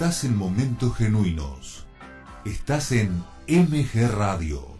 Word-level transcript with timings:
Estás 0.00 0.24
en 0.24 0.34
momentos 0.34 0.96
genuinos. 0.96 1.86
Estás 2.46 2.90
en 2.90 3.22
MG 3.46 4.08
Radio. 4.10 4.78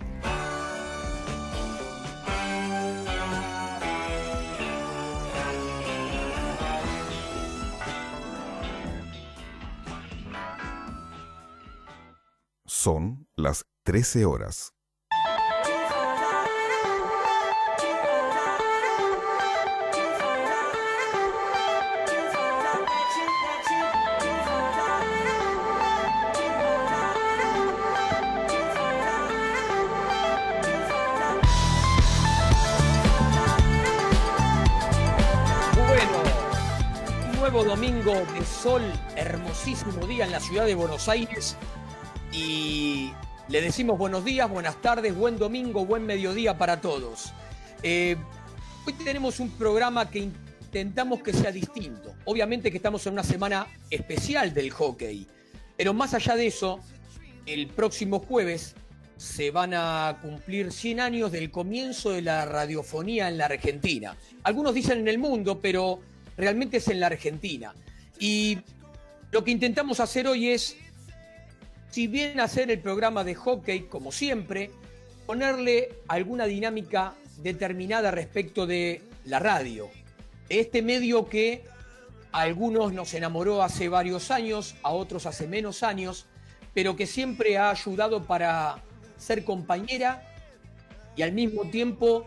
Son 12.65 13.29
las 13.37 13.67
13 13.85 14.25
horas. 14.25 14.73
Domingo 37.51 38.15
de 38.15 38.45
sol, 38.47 38.81
hermosísimo 39.17 40.07
día 40.07 40.25
en 40.25 40.31
la 40.31 40.39
ciudad 40.39 40.67
de 40.67 40.77
Buenos 40.77 41.09
Aires 41.09 41.57
y 42.33 43.11
le 43.49 43.61
decimos 43.61 43.99
buenos 43.99 44.25
días, 44.25 44.49
buenas 44.49 44.81
tardes, 44.81 45.15
buen 45.17 45.37
domingo, 45.37 45.85
buen 45.85 46.07
mediodía 46.07 46.57
para 46.57 46.81
todos. 46.81 47.33
Eh, 47.83 48.17
hoy 48.87 48.93
tenemos 49.05 49.41
un 49.41 49.51
programa 49.51 50.09
que 50.09 50.21
intentamos 50.21 51.23
que 51.23 51.33
sea 51.33 51.51
distinto. 51.51 52.15
Obviamente 52.25 52.71
que 52.71 52.77
estamos 52.77 53.05
en 53.07 53.15
una 53.15 53.25
semana 53.25 53.67
especial 53.91 54.55
del 54.55 54.71
hockey, 54.71 55.27
pero 55.77 55.93
más 55.93 56.15
allá 56.15 56.37
de 56.37 56.47
eso, 56.47 56.79
el 57.47 57.67
próximo 57.67 58.21
jueves 58.21 58.77
se 59.17 59.51
van 59.51 59.75
a 59.75 60.19
cumplir 60.23 60.73
100 60.73 61.01
años 61.01 61.33
del 61.33 61.51
comienzo 61.51 62.11
de 62.11 62.23
la 62.23 62.47
radiofonía 62.47 63.29
en 63.29 63.39
la 63.39 63.47
Argentina. 63.47 64.17
Algunos 64.45 64.73
dicen 64.73 65.01
en 65.01 65.09
el 65.09 65.19
mundo, 65.19 65.61
pero 65.61 66.01
realmente 66.41 66.79
es 66.79 66.89
en 66.89 67.01
la 67.01 67.07
Argentina. 67.07 67.75
Y 68.19 68.59
lo 69.31 69.45
que 69.45 69.51
intentamos 69.51 70.01
hacer 70.01 70.27
hoy 70.27 70.49
es, 70.49 70.77
si 71.91 72.07
bien 72.07 72.41
hacer 72.41 72.71
el 72.71 72.81
programa 72.81 73.25
de 73.25 73.35
hockey, 73.35 73.83
como 73.83 74.11
siempre, 74.13 74.71
ponerle 75.27 75.95
alguna 76.09 76.47
dinámica 76.47 77.15
determinada 77.39 78.11
respecto 78.11 78.67
de 78.67 79.03
la 79.25 79.39
radio. 79.39 79.89
Este 80.49 80.83
medio 80.83 81.29
que 81.29 81.65
a 82.33 82.41
algunos 82.41 82.93
nos 82.93 83.15
enamoró 83.15 83.63
hace 83.63 83.89
varios 83.89 84.31
años, 84.31 84.75
a 84.83 84.91
otros 84.91 85.27
hace 85.27 85.47
menos 85.47 85.83
años, 85.83 86.27
pero 86.75 86.97
que 86.97 87.07
siempre 87.07 87.59
ha 87.59 87.71
ayudado 87.71 88.25
para 88.25 88.83
ser 89.17 89.45
compañera 89.45 90.23
y 91.17 91.23
al 91.23 91.33
mismo 91.33 91.69
tiempo 91.71 92.27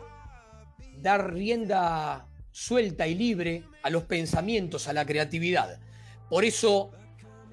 dar 1.01 1.33
rienda 1.33 2.27
suelta 2.53 3.07
y 3.07 3.15
libre 3.15 3.63
a 3.81 3.89
los 3.89 4.03
pensamientos, 4.03 4.87
a 4.87 4.93
la 4.93 5.05
creatividad. 5.05 5.79
Por 6.29 6.45
eso, 6.45 6.91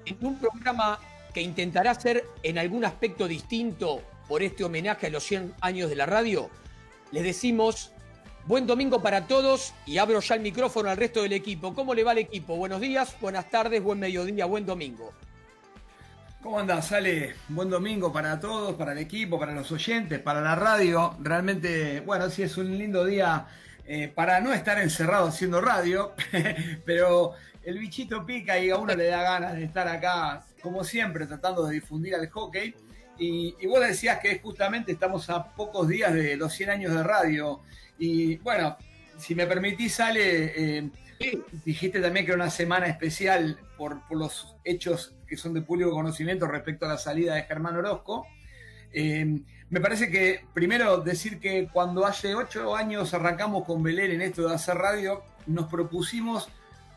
en 0.05 0.17
un 0.25 0.39
programa 0.39 0.99
que 1.33 1.41
intentará 1.41 1.93
ser 1.95 2.23
en 2.43 2.57
algún 2.57 2.85
aspecto 2.85 3.27
distinto 3.27 4.01
por 4.29 4.43
este 4.43 4.63
homenaje 4.63 5.07
a 5.07 5.09
los 5.09 5.23
100 5.23 5.55
años 5.59 5.89
de 5.89 5.95
la 5.97 6.05
radio, 6.05 6.49
les 7.11 7.23
decimos 7.23 7.91
buen 8.45 8.65
domingo 8.65 9.01
para 9.01 9.27
todos 9.27 9.73
y 9.85 9.97
abro 9.97 10.19
ya 10.21 10.35
el 10.35 10.41
micrófono 10.41 10.89
al 10.89 10.97
resto 10.97 11.23
del 11.23 11.33
equipo. 11.33 11.73
¿Cómo 11.73 11.93
le 11.93 12.03
va 12.03 12.11
al 12.11 12.19
equipo? 12.19 12.55
Buenos 12.55 12.79
días, 12.79 13.15
buenas 13.19 13.49
tardes, 13.49 13.83
buen 13.83 13.99
mediodía, 13.99 14.45
buen 14.45 14.65
domingo. 14.65 15.11
¿Cómo 16.43 16.59
andás, 16.59 16.87
Sale? 16.87 17.35
Buen 17.49 17.69
domingo 17.69 18.11
para 18.11 18.39
todos, 18.39 18.75
para 18.75 18.93
el 18.93 18.97
equipo, 18.99 19.39
para 19.39 19.53
los 19.53 19.71
oyentes, 19.71 20.19
para 20.19 20.41
la 20.41 20.55
radio. 20.55 21.15
Realmente, 21.19 21.99
bueno, 22.01 22.29
sí 22.31 22.41
es 22.41 22.57
un 22.57 22.77
lindo 22.77 23.05
día 23.05 23.45
eh, 23.85 24.11
para 24.13 24.39
no 24.39 24.53
estar 24.53 24.79
encerrado 24.79 25.27
haciendo 25.27 25.61
radio, 25.61 26.13
pero 26.85 27.33
el 27.63 27.77
bichito 27.77 28.25
pica 28.25 28.57
y 28.59 28.69
a 28.69 28.77
uno 28.77 28.95
le 28.95 29.07
da 29.07 29.21
ganas 29.23 29.53
de 29.55 29.63
estar 29.63 29.87
acá, 29.87 30.43
como 30.61 30.83
siempre, 30.83 31.25
tratando 31.25 31.65
de 31.65 31.75
difundir 31.75 32.15
al 32.15 32.29
hockey. 32.29 32.73
Y, 33.17 33.53
vos 33.67 33.81
decías 33.81 34.19
que 34.19 34.39
justamente 34.39 34.91
estamos 34.91 35.29
a 35.29 35.53
pocos 35.53 35.87
días 35.87 36.13
de 36.13 36.35
los 36.37 36.53
100 36.53 36.69
años 36.71 36.93
de 36.95 37.03
radio. 37.03 37.61
Y 37.99 38.37
bueno, 38.37 38.77
si 39.17 39.35
me 39.35 39.45
permitís, 39.45 39.99
Ale, 39.99 40.79
eh, 40.79 40.89
dijiste 41.63 41.99
también 41.99 42.25
que 42.25 42.31
era 42.31 42.41
una 42.41 42.49
semana 42.49 42.87
especial 42.87 43.59
por, 43.77 44.07
por, 44.07 44.17
los 44.17 44.55
hechos 44.63 45.13
que 45.27 45.37
son 45.37 45.53
de 45.53 45.61
público 45.61 45.91
conocimiento 45.91 46.47
respecto 46.47 46.85
a 46.85 46.89
la 46.89 46.97
salida 46.97 47.35
de 47.35 47.43
Germán 47.43 47.75
Orozco. 47.75 48.25
Eh, 48.91 49.41
me 49.71 49.79
parece 49.79 50.11
que 50.11 50.45
primero 50.53 50.97
decir 50.97 51.39
que 51.39 51.69
cuando 51.71 52.05
hace 52.05 52.35
ocho 52.35 52.75
años 52.75 53.13
arrancamos 53.13 53.63
con 53.63 53.81
Belén 53.81 54.11
en 54.11 54.21
esto 54.21 54.47
de 54.47 54.53
hacer 54.53 54.75
radio, 54.75 55.23
nos 55.47 55.67
propusimos 55.67 56.49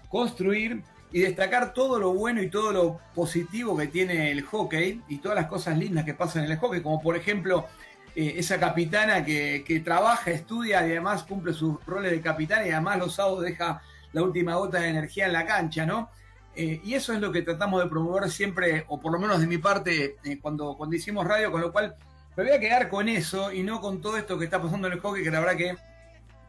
construir 0.09 0.83
y 1.13 1.21
destacar 1.21 1.73
todo 1.73 2.01
lo 2.01 2.13
bueno 2.13 2.43
y 2.43 2.51
todo 2.51 2.73
lo 2.73 3.01
positivo 3.15 3.77
que 3.77 3.87
tiene 3.87 4.33
el 4.33 4.43
hockey 4.43 5.01
y 5.09 5.19
todas 5.19 5.37
las 5.37 5.47
cosas 5.47 5.79
lindas 5.79 6.05
que 6.05 6.15
pasan 6.15 6.45
en 6.45 6.51
el 6.51 6.59
hockey, 6.59 6.83
como 6.83 7.01
por 7.01 7.17
ejemplo 7.17 7.69
eh, 8.17 8.35
esa 8.39 8.59
capitana 8.59 9.25
que, 9.25 9.83
trabaja, 9.85 10.33
estudia 10.33 10.81
y 10.81 10.91
además 10.91 11.23
cumple 11.23 11.53
sus 11.53 11.77
roles 11.87 12.11
de 12.11 12.21
capitana 12.21 12.67
y 12.67 12.71
además 12.73 12.99
los 12.99 13.15
sábados 13.15 13.43
deja 13.43 13.83
la 14.13 14.23
última 14.25 14.57
gota 14.57 14.81
de 14.81 14.89
energía 14.89 15.27
en 15.27 15.33
la 15.33 15.47
cancha, 15.47 15.87
¿no? 15.87 16.11
Eh, 16.57 16.81
y 16.83 16.95
eso 16.95 17.13
es 17.13 17.21
lo 17.21 17.31
que 17.31 17.43
tratamos 17.43 17.85
de 17.85 17.89
promover 17.89 18.29
siempre, 18.31 18.85
o 18.89 19.01
por 19.01 19.13
lo 19.13 19.21
menos 19.21 19.41
de 19.41 19.47
mi 19.47 19.59
parte, 19.59 20.17
cuando, 20.43 20.77
cuando 20.77 20.97
hicimos 20.97 21.25
radio, 21.25 21.53
con 21.53 21.61
lo 21.61 21.73
cual 21.73 21.95
me 22.37 22.45
voy 22.45 22.53
a 22.53 22.61
quedar 22.61 22.89
con 22.89 23.09
eso 23.09 23.53
y 23.53 23.63
no 23.63 23.81
con 23.81 24.01
todo 24.01 24.17
esto 24.17 24.39
que 24.39 24.45
está 24.45 24.61
pasando 24.61 24.89
en 24.89 24.95
el 24.95 25.01
hockey, 25.01 25.23
que 25.23 25.31
la 25.31 25.41
verdad 25.41 25.57
que, 25.57 25.77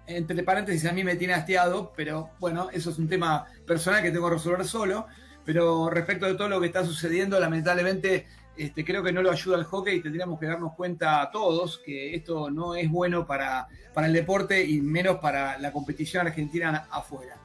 entre 0.08 0.44
paréntesis, 0.44 0.90
a 0.90 0.94
mí 0.94 1.04
me 1.04 1.16
tiene 1.16 1.34
hastiado, 1.34 1.94
pero 1.96 2.32
bueno, 2.40 2.70
eso 2.72 2.90
es 2.90 2.98
un 2.98 3.08
tema 3.08 3.46
personal 3.68 4.02
que 4.02 4.12
tengo 4.12 4.28
que 4.30 4.36
resolver 4.36 4.66
solo. 4.66 5.08
Pero 5.46 5.92
respecto 5.92 6.26
de 6.26 6.34
todo 6.34 6.50
lo 6.50 6.60
que 6.60 6.68
está 6.68 6.84
sucediendo, 6.84 7.40
lamentablemente 7.40 8.26
este, 8.58 8.84
creo 8.84 9.04
que 9.04 9.12
no 9.12 9.22
lo 9.22 9.32
ayuda 9.32 9.58
al 9.58 9.66
hockey 9.66 9.98
y 9.98 10.02
tendríamos 10.02 10.40
que 10.40 10.48
darnos 10.48 10.74
cuenta 10.74 11.22
a 11.22 11.30
todos 11.30 11.80
que 11.86 12.16
esto 12.16 12.50
no 12.50 12.74
es 12.76 12.90
bueno 12.90 13.28
para, 13.28 13.68
para 13.94 14.08
el 14.08 14.14
deporte 14.14 14.64
y 14.66 14.82
menos 14.82 15.18
para 15.18 15.60
la 15.60 15.72
competición 15.72 16.26
argentina 16.26 16.88
afuera. 16.90 17.38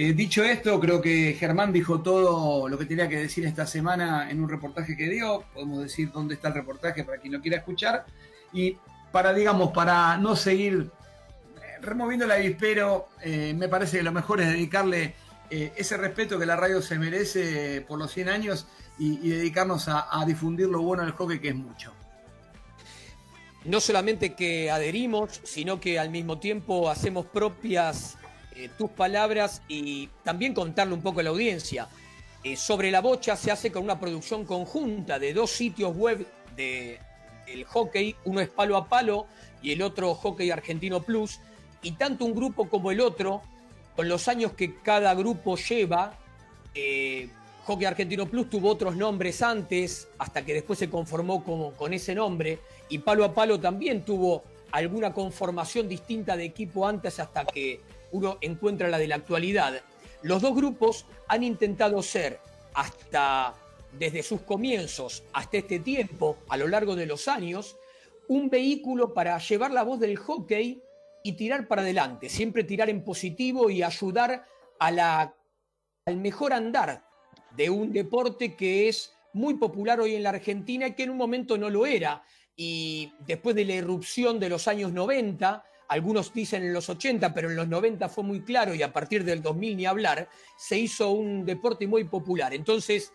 Eh, 0.00 0.12
dicho 0.12 0.44
esto, 0.44 0.78
creo 0.78 1.02
que 1.02 1.34
Germán 1.36 1.72
dijo 1.72 2.00
todo 2.00 2.68
lo 2.68 2.78
que 2.78 2.86
tenía 2.86 3.08
que 3.08 3.16
decir 3.16 3.44
esta 3.44 3.66
semana 3.66 4.30
en 4.30 4.40
un 4.40 4.48
reportaje 4.48 4.96
que 4.96 5.08
dio. 5.08 5.42
Podemos 5.52 5.82
decir 5.82 6.12
dónde 6.12 6.34
está 6.34 6.46
el 6.46 6.54
reportaje 6.54 7.02
para 7.02 7.18
quien 7.18 7.32
lo 7.32 7.40
quiera 7.40 7.56
escuchar. 7.56 8.06
Y 8.52 8.76
para, 9.10 9.34
digamos, 9.34 9.72
para 9.72 10.16
no 10.16 10.36
seguir 10.36 10.88
eh, 11.56 11.80
removiendo 11.80 12.28
la 12.28 12.34
avispero, 12.34 13.08
eh, 13.24 13.52
me 13.58 13.68
parece 13.68 13.96
que 13.96 14.04
lo 14.04 14.12
mejor 14.12 14.40
es 14.40 14.46
dedicarle 14.46 15.16
ese 15.50 15.96
respeto 15.96 16.38
que 16.38 16.46
la 16.46 16.54
radio 16.54 16.80
se 16.80 16.96
merece 16.96 17.80
por 17.80 17.98
los 17.98 18.12
100 18.12 18.28
años 18.28 18.68
y, 19.00 19.30
dedicarnos 19.30 19.88
a, 19.88 20.06
a, 20.20 20.24
difundir 20.26 20.68
lo 20.68 20.80
bueno 20.80 21.02
del 21.02 21.12
hockey, 21.12 21.40
que 21.40 21.48
es 21.48 21.56
mucho. 21.56 21.92
No 23.64 23.80
solamente 23.80 24.34
que 24.34 24.70
adherimos, 24.70 25.40
sino 25.42 25.80
que 25.80 25.98
al 25.98 26.10
mismo 26.10 26.38
tiempo 26.38 26.88
hacemos 26.88 27.26
propias 27.26 28.18
eh, 28.58 28.70
tus 28.76 28.90
palabras 28.90 29.62
y 29.68 30.08
también 30.24 30.52
contarle 30.52 30.92
un 30.92 31.00
poco 31.00 31.20
a 31.20 31.22
la 31.22 31.30
audiencia. 31.30 31.86
Eh, 32.42 32.56
sobre 32.56 32.90
la 32.90 33.00
bocha 33.00 33.36
se 33.36 33.52
hace 33.52 33.70
con 33.70 33.84
una 33.84 34.00
producción 34.00 34.44
conjunta 34.44 35.20
de 35.20 35.32
dos 35.32 35.52
sitios 35.52 35.96
web 35.96 36.26
de, 36.56 36.98
del 37.46 37.62
hockey, 37.62 38.16
uno 38.24 38.40
es 38.40 38.48
Palo 38.48 38.76
a 38.76 38.88
Palo 38.88 39.26
y 39.62 39.70
el 39.70 39.80
otro 39.80 40.12
Hockey 40.12 40.50
Argentino 40.50 41.00
Plus, 41.00 41.38
y 41.82 41.92
tanto 41.92 42.24
un 42.24 42.34
grupo 42.34 42.68
como 42.68 42.90
el 42.90 43.00
otro, 43.00 43.42
con 43.94 44.08
los 44.08 44.26
años 44.26 44.54
que 44.54 44.74
cada 44.80 45.14
grupo 45.14 45.56
lleva, 45.56 46.18
eh, 46.74 47.28
Hockey 47.64 47.86
Argentino 47.86 48.26
Plus 48.26 48.50
tuvo 48.50 48.70
otros 48.70 48.96
nombres 48.96 49.40
antes, 49.40 50.08
hasta 50.18 50.44
que 50.44 50.54
después 50.54 50.80
se 50.80 50.90
conformó 50.90 51.44
con, 51.44 51.72
con 51.76 51.92
ese 51.92 52.12
nombre, 52.12 52.58
y 52.88 52.98
Palo 52.98 53.24
a 53.24 53.32
Palo 53.32 53.60
también 53.60 54.04
tuvo 54.04 54.42
alguna 54.72 55.12
conformación 55.12 55.88
distinta 55.88 56.36
de 56.36 56.44
equipo 56.44 56.88
antes 56.88 57.20
hasta 57.20 57.44
que 57.44 57.80
uno 58.12 58.38
encuentra 58.40 58.88
la 58.88 58.98
de 58.98 59.08
la 59.08 59.16
actualidad. 59.16 59.80
Los 60.22 60.42
dos 60.42 60.54
grupos 60.54 61.06
han 61.28 61.42
intentado 61.42 62.02
ser 62.02 62.40
hasta 62.74 63.54
desde 63.92 64.22
sus 64.22 64.42
comienzos 64.42 65.24
hasta 65.32 65.58
este 65.58 65.80
tiempo, 65.80 66.38
a 66.48 66.56
lo 66.56 66.68
largo 66.68 66.94
de 66.96 67.06
los 67.06 67.28
años, 67.28 67.76
un 68.28 68.50
vehículo 68.50 69.14
para 69.14 69.38
llevar 69.38 69.70
la 69.70 69.82
voz 69.82 70.00
del 70.00 70.16
hockey 70.16 70.82
y 71.22 71.32
tirar 71.32 71.66
para 71.66 71.82
adelante, 71.82 72.28
siempre 72.28 72.64
tirar 72.64 72.90
en 72.90 73.02
positivo 73.02 73.70
y 73.70 73.82
ayudar 73.82 74.46
a 74.78 74.90
la, 74.90 75.34
al 76.04 76.16
mejor 76.16 76.52
andar 76.52 77.04
de 77.56 77.70
un 77.70 77.92
deporte 77.92 78.54
que 78.54 78.88
es 78.88 79.12
muy 79.32 79.54
popular 79.54 80.00
hoy 80.00 80.14
en 80.14 80.22
la 80.22 80.30
Argentina 80.30 80.86
y 80.86 80.92
que 80.92 81.04
en 81.04 81.10
un 81.10 81.16
momento 81.16 81.56
no 81.58 81.70
lo 81.70 81.86
era. 81.86 82.22
Y 82.56 83.12
después 83.26 83.54
de 83.56 83.64
la 83.64 83.74
irrupción 83.74 84.38
de 84.38 84.48
los 84.48 84.68
años 84.68 84.92
90, 84.92 85.64
algunos 85.88 86.32
dicen 86.32 86.62
en 86.62 86.72
los 86.72 86.88
80, 86.88 87.32
pero 87.34 87.50
en 87.50 87.56
los 87.56 87.66
90 87.66 88.08
fue 88.08 88.22
muy 88.22 88.42
claro 88.42 88.74
y 88.74 88.82
a 88.82 88.92
partir 88.92 89.24
del 89.24 89.42
2000 89.42 89.76
ni 89.76 89.86
hablar, 89.86 90.28
se 90.56 90.78
hizo 90.78 91.10
un 91.10 91.44
deporte 91.44 91.86
muy 91.86 92.04
popular. 92.04 92.54
Entonces, 92.54 93.12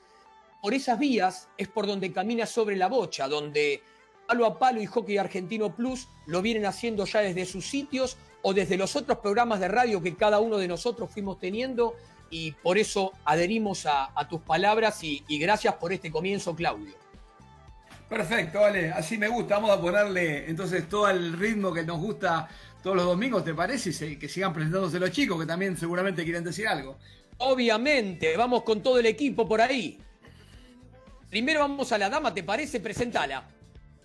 por 0.61 0.73
esas 0.73 0.97
vías 0.97 1.49
es 1.57 1.67
por 1.67 1.85
donde 1.85 2.11
camina 2.11 2.45
sobre 2.45 2.75
la 2.75 2.87
bocha, 2.87 3.27
donde 3.27 3.81
palo 4.27 4.45
a 4.45 4.57
palo 4.57 4.81
y 4.81 4.85
Hockey 4.85 5.17
Argentino 5.17 5.75
Plus 5.75 6.07
lo 6.25 6.41
vienen 6.41 6.65
haciendo 6.65 7.05
ya 7.05 7.19
desde 7.19 7.45
sus 7.45 7.65
sitios 7.65 8.17
o 8.41 8.53
desde 8.53 8.77
los 8.77 8.95
otros 8.95 9.19
programas 9.19 9.59
de 9.59 9.67
radio 9.67 10.01
que 10.01 10.15
cada 10.15 10.39
uno 10.39 10.57
de 10.57 10.67
nosotros 10.67 11.09
fuimos 11.11 11.39
teniendo 11.39 11.95
y 12.29 12.51
por 12.51 12.77
eso 12.77 13.11
adherimos 13.25 13.85
a, 13.85 14.27
tus 14.27 14.41
palabras 14.41 15.03
y, 15.03 15.23
gracias 15.37 15.75
por 15.75 15.93
este 15.93 16.11
comienzo, 16.11 16.55
Claudio. 16.55 17.02
Perfecto, 18.13 18.59
vale, 18.59 18.91
así 18.91 19.17
me 19.17 19.27
gusta. 19.27 19.55
Vamos 19.55 19.71
a 19.71 19.81
ponerle 19.81 20.47
entonces 20.47 20.87
todo 20.87 21.09
el 21.09 21.33
ritmo 21.33 21.73
que 21.73 21.83
nos 21.83 21.99
gusta 21.99 22.47
todos 22.83 22.95
los 22.95 23.05
domingos, 23.05 23.43
¿te 23.43 23.55
parece? 23.55 23.89
Y 24.05 24.17
que 24.17 24.29
sigan 24.29 24.53
presentándose 24.53 24.99
los 24.99 25.09
chicos 25.09 25.39
que 25.39 25.47
también 25.47 25.75
seguramente 25.75 26.23
quieren 26.23 26.43
decir 26.43 26.67
algo. 26.67 26.99
Obviamente, 27.39 28.37
vamos 28.37 28.61
con 28.61 28.83
todo 28.83 28.99
el 28.99 29.07
equipo 29.07 29.47
por 29.47 29.61
ahí. 29.61 29.99
Primero 31.27 31.61
vamos 31.61 31.91
a 31.91 31.97
la 31.97 32.07
dama, 32.07 32.31
¿te 32.31 32.43
parece? 32.43 32.79
Presentala. 32.79 33.45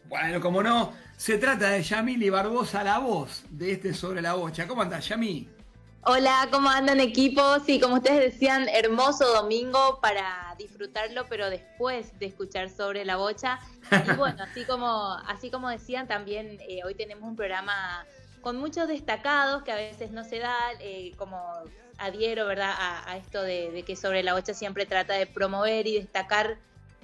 Bueno, 0.08 0.40
como 0.40 0.62
no, 0.62 0.94
se 1.18 1.36
trata 1.36 1.68
de 1.68 1.82
Yamili 1.82 2.30
Barbosa, 2.30 2.82
la 2.82 2.98
voz 3.00 3.44
de 3.50 3.72
este 3.72 3.92
Sobre 3.92 4.22
la 4.22 4.32
Bocha. 4.32 4.66
¿Cómo 4.66 4.80
andás, 4.80 5.06
Yami? 5.06 5.46
Hola, 6.10 6.48
¿cómo 6.50 6.70
andan 6.70 7.00
equipo? 7.00 7.42
Sí, 7.66 7.78
como 7.78 7.96
ustedes 7.96 8.32
decían, 8.32 8.66
hermoso 8.70 9.30
domingo 9.30 9.98
para 10.00 10.54
disfrutarlo, 10.56 11.26
pero 11.28 11.50
después 11.50 12.18
de 12.18 12.24
escuchar 12.24 12.70
sobre 12.70 13.04
la 13.04 13.16
bocha. 13.16 13.58
Y 14.06 14.12
bueno, 14.16 14.42
así 14.42 14.64
como, 14.64 15.12
así 15.26 15.50
como 15.50 15.68
decían, 15.68 16.08
también 16.08 16.60
eh, 16.66 16.80
hoy 16.86 16.94
tenemos 16.94 17.28
un 17.28 17.36
programa 17.36 18.06
con 18.40 18.56
muchos 18.56 18.88
destacados 18.88 19.64
que 19.64 19.72
a 19.72 19.74
veces 19.74 20.10
no 20.10 20.24
se 20.24 20.38
da, 20.38 20.56
eh, 20.80 21.12
como 21.18 21.38
adhiero, 21.98 22.46
¿verdad?, 22.46 22.72
a, 22.78 23.18
esto 23.18 23.42
de, 23.42 23.70
de, 23.70 23.82
que 23.82 23.94
sobre 23.94 24.22
la 24.22 24.32
bocha 24.32 24.54
siempre 24.54 24.86
trata 24.86 25.12
de 25.12 25.26
promover 25.26 25.86
y 25.86 26.00
destacar 26.00 26.56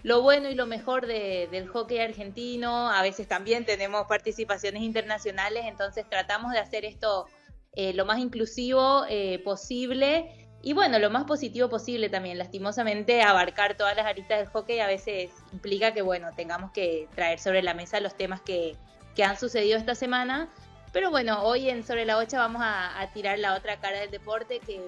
lo 0.03 0.23
bueno 0.23 0.49
y 0.49 0.55
lo 0.55 0.65
mejor 0.65 1.07
del 1.07 1.69
hockey 1.69 1.99
argentino. 1.99 2.91
A 2.91 3.03
veces 3.03 3.29
también 3.29 3.67
tenemos 3.67 4.07
participaciones 4.07 4.83
internacionales, 4.83 5.65
entonces 5.67 6.09
tratamos 6.09 6.53
de 6.53 6.59
hacer 6.59 6.87
esto 6.87 7.27
eh, 7.77 7.93
lo 7.95 8.05
más 8.05 8.19
inclusivo 8.19 9.05
eh, 9.09 9.41
posible 9.45 10.45
y 10.65 10.73
bueno, 10.73 10.99
lo 10.99 11.11
más 11.11 11.25
positivo 11.25 11.69
posible 11.69 12.09
también. 12.09 12.39
Lastimosamente, 12.39 13.21
abarcar 13.21 13.77
todas 13.77 13.95
las 13.95 14.07
aristas 14.07 14.39
del 14.39 14.49
hockey 14.49 14.81
a 14.81 14.87
veces 14.87 15.31
implica 15.53 15.93
que 15.93 16.01
bueno, 16.01 16.31
tengamos 16.35 16.71
que 16.73 17.07
traer 17.15 17.39
sobre 17.39 17.63
la 17.63 17.75
mesa 17.75 18.01
los 18.01 18.17
temas 18.17 18.41
que, 18.41 18.77
han 19.23 19.39
sucedido 19.39 19.77
esta 19.77 19.95
semana. 19.95 20.49
Pero 20.93 21.11
bueno, 21.11 21.43
hoy 21.43 21.69
en 21.69 21.85
Sobre 21.85 22.07
la 22.07 22.17
Ocha 22.17 22.39
vamos 22.39 22.63
a, 22.65 23.11
tirar 23.13 23.39
la 23.39 23.55
otra 23.55 23.79
cara 23.79 24.01
del 24.01 24.11
deporte 24.11 24.61
que, 24.61 24.81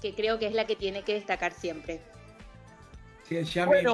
que 0.00 0.14
creo 0.14 0.38
que 0.38 0.46
es 0.46 0.54
la 0.54 0.64
que 0.66 0.74
tiene 0.74 1.02
que 1.02 1.14
destacar 1.14 1.52
siempre. 1.52 2.00
Sí, 3.28 3.36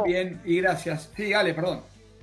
bien, 0.04 0.40
y 0.44 0.60
gracias. 0.60 1.10
Sí, 1.16 1.32
dale, 1.32 1.54
perdón. 1.54 1.82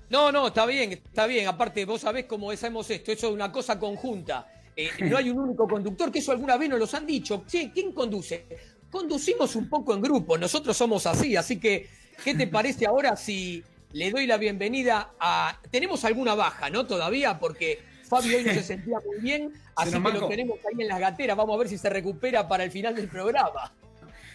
No, 0.09 0.31
no, 0.31 0.47
está 0.47 0.65
bien, 0.65 0.93
está 0.93 1.27
bien. 1.27 1.47
Aparte, 1.47 1.83
vos 1.85 2.01
sabés 2.01 2.25
cómo 2.25 2.51
hacemos 2.51 2.89
esto, 2.89 3.11
eso 3.11 3.27
es 3.27 3.33
una 3.33 3.51
cosa 3.51 3.77
conjunta. 3.77 4.47
Eh, 4.75 4.89
no 5.01 5.17
hay 5.17 5.29
un 5.29 5.39
único 5.39 5.67
conductor, 5.67 6.11
que 6.11 6.19
eso 6.19 6.31
alguna 6.31 6.57
vez 6.57 6.69
nos 6.69 6.79
los 6.79 6.93
han 6.93 7.05
dicho. 7.05 7.43
Sí, 7.47 7.71
¿quién 7.73 7.91
conduce? 7.91 8.45
Conducimos 8.89 9.55
un 9.55 9.69
poco 9.69 9.93
en 9.93 10.01
grupo, 10.01 10.37
nosotros 10.37 10.77
somos 10.77 11.05
así, 11.07 11.35
así 11.35 11.59
que, 11.59 11.89
¿qué 12.23 12.35
te 12.35 12.47
parece 12.47 12.85
ahora 12.85 13.15
si 13.15 13.63
le 13.91 14.11
doy 14.11 14.27
la 14.27 14.37
bienvenida 14.37 15.13
a... 15.19 15.59
Tenemos 15.71 16.05
alguna 16.05 16.35
baja, 16.35 16.69
¿no? 16.69 16.85
Todavía, 16.85 17.39
porque 17.39 17.79
Fabio 18.07 18.37
hoy 18.37 18.43
no 18.43 18.53
se 18.53 18.63
sentía 18.63 18.97
muy 19.05 19.19
bien, 19.19 19.53
así 19.75 19.91
que 19.91 20.11
lo 20.11 20.27
tenemos 20.27 20.59
ahí 20.59 20.81
en 20.81 20.87
las 20.87 20.99
gateras, 20.99 21.35
vamos 21.35 21.55
a 21.55 21.59
ver 21.59 21.69
si 21.69 21.77
se 21.77 21.89
recupera 21.89 22.47
para 22.47 22.63
el 22.63 22.71
final 22.71 22.95
del 22.95 23.07
programa. 23.07 23.73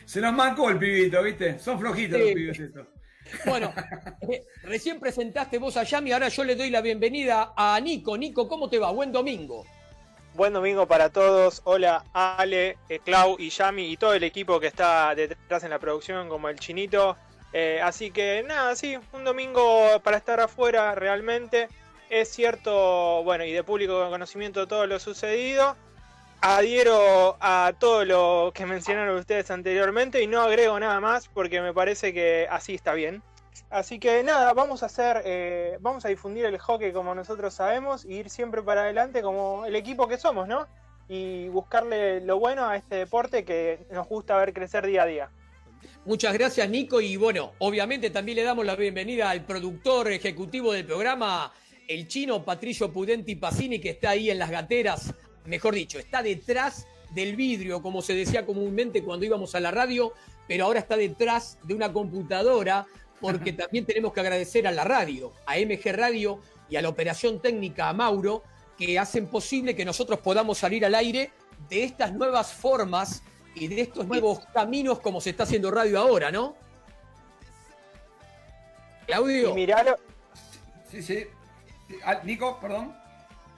Se 0.04 0.20
nos 0.20 0.32
mancó 0.32 0.70
el 0.70 0.78
pibito, 0.78 1.22
¿viste? 1.22 1.58
Son 1.58 1.78
flojitos 1.78 2.18
los 2.18 2.32
pibes 2.32 2.58
estos. 2.58 2.86
Bueno, 3.44 3.72
eh, 4.22 4.44
recién 4.62 4.98
presentaste 4.98 5.58
vos 5.58 5.76
a 5.76 5.84
Yami, 5.84 6.12
ahora 6.12 6.28
yo 6.28 6.44
le 6.44 6.56
doy 6.56 6.70
la 6.70 6.80
bienvenida 6.80 7.52
a 7.56 7.78
Nico. 7.80 8.16
Nico, 8.16 8.48
¿cómo 8.48 8.68
te 8.68 8.78
va? 8.78 8.90
Buen 8.90 9.12
domingo. 9.12 9.66
Buen 10.38 10.52
domingo 10.52 10.86
para 10.86 11.10
todos. 11.10 11.62
Hola 11.64 12.04
Ale, 12.12 12.78
eh, 12.88 13.00
Clau 13.04 13.34
y 13.40 13.50
Yami 13.50 13.90
y 13.90 13.96
todo 13.96 14.14
el 14.14 14.22
equipo 14.22 14.60
que 14.60 14.68
está 14.68 15.12
detrás 15.16 15.64
en 15.64 15.70
la 15.70 15.80
producción, 15.80 16.28
como 16.28 16.48
el 16.48 16.60
chinito. 16.60 17.16
Eh, 17.52 17.80
así 17.82 18.12
que 18.12 18.44
nada, 18.46 18.76
sí, 18.76 18.96
un 19.12 19.24
domingo 19.24 19.98
para 20.04 20.16
estar 20.16 20.38
afuera 20.38 20.94
realmente. 20.94 21.68
Es 22.08 22.28
cierto, 22.28 23.24
bueno, 23.24 23.42
y 23.42 23.50
de 23.50 23.64
público 23.64 24.08
conocimiento 24.10 24.68
todo 24.68 24.86
lo 24.86 25.00
sucedido 25.00 25.74
adhiero 26.40 27.36
a 27.40 27.72
todo 27.76 28.04
lo 28.04 28.52
que 28.54 28.64
mencionaron 28.74 29.18
ustedes 29.18 29.50
anteriormente 29.50 30.22
y 30.22 30.28
no 30.28 30.40
agrego 30.40 30.78
nada 30.78 31.00
más 31.00 31.26
porque 31.26 31.60
me 31.60 31.74
parece 31.74 32.14
que 32.14 32.46
así 32.48 32.76
está 32.76 32.94
bien. 32.94 33.24
Así 33.70 33.98
que 33.98 34.22
nada, 34.22 34.52
vamos 34.54 34.82
a 34.82 34.86
hacer, 34.86 35.22
eh, 35.24 35.78
vamos 35.80 36.04
a 36.04 36.08
difundir 36.08 36.44
el 36.46 36.58
hockey 36.58 36.92
como 36.92 37.14
nosotros 37.14 37.54
sabemos 37.54 38.04
y 38.04 38.14
ir 38.14 38.30
siempre 38.30 38.62
para 38.62 38.82
adelante 38.82 39.22
como 39.22 39.66
el 39.66 39.76
equipo 39.76 40.08
que 40.08 40.16
somos, 40.16 40.48
¿no? 40.48 40.66
Y 41.08 41.48
buscarle 41.48 42.20
lo 42.20 42.38
bueno 42.38 42.66
a 42.66 42.76
este 42.76 42.96
deporte 42.96 43.44
que 43.44 43.86
nos 43.90 44.06
gusta 44.08 44.36
ver 44.36 44.52
crecer 44.52 44.86
día 44.86 45.02
a 45.02 45.06
día. 45.06 45.30
Muchas 46.04 46.32
gracias 46.34 46.68
Nico 46.68 47.00
y 47.00 47.16
bueno, 47.16 47.52
obviamente 47.58 48.10
también 48.10 48.36
le 48.36 48.44
damos 48.44 48.64
la 48.64 48.76
bienvenida 48.76 49.30
al 49.30 49.44
productor 49.44 50.10
ejecutivo 50.10 50.72
del 50.72 50.84
programa, 50.84 51.52
el 51.86 52.08
chino 52.08 52.44
Patricio 52.44 52.92
Pudenti 52.92 53.36
Pacini, 53.36 53.80
que 53.80 53.90
está 53.90 54.10
ahí 54.10 54.30
en 54.30 54.38
las 54.38 54.50
gateras 54.50 55.14
mejor 55.48 55.74
dicho, 55.74 55.98
está 55.98 56.22
detrás 56.22 56.86
del 57.10 57.34
vidrio, 57.34 57.82
como 57.82 58.02
se 58.02 58.14
decía 58.14 58.44
comúnmente 58.44 59.02
cuando 59.02 59.24
íbamos 59.26 59.54
a 59.54 59.60
la 59.60 59.70
radio, 59.70 60.12
pero 60.46 60.66
ahora 60.66 60.78
está 60.78 60.96
detrás 60.96 61.58
de 61.64 61.74
una 61.74 61.92
computadora, 61.92 62.86
porque 63.20 63.52
también 63.52 63.84
tenemos 63.84 64.12
que 64.12 64.20
agradecer 64.20 64.66
a 64.66 64.72
la 64.72 64.84
radio, 64.84 65.32
a 65.46 65.56
MG 65.56 65.92
Radio 65.92 66.40
y 66.68 66.76
a 66.76 66.82
la 66.82 66.88
operación 66.88 67.40
técnica, 67.40 67.88
a 67.88 67.92
Mauro, 67.92 68.42
que 68.76 68.98
hacen 68.98 69.26
posible 69.26 69.74
que 69.74 69.84
nosotros 69.84 70.20
podamos 70.20 70.58
salir 70.58 70.84
al 70.84 70.94
aire 70.94 71.32
de 71.68 71.84
estas 71.84 72.12
nuevas 72.12 72.52
formas 72.52 73.22
y 73.54 73.66
de 73.66 73.80
estos 73.80 74.06
nuevos 74.06 74.40
caminos 74.52 75.00
como 75.00 75.20
se 75.20 75.30
está 75.30 75.42
haciendo 75.42 75.70
radio 75.70 75.98
ahora, 75.98 76.30
¿no? 76.30 76.56
Claudio. 79.06 79.58
Y 79.58 79.66
Sí, 80.90 81.02
sí. 81.02 81.26
Ah, 82.04 82.20
Nico, 82.24 82.58
perdón. 82.60 82.94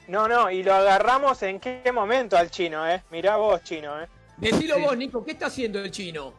No, 0.09 0.27
no, 0.27 0.51
y 0.51 0.63
lo 0.63 0.75
agarramos 0.75 1.43
en 1.43 1.61
qué 1.61 1.93
momento 1.93 2.37
al 2.37 2.51
chino, 2.51 2.89
¿eh? 2.89 3.03
Mirá 3.11 3.37
vos, 3.37 3.63
chino, 3.63 4.01
¿eh? 4.01 4.09
Decilo 4.39 4.81
vos, 4.81 4.97
Nico, 4.97 5.25
¿qué 5.25 5.33
está 5.33 5.47
haciendo 5.47 5.79
el 5.81 5.91
chino? 5.91 6.33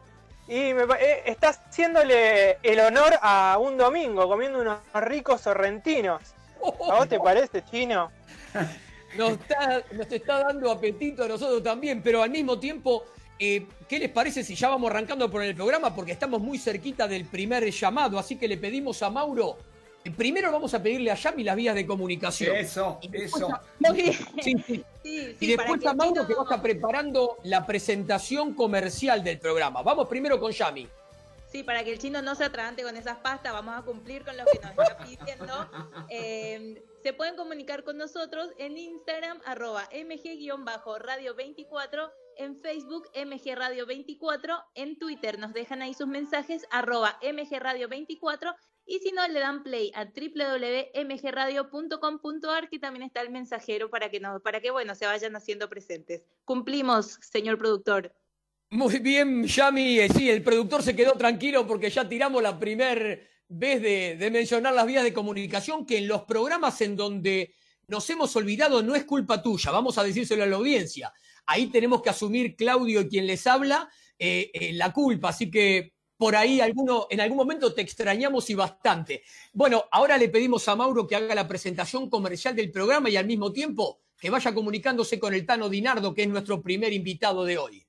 Y 0.48 0.74
me, 0.74 0.82
eh, 1.00 1.22
está 1.26 1.50
haciéndole 1.50 2.58
el 2.62 2.80
honor 2.80 3.14
a 3.22 3.58
un 3.60 3.76
domingo, 3.76 4.28
comiendo 4.28 4.60
unos 4.60 4.78
ricos 4.94 5.40
sorrentinos. 5.40 6.22
¿A 6.90 6.94
vos 6.96 7.08
te 7.08 7.18
parece, 7.24 7.64
chino? 7.64 8.10
Nos 9.16 9.32
está, 9.32 9.82
nos 9.92 10.10
está 10.10 10.44
dando 10.44 10.70
apetito 10.70 11.24
a 11.24 11.28
nosotros 11.28 11.62
también, 11.62 12.02
pero 12.02 12.22
al 12.22 12.30
mismo 12.30 12.58
tiempo, 12.58 13.04
eh, 13.38 13.66
¿qué 13.88 13.98
les 13.98 14.10
parece 14.10 14.42
si 14.42 14.54
ya 14.54 14.68
vamos 14.68 14.90
arrancando 14.90 15.30
por 15.30 15.42
el 15.42 15.54
programa? 15.54 15.94
Porque 15.94 16.12
estamos 16.12 16.40
muy 16.40 16.58
cerquita 16.58 17.06
del 17.06 17.26
primer 17.26 17.70
llamado, 17.70 18.18
así 18.18 18.36
que 18.36 18.48
le 18.48 18.56
pedimos 18.56 19.02
a 19.02 19.10
Mauro 19.10 19.58
Primero 20.16 20.50
vamos 20.50 20.74
a 20.74 20.82
pedirle 20.82 21.10
a 21.12 21.14
Yami 21.14 21.44
las 21.44 21.54
vías 21.54 21.74
de 21.74 21.86
comunicación. 21.86 22.56
Eso, 22.56 22.98
eso. 23.12 23.48
Y 25.04 25.46
después 25.46 25.84
a 25.86 25.94
Mauro 25.94 26.26
que 26.26 26.34
va 26.34 26.40
a 26.40 26.44
estar 26.44 26.62
preparando 26.62 27.38
la 27.44 27.66
presentación 27.66 28.54
comercial 28.54 29.24
del 29.24 29.38
programa. 29.38 29.82
Vamos 29.82 30.08
primero 30.08 30.38
con 30.38 30.52
Yami. 30.52 30.88
Sí, 31.52 31.62
para 31.62 31.84
que 31.84 31.92
el 31.92 31.98
chino 31.98 32.22
no 32.22 32.34
se 32.34 32.44
atragante 32.44 32.82
con 32.82 32.96
esas 32.96 33.18
pastas, 33.18 33.52
vamos 33.52 33.76
a 33.76 33.82
cumplir 33.82 34.24
con 34.24 34.34
lo 34.38 34.44
que 34.46 34.58
nos 34.58 34.70
está 34.70 34.96
pidiendo. 35.04 35.70
Eh, 36.08 36.82
se 37.02 37.12
pueden 37.12 37.36
comunicar 37.36 37.84
con 37.84 37.96
nosotros 37.96 38.50
en 38.58 38.78
Instagram, 38.78 39.40
arroba 39.44 39.88
mg-radio24, 39.90 42.12
en 42.36 42.60
Facebook, 42.60 43.08
MG 43.14 43.54
Radio 43.54 43.86
24, 43.86 44.64
en 44.74 44.98
Twitter 44.98 45.38
nos 45.38 45.52
dejan 45.52 45.82
ahí 45.82 45.94
sus 45.94 46.06
mensajes, 46.06 46.66
arroba 46.70 47.18
MG 47.22 47.58
Radio 47.58 47.88
24 47.88 48.54
y 48.86 48.98
si 48.98 49.12
no, 49.12 49.26
le 49.28 49.40
dan 49.40 49.62
play 49.62 49.92
a 49.94 50.06
www.mgradio.com.ar, 50.06 52.68
que 52.68 52.78
también 52.78 53.04
está 53.04 53.20
el 53.20 53.30
mensajero 53.30 53.90
para 53.90 54.10
que, 54.10 54.20
no, 54.20 54.40
para 54.40 54.60
que 54.60 54.70
bueno, 54.70 54.94
se 54.94 55.06
vayan 55.06 55.36
haciendo 55.36 55.68
presentes. 55.68 56.26
Cumplimos, 56.44 57.18
señor 57.22 57.58
productor. 57.58 58.14
Muy 58.70 58.98
bien, 58.98 59.44
Yami. 59.44 60.00
Eh, 60.00 60.08
sí, 60.08 60.30
el 60.30 60.42
productor 60.42 60.82
se 60.82 60.96
quedó 60.96 61.12
tranquilo 61.12 61.66
porque 61.66 61.90
ya 61.90 62.08
tiramos 62.08 62.42
la 62.42 62.58
primera 62.58 63.18
vez 63.48 63.82
de, 63.82 64.16
de 64.16 64.30
mencionar 64.30 64.72
las 64.72 64.86
vías 64.86 65.04
de 65.04 65.12
comunicación, 65.12 65.84
que 65.84 65.98
en 65.98 66.08
los 66.08 66.22
programas 66.22 66.80
en 66.80 66.96
donde 66.96 67.54
nos 67.88 68.08
hemos 68.10 68.34
olvidado 68.36 68.82
no 68.82 68.94
es 68.94 69.04
culpa 69.04 69.42
tuya, 69.42 69.70
vamos 69.70 69.98
a 69.98 70.04
decírselo 70.04 70.42
a 70.42 70.46
la 70.46 70.56
audiencia. 70.56 71.12
Ahí 71.46 71.66
tenemos 71.66 72.02
que 72.02 72.10
asumir 72.10 72.56
Claudio, 72.56 73.08
quien 73.08 73.26
les 73.26 73.46
habla, 73.46 73.90
eh, 74.18 74.50
eh, 74.54 74.72
la 74.72 74.92
culpa. 74.92 75.30
Así 75.30 75.50
que 75.50 75.92
por 76.22 76.36
ahí 76.36 76.60
alguno, 76.60 77.08
en 77.10 77.20
algún 77.20 77.36
momento 77.36 77.74
te 77.74 77.82
extrañamos 77.82 78.48
y 78.48 78.54
bastante. 78.54 79.24
Bueno, 79.52 79.86
ahora 79.90 80.16
le 80.16 80.28
pedimos 80.28 80.68
a 80.68 80.76
Mauro 80.76 81.04
que 81.04 81.16
haga 81.16 81.34
la 81.34 81.48
presentación 81.48 82.08
comercial 82.08 82.54
del 82.54 82.70
programa 82.70 83.10
y 83.10 83.16
al 83.16 83.26
mismo 83.26 83.52
tiempo 83.52 84.02
que 84.20 84.30
vaya 84.30 84.54
comunicándose 84.54 85.18
con 85.18 85.34
el 85.34 85.44
Tano 85.44 85.68
Dinardo, 85.68 86.14
que 86.14 86.22
es 86.22 86.28
nuestro 86.28 86.62
primer 86.62 86.92
invitado 86.92 87.44
de 87.44 87.58
hoy. 87.58 87.84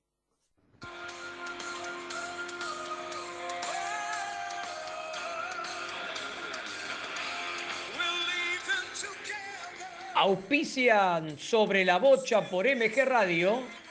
Auspician 10.16 11.38
sobre 11.38 11.84
la 11.84 11.98
bocha 11.98 12.50
por 12.50 12.66
MG 12.66 13.04
Radio 13.04 13.83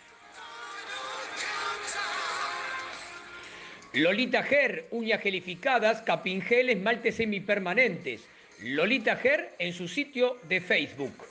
Lolita 3.99 4.45
Ger, 4.45 4.87
uñas 4.93 5.21
gelificadas, 5.21 6.03
capingel, 6.03 6.71
esmaltes 6.71 7.17
semipermanentes. 7.17 8.21
Lolita 8.63 9.17
Ger 9.17 9.53
en 9.59 9.73
su 9.73 9.89
sitio 9.89 10.39
de 10.49 10.61
Facebook. 10.61 11.25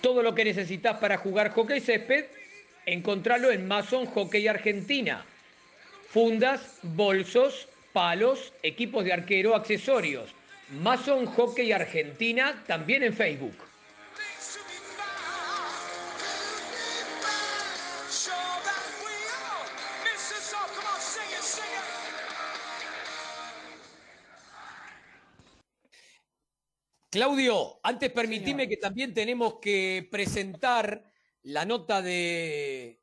Todo 0.00 0.24
lo 0.24 0.34
que 0.34 0.44
necesitas 0.44 0.98
para 0.98 1.16
jugar 1.16 1.50
hockey 1.50 1.80
césped, 1.80 2.24
encontralo 2.84 3.52
en 3.52 3.68
Mason 3.68 4.06
Hockey 4.06 4.48
Argentina. 4.48 5.24
Fundas, 6.08 6.80
bolsos, 6.82 7.68
palos, 7.92 8.52
equipos 8.64 9.04
de 9.04 9.12
arquero, 9.12 9.54
accesorios. 9.54 10.34
Mason 10.82 11.26
Hockey 11.26 11.70
Argentina, 11.70 12.64
también 12.66 13.04
en 13.04 13.14
Facebook. 13.14 13.63
Claudio, 27.14 27.78
antes 27.84 28.10
permitime 28.10 28.68
que 28.68 28.76
también 28.76 29.14
tenemos 29.14 29.60
que 29.60 30.08
presentar 30.10 31.12
la 31.44 31.64
nota 31.64 32.02
de 32.02 33.00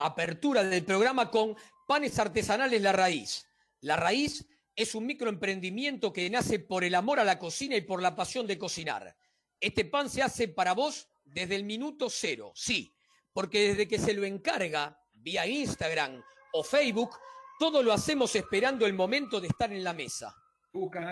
apertura 0.00 0.64
del 0.64 0.84
programa 0.84 1.30
con 1.30 1.56
Panes 1.86 2.18
Artesanales 2.18 2.82
La 2.82 2.90
Raíz. 2.90 3.46
La 3.82 3.94
Raíz 3.94 4.44
es 4.74 4.96
un 4.96 5.06
microemprendimiento 5.06 6.12
que 6.12 6.28
nace 6.28 6.58
por 6.58 6.82
el 6.82 6.96
amor 6.96 7.20
a 7.20 7.24
la 7.24 7.38
cocina 7.38 7.76
y 7.76 7.82
por 7.82 8.02
la 8.02 8.16
pasión 8.16 8.48
de 8.48 8.58
cocinar. 8.58 9.16
Este 9.60 9.84
pan 9.84 10.10
se 10.10 10.22
hace 10.22 10.48
para 10.48 10.72
vos 10.72 11.08
desde 11.24 11.54
el 11.54 11.62
minuto 11.62 12.10
cero, 12.10 12.50
sí, 12.52 12.96
porque 13.32 13.68
desde 13.68 13.86
que 13.86 14.00
se 14.00 14.12
lo 14.12 14.24
encarga 14.24 15.00
vía 15.12 15.46
Instagram 15.46 16.20
o 16.52 16.64
Facebook, 16.64 17.16
todo 17.60 17.80
lo 17.80 17.92
hacemos 17.92 18.34
esperando 18.34 18.86
el 18.86 18.94
momento 18.94 19.40
de 19.40 19.46
estar 19.46 19.72
en 19.72 19.84
la 19.84 19.92
mesa. 19.92 20.34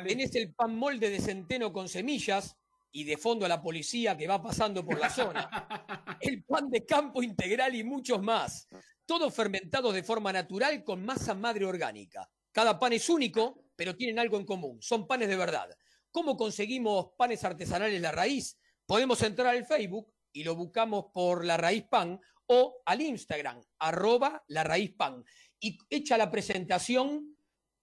Tenés 0.07 0.35
el 0.35 0.55
pan 0.55 0.77
molde 0.77 1.11
de 1.11 1.21
centeno 1.21 1.73
con 1.73 1.89
semillas 1.89 2.57
y 2.93 3.05
de 3.05 3.17
fondo 3.17 3.45
a 3.45 3.49
la 3.49 3.61
policía 3.61 4.17
que 4.17 4.29
va 4.29 4.43
pasando 4.43 4.85
por 4.85 4.99
la 4.99 5.11
zona. 5.11 5.49
El 6.21 6.45
pan 6.45 6.71
de 6.71 6.87
campo 6.87 7.23
integral 7.23 7.75
y 7.75 7.83
muchos 7.83 8.23
más. 8.23 8.69
Todos 9.05 9.35
fermentados 9.35 9.93
de 9.93 10.05
forma 10.05 10.33
natural 10.33 10.85
con 10.85 11.05
masa 11.05 11.35
madre 11.35 11.65
orgánica. 11.65 12.31
Cada 12.53 12.79
pan 12.79 12.93
es 12.93 13.09
único, 13.09 13.65
pero 13.75 13.97
tienen 13.97 14.21
algo 14.21 14.39
en 14.39 14.47
común. 14.47 14.81
Son 14.81 15.09
panes 15.09 15.29
de 15.29 15.37
verdad. 15.37 15.69
¿Cómo 16.13 16.37
conseguimos 16.37 17.09
panes 17.19 17.43
artesanales 17.43 18.01
La 18.01 18.13
Raíz? 18.13 18.57
Podemos 18.87 19.21
entrar 19.23 19.49
al 19.49 19.67
Facebook 19.67 20.15
y 20.33 20.45
lo 20.45 20.55
buscamos 20.55 21.07
por 21.13 21.45
La 21.45 21.57
Raíz 21.57 21.85
Pan 21.91 22.21
o 22.47 22.83
al 22.87 23.01
Instagram, 23.01 23.61
arroba 23.81 24.45
La 24.47 24.63
Raíz 24.63 24.93
Pan. 24.93 25.25
Y 25.59 25.79
hecha 25.91 26.17
la 26.17 26.31
presentación, 26.31 27.34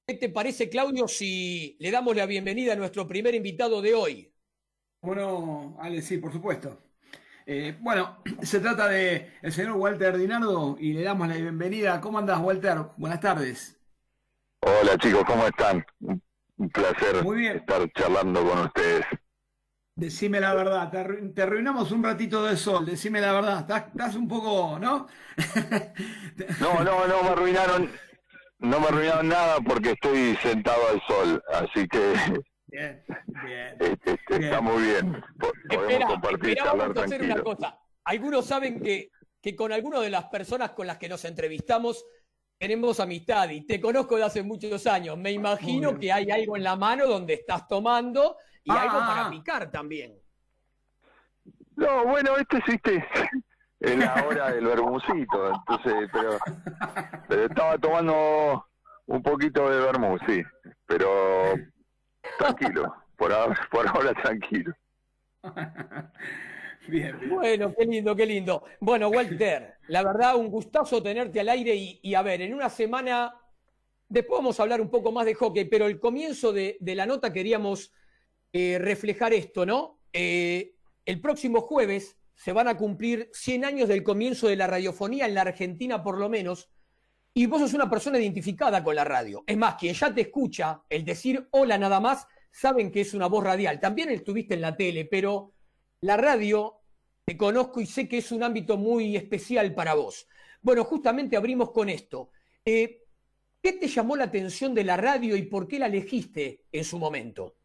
¿Qué 0.06 0.16
te 0.16 0.30
parece, 0.30 0.70
Claudio, 0.70 1.08
si 1.08 1.78
le 1.80 1.92
damos 1.92 2.16
la 2.16 2.26
bienvenida 2.26 2.74
a 2.74 2.76
nuestro 2.76 3.08
primer 3.08 3.36
invitado 3.36 3.82
de 3.82 3.94
hoy? 3.94 4.34
Bueno, 5.02 5.78
Ale, 5.80 6.02
sí, 6.02 6.18
por 6.18 6.32
supuesto. 6.32 6.82
Eh, 7.46 7.78
bueno, 7.80 8.22
se 8.42 8.60
trata 8.60 8.88
de 8.88 9.32
el 9.42 9.52
señor 9.52 9.74
Walter 9.74 10.18
Dinardo 10.18 10.78
y 10.80 10.94
le 10.94 11.04
damos 11.04 11.28
la 11.28 11.36
bienvenida. 11.36 12.02
¿Cómo 12.02 12.20
andas, 12.20 12.40
Walter? 12.40 12.78
Buenas 12.98 13.20
tardes. 13.20 13.80
Hola, 14.62 14.98
chicos, 14.98 15.24
¿cómo 15.26 15.48
están? 15.48 15.86
Un 16.00 16.70
placer 16.70 17.16
estar 17.56 17.92
charlando 17.94 18.48
con 18.48 18.60
ustedes. 18.60 19.06
Decime 19.96 20.40
la 20.40 20.54
verdad, 20.54 20.90
te, 21.34 21.42
arruinamos 21.42 21.92
un 21.92 22.04
ratito 22.04 22.46
de 22.46 22.56
sol, 22.56 22.86
decime 22.86 23.20
la 23.20 23.34
verdad, 23.34 23.60
estás, 23.60 23.88
estás 23.88 24.16
un 24.16 24.28
poco, 24.28 24.80
¿no? 24.80 25.08
no, 26.60 26.84
no, 26.84 27.08
no, 27.08 27.24
me 27.24 27.30
arruinaron, 27.30 27.92
no 28.62 28.80
me 28.80 28.88
arruinaron 28.88 29.28
nada 29.28 29.58
porque 29.60 29.92
estoy 29.92 30.36
sentado 30.38 30.80
al 30.90 31.02
sol, 31.08 31.44
así 31.54 31.88
que 31.88 32.14
bien, 32.68 33.04
bien, 33.44 33.78
este, 33.80 34.14
este, 34.14 34.46
está 34.46 34.62
muy 34.62 34.84
bien. 34.84 35.24
Podemos 35.68 36.12
compartir, 36.12 36.58
vamos 36.64 36.98
a 36.98 37.04
hacer 37.04 37.24
una 37.24 37.42
cosa. 37.42 37.80
Algunos 38.04 38.46
saben 38.46 38.80
que, 38.82 39.10
que 39.42 39.56
con 39.56 39.72
algunas 39.72 40.02
de 40.02 40.12
las 40.12 40.26
personas 40.26 40.72
con 40.72 40.88
las 40.88 40.98
que 40.98 41.10
nos 41.10 41.26
entrevistamos 41.26 42.06
tenemos 42.60 43.00
amistad 43.00 43.50
y 43.50 43.66
te 43.66 43.82
conozco 43.82 44.18
de 44.18 44.24
hace 44.24 44.44
muchos 44.44 44.86
años. 44.86 45.18
Me 45.18 45.32
imagino 45.32 45.98
que 45.98 46.12
hay 46.12 46.30
algo 46.30 46.56
en 46.56 46.64
la 46.64 46.76
mano 46.76 47.08
donde 47.08 47.34
estás 47.34 47.68
tomando 47.68 48.38
y 48.64 48.72
algo 48.72 48.98
ah, 48.98 49.08
para 49.08 49.26
ah. 49.26 49.32
picar 49.32 49.72
también. 49.72 50.16
No, 51.76 52.06
bueno, 52.06 52.38
este 52.38 52.58
existe 52.58 53.04
es 53.82 53.98
la 53.98 54.26
hora 54.28 54.52
del 54.52 54.66
vermucito, 54.66 55.54
entonces, 55.54 56.10
pero, 56.14 56.38
pero 57.28 57.46
estaba 57.46 57.78
tomando 57.80 58.68
un 59.08 59.24
poquito 59.24 59.68
de 59.70 59.80
vermú, 59.80 60.18
sí, 60.28 60.44
pero 60.86 61.54
tranquilo, 62.38 62.94
por 63.18 63.34
ahora, 63.34 63.56
por 63.72 63.88
ahora 63.88 64.14
tranquilo. 64.14 64.72
Bien, 66.88 67.30
Bueno, 67.30 67.74
qué 67.78 67.86
lindo, 67.86 68.16
qué 68.16 68.26
lindo. 68.26 68.64
Bueno, 68.80 69.10
Walter, 69.10 69.76
la 69.88 70.04
verdad, 70.04 70.36
un 70.36 70.50
gustazo 70.50 71.02
tenerte 71.02 71.40
al 71.40 71.50
aire 71.50 71.76
y, 71.76 72.16
a 72.16 72.22
ver, 72.22 72.42
en 72.42 72.54
una 72.54 72.70
semana, 72.70 73.36
después 74.10 74.40
vamos 74.40 74.60
a 74.60 74.64
hablar 74.64 74.82
un 74.82 74.90
poco 74.90 75.12
más 75.12 75.26
de 75.26 75.36
hockey, 75.36 75.66
pero 75.66 75.88
el 75.88 76.00
comienzo 76.00 76.54
de, 76.54 76.78
la 76.82 77.06
nota 77.06 77.34
queríamos 77.34 77.94
eh, 78.54 78.78
reflejar 78.80 79.34
esto, 79.34 79.66
¿no? 79.66 80.00
Eh, 80.14 80.76
el 81.06 81.22
próximo 81.22 81.62
jueves 81.62 82.21
se 82.36 82.54
van 82.54 82.68
a 82.68 82.78
cumplir 82.78 83.30
100 83.34 83.66
años 83.66 83.90
del 83.90 84.04
comienzo 84.04 84.48
de 84.48 84.56
la 84.56 84.68
radiofonía 84.68 85.26
en 85.26 85.36
la 85.36 85.42
Argentina 85.42 86.04
por 86.04 86.18
lo 86.18 86.30
menos, 86.30 86.70
y 87.34 87.46
vos 87.46 87.62
sos 87.62 87.74
una 87.74 87.90
persona 87.90 88.20
identificada 88.20 88.84
con 88.84 88.96
la 88.96 89.04
radio. 89.04 89.44
Es 89.48 89.58
más, 89.58 89.76
quien 89.76 89.94
ya 89.94 90.14
te 90.14 90.22
escucha, 90.22 90.82
el 90.90 91.06
decir 91.06 91.48
hola 91.52 91.78
nada 91.78 92.00
más, 92.00 92.28
saben 92.52 92.92
que 92.92 93.02
es 93.02 93.14
una 93.14 93.28
voz 93.28 93.44
radial. 93.44 93.80
También 93.80 94.10
estuviste 94.10 94.56
en 94.56 94.62
la 94.62 94.76
tele, 94.76 95.06
pero 95.06 95.54
la 96.02 96.18
radio 96.18 96.82
te 97.24 97.38
conozco 97.38 97.80
y 97.80 97.86
sé 97.86 98.10
que 98.10 98.18
es 98.18 98.32
un 98.32 98.44
ámbito 98.44 98.78
muy 98.78 99.16
especial 99.16 99.74
para 99.74 99.94
vos. 99.94 100.28
Bueno, 100.62 100.84
justamente 100.84 101.38
abrimos 101.38 101.72
con 101.72 101.90
esto. 101.90 102.32
Eh, 102.66 103.04
¿Qué 103.62 103.74
te 103.74 103.88
llamó 103.88 104.16
la 104.16 104.26
atención 104.26 104.74
de 104.74 104.84
la 104.84 104.98
radio 104.98 105.36
y 105.36 105.44
por 105.44 105.68
qué 105.68 105.80
la 105.80 105.86
elegiste 105.86 106.66
en 106.72 106.84
su 106.84 106.98
momento? 106.98 107.56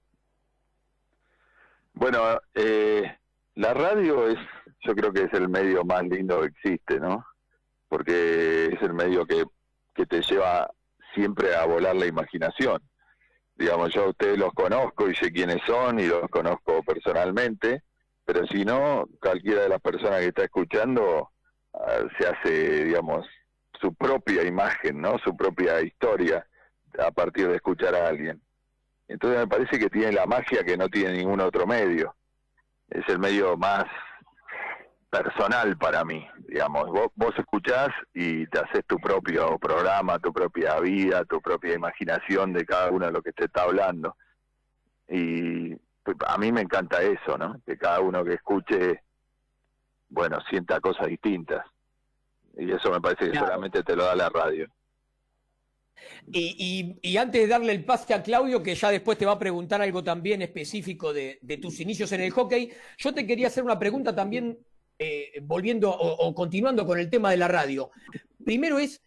Bueno, 1.94 2.38
eh, 2.54 3.18
la 3.54 3.72
radio 3.72 4.28
es 4.28 4.38
yo 4.86 4.94
creo 4.94 5.12
que 5.12 5.24
es 5.24 5.32
el 5.32 5.48
medio 5.48 5.84
más 5.84 6.02
lindo 6.04 6.40
que 6.40 6.46
existe, 6.46 7.00
¿no? 7.00 7.26
Porque 7.88 8.66
es 8.66 8.82
el 8.82 8.94
medio 8.94 9.26
que, 9.26 9.44
que 9.94 10.06
te 10.06 10.22
lleva 10.22 10.70
siempre 11.14 11.54
a 11.54 11.64
volar 11.64 11.96
la 11.96 12.06
imaginación. 12.06 12.80
Digamos, 13.56 13.92
yo 13.92 14.04
a 14.04 14.10
ustedes 14.10 14.38
los 14.38 14.52
conozco 14.52 15.08
y 15.08 15.14
sé 15.14 15.32
quiénes 15.32 15.62
son 15.66 15.98
y 15.98 16.06
los 16.06 16.28
conozco 16.28 16.82
personalmente, 16.82 17.82
pero 18.24 18.46
si 18.46 18.64
no, 18.64 19.08
cualquiera 19.20 19.62
de 19.62 19.68
las 19.70 19.80
personas 19.80 20.20
que 20.20 20.26
está 20.26 20.44
escuchando 20.44 21.30
ah, 21.72 22.04
se 22.18 22.26
hace, 22.26 22.84
digamos, 22.84 23.26
su 23.80 23.94
propia 23.94 24.42
imagen, 24.42 25.00
¿no? 25.00 25.18
Su 25.18 25.36
propia 25.36 25.80
historia 25.80 26.46
a 26.98 27.10
partir 27.10 27.48
de 27.48 27.56
escuchar 27.56 27.94
a 27.94 28.08
alguien. 28.08 28.42
Entonces 29.08 29.40
me 29.40 29.46
parece 29.46 29.78
que 29.78 29.88
tiene 29.88 30.12
la 30.12 30.26
magia 30.26 30.64
que 30.64 30.76
no 30.76 30.88
tiene 30.88 31.12
ningún 31.18 31.40
otro 31.40 31.66
medio. 31.66 32.14
Es 32.88 33.08
el 33.08 33.18
medio 33.18 33.56
más 33.56 33.84
personal 35.22 35.76
para 35.78 36.04
mí, 36.04 36.26
digamos. 36.48 36.86
Vos, 36.88 37.08
vos 37.14 37.34
escuchás 37.38 37.88
y 38.14 38.46
te 38.46 38.58
haces 38.58 38.84
tu 38.86 38.98
propio 38.98 39.58
programa, 39.58 40.18
tu 40.18 40.32
propia 40.32 40.78
vida, 40.80 41.24
tu 41.24 41.40
propia 41.40 41.74
imaginación 41.74 42.52
de 42.52 42.64
cada 42.64 42.90
uno 42.90 43.06
de 43.06 43.12
lo 43.12 43.22
que 43.22 43.32
te 43.32 43.44
está 43.44 43.62
hablando. 43.62 44.16
Y 45.08 45.74
pues, 46.02 46.16
a 46.26 46.38
mí 46.38 46.52
me 46.52 46.62
encanta 46.62 47.02
eso, 47.02 47.38
¿no? 47.38 47.60
Que 47.64 47.76
cada 47.76 48.00
uno 48.00 48.24
que 48.24 48.34
escuche, 48.34 49.02
bueno, 50.08 50.38
sienta 50.48 50.80
cosas 50.80 51.08
distintas. 51.08 51.64
Y 52.56 52.70
eso 52.72 52.90
me 52.90 53.00
parece 53.00 53.30
que 53.30 53.38
solamente 53.38 53.82
te 53.82 53.96
lo 53.96 54.04
da 54.04 54.14
la 54.14 54.28
radio. 54.28 54.68
Y, 56.32 57.16
antes 57.16 57.42
de 57.42 57.46
darle 57.46 57.72
el 57.72 57.84
pase 57.84 58.12
a 58.14 58.22
Claudio, 58.22 58.62
que 58.62 58.74
ya 58.74 58.90
después 58.90 59.16
te 59.16 59.26
va 59.26 59.32
a 59.32 59.38
preguntar 59.38 59.80
algo 59.80 60.02
también 60.02 60.42
específico 60.42 61.12
de, 61.12 61.38
tus 61.60 61.80
inicios 61.80 62.12
en 62.12 62.20
el 62.20 62.30
hockey, 62.30 62.70
yo 62.98 63.14
te 63.14 63.26
quería 63.26 63.46
hacer 63.46 63.64
una 63.64 63.78
pregunta 63.78 64.14
también, 64.14 64.58
eh, 64.98 65.40
volviendo 65.42 65.90
o, 65.90 66.34
continuando 66.34 66.86
con 66.86 66.98
el 66.98 67.10
tema 67.10 67.30
de 67.30 67.36
la 67.36 67.48
radio. 67.48 67.90
Primero 68.44 68.78
es, 68.78 69.02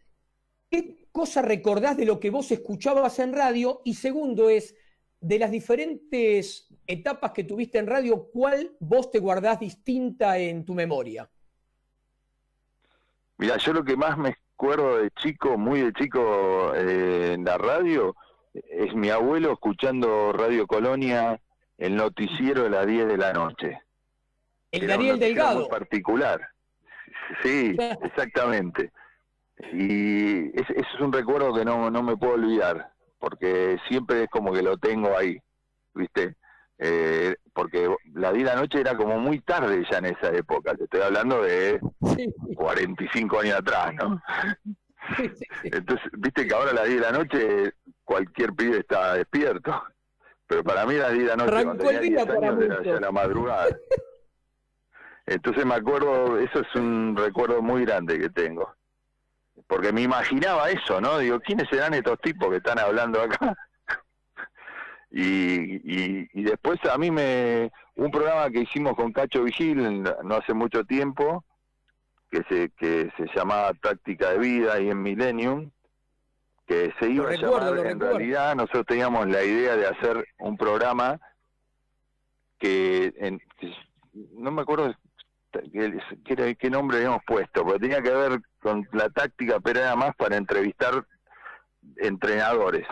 ¿qué 0.70 1.08
cosa 1.12 1.42
recordás 1.42 1.98
de 1.98 2.06
lo 2.06 2.20
que 2.20 2.30
vos 2.30 2.52
escuchabas 2.52 3.20
en 3.20 3.34
radio? 3.34 3.82
Y 3.84 3.96
segundo 3.96 4.50
es, 4.50 4.76
de 5.22 5.40
las 5.40 5.52
diferentes 5.52 6.68
etapas 6.88 7.32
que 7.32 7.44
tuviste 7.44 7.78
en 7.78 7.88
radio, 7.88 8.30
¿cuál 8.32 8.76
vos 8.80 9.12
te 9.12 9.20
guardás 9.20 9.60
distinta 9.60 10.38
en 10.38 10.64
tu 10.64 10.74
memoria? 10.74 11.30
Mira, 13.38 13.58
yo 13.58 13.74
lo 13.74 13.84
que 13.84 13.96
más 13.96 14.18
me 14.18 14.36
acuerdo 14.54 14.98
de 14.98 15.12
chico, 15.12 15.58
muy 15.58 15.82
de 15.82 15.94
chico 15.94 16.74
eh, 16.76 17.34
en 17.34 17.46
la 17.46 17.58
radio, 17.58 18.16
es 18.54 18.94
mi 18.94 19.10
abuelo 19.10 19.54
escuchando 19.54 20.34
Radio 20.34 20.68
Colonia, 20.68 21.40
el 21.78 21.96
noticiero 21.96 22.64
de 22.64 22.70
las 22.70 22.86
10 22.86 23.08
de 23.08 23.18
la 23.18 23.34
noche. 23.34 23.82
El 24.72 24.88
Daniel 24.88 25.20
Delgado. 25.20 25.62
Muy 25.62 25.70
particular. 25.70 26.48
Sí, 27.44 27.76
exactamente. 28.04 28.92
Y 29.74 30.48
ese, 30.60 30.74
es 30.80 31.00
un 31.00 31.12
recuerdo 31.12 31.54
que 31.54 31.66
no, 31.66 31.90
no 31.90 32.02
me 32.02 32.16
puedo 32.16 32.34
olvidar, 32.34 32.92
porque 33.20 33.78
siempre 33.88 34.24
es 34.24 34.30
como 34.30 34.54
que 34.54 34.62
lo 34.62 34.78
tengo 34.78 35.18
ahí, 35.18 35.38
¿viste? 35.94 36.36
Eh, 36.78 37.36
porque 37.54 37.94
la 38.14 38.32
vida 38.32 38.56
noche 38.56 38.80
era 38.80 38.96
como 38.96 39.20
muy 39.20 39.42
tarde 39.42 39.84
ya 39.92 39.98
en 39.98 40.06
esa 40.06 40.30
época, 40.30 40.76
te 40.76 40.86
estoy 40.86 41.02
hablando 41.02 41.44
de 41.44 41.78
45 42.56 43.40
años 43.42 43.60
atrás, 43.60 43.94
¿no? 43.96 44.22
Entonces, 45.64 46.10
viste 46.14 46.48
que 46.48 46.54
ahora 46.54 46.72
la 46.72 46.86
10 46.86 46.96
de 46.96 47.02
la 47.02 47.12
noche 47.12 47.74
cualquier 48.06 48.54
pibe 48.54 48.80
está 48.80 49.16
despierto, 49.16 49.84
pero 50.48 50.64
para 50.64 50.86
mí 50.86 50.96
la 50.96 51.10
10 51.10 51.24
de 51.24 51.30
la 51.30 51.36
noche 51.36 51.64
cuando 51.66 51.84
tenía 51.84 52.00
10 52.00 52.30
años 52.30 52.64
era 52.64 52.84
ya 52.84 53.00
la 53.02 53.12
madrugada. 53.12 53.68
Entonces 55.30 55.64
me 55.64 55.76
acuerdo, 55.76 56.40
eso 56.40 56.62
es 56.62 56.76
un 56.76 57.16
recuerdo 57.16 57.62
muy 57.62 57.86
grande 57.86 58.20
que 58.20 58.30
tengo. 58.30 58.74
Porque 59.68 59.94
me 59.94 60.02
imaginaba 60.02 60.72
eso, 60.72 61.00
¿no? 61.00 61.20
Digo, 61.20 61.40
¿quiénes 61.40 61.70
serán 61.70 61.94
estos 61.94 62.20
tipos 62.20 62.50
que 62.50 62.58
están 62.58 62.80
hablando 62.80 63.22
acá? 63.22 63.56
Y, 65.12 65.82
y, 66.40 66.44
después 66.44 66.80
a 66.86 66.96
mí 67.00 67.10
me 67.10 67.72
un 67.96 68.12
programa 68.12 68.48
que 68.52 68.60
hicimos 68.60 68.96
con 68.96 69.12
Cacho 69.12 69.42
Vigil 69.42 70.04
no 70.04 70.36
hace 70.36 70.54
mucho 70.54 70.84
tiempo 70.84 71.44
que 72.30 72.44
se 72.44 72.70
que 72.78 73.12
se 73.18 73.26
llamaba 73.36 73.74
Táctica 73.74 74.30
de 74.30 74.38
Vida 74.38 74.80
y 74.80 74.92
en 74.92 75.02
Millennium 75.02 75.72
que 76.68 76.94
se 77.00 77.10
iba 77.10 77.28
a 77.28 77.36
llamar 77.36 77.88
en 77.88 78.00
realidad 78.00 78.56
nosotros 78.56 78.86
teníamos 78.86 79.28
la 79.28 79.44
idea 79.44 79.76
de 79.76 79.88
hacer 79.88 80.28
un 80.38 80.56
programa 80.58 81.20
que, 82.60 83.12
en, 83.18 83.42
no 84.34 84.52
me 84.52 84.62
acuerdo 84.62 84.94
qué, 85.52 86.56
qué 86.56 86.70
nombre 86.70 86.98
habíamos 86.98 87.24
puesto, 87.26 87.66
pero 87.66 87.80
tenía 87.80 88.02
que 88.02 88.12
ver 88.12 88.42
con 88.62 88.88
la 88.94 89.10
táctica, 89.10 89.60
pero 89.60 89.80
era 89.80 89.96
más 89.96 90.16
para 90.16 90.38
entrevistar 90.38 91.06
entrenadores 91.98 92.86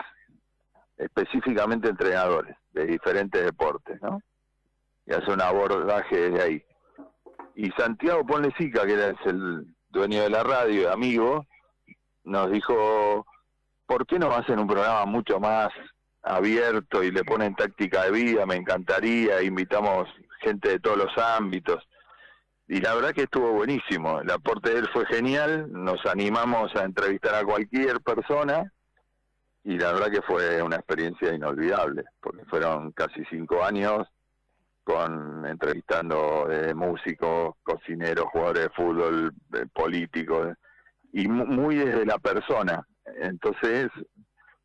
específicamente 0.98 1.88
entrenadores 1.88 2.56
de 2.72 2.86
diferentes 2.86 3.44
deportes, 3.44 4.00
¿no? 4.02 4.20
Y 5.06 5.14
hace 5.14 5.30
un 5.30 5.40
abordaje 5.40 6.30
desde 6.30 6.42
ahí. 6.42 6.64
Y 7.54 7.70
Santiago 7.70 8.26
Ponlecica, 8.26 8.84
que 8.84 8.92
era 8.92 9.14
el 9.24 9.74
dueño 9.88 10.22
de 10.22 10.30
la 10.30 10.42
radio 10.42 10.92
amigo, 10.92 11.46
nos 12.24 12.50
dijo, 12.50 13.24
¿por 13.86 14.06
qué 14.06 14.18
no 14.18 14.30
hacen 14.32 14.58
un 14.58 14.66
programa 14.66 15.06
mucho 15.06 15.40
más 15.40 15.70
abierto 16.22 17.02
y 17.02 17.10
le 17.10 17.24
ponen 17.24 17.54
táctica 17.54 18.04
de 18.04 18.10
vida? 18.10 18.44
Me 18.44 18.56
encantaría, 18.56 19.42
invitamos 19.42 20.08
gente 20.40 20.68
de 20.68 20.80
todos 20.80 20.98
los 20.98 21.18
ámbitos. 21.18 21.82
Y 22.68 22.80
la 22.80 22.94
verdad 22.94 23.12
que 23.12 23.22
estuvo 23.22 23.52
buenísimo, 23.52 24.20
el 24.20 24.30
aporte 24.30 24.70
de 24.70 24.80
él 24.80 24.88
fue 24.92 25.06
genial, 25.06 25.72
nos 25.72 26.04
animamos 26.04 26.74
a 26.76 26.84
entrevistar 26.84 27.34
a 27.34 27.44
cualquier 27.44 28.00
persona 28.02 28.70
y 29.64 29.78
la 29.78 29.92
verdad 29.94 30.10
que 30.10 30.22
fue 30.22 30.62
una 30.62 30.76
experiencia 30.76 31.34
inolvidable, 31.34 32.04
porque 32.20 32.44
fueron 32.44 32.92
casi 32.92 33.24
cinco 33.30 33.64
años 33.64 34.06
con 34.84 35.46
entrevistando 35.46 36.50
eh, 36.50 36.74
músicos, 36.74 37.56
cocineros, 37.62 38.26
jugadores 38.32 38.64
de 38.64 38.70
fútbol, 38.70 39.32
eh, 39.54 39.66
políticos, 39.72 40.48
y 41.12 41.26
muy 41.28 41.76
desde 41.76 42.06
la 42.06 42.18
persona. 42.18 42.86
Entonces, 43.20 43.88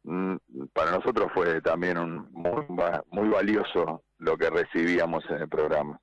mm, 0.04 0.36
para 0.74 0.92
nosotros 0.92 1.32
fue 1.34 1.62
también 1.62 1.98
un, 1.98 2.30
muy, 2.32 2.66
muy 3.12 3.30
valioso 3.30 4.04
lo 4.20 4.38
que 4.38 4.50
recibíamos 4.50 5.24
en 5.30 5.42
el 5.42 5.50
programa. 5.50 6.00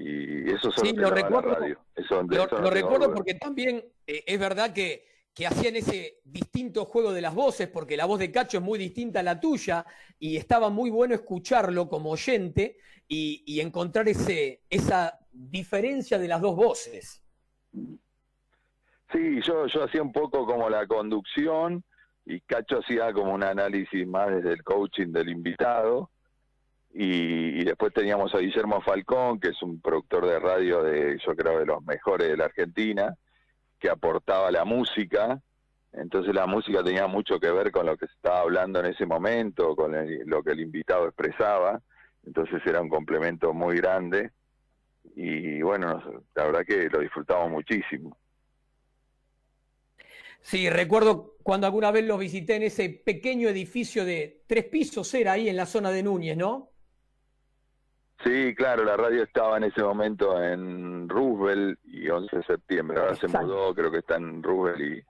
Y 0.00 0.50
eso 0.50 0.70
sí, 0.70 0.92
lo 0.92 1.10
recuerdo, 1.10 1.56
lo, 2.28 2.70
recuerdo 2.70 3.12
porque 3.12 3.34
también 3.34 3.82
eh, 4.06 4.22
es 4.26 4.38
verdad 4.38 4.72
que 4.72 5.08
que 5.38 5.46
hacían 5.46 5.76
ese 5.76 6.18
distinto 6.24 6.84
juego 6.84 7.12
de 7.12 7.20
las 7.20 7.32
voces, 7.32 7.68
porque 7.68 7.96
la 7.96 8.06
voz 8.06 8.18
de 8.18 8.32
Cacho 8.32 8.58
es 8.58 8.64
muy 8.64 8.76
distinta 8.76 9.20
a 9.20 9.22
la 9.22 9.38
tuya, 9.38 9.86
y 10.18 10.36
estaba 10.36 10.68
muy 10.68 10.90
bueno 10.90 11.14
escucharlo 11.14 11.88
como 11.88 12.10
oyente 12.10 12.78
y, 13.06 13.60
encontrar 13.60 14.08
ese, 14.08 14.62
esa 14.68 15.16
diferencia 15.30 16.18
de 16.18 16.26
las 16.26 16.40
dos 16.40 16.56
voces. 16.56 17.22
Sí, 19.12 19.40
yo, 19.46 19.68
yo 19.68 19.84
hacía 19.84 20.02
un 20.02 20.12
poco 20.12 20.44
como 20.44 20.68
la 20.68 20.88
conducción 20.88 21.84
y 22.26 22.40
Cacho 22.40 22.80
hacía 22.80 23.12
como 23.12 23.32
un 23.32 23.44
análisis 23.44 24.08
más 24.08 24.30
desde 24.34 24.54
el 24.54 24.64
coaching 24.64 25.12
del 25.12 25.28
invitado. 25.28 26.10
Y, 26.92 27.60
y, 27.60 27.64
después 27.64 27.92
teníamos 27.92 28.34
a 28.34 28.38
Guillermo 28.38 28.80
Falcón, 28.80 29.38
que 29.38 29.48
es 29.48 29.62
un 29.62 29.80
productor 29.80 30.26
de 30.26 30.38
radio 30.38 30.82
de, 30.82 31.18
yo 31.24 31.36
creo, 31.36 31.58
de 31.58 31.66
los 31.66 31.82
mejores 31.84 32.28
de 32.28 32.36
la 32.36 32.46
Argentina 32.46 33.14
que 33.78 33.88
aportaba 33.88 34.50
la 34.50 34.64
música, 34.64 35.40
entonces 35.92 36.34
la 36.34 36.46
música 36.46 36.82
tenía 36.82 37.06
mucho 37.06 37.40
que 37.40 37.50
ver 37.50 37.70
con 37.70 37.86
lo 37.86 37.96
que 37.96 38.06
se 38.06 38.12
estaba 38.12 38.40
hablando 38.40 38.80
en 38.80 38.86
ese 38.86 39.06
momento, 39.06 39.74
con 39.74 39.94
lo 40.26 40.42
que 40.42 40.52
el 40.52 40.60
invitado 40.60 41.06
expresaba, 41.06 41.80
entonces 42.26 42.60
era 42.66 42.80
un 42.80 42.88
complemento 42.88 43.52
muy 43.54 43.76
grande 43.76 44.32
y 45.14 45.62
bueno, 45.62 46.02
la 46.34 46.44
verdad 46.44 46.64
que 46.66 46.88
lo 46.90 47.00
disfrutamos 47.00 47.50
muchísimo. 47.50 48.16
Sí, 50.40 50.68
recuerdo 50.70 51.36
cuando 51.42 51.66
alguna 51.66 51.90
vez 51.90 52.04
lo 52.04 52.16
visité 52.18 52.56
en 52.56 52.62
ese 52.62 52.90
pequeño 52.90 53.48
edificio 53.48 54.04
de 54.04 54.44
tres 54.46 54.64
pisos, 54.64 55.12
era 55.14 55.32
ahí 55.32 55.48
en 55.48 55.56
la 55.56 55.66
zona 55.66 55.90
de 55.90 56.02
Núñez, 56.02 56.36
¿no? 56.36 56.70
Sí, 58.24 58.54
claro, 58.54 58.84
la 58.84 58.96
radio 58.96 59.22
estaba 59.22 59.56
en 59.58 59.64
ese 59.64 59.82
momento 59.82 60.42
en 60.42 61.08
Roosevelt 61.08 61.78
y 61.84 62.08
11 62.08 62.36
de 62.36 62.42
septiembre. 62.42 62.98
Ahora 62.98 63.14
se 63.14 63.28
mudó, 63.28 63.74
creo 63.74 63.90
que 63.90 63.98
está 63.98 64.16
en 64.16 64.42
Roosevelt 64.42 65.06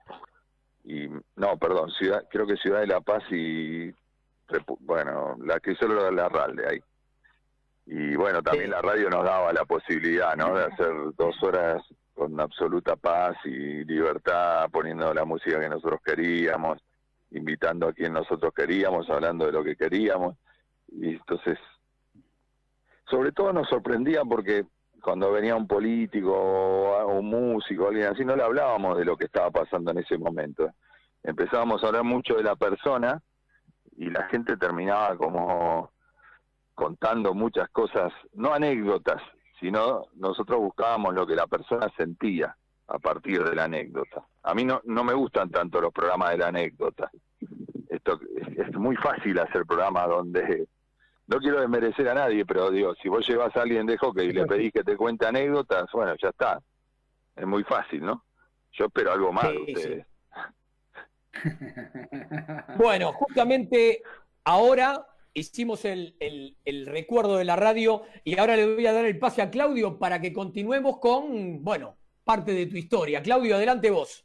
y, 0.85 1.05
y 1.05 1.09
no, 1.37 1.57
perdón, 1.57 1.91
ciudad, 1.93 2.25
creo 2.31 2.47
que 2.47 2.57
Ciudad 2.57 2.81
de 2.81 2.87
La 2.87 3.01
Paz 3.01 3.23
y 3.31 3.93
bueno, 4.81 5.37
la 5.45 5.61
que 5.61 5.75
solo 5.75 6.01
era 6.01 6.11
la 6.11 6.29
RAL 6.29 6.57
de 6.57 6.67
ahí. 6.67 6.81
Y 7.87 8.17
bueno, 8.17 8.43
también 8.43 8.71
la 8.71 8.83
radio 8.83 9.09
nos 9.09 9.25
daba 9.25 9.53
la 9.53 9.65
posibilidad, 9.65 10.37
¿no? 10.37 10.55
De 10.55 10.65
hacer 10.65 10.93
dos 11.17 11.43
horas 11.43 11.83
con 12.15 12.39
absoluta 12.39 12.97
paz 12.97 13.37
y 13.45 13.85
libertad, 13.85 14.69
poniendo 14.71 15.13
la 15.15 15.25
música 15.25 15.61
que 15.61 15.69
nosotros 15.69 16.01
queríamos, 16.05 16.79
invitando 17.31 17.89
a 17.89 17.93
quien 17.93 18.13
nosotros 18.13 18.53
queríamos, 18.55 19.09
hablando 19.09 19.47
de 19.47 19.53
lo 19.53 19.65
que 19.65 19.77
queríamos. 19.77 20.37
Y 20.89 21.15
entonces 21.15 21.59
sobre 23.11 23.33
todo 23.33 23.53
nos 23.53 23.69
sorprendía 23.69 24.23
porque 24.25 24.65
cuando 25.03 25.33
venía 25.33 25.57
un 25.57 25.67
político 25.67 26.33
o 26.33 27.19
un 27.19 27.27
músico, 27.27 27.89
alguien 27.89 28.09
así, 28.09 28.25
no 28.25 28.37
le 28.37 28.43
hablábamos 28.43 28.99
de 28.99 29.05
lo 29.05 29.17
que 29.17 29.27
estaba 29.27 29.51
pasando 29.51 29.91
en 29.91 29.99
ese 29.99 30.19
momento. 30.19 30.71
Empezábamos 31.23 31.83
a 31.83 31.89
hablar 31.89 32.05
mucho 32.05 32.35
de 32.35 32.43
la 32.43 32.57
persona 32.57 33.21
y 33.97 34.11
la 34.11 34.25
gente 34.29 34.57
terminaba 34.57 35.17
como 35.17 35.91
contando 36.75 37.35
muchas 37.35 37.69
cosas, 37.71 38.13
no 38.35 38.55
anécdotas, 38.55 39.21
sino 39.59 40.07
nosotros 40.15 40.61
buscábamos 40.61 41.15
lo 41.15 41.27
que 41.27 41.35
la 41.35 41.47
persona 41.47 41.89
sentía 41.97 42.57
a 42.87 42.99
partir 42.99 43.43
de 43.43 43.55
la 43.55 43.65
anécdota. 43.65 44.25
A 44.45 44.55
mí 44.55 44.65
no, 44.65 44.81
no 44.85 45.05
me 45.05 45.13
gustan 45.13 45.51
tanto 45.51 45.81
los 45.81 45.93
programas 45.93 46.31
de 46.31 46.39
la 46.39 46.49
anécdota. 46.49 47.11
Esto 47.89 48.21
es, 48.57 48.75
muy 48.79 48.95
fácil 48.97 49.39
hacer 49.41 49.67
programas 49.67 50.09
donde 50.09 50.69
no 51.29 51.39
quiero 51.39 51.61
desmerecer 51.61 52.09
a 52.09 52.15
nadie, 52.15 52.45
pero 52.47 52.71
digo, 52.71 52.95
si 52.95 53.09
vos 53.09 53.27
llevas 53.29 53.55
a 53.55 53.63
alguien 53.63 53.87
de 53.87 53.99
hockey 53.99 54.29
y 54.29 54.33
le 54.33 54.47
pedís 54.47 54.73
que 54.73 54.83
te 54.83 54.97
cuente 54.97 55.27
anécdotas, 55.27 55.85
bueno, 55.93 56.15
ya 56.21 56.31
está. 56.31 56.59
Es 57.37 57.47
muy 57.47 57.63
fácil, 57.65 58.01
¿no? 58.05 58.25
Yo 58.73 58.87
espero 58.87 59.13
algo 59.13 59.33
más 59.33 59.51
de 59.51 59.59
ustedes. 59.59 60.07
Bueno, 62.79 63.13
justamente 63.13 64.03
ahora 64.43 65.07
hicimos 65.35 65.85
el, 65.85 66.17
el, 66.19 66.87
recuerdo 66.87 67.37
de 67.37 67.45
la 67.45 67.55
radio 67.55 68.03
y 68.25 68.39
ahora 68.39 68.57
le 68.57 68.75
voy 68.75 68.87
a 68.87 68.93
dar 68.93 69.05
el 69.05 69.19
pase 69.19 69.43
a 69.43 69.51
Claudio 69.51 69.99
para 69.99 70.21
que 70.21 70.33
continuemos 70.33 70.99
con, 70.99 71.63
bueno, 71.63 71.97
parte 72.25 72.53
de 72.53 72.67
tu 72.67 72.77
historia. 72.77 73.23
Claudio, 73.23 73.55
adelante 73.55 73.91
vos. 73.91 74.25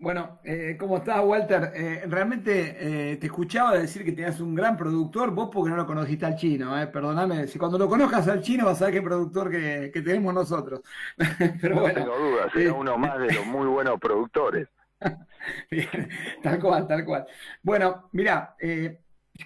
Bueno, 0.00 0.38
eh, 0.44 0.76
¿cómo 0.78 0.98
estás, 0.98 1.20
Walter? 1.24 1.72
Eh, 1.74 2.04
realmente 2.06 3.12
eh, 3.12 3.16
te 3.16 3.26
escuchaba 3.26 3.76
decir 3.76 4.04
que 4.04 4.12
tenías 4.12 4.38
un 4.38 4.54
gran 4.54 4.76
productor, 4.76 5.32
vos 5.32 5.50
porque 5.52 5.70
no 5.70 5.76
lo 5.76 5.86
conociste 5.86 6.24
al 6.24 6.36
chino, 6.36 6.80
eh, 6.80 6.86
perdóname. 6.86 7.48
Si 7.48 7.58
cuando 7.58 7.78
lo 7.78 7.88
conozcas 7.88 8.28
al 8.28 8.40
chino 8.40 8.66
vas 8.66 8.80
a 8.80 8.86
ver 8.86 8.94
qué 8.94 9.02
productor 9.02 9.50
que, 9.50 9.90
que 9.92 10.00
tenemos 10.02 10.32
nosotros. 10.32 10.82
Pero 11.60 11.74
no 11.74 11.80
bueno, 11.80 11.94
tengo 12.00 12.16
dudas, 12.16 12.54
es 12.54 12.70
uno 12.70 12.96
más 12.96 13.18
de 13.18 13.34
los 13.34 13.46
muy 13.46 13.66
buenos 13.66 13.98
productores. 13.98 14.68
Bien, 15.70 16.08
tal 16.44 16.60
cual, 16.60 16.86
tal 16.86 17.04
cual. 17.04 17.26
Bueno, 17.62 18.08
mira, 18.12 18.54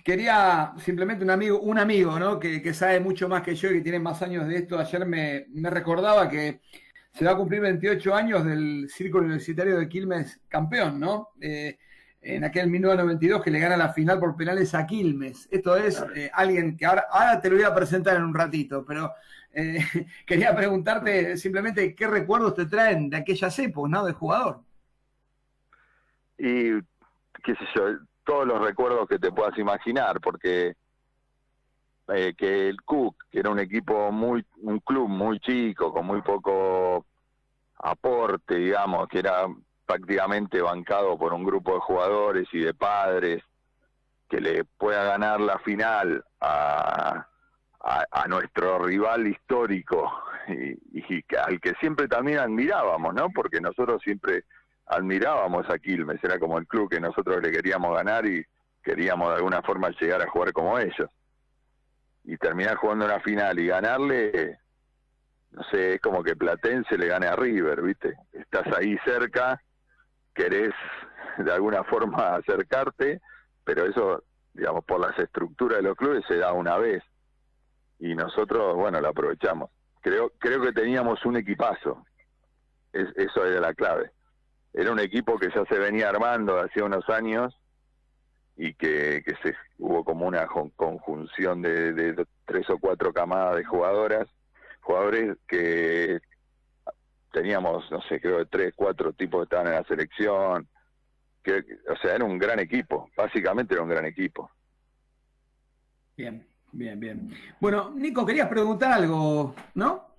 quería 0.04 0.74
simplemente 0.78 1.24
un 1.24 1.30
amigo, 1.30 1.60
un 1.60 1.78
amigo, 1.78 2.18
¿no? 2.18 2.38
Que, 2.38 2.60
que, 2.60 2.74
sabe 2.74 3.00
mucho 3.00 3.26
más 3.26 3.42
que 3.42 3.54
yo 3.54 3.70
y 3.70 3.74
que 3.74 3.80
tiene 3.80 4.00
más 4.00 4.20
años 4.20 4.46
de 4.46 4.56
esto. 4.56 4.78
Ayer 4.78 5.06
me, 5.06 5.46
me 5.48 5.70
recordaba 5.70 6.28
que 6.28 6.60
se 7.12 7.24
va 7.24 7.32
a 7.32 7.36
cumplir 7.36 7.60
28 7.60 8.14
años 8.14 8.44
del 8.44 8.88
Círculo 8.88 9.24
Universitario 9.24 9.78
de 9.78 9.88
Quilmes 9.88 10.40
campeón, 10.48 10.98
¿no? 10.98 11.30
Eh, 11.40 11.78
en 12.22 12.44
aquel 12.44 12.70
1992 12.70 13.42
que 13.42 13.50
le 13.50 13.58
gana 13.58 13.76
la 13.76 13.92
final 13.92 14.18
por 14.18 14.36
penales 14.36 14.74
a 14.74 14.86
Quilmes. 14.86 15.48
Esto 15.50 15.76
es 15.76 16.02
eh, 16.14 16.30
alguien 16.32 16.76
que 16.76 16.86
ahora, 16.86 17.06
ahora 17.10 17.40
te 17.40 17.50
lo 17.50 17.56
voy 17.56 17.64
a 17.64 17.74
presentar 17.74 18.16
en 18.16 18.22
un 18.22 18.34
ratito, 18.34 18.84
pero 18.86 19.12
eh, 19.52 19.78
quería 20.26 20.54
preguntarte 20.54 21.36
simplemente 21.36 21.94
qué 21.94 22.06
recuerdos 22.06 22.54
te 22.54 22.66
traen 22.66 23.10
de 23.10 23.18
aquellas 23.18 23.58
épocas, 23.58 23.90
¿no? 23.90 24.04
De 24.04 24.12
jugador. 24.12 24.60
Y, 26.38 26.80
qué 27.44 27.54
sé 27.54 27.64
yo, 27.74 27.98
todos 28.24 28.46
los 28.46 28.60
recuerdos 28.62 29.08
que 29.08 29.18
te 29.18 29.32
puedas 29.32 29.56
imaginar, 29.58 30.20
porque 30.20 30.74
eh, 32.08 32.34
que 32.36 32.68
el 32.68 32.82
Cook, 32.82 33.16
que 33.30 33.38
era 33.40 33.50
un 33.50 33.60
equipo 33.60 34.10
muy, 34.10 34.44
un 34.62 34.80
club 34.80 35.08
muy 35.08 35.38
chico, 35.40 35.92
con 35.92 36.06
muy 36.06 36.20
poco 36.22 37.06
aporte, 37.78 38.56
digamos, 38.56 39.08
que 39.08 39.20
era 39.20 39.46
prácticamente 39.86 40.60
bancado 40.60 41.16
por 41.16 41.32
un 41.32 41.44
grupo 41.44 41.74
de 41.74 41.80
jugadores 41.80 42.48
y 42.52 42.60
de 42.60 42.74
padres, 42.74 43.42
que 44.28 44.40
le 44.40 44.64
pueda 44.64 45.04
ganar 45.04 45.40
la 45.40 45.58
final 45.58 46.24
a, 46.40 47.26
a, 47.80 48.28
nuestro 48.28 48.78
rival 48.78 49.26
histórico 49.26 50.10
y, 50.48 51.14
y, 51.14 51.24
al 51.36 51.60
que 51.60 51.74
siempre 51.80 52.08
también 52.08 52.38
admirábamos, 52.38 53.14
¿no? 53.14 53.28
Porque 53.30 53.60
nosotros 53.60 54.00
siempre 54.02 54.44
admirábamos 54.86 55.68
a 55.68 55.78
Quilmes, 55.78 56.22
era 56.24 56.38
como 56.38 56.58
el 56.58 56.66
club 56.66 56.90
que 56.90 57.00
nosotros 57.00 57.42
le 57.42 57.52
queríamos 57.52 57.94
ganar 57.94 58.26
y 58.26 58.44
queríamos 58.82 59.28
de 59.28 59.36
alguna 59.36 59.62
forma 59.62 59.90
llegar 60.00 60.22
a 60.22 60.30
jugar 60.30 60.52
como 60.52 60.78
ellos 60.78 61.08
y 62.24 62.36
terminar 62.36 62.76
jugando 62.76 63.04
una 63.04 63.20
final 63.20 63.58
y 63.58 63.66
ganarle, 63.66 64.58
no 65.50 65.62
sé, 65.64 65.94
es 65.94 66.00
como 66.00 66.22
que 66.22 66.36
Platense 66.36 66.96
le 66.96 67.08
gane 67.08 67.26
a 67.26 67.36
River, 67.36 67.82
¿viste? 67.82 68.14
Estás 68.32 68.66
ahí 68.76 68.96
cerca, 69.04 69.60
querés 70.34 70.72
de 71.38 71.52
alguna 71.52 71.84
forma 71.84 72.36
acercarte, 72.36 73.20
pero 73.64 73.84
eso, 73.86 74.24
digamos, 74.54 74.84
por 74.84 75.00
las 75.00 75.18
estructuras 75.18 75.78
de 75.78 75.88
los 75.88 75.96
clubes 75.96 76.24
se 76.26 76.38
da 76.38 76.52
una 76.52 76.78
vez. 76.78 77.02
Y 77.98 78.14
nosotros, 78.14 78.74
bueno, 78.76 79.00
lo 79.00 79.08
aprovechamos. 79.08 79.70
Creo, 80.00 80.32
creo 80.38 80.60
que 80.60 80.72
teníamos 80.72 81.24
un 81.24 81.36
equipazo. 81.36 82.04
Es, 82.92 83.08
eso 83.16 83.44
era 83.44 83.60
la 83.60 83.74
clave. 83.74 84.10
Era 84.72 84.90
un 84.90 84.98
equipo 84.98 85.38
que 85.38 85.50
ya 85.54 85.64
se 85.66 85.78
venía 85.78 86.08
armando 86.08 86.58
hacía 86.58 86.84
unos 86.84 87.08
años 87.08 87.56
y 88.56 88.74
que, 88.74 89.22
que 89.24 89.34
se 89.42 89.56
hubo 89.78 90.04
como 90.04 90.26
una 90.26 90.46
conjunción 90.46 91.62
de, 91.62 92.26
tres 92.44 92.68
o 92.70 92.78
cuatro 92.78 93.12
camadas 93.12 93.56
de 93.56 93.64
jugadoras, 93.64 94.28
jugadores 94.80 95.36
que 95.48 96.20
teníamos, 97.32 97.90
no 97.90 98.02
sé, 98.02 98.20
creo 98.20 98.38
que 98.38 98.46
tres, 98.46 98.74
cuatro 98.76 99.12
tipos 99.12 99.40
que 99.40 99.44
estaban 99.44 99.68
en 99.68 99.74
la 99.74 99.84
selección, 99.84 100.68
que, 101.42 101.64
o 101.88 101.96
sea, 101.96 102.14
era 102.14 102.24
un 102.24 102.38
gran 102.38 102.60
equipo, 102.60 103.10
básicamente 103.16 103.74
era 103.74 103.82
un 103.82 103.88
gran 103.88 104.04
equipo. 104.04 104.50
Bien, 106.16 106.46
bien, 106.72 107.00
bien. 107.00 107.30
Bueno, 107.58 107.90
Nico, 107.90 108.26
querías 108.26 108.48
preguntar 108.48 108.92
algo, 108.92 109.54
¿no? 109.74 110.12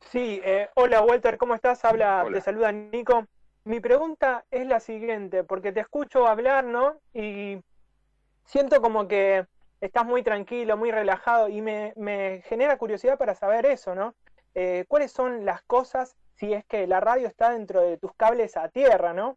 Sí, 0.00 0.40
eh, 0.44 0.68
hola 0.74 1.02
Walter, 1.02 1.38
¿cómo 1.38 1.54
estás? 1.54 1.84
Habla, 1.84 2.26
te 2.32 2.40
saluda 2.40 2.70
Nico. 2.72 3.26
Mi 3.64 3.80
pregunta 3.80 4.44
es 4.50 4.66
la 4.66 4.80
siguiente, 4.80 5.44
porque 5.44 5.72
te 5.72 5.80
escucho 5.80 6.26
hablar, 6.26 6.64
¿no? 6.64 6.96
Y 7.12 7.58
siento 8.44 8.80
como 8.80 9.06
que 9.06 9.46
estás 9.80 10.06
muy 10.06 10.22
tranquilo, 10.22 10.76
muy 10.76 10.90
relajado, 10.90 11.48
y 11.48 11.60
me, 11.60 12.42
genera 12.46 12.78
curiosidad 12.78 13.18
para 13.18 13.34
saber 13.34 13.66
eso, 13.66 13.94
¿no? 13.94 14.14
Eh, 14.54 14.84
¿Cuáles 14.88 15.12
son 15.12 15.44
las 15.44 15.62
cosas 15.62 16.16
si 16.34 16.52
es 16.54 16.64
que 16.64 16.86
la 16.86 17.00
radio 17.00 17.28
está 17.28 17.50
dentro 17.50 17.82
de 17.82 17.98
tus 17.98 18.14
cables 18.14 18.56
a 18.56 18.68
tierra, 18.68 19.12
¿no? 19.12 19.36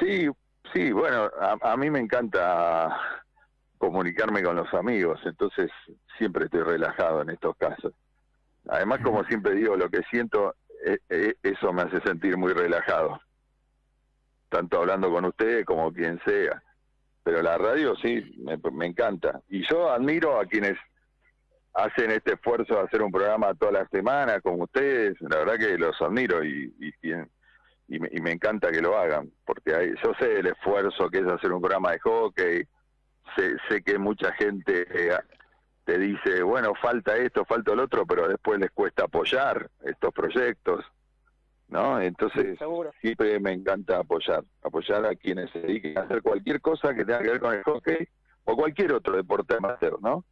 Sí, 0.00 0.28
sí, 0.72 0.90
bueno, 0.90 1.30
a, 1.38 1.76
mí 1.76 1.90
me 1.90 2.00
encanta 2.00 3.00
comunicarme 3.78 4.42
con 4.42 4.56
los 4.56 4.72
amigos, 4.74 5.20
entonces 5.24 5.70
siempre 6.18 6.46
estoy 6.46 6.62
relajado 6.62 7.22
en 7.22 7.30
estos 7.30 7.56
casos. 7.56 7.92
Además, 8.68 9.00
como 9.02 9.22
siempre 9.24 9.54
digo, 9.54 9.76
lo 9.76 9.88
que 9.88 10.02
siento 10.10 10.56
eso 11.42 11.72
me 11.72 11.82
hace 11.82 12.00
sentir 12.00 12.36
muy 12.36 12.52
relajado. 12.52 13.20
Tanto 14.48 14.78
hablando 14.78 15.10
con 15.10 15.24
ustedes 15.24 15.64
como 15.64 15.92
quien 15.92 16.20
sea. 16.24 16.62
Pero 17.22 17.42
la 17.42 17.56
radio 17.56 17.96
sí, 17.96 18.22
me, 18.38 18.86
encanta. 18.86 19.40
Y 19.48 19.66
yo 19.68 19.90
admiro 19.90 20.38
a 20.38 20.44
quienes 20.44 20.76
hacen 21.72 22.10
este 22.10 22.34
esfuerzo 22.34 22.74
de 22.74 22.80
hacer 22.82 23.02
un 23.02 23.10
programa 23.10 23.54
toda 23.54 23.72
la 23.72 23.88
semana 23.88 24.40
con 24.40 24.60
ustedes. 24.60 25.16
La 25.20 25.38
verdad 25.38 25.58
que 25.58 25.78
los 25.78 26.00
admiro 26.02 26.44
y, 26.44 26.72
y, 27.88 27.98
me, 27.98 28.30
encanta 28.30 28.70
que 28.70 28.82
lo 28.82 28.96
hagan. 28.96 29.32
Porque 29.46 29.74
hay, 29.74 29.94
yo 30.04 30.12
sé 30.18 30.40
el 30.40 30.46
esfuerzo 30.48 31.08
que 31.08 31.18
es 31.18 31.26
hacer 31.26 31.50
un 31.52 31.62
programa 31.62 31.92
de 31.92 31.98
hockey. 32.00 32.68
Sé, 33.36 33.56
sé 33.68 33.82
que 33.82 33.98
mucha 33.98 34.32
gente... 34.34 34.86
Eh, 34.90 35.18
te 35.84 35.98
dice, 35.98 36.42
bueno, 36.42 36.74
falta 36.80 37.16
esto, 37.16 37.44
falta 37.44 37.72
el 37.72 37.80
otro, 37.80 38.06
pero 38.06 38.26
después 38.26 38.58
les 38.58 38.70
cuesta 38.70 39.04
apoyar 39.04 39.70
estos 39.82 40.12
proyectos, 40.12 40.84
¿no? 41.68 42.00
Entonces, 42.00 42.58
siempre 43.00 43.38
me 43.38 43.52
encanta 43.52 43.98
apoyar, 43.98 44.44
apoyar 44.62 45.04
a 45.04 45.14
quienes 45.14 45.50
se 45.50 45.60
dediquen 45.60 45.98
a 45.98 46.02
hacer 46.02 46.22
cualquier 46.22 46.60
cosa 46.60 46.94
que 46.94 47.04
tenga 47.04 47.20
que 47.20 47.30
ver 47.30 47.40
con 47.40 47.54
el 47.54 47.62
hockey 47.62 48.08
o 48.44 48.56
cualquier 48.56 48.94
otro 48.94 49.16
deporte 49.16 49.56
amateur, 49.56 50.00
¿no? 50.00 50.24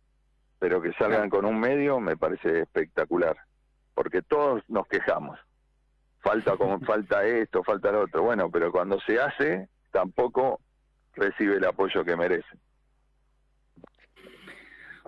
Pero 0.59 0.81
que 0.81 0.93
salgan 0.95 1.29
con 1.29 1.45
un 1.45 1.59
medio 1.61 2.01
me 2.01 2.17
parece 2.17 2.61
espectacular, 2.61 3.37
porque 3.95 4.23
todos 4.23 4.63
nos 4.69 4.87
quejamos. 4.87 5.39
Falta 6.21 6.57
como 6.57 6.81
falta 6.87 7.25
esto, 7.25 7.63
falta 7.63 7.93
lo 7.93 8.03
otro. 8.03 8.23
Bueno, 8.23 8.51
pero 8.51 8.73
cuando 8.73 8.99
se 9.01 9.21
hace, 9.21 9.69
tampoco 9.91 10.61
recibe 11.15 11.57
el 11.57 11.65
apoyo 11.67 12.05
que 12.05 12.17
merece. 12.17 12.59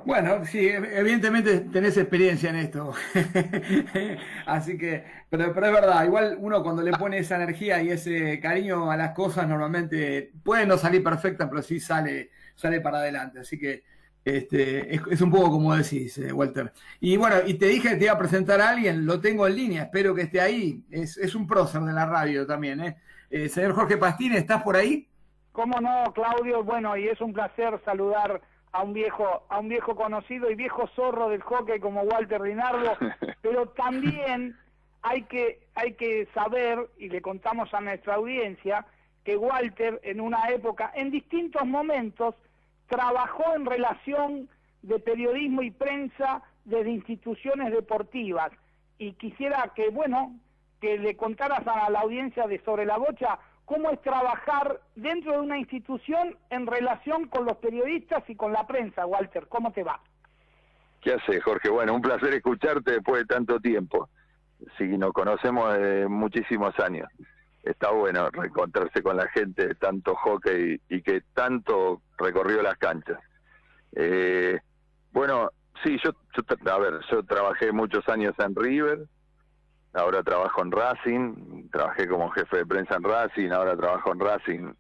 Bueno, 0.04 0.44
sí, 0.44 0.68
evidentemente 0.68 1.60
tenés 1.60 1.96
experiencia 1.96 2.50
en 2.50 2.56
esto. 2.56 2.92
Así 4.46 4.76
que, 4.76 5.02
pero, 5.30 5.54
pero 5.54 5.66
es 5.66 5.72
verdad, 5.72 6.04
igual 6.04 6.36
uno 6.38 6.62
cuando 6.62 6.82
le 6.82 6.92
pone 6.92 7.18
esa 7.18 7.36
energía 7.36 7.82
y 7.82 7.90
ese 7.90 8.38
cariño 8.38 8.90
a 8.90 8.96
las 8.98 9.12
cosas, 9.12 9.48
normalmente 9.48 10.30
puede 10.42 10.66
no 10.66 10.76
salir 10.76 11.02
perfecta, 11.02 11.48
pero 11.48 11.62
sí 11.62 11.80
sale, 11.80 12.30
sale 12.54 12.82
para 12.82 12.98
adelante. 12.98 13.40
Así 13.40 13.58
que 13.58 13.84
este, 14.22 14.94
es, 14.94 15.20
un 15.22 15.30
poco 15.30 15.50
como 15.52 15.74
decís, 15.74 16.18
eh, 16.18 16.32
Walter. 16.32 16.72
Y 17.00 17.16
bueno, 17.16 17.36
y 17.46 17.54
te 17.54 17.66
dije 17.66 17.90
que 17.90 17.96
te 17.96 18.04
iba 18.04 18.12
a 18.12 18.18
presentar 18.18 18.60
a 18.60 18.70
alguien, 18.70 19.06
lo 19.06 19.20
tengo 19.20 19.46
en 19.46 19.56
línea, 19.56 19.82
espero 19.84 20.14
que 20.14 20.22
esté 20.22 20.40
ahí. 20.40 20.84
Es, 20.90 21.16
es 21.16 21.34
un 21.34 21.46
prócer 21.46 21.80
de 21.80 21.92
la 21.94 22.04
radio 22.04 22.46
también. 22.46 22.80
¿eh? 22.80 22.96
eh 23.30 23.48
señor 23.48 23.72
Jorge 23.72 23.96
Pastín, 23.96 24.34
¿estás 24.34 24.62
por 24.62 24.76
ahí? 24.76 25.08
¿Cómo 25.52 25.80
no, 25.80 26.12
Claudio? 26.12 26.62
Bueno, 26.62 26.94
y 26.96 27.08
es 27.08 27.20
un 27.20 27.32
placer 27.32 27.80
saludar 27.84 28.42
a 28.74 28.82
un 28.82 28.92
viejo 28.92 29.44
a 29.48 29.60
un 29.60 29.68
viejo 29.68 29.94
conocido 29.94 30.50
y 30.50 30.56
viejo 30.56 30.88
zorro 30.96 31.28
del 31.28 31.42
hockey 31.42 31.78
como 31.78 32.02
Walter 32.02 32.42
Rinaldo, 32.42 32.96
pero 33.42 33.68
también 33.68 34.56
hay 35.02 35.22
que 35.22 35.60
hay 35.76 35.92
que 35.92 36.26
saber 36.34 36.90
y 36.98 37.08
le 37.08 37.22
contamos 37.22 37.72
a 37.72 37.80
nuestra 37.80 38.16
audiencia 38.16 38.84
que 39.22 39.36
Walter 39.36 40.00
en 40.02 40.20
una 40.20 40.48
época 40.50 40.90
en 40.96 41.12
distintos 41.12 41.64
momentos 41.64 42.34
trabajó 42.88 43.54
en 43.54 43.64
relación 43.64 44.48
de 44.82 44.98
periodismo 44.98 45.62
y 45.62 45.70
prensa 45.70 46.42
desde 46.64 46.90
instituciones 46.90 47.72
deportivas. 47.72 48.50
Y 48.98 49.12
quisiera 49.12 49.72
que 49.74 49.88
bueno 49.88 50.34
que 50.80 50.98
le 50.98 51.16
contaras 51.16 51.66
a 51.66 51.88
la 51.90 52.00
audiencia 52.00 52.48
de 52.48 52.58
sobre 52.64 52.84
la 52.86 52.98
bocha 52.98 53.38
cómo 53.64 53.90
es 53.90 54.00
trabajar 54.02 54.80
dentro 54.94 55.32
de 55.32 55.38
una 55.38 55.58
institución 55.58 56.36
en 56.50 56.66
relación 56.66 57.28
con 57.28 57.44
los 57.44 57.56
periodistas 57.58 58.22
y 58.28 58.36
con 58.36 58.52
la 58.52 58.66
prensa, 58.66 59.06
Walter. 59.06 59.46
¿Cómo 59.48 59.72
te 59.72 59.82
va? 59.82 60.00
¿Qué 61.00 61.12
hace, 61.12 61.40
Jorge? 61.40 61.68
Bueno, 61.70 61.94
un 61.94 62.02
placer 62.02 62.32
escucharte 62.34 62.92
después 62.92 63.20
de 63.20 63.26
tanto 63.26 63.60
tiempo. 63.60 64.08
Sí, 64.78 64.84
nos 64.96 65.12
conocemos 65.12 65.74
de 65.74 66.08
muchísimos 66.08 66.78
años. 66.80 67.08
Está 67.62 67.90
bueno 67.90 68.30
reencontrarse 68.30 69.02
con 69.02 69.16
la 69.16 69.28
gente 69.28 69.68
de 69.68 69.74
tanto 69.74 70.14
hockey 70.14 70.80
y 70.88 71.02
que 71.02 71.22
tanto 71.34 72.02
recorrió 72.18 72.62
las 72.62 72.76
canchas. 72.76 73.18
Eh, 73.92 74.58
bueno, 75.12 75.50
sí, 75.82 75.98
yo, 76.02 76.12
yo, 76.36 76.72
a 76.72 76.78
ver, 76.78 77.00
yo 77.10 77.22
trabajé 77.22 77.72
muchos 77.72 78.06
años 78.08 78.34
en 78.38 78.54
River, 78.54 79.06
ahora 79.94 80.22
trabajo 80.22 80.62
en 80.62 80.72
Racing, 80.72 81.68
trabajé 81.70 82.08
como 82.08 82.30
jefe 82.30 82.58
de 82.58 82.66
prensa 82.66 82.96
en 82.96 83.04
Racing, 83.04 83.50
ahora 83.50 83.76
trabajo 83.76 84.12
en 84.12 84.20
Racing 84.20 84.72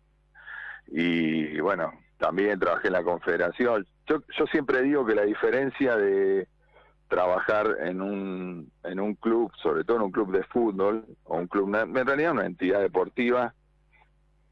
y 0.88 1.58
bueno, 1.60 1.92
también 2.18 2.58
trabajé 2.58 2.88
en 2.88 2.92
la 2.94 3.02
Confederación. 3.02 3.86
Yo, 4.06 4.18
yo 4.38 4.46
siempre 4.46 4.82
digo 4.82 5.04
que 5.06 5.14
la 5.14 5.24
diferencia 5.24 5.96
de 5.96 6.46
trabajar 7.08 7.76
en 7.80 8.00
un, 8.00 8.72
en 8.82 9.00
un 9.00 9.14
club, 9.14 9.52
sobre 9.62 9.84
todo 9.84 9.98
en 9.98 10.02
un 10.04 10.10
club 10.10 10.32
de 10.32 10.42
fútbol, 10.44 11.04
o 11.24 11.36
un 11.36 11.46
club, 11.46 11.74
en 11.74 12.06
realidad 12.06 12.32
una 12.32 12.46
entidad 12.46 12.80
deportiva, 12.80 13.54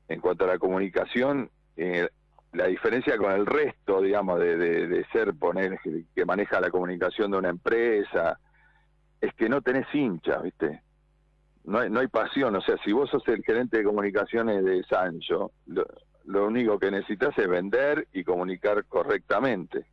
en 0.09 0.20
cuanto 0.20 0.44
a 0.44 0.48
la 0.48 0.59
comunicación, 0.59 1.51
eh, 1.77 2.09
la 2.53 2.66
diferencia 2.66 3.16
con 3.16 3.33
el 3.33 3.46
resto, 3.46 4.03
digamos, 4.03 4.38
de, 4.38 4.57
de, 4.59 5.05
ser 5.07 5.35
poner 5.35 5.79
que 6.14 6.25
maneja 6.27 6.61
la 6.61 6.70
comunicación 6.70 7.31
de 7.31 7.38
una 7.38 7.48
empresa, 7.48 8.38
es 9.23 9.33
que 9.35 9.49
no 9.49 9.63
tenés 9.63 9.87
hinchas, 9.95 10.43
¿viste? 10.43 10.83
No 11.65 11.79
hay, 11.79 11.89
no 11.89 12.01
hay 12.01 12.09
pasión, 12.09 12.57
o 12.57 12.61
sea, 12.61 12.77
si 12.85 12.93
vos 12.93 13.09
sos 13.09 13.27
el 13.29 13.45
gerente 13.45 13.79
de 13.79 13.85
comunicaciones 13.85 14.65
de 14.65 14.83
Sancho, 14.83 15.53
lo, 15.67 16.47
único 16.47 16.77
que 16.77 16.91
necesitas 16.91 17.39
es 17.39 17.49
vender 17.49 18.09
y 18.13 18.25
comunicar 18.25 18.85
correctamente. 18.87 19.87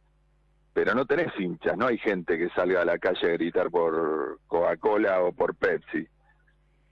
Pero 0.74 0.96
no 0.96 1.06
tenés 1.06 1.32
hinchas, 1.40 1.78
no 1.78 1.86
hay 1.86 2.00
gente 2.00 2.40
que 2.40 2.50
salga 2.50 2.82
a 2.82 2.86
la 2.86 2.98
calle 2.98 3.28
a 3.28 3.34
gritar 3.34 3.70
por 3.70 4.40
Coca-Cola 4.48 5.22
o 5.22 5.32
por 5.32 5.56
Pepsi. 5.56 6.08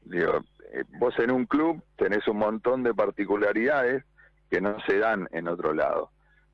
Digo, 0.03 0.43
eh, 0.71 0.83
vos 0.99 1.17
en 1.17 1.31
un 1.31 1.47
club 1.47 1.81
tenés 1.95 2.27
un 2.27 2.37
montón 2.37 2.83
de 2.83 2.93
particularidades 2.93 4.03
que 4.51 4.61
no 4.61 4.79
se 4.81 4.99
dan 4.99 5.27
en 5.31 5.47
otro 5.47 5.73
lado. 5.73 6.11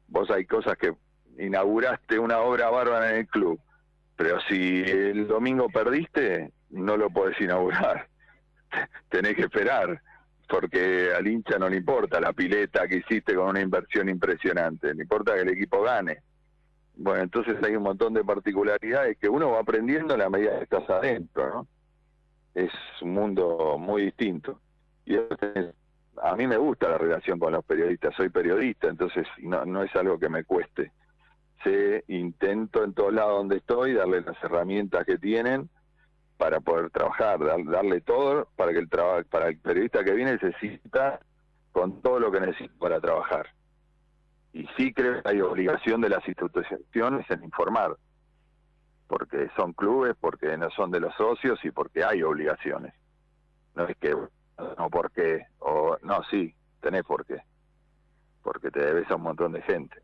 Vos 0.08 0.32
hay 0.32 0.46
cosas 0.46 0.78
que 0.78 0.94
inauguraste 1.38 2.20
una 2.20 2.40
obra 2.40 2.70
bárbara 2.70 3.12
en 3.12 3.18
el 3.18 3.28
club, 3.28 3.60
pero 4.16 4.40
si 4.42 4.82
el 4.84 5.28
domingo 5.28 5.70
perdiste, 5.70 6.52
no 6.70 6.98
lo 6.98 7.10
podés 7.10 7.40
inaugurar. 7.42 8.08
Tenés 9.10 9.36
que 9.36 9.44
esperar, 9.44 10.02
porque 10.48 11.12
al 11.18 11.28
hincha 11.28 11.58
no 11.58 11.70
le 11.70 11.78
importa 11.78 12.20
la 12.20 12.34
pileta 12.34 12.88
que 12.88 12.98
hiciste 12.98 13.36
con 13.36 13.50
una 13.50 13.62
inversión 13.62 14.10
impresionante, 14.10 14.94
le 14.94 15.04
importa 15.04 15.34
que 15.34 15.42
el 15.42 15.50
equipo 15.50 15.82
gane. 15.82 16.20
Bueno, 16.96 17.24
entonces 17.24 17.56
hay 17.64 17.76
un 17.76 17.84
montón 17.84 18.14
de 18.14 18.24
particularidades 18.24 19.18
que 19.18 19.28
uno 19.28 19.52
va 19.52 19.60
aprendiendo 19.62 20.14
a 20.14 20.18
la 20.18 20.30
medida 20.30 20.58
que 20.58 20.64
estás 20.64 20.88
adentro. 20.90 21.68
Es 22.54 22.72
un 23.02 23.14
mundo 23.14 23.78
muy 23.80 24.04
distinto. 24.04 24.60
Y 25.06 25.18
a 25.18 26.36
mí 26.36 26.46
me 26.46 26.58
gusta 26.58 26.90
la 26.90 27.00
relación 27.00 27.40
con 27.40 27.54
los 27.54 27.66
periodistas, 27.66 28.14
soy 28.16 28.30
periodista, 28.30 28.88
entonces 28.88 29.26
no, 29.40 29.66
no 29.66 29.84
es 29.84 29.96
algo 29.96 30.20
que 30.20 30.30
me 30.30 30.44
cueste. 30.44 30.92
Se 31.64 32.04
intento 32.08 32.84
en 32.84 32.94
todos 32.94 33.14
lados 33.14 33.38
donde 33.38 33.58
estoy 33.58 33.94
darle 33.94 34.22
las 34.22 34.42
herramientas 34.44 35.06
que 35.06 35.18
tienen 35.18 35.70
para 36.38 36.60
poder 36.60 36.90
trabajar, 36.90 37.40
darle 37.40 38.02
todo 38.02 38.48
para 38.56 38.74
que 38.74 38.80
el 38.80 38.90
para 38.90 39.48
el 39.48 39.58
periodista 39.60 40.04
que 40.04 40.14
viene 40.14 40.34
necesita 40.34 41.20
con 41.72 42.02
todo 42.02 42.20
lo 42.20 42.32
que 42.32 42.42
necesita 42.42 42.74
para 42.78 43.00
trabajar. 43.00 43.48
Y 44.54 44.68
sí 44.78 44.94
creo 44.94 45.22
que 45.22 45.30
hay 45.30 45.42
obligación 45.42 46.02
de 46.02 46.10
las 46.10 46.28
instituciones 46.28 47.30
en 47.30 47.44
informar, 47.44 47.98
porque 49.08 49.50
son 49.56 49.74
clubes, 49.74 50.16
porque 50.20 50.56
no 50.58 50.70
son 50.70 50.92
de 50.92 51.00
los 51.00 51.16
socios 51.16 51.60
y 51.64 51.72
porque 51.72 52.04
hay 52.04 52.22
obligaciones. 52.22 52.94
No 53.76 53.88
es 53.88 53.98
que 53.98 54.16
no 54.78 54.90
porque 54.92 55.48
o 55.60 55.98
no 56.04 56.24
sí, 56.30 56.54
tenés 56.82 57.04
por 57.04 57.26
qué, 57.26 57.42
porque 58.44 58.70
te 58.70 58.86
debes 58.86 59.10
a 59.10 59.16
un 59.16 59.24
montón 59.24 59.54
de 59.54 59.62
gente. 59.64 60.03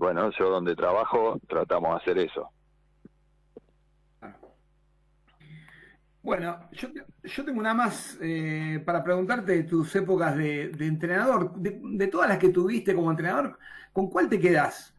Bueno, 0.00 0.30
yo 0.30 0.48
donde 0.48 0.74
trabajo 0.74 1.38
tratamos 1.46 1.90
de 1.90 1.96
hacer 1.96 2.18
eso 2.26 2.50
Bueno, 6.22 6.58
yo, 6.72 6.88
yo 7.22 7.44
tengo 7.44 7.60
una 7.60 7.74
más 7.74 8.18
eh, 8.22 8.82
para 8.86 9.04
preguntarte 9.04 9.52
de 9.52 9.64
tus 9.64 9.94
épocas 9.96 10.36
de, 10.36 10.70
entrenador. 10.80 11.52
De, 11.54 12.06
todas 12.08 12.30
las 12.30 12.38
que 12.38 12.48
tuviste 12.48 12.94
como 12.94 13.10
entrenador, 13.10 13.58
¿con 13.92 14.08
cuál 14.08 14.30
te 14.30 14.40
quedas? 14.40 14.94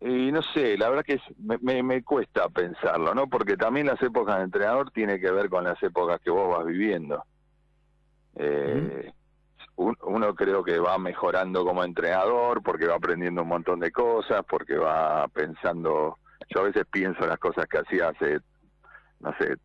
Y 0.00 0.30
no 0.30 0.42
sé, 0.42 0.76
la 0.76 0.90
verdad 0.90 1.04
que 1.04 1.20
me, 1.62 1.82
me, 1.82 2.02
cuesta 2.02 2.50
pensarlo, 2.50 3.14
¿no? 3.14 3.26
Porque 3.26 3.56
también 3.56 3.86
las 3.86 4.02
épocas 4.02 4.36
de 4.36 4.44
entrenador 4.44 4.90
tiene 4.90 5.18
que 5.18 5.30
ver 5.30 5.48
con 5.48 5.64
las 5.64 5.82
épocas 5.82 6.20
que 6.20 6.30
vos 6.30 6.54
vas 6.54 6.66
viviendo. 6.66 7.24
Eh, 8.36 9.12
uno 9.76 10.34
creo 10.34 10.62
que 10.62 10.78
va 10.78 10.98
mejorando 10.98 11.64
como 11.64 11.82
entrenador 11.82 12.62
porque 12.62 12.86
va 12.86 12.94
aprendiendo 12.94 13.42
un 13.42 13.48
montón 13.48 13.80
de 13.80 13.90
cosas, 13.90 14.44
porque 14.48 14.76
va 14.76 15.26
pensando 15.28 16.18
yo 16.48 16.60
a 16.60 16.64
veces 16.64 16.84
pienso 16.90 17.22
en 17.22 17.30
las 17.30 17.38
cosas 17.38 17.66
que 17.66 17.78
hacía 17.78 18.08
hace 18.08 18.38
no 19.20 19.34
sé, 19.38 19.56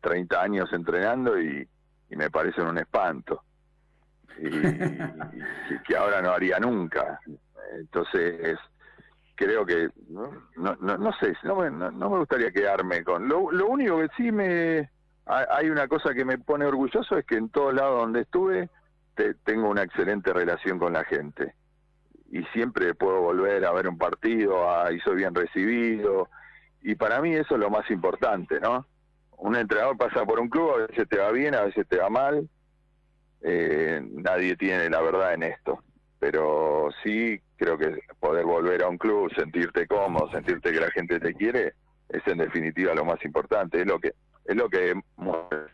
30 0.00 0.42
años 0.42 0.72
entrenando 0.72 1.40
y, 1.40 1.66
me 2.10 2.30
parecen 2.30 2.66
un 2.66 2.78
espanto. 2.78 3.42
Y, 4.38 4.50
que 5.86 5.96
ahora 5.96 6.22
no 6.22 6.30
haría 6.30 6.58
nunca. 6.58 7.20
Entonces, 7.78 8.58
creo 9.34 9.64
que, 9.66 9.90
no, 10.08 10.30
no, 10.56 10.76
no, 10.76 11.12
sé, 11.20 11.34
no 11.42 11.56
me, 11.56 11.70
no, 11.70 11.90
me 11.90 12.18
gustaría 12.18 12.50
quedarme 12.50 13.02
con... 13.04 13.28
Lo, 13.28 13.50
lo 13.50 13.66
único 13.68 13.98
que 13.98 14.08
sí 14.16 14.32
me... 14.32 14.90
Hay 15.26 15.68
una 15.68 15.88
cosa 15.88 16.14
que 16.14 16.24
me 16.24 16.38
pone 16.38 16.66
orgulloso 16.66 17.18
es 17.18 17.26
que 17.26 17.36
en 17.36 17.48
todos 17.48 17.74
lados 17.74 18.02
donde 18.02 18.20
estuve 18.20 18.70
tengo 19.44 19.68
una 19.68 19.82
excelente 19.82 20.32
relación 20.32 20.78
con 20.78 20.92
la 20.92 21.04
gente. 21.04 21.54
Y 22.30 22.42
siempre 22.46 22.94
puedo 22.94 23.20
volver 23.20 23.64
a 23.64 23.72
ver 23.72 23.88
un 23.88 23.98
partido 23.98 24.66
y 24.90 25.00
soy 25.00 25.16
bien 25.16 25.34
recibido. 25.34 26.28
Y 26.82 26.94
para 26.94 27.20
mí 27.20 27.34
eso 27.34 27.54
es 27.54 27.60
lo 27.60 27.70
más 27.70 27.90
importante, 27.90 28.60
¿no? 28.60 28.86
un 29.38 29.56
entrenador 29.56 29.96
pasa 29.96 30.24
por 30.24 30.40
un 30.40 30.48
club, 30.48 30.70
a 30.72 30.86
veces 30.86 31.08
te 31.08 31.18
va 31.18 31.30
bien, 31.30 31.54
a 31.54 31.62
veces 31.62 31.86
te 31.88 31.98
va 31.98 32.08
mal. 32.08 32.48
Eh, 33.42 34.00
nadie 34.02 34.56
tiene 34.56 34.88
la 34.88 35.00
verdad 35.02 35.34
en 35.34 35.44
esto, 35.44 35.82
pero 36.18 36.88
sí 37.02 37.40
creo 37.56 37.78
que 37.78 37.98
poder 38.18 38.44
volver 38.44 38.82
a 38.82 38.88
un 38.88 38.98
club, 38.98 39.32
sentirte 39.34 39.86
cómodo, 39.86 40.30
sentirte 40.30 40.72
que 40.72 40.80
la 40.80 40.90
gente 40.90 41.20
te 41.20 41.34
quiere, 41.34 41.74
es 42.08 42.26
en 42.26 42.38
definitiva 42.38 42.94
lo 42.94 43.04
más 43.04 43.22
importante. 43.24 43.80
Es 43.80 43.86
lo 43.86 43.98
que 43.98 44.14
es 44.44 44.56
lo 44.56 44.68
que 44.68 44.94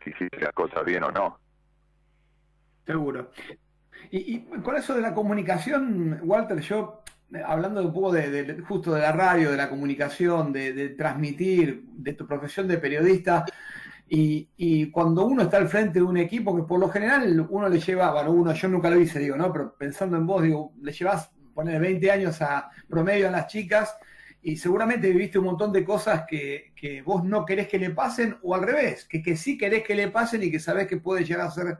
si 0.02 0.10
hiciste 0.10 0.40
las 0.40 0.52
cosas 0.52 0.84
bien 0.84 1.04
o 1.04 1.10
no. 1.10 1.38
Seguro. 2.86 3.30
Y, 4.10 4.34
y 4.34 4.40
con 4.62 4.76
eso 4.76 4.94
de 4.94 5.00
la 5.00 5.14
comunicación, 5.14 6.20
Walter, 6.22 6.60
yo 6.60 7.02
hablando 7.46 7.82
un 7.82 7.92
poco 7.92 8.12
de, 8.12 8.60
justo 8.66 8.92
de 8.92 9.00
la 9.00 9.12
radio, 9.12 9.50
de 9.50 9.56
la 9.56 9.68
comunicación, 9.68 10.52
de, 10.52 10.90
transmitir, 10.90 11.84
de 11.92 12.14
tu 12.14 12.26
profesión 12.26 12.68
de 12.68 12.78
periodista, 12.78 13.44
y, 14.14 14.90
cuando 14.90 15.24
uno 15.24 15.44
está 15.44 15.56
al 15.56 15.68
frente 15.68 16.00
de 16.00 16.04
un 16.04 16.18
equipo 16.18 16.54
que 16.54 16.64
por 16.64 16.78
lo 16.78 16.90
general 16.90 17.46
uno 17.48 17.68
le 17.68 17.80
lleva, 17.80 18.12
bueno, 18.12 18.32
uno, 18.32 18.52
yo 18.52 18.68
nunca 18.68 18.90
lo 18.90 19.00
hice, 19.00 19.18
digo, 19.18 19.36
¿no? 19.36 19.50
Pero 19.50 19.74
pensando 19.74 20.18
en 20.18 20.26
vos, 20.26 20.42
digo, 20.42 20.74
le 20.82 20.92
llevas, 20.92 21.30
poner 21.54 21.80
20 21.80 22.10
años 22.10 22.42
a 22.42 22.70
promedio 22.88 23.28
a 23.28 23.30
las 23.30 23.46
chicas 23.46 23.96
y 24.42 24.56
seguramente 24.56 25.08
viviste 25.08 25.38
un 25.38 25.46
montón 25.46 25.72
de 25.72 25.84
cosas 25.84 26.24
que, 26.28 27.02
vos 27.06 27.24
no 27.24 27.46
querés 27.46 27.68
que 27.68 27.78
le 27.78 27.90
pasen 27.90 28.36
o 28.42 28.54
al 28.54 28.62
revés, 28.62 29.06
que, 29.06 29.22
que 29.22 29.34
sí 29.36 29.56
querés 29.56 29.82
que 29.82 29.94
le 29.94 30.08
pasen 30.08 30.42
y 30.42 30.50
que 30.50 30.60
sabés 30.60 30.86
que 30.86 30.98
puede 30.98 31.24
llegar 31.24 31.46
a 31.46 31.50
ser 31.50 31.78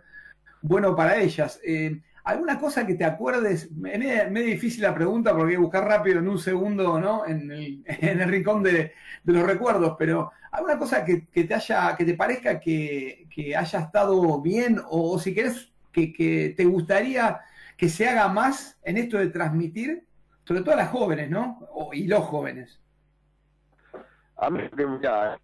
bueno 0.62 0.96
para 0.96 1.20
ellas. 1.20 1.61
Eh, 1.64 2.01
¿Alguna 2.25 2.59
cosa 2.59 2.87
que 2.87 2.94
te 2.94 3.05
acuerdes? 3.05 3.70
Me 3.72 3.94
es 3.94 4.33
difícil 4.33 4.83
la 4.83 4.94
pregunta 4.94 5.33
porque 5.33 5.51
hay 5.51 5.57
que 5.57 5.62
buscar 5.62 5.85
rápido 5.85 6.20
en 6.20 6.29
un 6.29 6.38
segundo, 6.38 7.01
¿no? 7.01 7.27
En 7.27 7.51
el, 7.51 7.83
en 7.87 8.20
el 8.20 8.29
rincón 8.29 8.62
de, 8.62 8.92
los 9.25 9.44
recuerdos, 9.44 9.96
pero 9.98 10.31
¿alguna 10.53 10.79
cosa 10.79 11.05
que, 11.05 11.22
te 11.33 11.55
haya, 11.55 11.96
que 11.96 12.05
te 12.05 12.14
parezca 12.14 12.61
que, 12.61 13.27
haya 13.57 13.81
estado 13.81 14.40
bien 14.40 14.81
o, 14.88 15.18
si 15.18 15.35
querés 15.35 15.72
que, 15.90 16.55
te 16.57 16.64
gustaría 16.64 17.40
que 17.77 17.88
se 17.88 18.09
haga 18.09 18.29
más 18.29 18.79
en 18.85 18.96
esto 18.96 19.18
de 19.18 19.29
transmitir, 19.29 20.05
sobre 20.44 20.61
todo 20.61 20.75
a 20.75 20.79
las 20.79 20.90
jóvenes, 20.90 21.31
¿no? 21.31 21.59
y 21.92 22.07
los 22.07 22.25
jóvenes. 22.25 22.81
A 24.37 24.51
mí, 24.51 24.61
mira, 24.77 25.38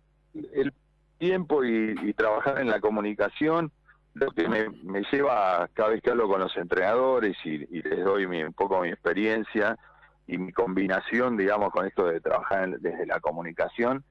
el 0.52 0.72
tiempo 1.18 1.64
y 1.64 2.12
trabajar 2.14 2.60
en 2.60 2.68
la 2.68 2.80
comunicación 2.80 3.72
lo 4.18 4.30
que 4.32 4.48
me, 4.48 5.02
lleva 5.10 5.68
cada 5.72 5.90
vez 5.90 6.02
que 6.02 6.10
hablo 6.10 6.28
con 6.28 6.40
los 6.40 6.56
entrenadores 6.56 7.36
y, 7.44 7.58
les 7.58 8.04
doy 8.04 8.24
un 8.24 8.52
poco 8.52 8.80
mi 8.80 8.88
experiencia 8.88 9.78
y 10.26 10.38
mi 10.38 10.52
combinación, 10.52 11.36
digamos, 11.36 11.72
con 11.72 11.86
esto 11.86 12.06
de 12.06 12.20
trabajar 12.20 12.78
desde 12.80 13.06
la 13.06 13.20
comunicación, 13.20 14.04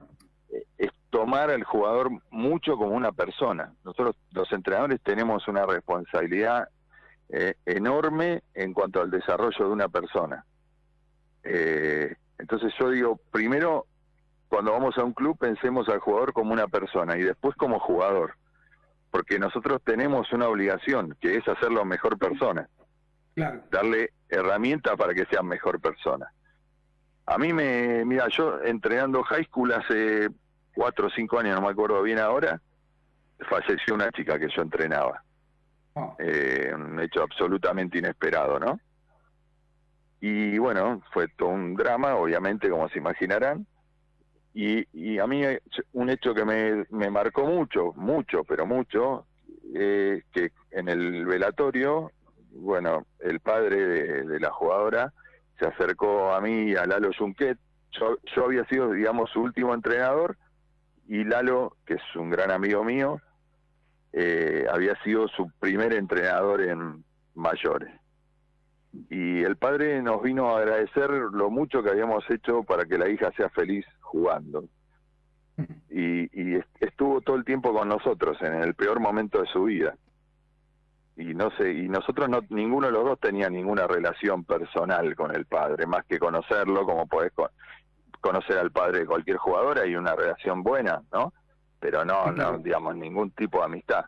eh, 0.50 0.64
es 0.78 0.90
tomar 1.10 1.50
al 1.50 1.64
jugador 1.64 2.10
mucho 2.30 2.76
como 2.76 2.94
una 2.94 3.12
persona. 3.12 3.72
Nosotros 3.84 4.16
los 4.32 4.50
entrenadores 4.52 5.00
tenemos 5.02 5.46
una 5.48 5.64
responsabilidad 5.64 6.68
eh, 7.28 7.54
enorme 7.66 8.42
en 8.54 8.72
cuanto 8.72 9.00
al 9.00 9.10
desarrollo 9.10 9.66
de 9.66 9.70
una 9.70 9.88
persona. 9.88 10.44
Eh, 11.44 12.14
entonces 12.38 12.72
yo 12.78 12.90
digo, 12.90 13.20
primero, 13.30 13.86
cuando 14.48 14.72
vamos 14.72 14.96
a 14.98 15.04
un 15.04 15.12
club, 15.12 15.36
pensemos 15.38 15.88
al 15.88 15.98
jugador 16.00 16.32
como 16.32 16.52
una 16.52 16.66
persona 16.68 17.16
y 17.16 17.22
después 17.22 17.54
como 17.56 17.78
jugador 17.78 18.34
porque 19.10 19.38
nosotros 19.38 19.80
tenemos 19.84 20.32
una 20.32 20.48
obligación, 20.48 21.16
que 21.20 21.36
es 21.36 21.48
hacerlo 21.48 21.84
mejor 21.84 22.18
persona. 22.18 22.68
Darle 23.70 24.10
herramientas 24.28 24.96
para 24.96 25.14
que 25.14 25.24
sea 25.26 25.42
mejor 25.42 25.80
persona. 25.80 26.30
A 27.26 27.38
mí 27.38 27.52
me, 27.52 28.04
mira, 28.04 28.26
yo 28.28 28.60
entrenando 28.62 29.22
high 29.22 29.44
school 29.44 29.72
hace 29.72 30.28
cuatro 30.74 31.06
o 31.06 31.10
cinco 31.10 31.38
años, 31.38 31.54
no 31.54 31.66
me 31.66 31.72
acuerdo 31.72 32.02
bien 32.02 32.18
ahora, 32.18 32.60
falleció 33.48 33.94
una 33.94 34.10
chica 34.10 34.38
que 34.38 34.48
yo 34.48 34.62
entrenaba. 34.62 35.22
Oh. 35.94 36.16
Eh, 36.18 36.72
un 36.74 36.98
hecho 37.00 37.22
absolutamente 37.22 37.98
inesperado, 37.98 38.58
¿no? 38.58 38.80
Y 40.20 40.58
bueno, 40.58 41.02
fue 41.12 41.28
todo 41.28 41.50
un 41.50 41.74
drama, 41.74 42.16
obviamente, 42.16 42.68
como 42.68 42.88
se 42.88 42.98
imaginarán. 42.98 43.66
Y, 44.60 44.88
y 44.92 45.20
a 45.20 45.26
mí 45.28 45.44
eh, 45.44 45.62
un 45.92 46.10
hecho 46.10 46.34
que 46.34 46.44
me, 46.44 46.84
me 46.90 47.10
marcó 47.10 47.46
mucho, 47.46 47.92
mucho, 47.94 48.42
pero 48.42 48.66
mucho, 48.66 49.24
eh, 49.72 50.24
que 50.32 50.50
en 50.72 50.88
el 50.88 51.26
velatorio, 51.26 52.10
bueno, 52.50 53.06
el 53.20 53.38
padre 53.38 54.24
de, 54.24 54.40
la 54.40 54.50
jugadora 54.50 55.12
se 55.60 55.66
acercó 55.66 56.32
a 56.32 56.40
mí 56.40 56.70
y 56.70 56.74
a 56.74 56.86
Lalo 56.86 57.10
Junquet. 57.16 57.56
Yo, 57.92 58.16
yo 58.34 58.46
había 58.46 58.64
sido, 58.64 58.90
digamos, 58.90 59.30
su 59.30 59.42
último 59.42 59.74
entrenador 59.74 60.36
y 61.06 61.22
Lalo, 61.22 61.76
que 61.86 61.94
es 61.94 62.16
un 62.16 62.28
gran 62.28 62.50
amigo 62.50 62.82
mío, 62.82 63.20
eh, 64.12 64.66
había 64.72 65.00
sido 65.04 65.28
su 65.28 65.52
primer 65.60 65.92
entrenador 65.92 66.62
en 66.62 67.04
mayores. 67.36 67.94
Y 69.08 69.44
el 69.44 69.56
padre 69.56 70.02
nos 70.02 70.20
vino 70.20 70.48
a 70.48 70.58
agradecer 70.58 71.10
lo 71.10 71.48
mucho 71.48 71.80
que 71.84 71.90
habíamos 71.90 72.28
hecho 72.28 72.64
para 72.64 72.86
que 72.86 72.98
la 72.98 73.08
hija 73.08 73.30
sea 73.36 73.48
feliz 73.50 73.86
jugando. 74.08 74.64
Y, 75.90 76.28
y 76.40 76.54
est- 76.54 76.76
estuvo 76.82 77.20
todo 77.20 77.36
el 77.36 77.44
tiempo 77.44 77.72
con 77.72 77.88
nosotros 77.88 78.36
en 78.42 78.54
el 78.54 78.74
peor 78.74 79.00
momento 79.00 79.40
de 79.40 79.46
su 79.48 79.64
vida. 79.64 79.96
Y 81.16 81.34
no 81.34 81.50
sé, 81.56 81.72
y 81.72 81.88
nosotros 81.88 82.28
no, 82.28 82.40
ninguno 82.50 82.86
de 82.86 82.92
los 82.92 83.04
dos 83.04 83.18
tenía 83.18 83.50
ninguna 83.50 83.86
relación 83.88 84.44
personal 84.44 85.16
con 85.16 85.34
el 85.34 85.46
padre, 85.46 85.84
más 85.86 86.04
que 86.04 86.18
conocerlo, 86.18 86.84
como 86.86 87.08
podés 87.08 87.32
co- 87.32 87.50
conocer 88.20 88.58
al 88.58 88.70
padre 88.70 89.00
de 89.00 89.06
cualquier 89.06 89.36
jugador, 89.38 89.80
hay 89.80 89.96
una 89.96 90.14
relación 90.14 90.62
buena, 90.62 91.02
¿no? 91.12 91.32
Pero 91.80 92.04
no, 92.04 92.30
no, 92.32 92.58
digamos, 92.58 92.94
ningún 92.96 93.32
tipo 93.32 93.58
de 93.58 93.64
amistad. 93.64 94.04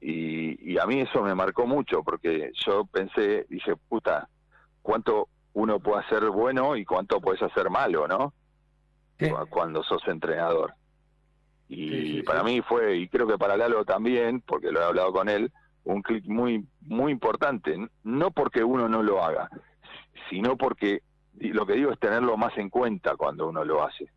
Y, 0.00 0.72
y 0.72 0.78
a 0.78 0.86
mí 0.86 1.00
eso 1.00 1.22
me 1.22 1.34
marcó 1.34 1.66
mucho, 1.66 2.02
porque 2.02 2.50
yo 2.66 2.84
pensé, 2.86 3.46
dije, 3.48 3.74
puta, 3.88 4.28
¿cuánto 4.82 5.28
uno 5.52 5.78
puede 5.78 6.00
hacer 6.04 6.28
bueno 6.30 6.74
y 6.74 6.84
cuánto 6.84 7.20
puedes 7.20 7.42
hacer 7.42 7.70
malo, 7.70 8.08
¿no? 8.08 8.32
Cuando 9.50 9.82
sos 9.82 10.02
entrenador. 10.08 10.74
Y 11.68 11.88
Sí, 11.90 12.16
sí, 12.16 12.22
para 12.22 12.40
sí. 12.40 12.46
mí 12.46 12.60
fue, 12.62 12.96
y 12.96 13.08
creo 13.08 13.26
que 13.26 13.38
para 13.38 13.56
Lalo 13.56 13.84
también, 13.84 14.40
porque 14.40 14.72
lo 14.72 14.80
he 14.80 14.84
hablado 14.84 15.12
con 15.12 15.28
él, 15.28 15.52
un 15.84 16.02
clic 16.02 16.24
muy, 16.26 16.66
muy 16.80 17.12
importante. 17.12 17.76
No 18.02 18.30
porque 18.30 18.64
uno 18.64 18.88
no 18.88 19.02
lo 19.02 19.22
haga, 19.22 19.48
sino 20.30 20.56
porque 20.56 21.02
lo 21.38 21.64
que 21.66 21.74
digo 21.74 21.92
es 21.92 21.98
tenerlo 21.98 22.36
más 22.36 22.56
en 22.58 22.70
cuenta 22.70 23.16
cuando 23.16 23.48
uno 23.48 23.64
lo 23.64 23.82
hace. 23.84 24.08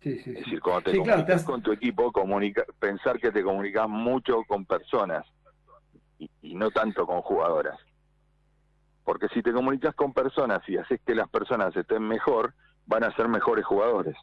Es 0.00 0.24
decir, 0.24 0.60
cuando 0.60 0.82
te 0.82 0.90
claro, 0.92 1.04
comunicas 1.04 1.26
te 1.26 1.32
has- 1.34 1.44
con 1.44 1.62
tu 1.62 1.72
equipo, 1.72 2.10
comunica, 2.12 2.64
pensar 2.78 3.18
que 3.20 3.30
te 3.32 3.42
comunicas 3.42 3.88
mucho 3.88 4.42
con 4.46 4.64
personas 4.64 5.26
y, 6.18 6.30
y 6.42 6.54
no 6.54 6.70
tanto 6.70 7.06
con 7.06 7.20
jugadoras. 7.22 7.78
Porque 9.04 9.28
si 9.28 9.42
te 9.42 9.52
comunicas 9.52 9.94
con 9.94 10.12
personas 10.12 10.60
y 10.68 10.76
haces 10.76 11.00
que 11.04 11.14
las 11.14 11.28
personas 11.28 11.74
estén 11.76 12.02
mejor, 12.06 12.54
van 12.88 13.04
a 13.04 13.14
ser 13.14 13.28
mejores 13.28 13.64
jugadores. 13.64 14.16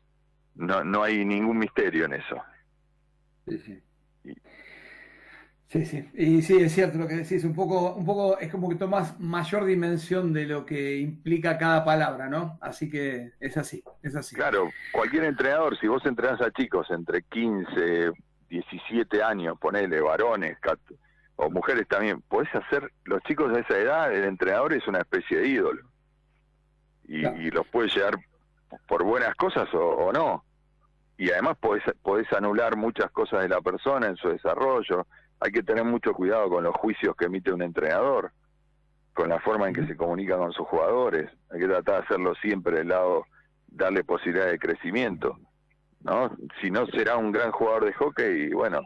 No, 0.56 0.84
no 0.84 1.04
hay 1.04 1.24
ningún 1.24 1.58
misterio 1.58 2.06
en 2.06 2.14
eso. 2.14 2.36
Sí, 3.48 3.58
sí. 3.60 3.84
Y- 4.26 4.36
Sí, 5.68 5.84
sí. 5.86 6.10
Y 6.14 6.42
sí, 6.44 6.58
es 6.62 6.72
cierto 6.74 6.98
lo 7.00 7.08
que 7.08 7.16
decís. 7.16 7.44
Un 7.44 7.54
poco, 7.56 7.96
un 7.96 8.06
poco 8.06 8.38
es 8.40 8.50
como 8.52 8.70
que 8.70 8.76
tomas 8.76 9.20
mayor 9.20 9.66
dimensión 9.66 10.32
de 10.32 10.46
lo 10.46 10.66
que 10.66 10.98
implica 11.00 11.58
cada 11.58 11.84
palabra, 11.84 12.30
¿no? 12.30 12.58
Así 12.62 12.90
que 12.90 13.32
es 13.40 13.58
así, 13.58 13.84
es 14.04 14.16
así. 14.16 14.36
Claro, 14.36 14.70
cualquier 14.94 15.26
entrenador, 15.26 15.78
si 15.80 15.88
vos 15.88 16.06
entrenás 16.06 16.40
a 16.40 16.52
chicos 16.52 16.88
entre 16.92 17.24
15, 17.24 18.12
17 18.48 19.24
años, 19.24 19.58
ponele 19.60 20.00
varones 20.02 20.56
o 21.36 21.50
mujeres 21.50 21.88
también, 21.90 22.22
podés 22.22 22.54
hacer, 22.56 22.90
los 23.04 23.22
chicos 23.24 23.52
de 23.52 23.62
esa 23.62 23.78
edad, 23.78 24.14
el 24.16 24.24
entrenador 24.24 24.72
es 24.72 24.88
una 24.88 25.00
especie 25.00 25.40
de 25.40 25.48
ídolo. 25.48 25.82
Y, 27.08 27.22
Claro. 27.22 27.42
y 27.42 27.52
los 27.52 27.68
puedes 27.68 27.94
llevar 27.94 28.18
por 28.88 29.04
buenas 29.04 29.36
cosas 29.36 29.72
o, 29.74 29.80
o 29.80 30.12
no. 30.12 30.44
Y 31.18 31.32
además 31.32 31.58
podés, 31.60 31.84
podés 32.02 32.32
anular 32.34 32.76
muchas 32.76 33.10
cosas 33.12 33.42
de 33.42 33.50
la 33.50 33.62
persona 33.62 34.08
en 34.08 34.18
su 34.18 34.30
desarrollo. 34.30 35.08
Hay 35.40 35.52
que 35.52 35.64
tener 35.64 35.84
mucho 35.84 36.14
cuidado 36.14 36.50
con 36.50 36.64
los 36.64 36.76
juicios 36.76 37.16
que 37.16 37.26
emite 37.26 37.52
un 37.54 37.62
entrenador, 37.62 38.32
con 39.14 39.30
la 39.30 39.40
forma 39.40 39.68
en 39.68 39.74
que 39.74 39.88
se 39.88 39.96
comunica 39.96 40.38
con 40.38 40.52
sus 40.52 40.68
jugadores. 40.68 41.30
Hay 41.52 41.60
que 41.60 41.68
tratar 41.68 42.00
de 42.02 42.06
hacerlo 42.06 42.36
siempre 42.36 42.78
del 42.80 42.90
lado, 42.90 43.26
darle 43.68 44.04
posibilidad 44.04 44.48
de 44.48 44.60
crecimiento. 44.60 45.38
¿no? 46.02 46.32
Si 46.62 46.70
no, 46.70 46.86
será 46.88 47.16
un 47.18 47.32
gran 47.32 47.52
jugador 47.52 47.86
de 47.86 47.94
hockey 47.94 48.44
y 48.44 48.54
bueno, 48.54 48.82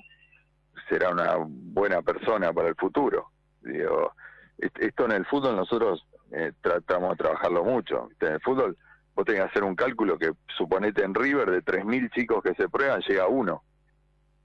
será 0.87 1.09
una 1.09 1.35
buena 1.47 2.01
persona 2.01 2.53
para 2.53 2.69
el 2.69 2.75
futuro. 2.75 3.29
Digo, 3.61 4.13
est- 4.59 4.77
esto 4.79 5.05
en 5.05 5.11
el 5.13 5.25
fútbol 5.25 5.55
nosotros 5.55 6.05
eh, 6.31 6.51
tratamos 6.61 7.11
de 7.11 7.15
trabajarlo 7.23 7.63
mucho. 7.63 8.09
En 8.19 8.33
el 8.33 8.41
fútbol 8.41 8.77
vos 9.19 9.25
tenés 9.25 9.41
que 9.41 9.49
hacer 9.49 9.63
un 9.65 9.75
cálculo 9.75 10.17
que 10.17 10.32
suponete 10.55 11.03
en 11.03 11.13
River 11.13 11.51
de 11.51 11.62
3.000 11.62 12.10
chicos 12.12 12.41
que 12.41 12.53
se 12.55 12.69
prueban, 12.69 13.01
llega 13.01 13.27
uno 13.27 13.63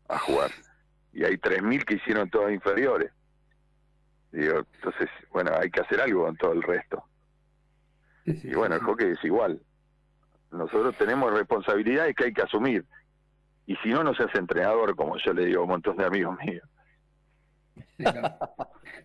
a 0.09 0.19
jugar. 0.19 0.51
Y 1.13 1.23
hay 1.23 1.37
3.000 1.37 1.85
que 1.85 1.95
hicieron 1.95 2.29
todos 2.29 2.51
inferiores. 2.51 3.13
Digo, 4.33 4.67
entonces, 4.75 5.09
bueno, 5.31 5.53
hay 5.57 5.71
que 5.71 5.81
hacer 5.81 6.01
algo 6.01 6.25
con 6.25 6.37
todo 6.37 6.53
el 6.55 6.63
resto. 6.65 7.05
Sí, 8.25 8.33
sí, 8.35 8.49
Y 8.49 8.55
bueno, 8.55 8.75
sí, 8.75 8.81
el 8.81 8.87
hockey 8.87 9.11
es 9.13 9.25
igual. 9.25 9.61
Nosotros 10.51 10.97
tenemos 10.99 11.33
responsabilidades 11.33 12.17
que 12.17 12.25
hay 12.25 12.33
que 12.33 12.43
asumir. 12.43 12.85
Y 13.67 13.77
si 13.77 13.91
no, 13.91 14.03
no 14.03 14.13
seas 14.13 14.35
entrenador, 14.35 14.97
como 14.97 15.17
yo 15.19 15.33
le 15.33 15.47
digo 15.47 15.61
a 15.61 15.65
un 15.65 15.71
montón 15.71 15.97
de 15.97 16.05
amigos 16.05 16.37
míos. 16.45 16.69
claro. 17.97 18.37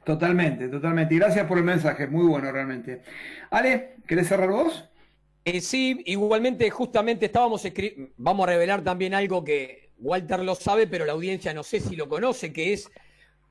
Totalmente, 0.04 0.68
totalmente. 0.68 1.14
Y 1.14 1.20
gracias 1.20 1.46
por 1.46 1.60
el 1.60 1.64
mensaje, 1.64 2.08
muy 2.08 2.26
bueno 2.26 2.52
realmente. 2.52 3.04
Ale, 3.52 3.98
¿querés 4.08 4.28
cerrar 4.28 4.50
vos? 4.50 4.90
Eh, 5.52 5.62
sí, 5.62 6.04
igualmente, 6.06 6.70
justamente 6.70 7.26
estábamos 7.26 7.64
vamos 8.18 8.48
a 8.48 8.52
revelar 8.52 8.84
también 8.84 9.16
algo 9.16 9.44
que 9.44 9.90
Walter 9.98 10.42
lo 10.42 10.54
sabe, 10.54 10.86
pero 10.86 11.06
la 11.06 11.14
audiencia 11.14 11.56
no 11.56 11.64
sé 11.64 11.80
si 11.80 11.96
lo 11.96 12.08
conoce, 12.08 12.54
que 12.54 12.72
es 12.74 12.92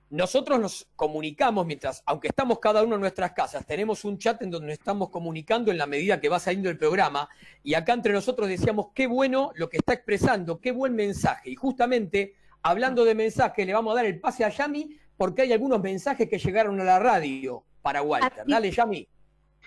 nosotros 0.08 0.60
nos 0.60 0.86
comunicamos 0.94 1.66
mientras, 1.66 2.04
aunque 2.06 2.28
estamos 2.28 2.60
cada 2.60 2.84
uno 2.84 2.94
en 2.94 3.00
nuestras 3.00 3.32
casas, 3.32 3.66
tenemos 3.66 4.04
un 4.04 4.16
chat 4.16 4.40
en 4.42 4.50
donde 4.52 4.68
nos 4.68 4.74
estamos 4.74 5.10
comunicando 5.10 5.72
en 5.72 5.78
la 5.78 5.88
medida 5.88 6.20
que 6.20 6.28
va 6.28 6.38
saliendo 6.38 6.70
el 6.70 6.78
programa, 6.78 7.28
y 7.64 7.74
acá 7.74 7.94
entre 7.94 8.12
nosotros 8.12 8.48
decíamos 8.48 8.90
qué 8.94 9.08
bueno 9.08 9.50
lo 9.56 9.68
que 9.68 9.78
está 9.78 9.94
expresando, 9.94 10.60
qué 10.60 10.70
buen 10.70 10.94
mensaje. 10.94 11.50
Y 11.50 11.56
justamente, 11.56 12.36
hablando 12.62 13.04
de 13.04 13.16
mensaje, 13.16 13.66
le 13.66 13.74
vamos 13.74 13.90
a 13.90 13.96
dar 13.96 14.06
el 14.06 14.20
pase 14.20 14.44
a 14.44 14.50
Yami, 14.50 14.96
porque 15.16 15.42
hay 15.42 15.52
algunos 15.52 15.82
mensajes 15.82 16.28
que 16.28 16.38
llegaron 16.38 16.80
a 16.80 16.84
la 16.84 17.00
radio 17.00 17.64
para 17.82 18.02
Walter. 18.02 18.44
Dale, 18.46 18.70
Yami. 18.70 19.08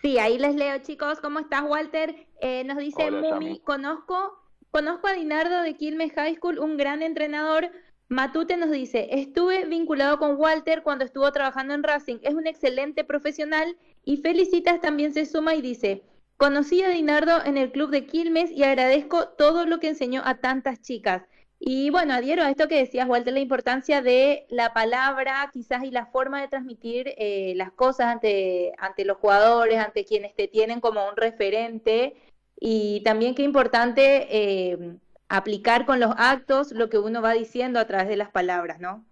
Sí, 0.01 0.17
ahí 0.17 0.39
les 0.39 0.55
leo, 0.55 0.79
chicos. 0.79 1.19
¿Cómo 1.19 1.39
estás, 1.39 1.63
Walter? 1.63 2.27
Eh, 2.41 2.63
nos 2.63 2.77
dice 2.77 3.05
Hola, 3.05 3.35
Mumi, 3.35 3.59
conozco, 3.59 4.41
conozco 4.71 5.07
a 5.07 5.13
Dinardo 5.13 5.61
de 5.61 5.75
Quilmes 5.75 6.11
High 6.13 6.35
School, 6.35 6.57
un 6.57 6.75
gran 6.75 7.03
entrenador. 7.03 7.69
Matute 8.09 8.57
nos 8.57 8.71
dice, 8.71 9.07
estuve 9.11 9.65
vinculado 9.65 10.17
con 10.17 10.35
Walter 10.37 10.81
cuando 10.81 11.05
estuvo 11.05 11.31
trabajando 11.31 11.75
en 11.75 11.83
Racing. 11.83 12.17
Es 12.23 12.33
un 12.33 12.47
excelente 12.47 13.03
profesional 13.03 13.77
y 14.03 14.17
Felicitas 14.17 14.81
también 14.81 15.13
se 15.13 15.25
suma 15.25 15.53
y 15.53 15.61
dice, 15.61 16.03
conocí 16.35 16.81
a 16.81 16.89
Dinardo 16.89 17.45
en 17.45 17.57
el 17.57 17.71
club 17.71 17.91
de 17.91 18.07
Quilmes 18.07 18.49
y 18.51 18.63
agradezco 18.63 19.29
todo 19.29 19.65
lo 19.65 19.79
que 19.79 19.89
enseñó 19.89 20.23
a 20.25 20.39
tantas 20.39 20.81
chicas. 20.81 21.23
Y 21.63 21.91
bueno, 21.91 22.15
adhiero 22.15 22.41
a 22.41 22.49
esto 22.49 22.67
que 22.67 22.79
decías, 22.79 23.07
Walter, 23.07 23.33
la 23.33 23.39
importancia 23.39 24.01
de 24.01 24.47
la 24.49 24.73
palabra 24.73 25.47
quizás 25.53 25.83
y 25.83 25.91
la 25.91 26.07
forma 26.07 26.41
de 26.41 26.47
transmitir 26.47 27.13
eh, 27.19 27.53
las 27.55 27.71
cosas 27.71 28.07
ante, 28.07 28.73
ante 28.79 29.05
los 29.05 29.17
jugadores, 29.17 29.77
ante 29.77 30.03
quienes 30.03 30.35
te 30.35 30.47
tienen 30.47 30.81
como 30.81 31.07
un 31.07 31.15
referente. 31.15 32.15
Y 32.59 33.03
también 33.03 33.35
qué 33.35 33.43
importante 33.43 34.27
eh, 34.31 34.97
aplicar 35.29 35.85
con 35.85 35.99
los 35.99 36.15
actos 36.17 36.71
lo 36.71 36.89
que 36.89 36.97
uno 36.97 37.21
va 37.21 37.33
diciendo 37.33 37.79
a 37.79 37.85
través 37.85 38.07
de 38.07 38.17
las 38.17 38.31
palabras, 38.31 38.79
¿no? 38.79 39.05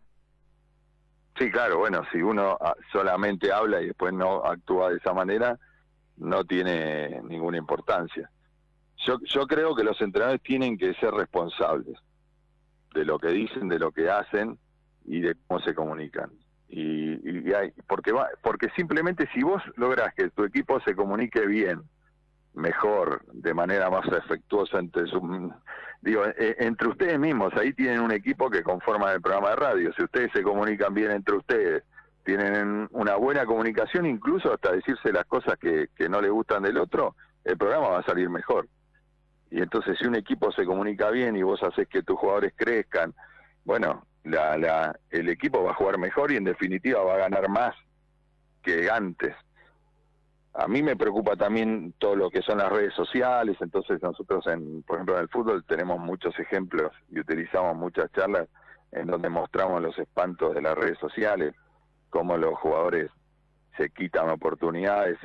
Sí, 1.37 1.51
claro, 1.51 1.77
bueno, 1.77 2.01
si 2.11 2.17
uno 2.23 2.57
ah, 2.59 2.73
solamente 2.91 3.51
habla 3.51 3.79
y 3.79 3.85
después 3.89 4.11
no 4.11 4.43
actúa 4.43 4.89
de 4.89 4.97
esa 4.97 5.13
manera, 5.13 5.59
no 6.17 6.43
tiene 6.43 7.21
ninguna 7.21 7.59
importancia. 7.59 8.31
Yo, 9.05 9.19
yo 9.25 9.45
creo 9.45 9.75
que 9.75 9.83
los 9.83 10.01
entrenadores 10.01 10.41
tienen 10.41 10.79
que 10.79 10.95
ser 10.95 11.11
responsables 11.11 11.95
de 12.93 13.05
lo 13.05 13.19
que 13.19 13.29
dicen, 13.29 13.67
de 13.69 13.79
lo 13.79 13.91
que 13.91 14.09
hacen 14.09 14.57
y 15.05 15.21
de 15.21 15.35
cómo 15.47 15.59
se 15.61 15.73
comunican. 15.73 16.31
Y, 16.67 17.13
y- 17.49 17.53
hay, 17.53 17.71
porque, 17.87 18.11
va, 18.11 18.27
porque 18.43 18.69
simplemente 18.75 19.27
si 19.33 19.41
vos 19.41 19.61
lográs 19.75 20.13
que 20.13 20.29
tu 20.29 20.43
equipo 20.43 20.79
se 20.81 20.95
comunique 20.95 21.45
bien, 21.45 21.81
mejor, 22.53 23.21
de 23.31 23.53
manera 23.53 23.89
más 23.89 24.05
efectuosa 24.07 24.79
entre 24.79 25.05
su, 25.07 25.51
digo, 26.01 26.23
eh, 26.25 26.55
entre 26.59 26.89
ustedes 26.89 27.19
mismos, 27.19 27.53
ahí 27.55 27.73
tienen 27.73 28.01
un 28.01 28.11
equipo 28.11 28.49
que 28.49 28.63
conforma 28.63 29.11
el 29.13 29.21
programa 29.21 29.51
de 29.51 29.55
radio. 29.55 29.93
Si 29.93 30.03
ustedes 30.03 30.31
se 30.33 30.43
comunican 30.43 30.93
bien 30.93 31.11
entre 31.11 31.35
ustedes, 31.37 31.83
tienen 32.25 32.87
una 32.91 33.15
buena 33.15 33.45
comunicación, 33.45 34.05
incluso 34.05 34.53
hasta 34.53 34.71
decirse 34.71 35.11
las 35.11 35.25
cosas 35.25 35.57
que, 35.57 35.87
que 35.95 36.09
no 36.09 36.21
le 36.21 36.29
gustan 36.29 36.63
del 36.63 36.77
otro, 36.77 37.15
el 37.43 37.57
programa 37.57 37.89
va 37.89 37.99
a 37.99 38.03
salir 38.03 38.29
mejor. 38.29 38.67
Y 39.51 39.61
entonces 39.61 39.97
si 39.99 40.05
un 40.05 40.15
equipo 40.15 40.51
se 40.51 40.65
comunica 40.65 41.09
bien 41.09 41.35
y 41.35 41.43
vos 41.43 41.61
haces 41.63 41.87
que 41.87 42.03
tus 42.03 42.17
jugadores 42.17 42.53
crezcan, 42.55 43.13
bueno, 43.65 44.05
la, 44.23 44.57
la, 44.57 44.99
el 45.09 45.29
equipo 45.29 45.63
va 45.63 45.71
a 45.71 45.75
jugar 45.75 45.97
mejor 45.97 46.31
y 46.31 46.37
en 46.37 46.43
definitiva 46.43 47.03
va 47.03 47.15
a 47.15 47.29
ganar 47.29 47.49
más 47.49 47.75
que 48.61 48.89
antes. 48.89 49.35
A 50.53 50.67
mí 50.67 50.83
me 50.83 50.95
preocupa 50.95 51.35
también 51.35 51.93
todo 51.99 52.15
lo 52.15 52.29
que 52.29 52.41
son 52.41 52.57
las 52.57 52.71
redes 52.71 52.93
sociales, 52.93 53.57
entonces 53.61 54.01
nosotros, 54.01 54.45
en, 54.47 54.83
por 54.83 54.97
ejemplo, 54.97 55.15
en 55.15 55.21
el 55.21 55.29
fútbol 55.29 55.63
tenemos 55.63 55.99
muchos 55.99 56.37
ejemplos 56.39 56.91
y 57.09 57.19
utilizamos 57.19 57.75
muchas 57.77 58.11
charlas 58.11 58.47
en 58.91 59.07
donde 59.07 59.29
mostramos 59.29 59.81
los 59.81 59.97
espantos 59.99 60.55
de 60.55 60.61
las 60.61 60.75
redes 60.75 60.97
sociales, 60.97 61.53
cómo 62.09 62.37
los 62.37 62.57
jugadores 62.59 63.11
se 63.77 63.89
quitan 63.91 64.29
oportunidades 64.29 65.17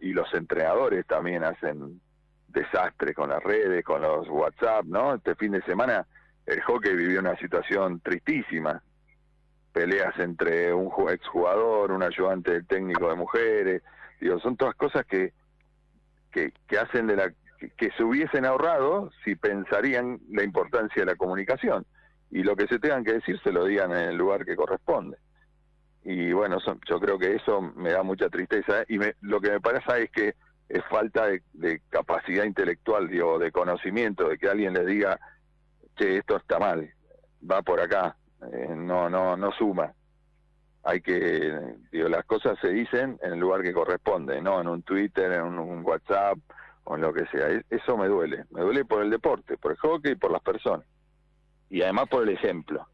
y 0.00 0.12
los 0.12 0.32
entrenadores 0.34 1.06
también 1.06 1.44
hacen 1.44 2.00
desastres 2.48 3.14
con 3.14 3.30
las 3.30 3.42
redes, 3.42 3.84
con 3.84 4.02
los 4.02 4.28
WhatsApp, 4.28 4.84
¿no? 4.86 5.14
Este 5.14 5.34
fin 5.34 5.52
de 5.52 5.62
semana 5.62 6.06
el 6.46 6.62
hockey 6.62 6.96
vivió 6.96 7.20
una 7.20 7.36
situación 7.36 8.00
tristísima, 8.00 8.82
peleas 9.72 10.18
entre 10.18 10.72
un 10.72 10.90
exjugador, 11.10 11.92
un 11.92 12.02
ayudante 12.02 12.52
del 12.52 12.66
técnico 12.66 13.08
de 13.10 13.16
mujeres, 13.16 13.82
digo, 14.20 14.38
son 14.40 14.56
todas 14.56 14.74
cosas 14.74 15.04
que, 15.04 15.32
que, 16.32 16.52
hacen 16.78 17.06
de 17.06 17.16
la 17.16 17.32
que, 17.76 17.90
se 17.96 18.02
hubiesen 18.02 18.46
ahorrado 18.46 19.10
si 19.24 19.34
pensarían 19.34 20.20
la 20.30 20.42
importancia 20.42 21.02
de 21.02 21.06
la 21.06 21.16
comunicación 21.16 21.84
y 22.30 22.42
lo 22.42 22.56
que 22.56 22.66
se 22.66 22.78
tengan 22.78 23.04
que 23.04 23.14
decir 23.14 23.38
se 23.42 23.52
lo 23.52 23.64
digan 23.64 23.92
en 23.92 24.10
el 24.10 24.16
lugar 24.16 24.44
que 24.44 24.56
corresponde. 24.56 25.18
Y 26.04 26.32
bueno, 26.32 26.58
yo 26.88 27.00
creo 27.00 27.18
que 27.18 27.34
eso 27.34 27.60
me 27.60 27.90
da 27.90 28.02
mucha 28.02 28.30
tristeza 28.30 28.84
y 28.88 28.98
lo 29.20 29.40
que 29.40 29.50
me 29.50 29.60
pasa 29.60 29.98
es 29.98 30.10
que 30.10 30.34
es 30.68 30.84
falta 30.86 31.26
de, 31.26 31.80
capacidad 31.88 32.44
intelectual, 32.44 33.08
digo, 33.08 33.38
de 33.38 33.50
conocimiento, 33.50 34.28
de 34.28 34.38
que 34.38 34.48
alguien 34.48 34.74
le 34.74 34.84
diga, 34.84 35.18
che, 35.96 36.18
esto 36.18 36.36
está 36.36 36.58
mal, 36.58 36.92
va 37.48 37.62
por 37.62 37.80
acá, 37.80 38.16
eh, 38.52 38.74
no, 38.76 39.08
no, 39.08 39.36
no 39.36 39.50
suma. 39.52 39.92
Hay 40.84 41.00
que, 41.00 41.76
digo, 41.90 42.08
las 42.08 42.24
cosas 42.24 42.58
se 42.60 42.68
dicen 42.68 43.18
en 43.22 43.32
el 43.32 43.38
lugar 43.38 43.62
que 43.62 43.72
corresponde, 43.72 44.40
no 44.40 44.60
en 44.60 44.68
un 44.68 44.82
Twitter, 44.82 45.32
en 45.32 45.58
un, 45.58 45.84
WhatsApp 45.84 46.38
o 46.84 46.94
en 46.96 47.02
lo 47.02 47.12
que 47.12 47.26
sea. 47.26 47.50
E, 47.50 47.64
eso 47.70 47.96
me 47.96 48.06
duele, 48.06 48.44
me 48.50 48.62
duele 48.62 48.84
por 48.84 49.02
el 49.02 49.10
deporte, 49.10 49.56
por 49.56 49.72
el 49.72 49.78
hockey 49.78 50.12
y 50.12 50.16
por 50.16 50.30
las 50.30 50.42
personas. 50.42 50.86
Y 51.70 51.82
además 51.82 52.08
por 52.08 52.22
el 52.22 52.30
ejemplo. 52.30 52.86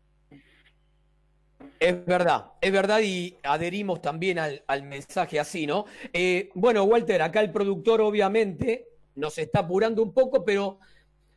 Es 1.84 2.06
verdad, 2.06 2.52
es 2.60 2.72
verdad 2.72 3.00
y 3.02 3.36
adherimos 3.42 4.00
también 4.00 4.38
al, 4.38 4.82
mensaje 4.84 5.38
así, 5.38 5.66
¿no? 5.66 5.84
Eh, 6.12 6.48
bueno, 6.54 6.84
Walter, 6.84 7.20
acá 7.20 7.40
el 7.40 7.52
productor 7.52 8.00
obviamente 8.00 8.88
nos 9.16 9.36
está 9.38 9.60
apurando 9.60 10.02
un 10.02 10.14
poco, 10.14 10.44
pero 10.44 10.78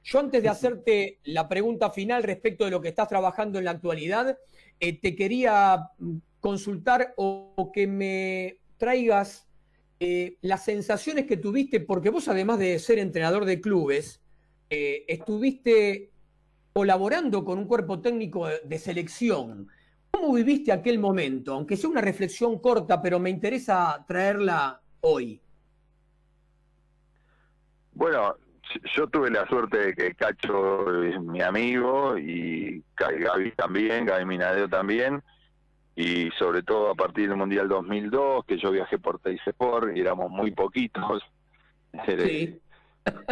yo 0.04 0.20
antes 0.20 0.42
de 0.42 0.50
hacerte 0.50 1.20
la 1.26 1.50
pregunta 1.50 1.92
final 1.92 2.24
respecto 2.24 2.64
de 2.66 2.72
lo 2.72 2.82
que 2.82 2.88
estás 2.88 3.10
trabajando 3.10 3.60
en 3.60 3.66
la 3.66 3.72
actualidad, 3.72 4.38
eh, 4.80 5.00
te 5.00 5.16
quería 5.16 5.90
consultar 6.40 7.14
o, 7.18 7.72
que 7.74 7.88
me 7.88 8.58
traigas 8.78 9.48
eh, 10.00 10.38
las 10.42 10.64
sensaciones 10.64 11.26
que 11.26 11.38
tuviste, 11.38 11.82
porque 11.82 12.10
vos 12.10 12.28
además 12.30 12.60
de 12.60 12.80
ser 12.80 13.00
entrenador 13.00 13.44
de 13.46 13.60
clubes, 13.60 14.22
estuviste 14.70 16.12
colaborando 16.74 17.44
con 17.44 17.58
un 17.58 17.66
cuerpo 17.66 18.02
técnico 18.02 18.48
de 18.48 18.80
selección. 18.80 19.70
¿Cómo 20.20 20.34
viviste 20.34 20.72
aquel 20.72 20.98
momento? 20.98 21.54
Aunque 21.54 21.78
sea 21.78 21.92
una 21.92 22.02
reflexión 22.02 22.58
corta, 22.58 23.00
pero 23.00 23.20
me 23.20 23.30
interesa 23.30 24.04
traerla 24.08 24.82
hoy. 25.02 25.40
Bueno, 27.94 28.36
yo 28.96 29.08
tuve 29.08 29.30
la 29.30 29.48
suerte 29.48 29.78
de 29.78 29.94
que 29.94 30.16
Cacho 30.16 31.04
es 31.04 31.22
mi 31.22 31.40
amigo 31.42 32.18
y 32.18 32.84
Gaby 32.96 33.52
también, 33.52 34.08
Gaby 34.08 34.26
Minadeo 34.26 34.68
también, 34.68 35.22
y 35.96 36.32
sobre 36.32 36.64
todo 36.64 36.90
a 36.90 36.96
partir 36.96 37.30
del 37.30 37.38
Mundial 37.38 37.68
2002, 37.68 38.44
que 38.46 38.58
yo 38.58 38.72
viajé 38.72 38.98
por 38.98 39.20
Teis 39.20 39.42
Sport 39.46 39.96
y 39.96 40.02
éramos 40.02 40.32
muy 40.32 40.52
poquitos. 40.52 41.22
Sí. 42.06 42.60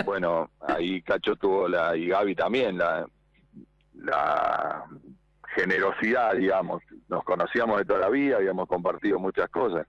bueno, 0.05 0.49
ahí 0.61 1.01
Cacho 1.01 1.35
tuvo 1.35 1.67
la, 1.67 1.95
y 1.97 2.07
Gaby 2.07 2.33
también, 2.33 2.77
la, 2.77 3.05
la 3.93 4.85
generosidad, 5.55 6.33
digamos. 6.35 6.83
Nos 7.07 7.23
conocíamos 7.23 7.77
de 7.79 7.85
toda 7.85 8.01
la 8.01 8.09
vida, 8.09 8.37
habíamos 8.37 8.67
compartido 8.67 9.19
muchas 9.19 9.49
cosas, 9.49 9.87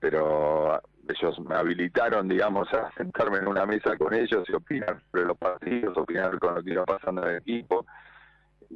pero 0.00 0.80
ellos 1.08 1.40
me 1.40 1.54
habilitaron, 1.54 2.28
digamos, 2.28 2.72
a 2.74 2.92
sentarme 2.96 3.38
en 3.38 3.48
una 3.48 3.64
mesa 3.64 3.96
con 3.96 4.12
ellos 4.12 4.44
y 4.48 4.52
opinar 4.52 5.00
sobre 5.10 5.24
los 5.24 5.38
partidos, 5.38 5.96
opinar 5.96 6.38
con 6.38 6.56
lo 6.56 6.62
que 6.62 6.72
iba 6.72 6.84
pasando 6.84 7.22
en 7.22 7.28
el 7.30 7.36
equipo. 7.36 7.86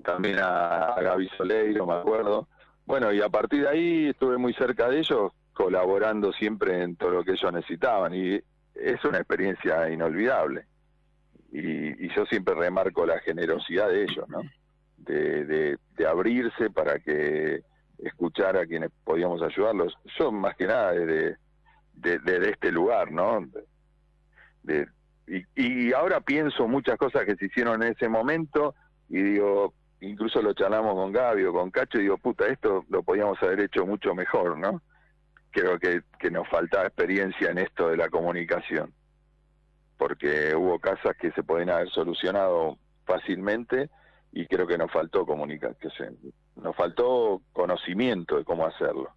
También 0.04 0.38
a, 0.40 0.94
Gaby 1.00 1.28
Soleiro, 1.36 1.86
me 1.86 1.94
acuerdo. 1.94 2.46
Bueno, 2.86 3.12
y 3.12 3.20
a 3.20 3.28
partir 3.28 3.62
de 3.62 3.68
ahí 3.68 4.06
estuve 4.08 4.38
muy 4.38 4.54
cerca 4.54 4.88
de 4.88 5.00
ellos, 5.00 5.32
colaborando 5.52 6.32
siempre 6.32 6.82
en 6.82 6.96
todo 6.96 7.10
lo 7.10 7.24
que 7.24 7.32
ellos 7.32 7.52
necesitaban. 7.52 8.14
Y 8.14 8.40
es 8.74 9.04
una 9.04 9.18
experiencia 9.18 9.90
inolvidable. 9.90 10.66
Y, 11.50 12.06
y 12.06 12.14
yo 12.14 12.26
siempre 12.26 12.54
remarco 12.54 13.04
la 13.04 13.18
generosidad 13.20 13.88
de 13.88 14.04
ellos, 14.04 14.28
¿no? 14.28 14.42
De, 15.12 15.78
abrirse 16.06 16.70
para 16.70 16.98
que 16.98 17.62
escuchar 17.98 18.56
a 18.56 18.66
quienes 18.66 18.90
podíamos 19.04 19.42
ayudarlos. 19.42 19.96
Yo 20.18 20.30
más 20.30 20.56
que 20.56 20.66
nada 20.66 20.92
desde 20.92 21.36
de, 21.94 22.50
este 22.50 22.70
lugar, 22.70 23.10
¿no? 23.10 23.44
De, 24.62 24.86
y, 25.56 25.92
ahora 25.92 26.20
pienso 26.20 26.68
muchas 26.68 26.96
cosas 26.96 27.24
que 27.24 27.36
se 27.36 27.46
hicieron 27.46 27.82
en 27.82 27.92
ese 27.92 28.08
momento 28.08 28.74
y 29.08 29.20
digo, 29.22 29.74
incluso 30.00 30.40
lo 30.40 30.54
charlamos 30.54 30.94
con 30.94 31.12
Gaby 31.12 31.44
o 31.44 31.52
con 31.52 31.70
Cacho 31.70 31.98
y 31.98 32.02
digo, 32.02 32.18
puta, 32.18 32.46
esto 32.46 32.84
lo 32.88 33.02
podíamos 33.02 33.42
haber 33.42 33.60
hecho 33.60 33.84
mucho 33.84 34.14
mejor, 34.14 34.56
¿no? 34.56 34.80
Creo 35.50 35.78
que, 35.78 36.02
que 36.18 36.30
nos 36.30 36.48
faltaba 36.48 36.86
experiencia 36.86 37.50
en 37.50 37.58
esto 37.58 37.88
de 37.88 37.96
la 37.96 38.08
comunicación, 38.08 38.92
porque 39.96 40.54
hubo 40.54 40.78
casas 40.78 41.16
que 41.18 41.32
se 41.32 41.42
pueden 41.42 41.70
haber 41.70 41.88
solucionado 41.90 42.78
fácilmente 43.04 43.90
y 44.32 44.46
creo 44.46 44.66
que 44.66 44.78
nos 44.78 44.90
faltó 44.92 45.24
comunicación, 45.26 46.18
nos 46.56 46.76
faltó 46.76 47.42
conocimiento 47.52 48.36
de 48.36 48.44
cómo 48.44 48.66
hacerlo. 48.66 49.10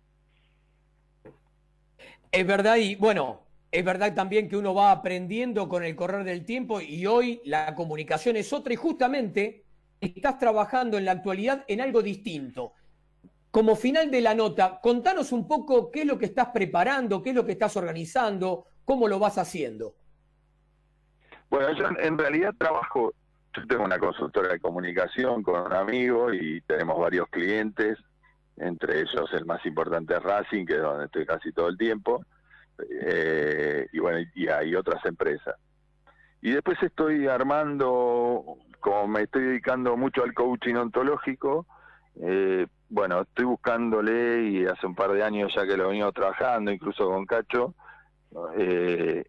Es 2.31 2.47
verdad 2.47 2.77
y 2.77 2.95
bueno, 2.95 3.41
es 3.71 3.83
verdad 3.83 4.13
también 4.13 4.49
que 4.49 4.57
uno 4.57 4.73
va 4.73 4.91
aprendiendo 4.91 5.67
con 5.67 5.83
el 5.83 5.95
correr 5.95 6.23
del 6.23 6.45
tiempo 6.45 6.81
y 6.81 7.05
hoy 7.05 7.41
la 7.45 7.75
comunicación 7.75 8.35
es 8.35 8.51
otra 8.53 8.73
y 8.73 8.77
justamente 8.77 9.65
estás 9.99 10.37
trabajando 10.39 10.97
en 10.97 11.05
la 11.05 11.11
actualidad 11.11 11.63
en 11.67 11.81
algo 11.81 12.01
distinto. 12.01 12.73
Como 13.51 13.75
final 13.75 14.09
de 14.09 14.21
la 14.21 14.33
nota, 14.33 14.79
contanos 14.81 15.31
un 15.31 15.47
poco 15.47 15.91
qué 15.91 16.01
es 16.01 16.05
lo 16.05 16.17
que 16.17 16.25
estás 16.25 16.49
preparando, 16.53 17.21
qué 17.21 17.31
es 17.31 17.35
lo 17.35 17.45
que 17.45 17.51
estás 17.51 17.75
organizando, 17.75 18.65
cómo 18.85 19.07
lo 19.07 19.19
vas 19.19 19.37
haciendo. 19.37 19.95
Bueno, 21.49 21.73
yo 21.73 21.89
en 21.99 22.17
realidad 22.17 22.53
trabajo 22.57 23.13
yo 23.53 23.67
tengo 23.67 23.83
una 23.83 23.99
consultora 23.99 24.49
de 24.49 24.59
comunicación 24.59 25.43
con 25.43 25.61
un 25.61 25.73
amigo 25.73 26.33
y 26.33 26.61
tenemos 26.61 26.99
varios 26.99 27.27
clientes, 27.29 27.97
entre 28.57 29.01
ellos 29.01 29.29
el 29.33 29.45
más 29.45 29.65
importante 29.65 30.13
es 30.13 30.23
Racing, 30.23 30.65
que 30.65 30.75
es 30.75 30.81
donde 30.81 31.05
estoy 31.05 31.25
casi 31.25 31.51
todo 31.51 31.67
el 31.67 31.77
tiempo, 31.77 32.23
eh, 32.89 33.87
y 33.91 33.99
bueno, 33.99 34.19
y 34.35 34.47
hay 34.47 34.75
otras 34.75 35.03
empresas. 35.05 35.55
Y 36.41 36.51
después 36.51 36.81
estoy 36.81 37.27
armando, 37.27 38.57
como 38.79 39.07
me 39.07 39.23
estoy 39.23 39.43
dedicando 39.43 39.95
mucho 39.97 40.23
al 40.23 40.33
coaching 40.33 40.75
ontológico, 40.75 41.65
eh, 42.21 42.67
bueno, 42.89 43.21
estoy 43.21 43.45
buscándole 43.45 44.43
y 44.43 44.65
hace 44.65 44.85
un 44.85 44.95
par 44.95 45.11
de 45.11 45.23
años 45.23 45.53
ya 45.55 45.65
que 45.65 45.77
lo 45.77 45.85
he 45.85 45.87
venido 45.89 46.11
trabajando, 46.11 46.71
incluso 46.71 47.09
con 47.09 47.25
Cacho, 47.25 47.73
eh, 48.57 49.25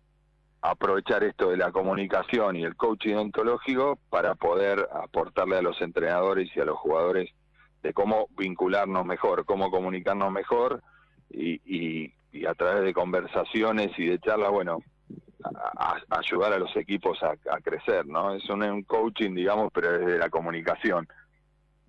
aprovechar 0.62 1.24
esto 1.24 1.50
de 1.50 1.56
la 1.56 1.72
comunicación 1.72 2.54
y 2.56 2.62
el 2.62 2.76
coaching 2.76 3.16
ontológico 3.16 3.98
para 4.08 4.36
poder 4.36 4.88
aportarle 4.92 5.56
a 5.58 5.62
los 5.62 5.80
entrenadores 5.82 6.48
y 6.54 6.60
a 6.60 6.64
los 6.64 6.78
jugadores 6.78 7.30
de 7.82 7.92
cómo 7.92 8.28
vincularnos 8.38 9.04
mejor, 9.04 9.44
cómo 9.44 9.72
comunicarnos 9.72 10.30
mejor 10.30 10.80
y, 11.30 12.12
a 12.46 12.54
través 12.54 12.84
de 12.84 12.94
conversaciones 12.94 13.90
y 13.98 14.06
de 14.06 14.20
charlas, 14.20 14.50
bueno, 14.50 14.78
ayudar 16.08 16.52
a 16.52 16.58
los 16.58 16.74
equipos 16.76 17.18
a, 17.22 17.60
crecer, 17.60 18.06
¿no? 18.06 18.34
Es 18.34 18.48
un, 18.48 18.82
coaching, 18.84 19.34
digamos, 19.34 19.70
pero 19.74 19.98
desde 19.98 20.18
la 20.18 20.30
comunicación, 20.30 21.08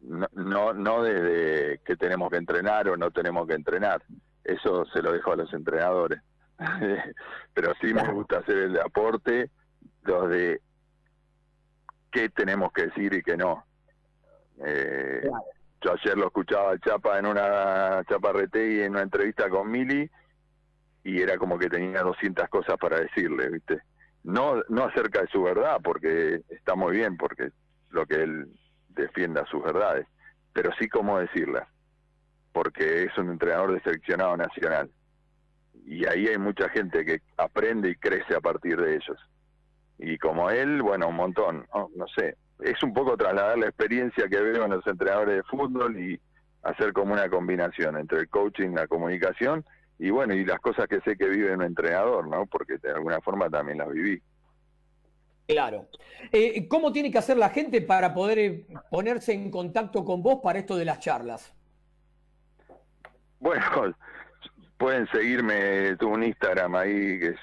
no, 0.02 0.28
no, 0.34 0.74
no 0.74 1.04
desde 1.04 1.80
que 1.86 1.96
tenemos 1.96 2.30
que 2.32 2.38
entrenar 2.38 2.90
o 2.90 2.98
no 2.98 3.12
tenemos 3.12 3.48
que 3.48 3.54
entrenar. 3.54 4.04
Eso 4.44 4.86
se 4.88 5.02
lo 5.02 5.14
dejo 5.14 5.32
a 5.32 5.38
los 5.38 5.54
entrenadores. 5.54 6.22
pero 7.54 7.74
sí 7.82 7.94
me 7.94 8.08
gusta 8.12 8.40
hacer 8.40 8.58
el 8.58 8.80
aporte, 8.80 9.50
los 10.04 10.30
de 10.30 10.62
qué 12.12 12.30
tenemos 12.30 12.72
que 12.72 12.88
decir 12.88 13.14
y 13.14 13.24
qué 13.24 13.36
no. 13.36 13.66
Eh, 14.64 15.30
yo 15.82 15.94
ayer 15.94 16.18
lo 16.18 16.28
escuchaba 16.28 16.74
a 16.74 16.80
Chapa 16.80 17.20
en 17.20 17.26
una 17.26 18.04
Chapa 18.08 18.32
y 18.54 18.82
en 18.82 18.92
una 18.92 19.02
entrevista 19.02 19.50
con 19.50 19.70
Mili 19.70 20.10
y 21.04 21.22
era 21.22 21.38
como 21.38 21.58
que 21.58 21.70
tenía 21.70 22.02
200 22.02 22.48
cosas 22.50 22.78
para 22.78 23.00
decirle, 23.00 23.50
¿viste? 23.50 23.82
no, 24.24 24.62
no 24.70 24.86
acerca 24.86 25.22
de 25.22 25.28
su 25.28 25.44
verdad, 25.44 25.80
porque 25.84 26.42
está 26.50 26.76
muy 26.76 26.96
bien, 26.96 27.18
porque 27.18 27.52
lo 27.92 28.06
que 28.06 28.16
él 28.16 28.48
defienda 28.90 29.46
sus 29.46 29.64
verdades, 29.64 30.08
pero 30.54 30.72
sí 30.80 30.88
cómo 30.88 31.20
decirlas, 31.20 31.68
porque 32.52 33.04
es 33.04 33.18
un 33.18 33.30
entrenador 33.30 33.74
de 33.74 33.82
seleccionado 33.82 34.38
nacional. 34.38 34.90
Y 35.86 36.06
ahí 36.06 36.28
hay 36.28 36.38
mucha 36.38 36.70
gente 36.70 37.06
que 37.06 37.22
aprende 37.38 37.90
y 37.90 37.96
crece 37.96 38.36
a 38.36 38.42
partir 38.42 38.80
de 38.80 38.96
ellos. 38.96 39.18
Y 40.00 40.18
como 40.18 40.50
él, 40.50 40.82
bueno, 40.82 41.08
un 41.10 41.16
montón, 41.16 41.68
no, 41.74 42.08
sé, 42.16 42.36
es 42.60 42.82
un 42.84 42.94
poco 42.94 43.16
trasladar 43.18 43.58
la 43.58 43.68
experiencia 43.68 44.28
que 44.28 44.42
veo 44.42 44.66
en 44.66 44.72
los 44.72 44.86
entrenadores 44.88 45.38
de 45.38 45.44
fútbol 45.44 46.00
y 46.00 46.20
hacer 46.64 46.94
como 46.94 47.14
una 47.14 47.30
combinación 47.30 47.98
entre 47.98 48.22
el 48.22 48.30
coaching, 48.30 48.72
la 48.72 48.88
comunicación 48.88 49.66
y 50.00 50.10
bueno, 50.10 50.34
y 50.34 50.44
las 50.46 50.60
cosas 50.60 50.88
que 50.88 51.02
sé 51.02 51.16
que 51.16 51.30
vive 51.30 51.54
un 51.54 51.62
entrenador, 51.62 52.28
¿no? 52.28 52.46
Porque 52.46 52.78
de 52.78 52.92
alguna 52.92 53.22
forma 53.22 53.50
también 53.50 53.78
las 53.78 53.90
viví. 53.90 54.22
Claro. 55.48 55.88
Eh, 56.32 56.68
¿Cómo 56.68 56.92
tiene 56.92 57.12
que 57.12 57.18
hacer 57.18 57.38
la 57.38 57.50
gente 57.50 57.82
para 57.82 58.14
poder 58.14 58.40
eh, 58.40 58.66
ponerse 58.90 59.34
en 59.34 59.52
contacto 59.52 60.04
con 60.06 60.24
vos 60.24 60.40
para 60.42 60.60
esto 60.60 60.76
de 60.76 60.86
las 60.86 61.00
charlas? 61.00 61.54
Bueno, 63.40 63.96
pueden 64.84 65.08
seguirme, 65.14 65.96
tuve 65.96 66.12
un 66.12 66.26
Instagram 66.26 66.76
ahí 66.76 67.18
que 67.18 67.28
es 67.28 67.40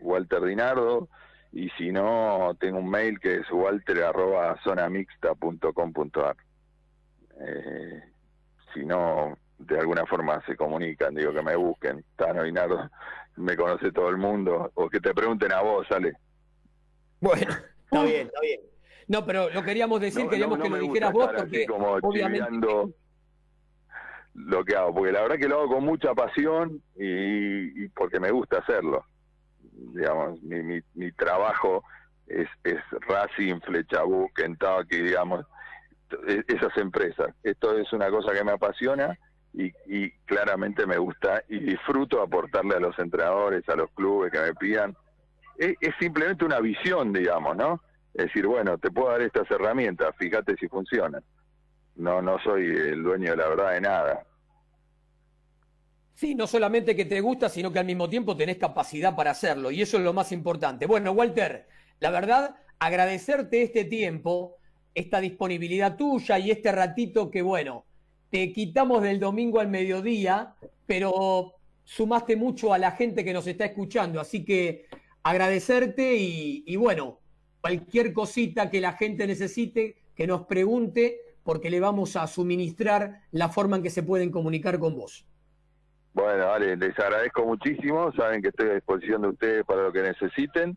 Walter 0.00 0.42
Dinardo, 0.42 1.08
y 1.50 1.68
si 1.70 1.90
no, 1.90 2.56
tengo 2.60 2.78
un 2.78 2.88
mail 2.88 3.18
que 3.18 3.38
es 3.38 3.50
walter.zonamixta.com.ar. 3.50 6.36
Eh, 7.40 8.00
si 8.72 8.86
no, 8.86 9.36
de 9.58 9.80
alguna 9.80 10.06
forma 10.06 10.40
se 10.46 10.54
comunican, 10.54 11.16
digo 11.16 11.32
que 11.32 11.42
me 11.42 11.56
busquen. 11.56 12.04
Tano 12.14 12.44
Dinardo, 12.44 12.88
me 13.34 13.56
conoce 13.56 13.90
todo 13.90 14.10
el 14.10 14.18
mundo, 14.18 14.70
o 14.74 14.88
que 14.88 15.00
te 15.00 15.12
pregunten 15.12 15.50
a 15.50 15.62
vos, 15.62 15.84
sale. 15.88 16.12
Bueno, 17.20 17.56
está 17.86 18.04
bien, 18.04 18.28
está 18.28 18.40
bien. 18.40 18.60
No, 19.08 19.26
pero 19.26 19.50
lo 19.50 19.64
queríamos 19.64 20.00
decir, 20.00 20.28
queríamos 20.28 20.60
que 20.60 20.70
lo 20.70 20.76
dijeras 20.76 21.12
vos, 21.12 21.28
porque 21.36 21.66
como 21.66 21.94
obviamente... 21.94 22.68
lo 24.46 24.64
que 24.64 24.76
hago, 24.76 24.94
porque 24.94 25.12
la 25.12 25.22
verdad 25.22 25.36
que 25.36 25.48
lo 25.48 25.60
hago 25.60 25.74
con 25.74 25.84
mucha 25.84 26.14
pasión 26.14 26.82
y, 26.96 27.88
porque 27.88 28.20
me 28.20 28.30
gusta 28.30 28.58
hacerlo. 28.58 29.04
Digamos, 29.72 30.40
mi, 30.42 30.62
mi, 30.62 30.80
mi 30.94 31.12
trabajo 31.12 31.84
es, 32.26 32.48
es 32.64 32.78
Racing, 33.08 33.60
Flechabu, 33.60 34.28
Kentucky, 34.34 35.02
digamos, 35.02 35.44
e, 36.26 36.42
esas 36.48 36.76
empresas. 36.76 37.34
Esto 37.42 37.76
es 37.78 37.92
una 37.92 38.10
cosa 38.10 38.32
que 38.32 38.44
me 38.44 38.52
apasiona 38.52 39.18
y, 39.54 40.10
claramente 40.26 40.86
me 40.86 40.98
gusta 40.98 41.42
y 41.48 41.58
disfruto 41.58 42.22
aportarle 42.22 42.76
a 42.76 42.80
los 42.80 42.98
entrenadores, 42.98 43.68
a 43.68 43.76
los 43.76 43.90
clubes 43.90 44.30
que 44.30 44.40
me 44.40 44.54
pidan 44.54 44.96
es, 45.58 45.76
simplemente 45.98 46.44
una 46.44 46.60
visión, 46.60 47.12
digamos, 47.12 47.56
¿no? 47.56 47.82
Es 48.14 48.26
decir, 48.26 48.46
bueno, 48.46 48.78
te 48.78 48.90
puedo 48.90 49.10
dar 49.10 49.22
estas 49.22 49.50
herramientas, 49.50 50.14
fíjate 50.16 50.56
si 50.56 50.68
funcionan. 50.68 51.22
No, 51.96 52.22
no 52.22 52.38
soy 52.38 52.64
el 52.64 53.02
dueño 53.02 53.32
de 53.32 53.36
la 53.36 53.48
verdad 53.48 53.72
de 53.72 53.80
nada. 53.80 54.22
Sí, 56.18 56.34
no 56.34 56.48
solamente 56.48 56.96
que 56.96 57.04
te 57.04 57.20
gusta, 57.20 57.48
sino 57.48 57.72
que 57.72 57.78
al 57.78 57.86
mismo 57.86 58.10
tiempo 58.10 58.36
tenés 58.36 58.56
capacidad 58.56 59.14
para 59.14 59.30
hacerlo, 59.30 59.70
y 59.70 59.82
eso 59.82 59.98
es 59.98 60.02
lo 60.02 60.12
más 60.12 60.32
importante. 60.32 60.84
Bueno, 60.84 61.12
Walter, 61.12 61.68
la 62.00 62.10
verdad, 62.10 62.56
agradecerte 62.80 63.62
este 63.62 63.84
tiempo, 63.84 64.56
esta 64.96 65.20
disponibilidad 65.20 65.96
tuya 65.96 66.40
y 66.40 66.50
este 66.50 66.72
ratito 66.72 67.30
que, 67.30 67.40
bueno, 67.40 67.84
te 68.30 68.52
quitamos 68.52 69.00
del 69.04 69.20
domingo 69.20 69.60
al 69.60 69.68
mediodía, 69.68 70.56
pero 70.86 71.54
sumaste 71.84 72.34
mucho 72.34 72.72
a 72.72 72.78
la 72.78 72.90
gente 72.90 73.24
que 73.24 73.32
nos 73.32 73.46
está 73.46 73.66
escuchando, 73.66 74.20
así 74.20 74.44
que 74.44 74.86
agradecerte 75.22 76.16
y, 76.16 76.74
bueno, 76.74 77.20
cualquier 77.60 78.12
cosita 78.12 78.70
que 78.70 78.80
la 78.80 78.94
gente 78.94 79.24
necesite, 79.24 79.98
que 80.16 80.26
nos 80.26 80.46
pregunte, 80.46 81.20
porque 81.44 81.70
le 81.70 81.78
vamos 81.78 82.16
a 82.16 82.26
suministrar 82.26 83.20
la 83.30 83.50
forma 83.50 83.76
en 83.76 83.84
que 83.84 83.90
se 83.90 84.02
pueden 84.02 84.32
comunicar 84.32 84.80
con 84.80 84.96
vos. 84.96 85.24
Bueno, 86.18 86.48
vale, 86.48 86.76
les 86.76 86.98
agradezco 86.98 87.46
muchísimo, 87.46 88.10
saben 88.10 88.42
que 88.42 88.48
estoy 88.48 88.70
a 88.70 88.74
disposición 88.74 89.22
de 89.22 89.28
ustedes 89.28 89.64
para 89.64 89.82
lo 89.82 89.92
que 89.92 90.02
necesiten 90.02 90.76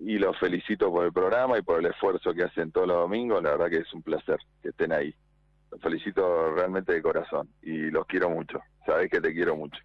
y 0.00 0.16
los 0.16 0.38
felicito 0.38 0.90
por 0.90 1.04
el 1.04 1.12
programa 1.12 1.58
y 1.58 1.62
por 1.62 1.78
el 1.78 1.84
esfuerzo 1.84 2.32
que 2.32 2.44
hacen 2.44 2.72
todos 2.72 2.88
los 2.88 2.96
domingos, 2.96 3.42
la 3.42 3.50
verdad 3.50 3.68
que 3.68 3.76
es 3.80 3.92
un 3.92 4.02
placer 4.02 4.38
que 4.62 4.70
estén 4.70 4.92
ahí. 4.92 5.14
Los 5.70 5.78
felicito 5.82 6.54
realmente 6.54 6.94
de 6.94 7.02
corazón 7.02 7.50
y 7.60 7.90
los 7.90 8.06
quiero 8.06 8.30
mucho, 8.30 8.60
sabés 8.86 9.10
que 9.10 9.20
te 9.20 9.34
quiero 9.34 9.56
mucho 9.56 9.78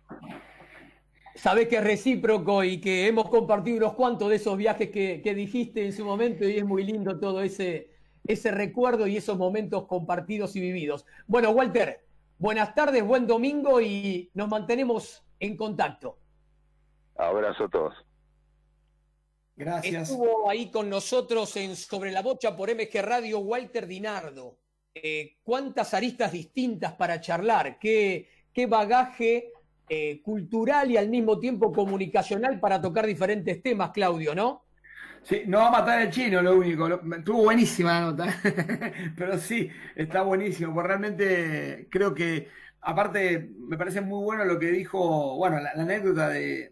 sabés 1.35 1.67
que 1.67 1.75
es 1.75 1.83
recíproco 1.83 2.63
y 2.63 2.79
que 2.81 3.07
hemos 3.07 3.29
compartido 3.29 3.77
unos 3.77 3.93
cuantos 3.93 4.29
de 4.29 4.37
esos 4.37 4.57
viajes 4.57 4.89
que, 4.89 5.33
dijiste 5.35 5.85
en 5.85 5.91
su 5.93 6.03
momento 6.03 6.47
y 6.47 6.57
es 6.57 6.65
muy 6.65 6.83
lindo 6.83 7.19
todo 7.19 7.43
ese, 7.43 7.91
ese 8.25 8.49
recuerdo 8.51 9.05
y 9.05 9.17
esos 9.17 9.37
momentos 9.37 9.85
compartidos 9.85 10.55
y 10.55 10.61
vividos. 10.61 11.05
Bueno, 11.27 11.51
Walter, 11.51 12.06
buenas 12.37 12.73
tardes, 12.75 13.03
buen 13.03 13.27
domingo 13.27 13.81
y 13.81 14.29
nos 14.33 14.47
mantenemos 14.47 15.23
en 15.39 15.57
contacto. 15.57 16.17
Abrazo 17.15 17.65
a 17.65 17.69
todos. 17.69 17.93
Gracias. 19.55 20.09
Estuvo 20.09 20.49
ahí 20.49 20.69
con 20.69 20.89
nosotros 20.89 21.55
en 21.57 21.75
Sobre 21.75 22.11
la 22.11 22.21
Bocha 22.21 22.55
por 22.55 22.69
MG 22.69 23.01
Radio 23.01 23.39
Walter 23.39 23.87
Dinardo. 23.87 24.59
Eh, 24.93 25.37
¿Cuántas 25.43 25.93
aristas 25.93 26.31
distintas 26.31 26.93
para 26.93 27.19
charlar? 27.19 27.79
¿Qué, 27.79 28.29
qué 28.53 28.67
bagaje 28.67 29.51
eh, 29.89 30.21
cultural 30.21 30.91
y 30.91 30.97
al 30.97 31.09
mismo 31.09 31.39
tiempo 31.39 31.71
comunicacional 31.71 32.59
para 32.59 32.81
tocar 32.81 33.05
diferentes 33.05 33.63
temas, 33.63 33.91
Claudio, 33.91 34.35
¿no? 34.35 34.66
Sí, 35.27 35.43
no 35.45 35.57
va 35.57 35.67
a 35.67 35.71
matar 35.71 36.01
el 36.01 36.09
chino, 36.09 36.41
lo 36.41 36.55
único. 36.55 36.87
Estuvo 36.87 37.43
buenísima 37.43 37.99
la 37.99 38.01
nota, 38.05 38.33
pero 39.17 39.37
sí, 39.37 39.69
está 39.93 40.21
buenísimo. 40.21 40.73
Porque 40.73 40.87
realmente 40.87 41.87
creo 41.91 42.13
que, 42.13 42.47
aparte, 42.79 43.49
me 43.59 43.77
parece 43.77 43.99
muy 43.99 44.23
bueno 44.23 44.45
lo 44.45 44.57
que 44.57 44.71
dijo, 44.71 45.35
bueno, 45.35 45.59
la, 45.59 45.71
anécdota 45.71 46.29
de, 46.29 46.71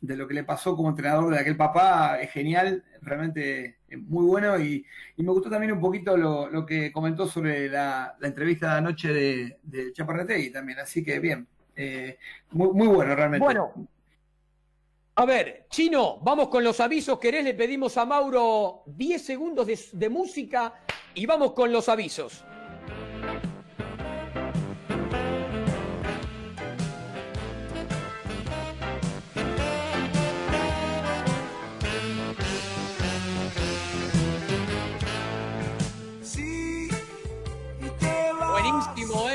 lo 0.00 0.26
que 0.26 0.34
le 0.34 0.42
pasó 0.42 0.74
como 0.74 0.88
entrenador 0.88 1.32
de 1.32 1.38
aquel 1.38 1.56
papá 1.56 2.20
es 2.20 2.32
genial, 2.32 2.82
realmente 3.00 3.76
muy 4.08 4.24
bueno. 4.24 4.58
Y, 4.58 4.84
me 5.18 5.30
gustó 5.30 5.48
también 5.48 5.70
un 5.70 5.80
poquito 5.80 6.16
lo, 6.16 6.66
que 6.66 6.90
comentó 6.90 7.28
sobre 7.28 7.68
la, 7.68 8.16
entrevista 8.22 8.72
de 8.72 8.78
anoche 8.78 9.12
de, 9.12 9.58
de 9.62 9.92
Chaparretegui 9.92 10.50
también. 10.50 10.80
Así 10.80 11.04
que 11.04 11.20
bien, 11.20 11.46
eh, 11.76 12.18
muy, 12.50 12.88
bueno 12.88 13.14
realmente. 13.14 13.44
Bueno, 13.44 13.72
a 15.14 15.24
ver, 15.26 15.66
Chino, 15.70 16.18
vamos 16.22 16.48
con 16.48 16.64
los 16.64 16.80
avisos. 16.80 17.18
¿Querés? 17.18 17.44
Le 17.44 17.54
pedimos 17.54 17.96
a 17.96 18.06
Mauro 18.06 18.82
10 18.86 19.22
segundos 19.22 19.68
de 19.92 20.08
música 20.08 20.74
y 21.14 21.26
vamos 21.26 21.52
con 21.52 21.70
los 21.70 21.88
avisos. 21.88 22.44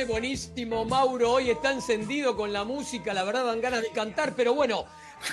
buenísimo, 0.05 0.86
Mauro. 0.86 1.34
Hoy 1.34 1.49
está 1.49 1.71
encendido 1.71 2.36
con 2.36 2.53
la 2.53 2.63
música, 2.63 3.13
la 3.13 3.23
verdad 3.23 3.45
dan 3.45 3.61
ganas 3.61 3.82
de 3.82 3.89
cantar, 3.89 4.34
pero 4.36 4.53
bueno, 4.53 4.86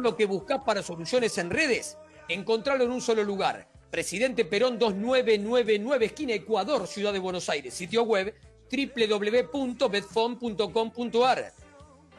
Lo 0.00 0.16
que 0.16 0.26
buscas 0.26 0.62
para 0.64 0.82
soluciones 0.82 1.38
en 1.38 1.50
redes, 1.50 1.96
encontrarlo 2.28 2.84
en 2.84 2.90
un 2.90 3.00
solo 3.00 3.22
lugar. 3.22 3.68
Presidente 3.90 4.44
Perón 4.44 4.78
2999, 4.78 6.06
esquina 6.06 6.32
Ecuador, 6.32 6.86
Ciudad 6.86 7.12
de 7.12 7.18
Buenos 7.18 7.48
Aires. 7.48 7.74
Sitio 7.74 8.04
web 8.04 8.32
www.betfone.com.ar. 8.70 11.52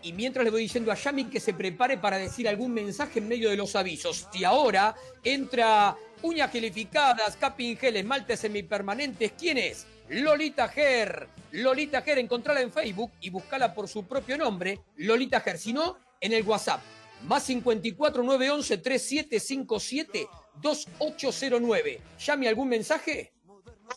Y 0.04 0.14
mientras 0.14 0.44
le 0.44 0.52
voy 0.52 0.64
diciendo 0.64 0.92
a 0.92 0.96
Yami 0.96 1.26
que 1.26 1.40
se 1.40 1.54
prepare 1.54 1.98
para 1.98 2.18
decir 2.18 2.48
algún 2.48 2.74
mensaje 2.74 3.20
en 3.20 3.28
medio 3.28 3.50
de 3.50 3.58
los 3.58 3.76
avisos. 3.76 4.28
Y 4.34 4.44
ahora 4.44 4.96
entra 5.24 5.96
uñas 6.24 6.52
gelificadas, 6.52 7.38
capping 7.38 7.78
gel, 7.78 7.98
esmaltes 7.98 8.40
semipermanentes. 8.40 9.34
¿Quién 9.38 9.58
es? 9.58 9.86
Lolita 10.10 10.68
Ger. 10.68 11.28
Lolita 11.52 12.02
Ger, 12.02 12.20
encontrala 12.20 12.62
en 12.62 12.72
Facebook 12.72 13.12
y 13.22 13.30
buscala 13.30 13.74
por 13.74 13.88
su 13.88 14.06
propio 14.06 14.38
nombre, 14.38 14.80
Lolita 14.98 15.40
Ger. 15.40 15.58
Si 15.58 15.72
no, 15.72 15.98
en 16.20 16.34
el 16.34 16.44
WhatsApp, 16.44 16.82
más 17.28 17.44
54 17.44 18.24
911 18.24 18.78
3757 18.78 20.28
2809. 20.62 22.02
Llame 22.20 22.48
algún 22.48 22.70
mensaje. 22.70 23.34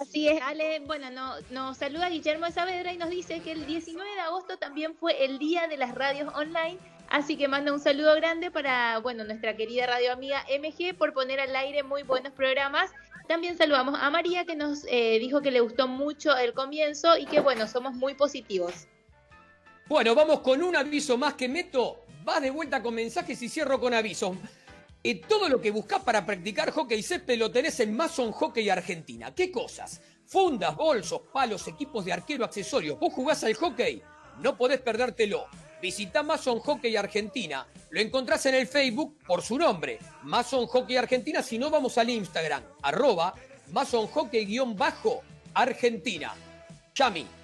Así 0.01 0.29
es, 0.29 0.43
Ale. 0.43 0.81
Bueno, 0.81 1.11
no, 1.11 1.35
nos 1.51 1.79
saluda 1.79 2.09
Guillermo 2.09 2.51
Saavedra 2.51 2.93
y 2.93 2.97
nos 2.97 3.11
dice 3.11 3.41
que 3.41 3.53
el 3.53 3.67
19 3.67 4.11
de 4.15 4.21
agosto 4.21 4.57
también 4.57 4.95
fue 4.97 5.25
el 5.25 5.39
día 5.39 5.69
de 5.69 5.77
las 5.77 5.95
radios 5.95 6.33
online. 6.35 6.79
Así 7.09 7.37
que 7.37 7.49
manda 7.49 7.73
un 7.73 7.81
saludo 7.81 8.15
grande 8.17 8.51
para, 8.51 8.99
bueno, 8.99 9.25
nuestra 9.25 9.57
querida 9.57 9.87
radio 9.87 10.13
amiga 10.13 10.45
MG 10.49 10.97
por 10.97 11.13
poner 11.13 11.39
al 11.39 11.55
aire 11.55 11.83
muy 11.83 12.03
buenos 12.03 12.33
programas. 12.33 12.91
También 13.29 13.57
saludamos 13.57 13.99
a 14.01 14.11
María 14.11 14.45
que 14.45 14.57
nos 14.57 14.85
eh, 14.89 15.19
dijo 15.21 15.41
que 15.41 15.51
le 15.51 15.61
gustó 15.61 15.87
mucho 15.87 16.37
el 16.37 16.55
comienzo 16.55 17.17
y 17.17 17.27
que, 17.27 17.41
bueno, 17.41 17.69
somos 17.69 17.95
muy 17.95 18.15
positivos. 18.15 18.89
Bueno, 19.87 20.15
vamos 20.15 20.41
con 20.41 20.63
un 20.63 20.75
aviso 20.77 21.17
más 21.17 21.35
que 21.35 21.49
meto. 21.49 22.04
Vas 22.25 22.41
de 22.41 22.51
vuelta 22.51 22.83
con 22.83 22.95
mensajes 22.95 23.43
y 23.43 23.51
cierro 23.51 23.79
con 23.79 23.93
avisos. 23.93 24.35
Y 25.03 25.17
todo 25.17 25.51
lo 25.51 25.61
que 25.61 25.71
buscas 25.71 26.03
para 26.03 26.25
practicar 26.25 26.71
hockey 26.71 27.03
césped 27.03 27.39
lo 27.39 27.51
tenés 27.51 27.79
en 27.81 27.95
Mason 27.95 28.33
Hockey 28.33 28.71
Argentina. 28.71 29.35
¿Qué 29.35 29.53
cosas? 29.53 30.01
Fundas, 30.25 30.75
bolsos, 30.75 31.21
palos, 31.31 31.69
equipos 31.69 32.07
de 32.07 32.15
arquero, 32.15 32.47
accesorios. 32.47 32.99
¿Vos 32.99 33.13
jugás 33.13 33.45
al 33.45 33.53
hockey? 33.53 34.01
No 34.41 34.57
podés 34.57 34.81
perdértelo. 34.81 35.45
Visita 35.83 36.23
Mason 36.23 36.61
Hockey 36.61 36.97
Argentina. 36.97 37.67
Lo 37.91 38.01
encontrás 38.01 38.47
en 38.47 38.55
el 38.55 38.67
Facebook 38.67 39.19
por 39.27 39.43
su 39.43 39.59
nombre. 39.59 39.99
Mason 40.23 40.67
Hockey 40.67 40.97
Argentina. 40.97 41.43
Si 41.43 41.59
no, 41.59 41.69
vamos 41.69 41.99
al 41.99 42.09
Instagram. 42.09 42.63
Arroba 42.81 43.35
Mason 43.71 44.07
Hockey-Argentina. 44.07 46.35
Chami. 46.95 47.44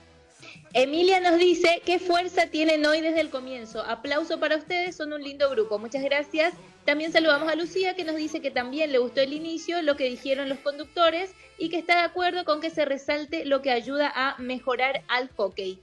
Emilia 0.73 1.19
nos 1.19 1.37
dice 1.37 1.83
qué 1.85 1.99
fuerza 1.99 2.47
tienen 2.47 2.87
hoy 2.87 3.01
desde 3.01 3.21
el 3.21 3.31
comienzo. 3.31 3.83
Aplauso 3.83 4.39
para 4.39 4.57
ustedes, 4.57 4.95
son 4.95 5.13
un 5.13 5.21
lindo 5.21 5.51
grupo. 5.51 5.81
Muchas 5.81 6.03
gracias. 6.05 6.55
También 6.85 7.11
saludamos 7.11 7.51
a 7.51 7.57
Lucía 7.57 7.97
que 7.97 8.05
nos 8.05 8.15
dice 8.15 8.41
que 8.41 8.53
también 8.53 8.93
le 8.93 8.99
gustó 8.99 9.21
el 9.21 9.33
inicio, 9.33 9.83
lo 9.83 9.97
que 9.97 10.05
dijeron 10.05 10.49
los 10.49 10.59
conductores 10.61 11.33
y 11.59 11.71
que 11.71 11.79
está 11.79 11.97
de 11.97 12.03
acuerdo 12.03 12.45
con 12.45 12.61
que 12.61 12.71
se 12.71 12.85
resalte 12.85 13.45
lo 13.45 13.63
que 13.63 13.73
ayuda 13.73 14.13
a 14.15 14.37
mejorar 14.39 15.03
al 15.09 15.29
hockey. 15.37 15.81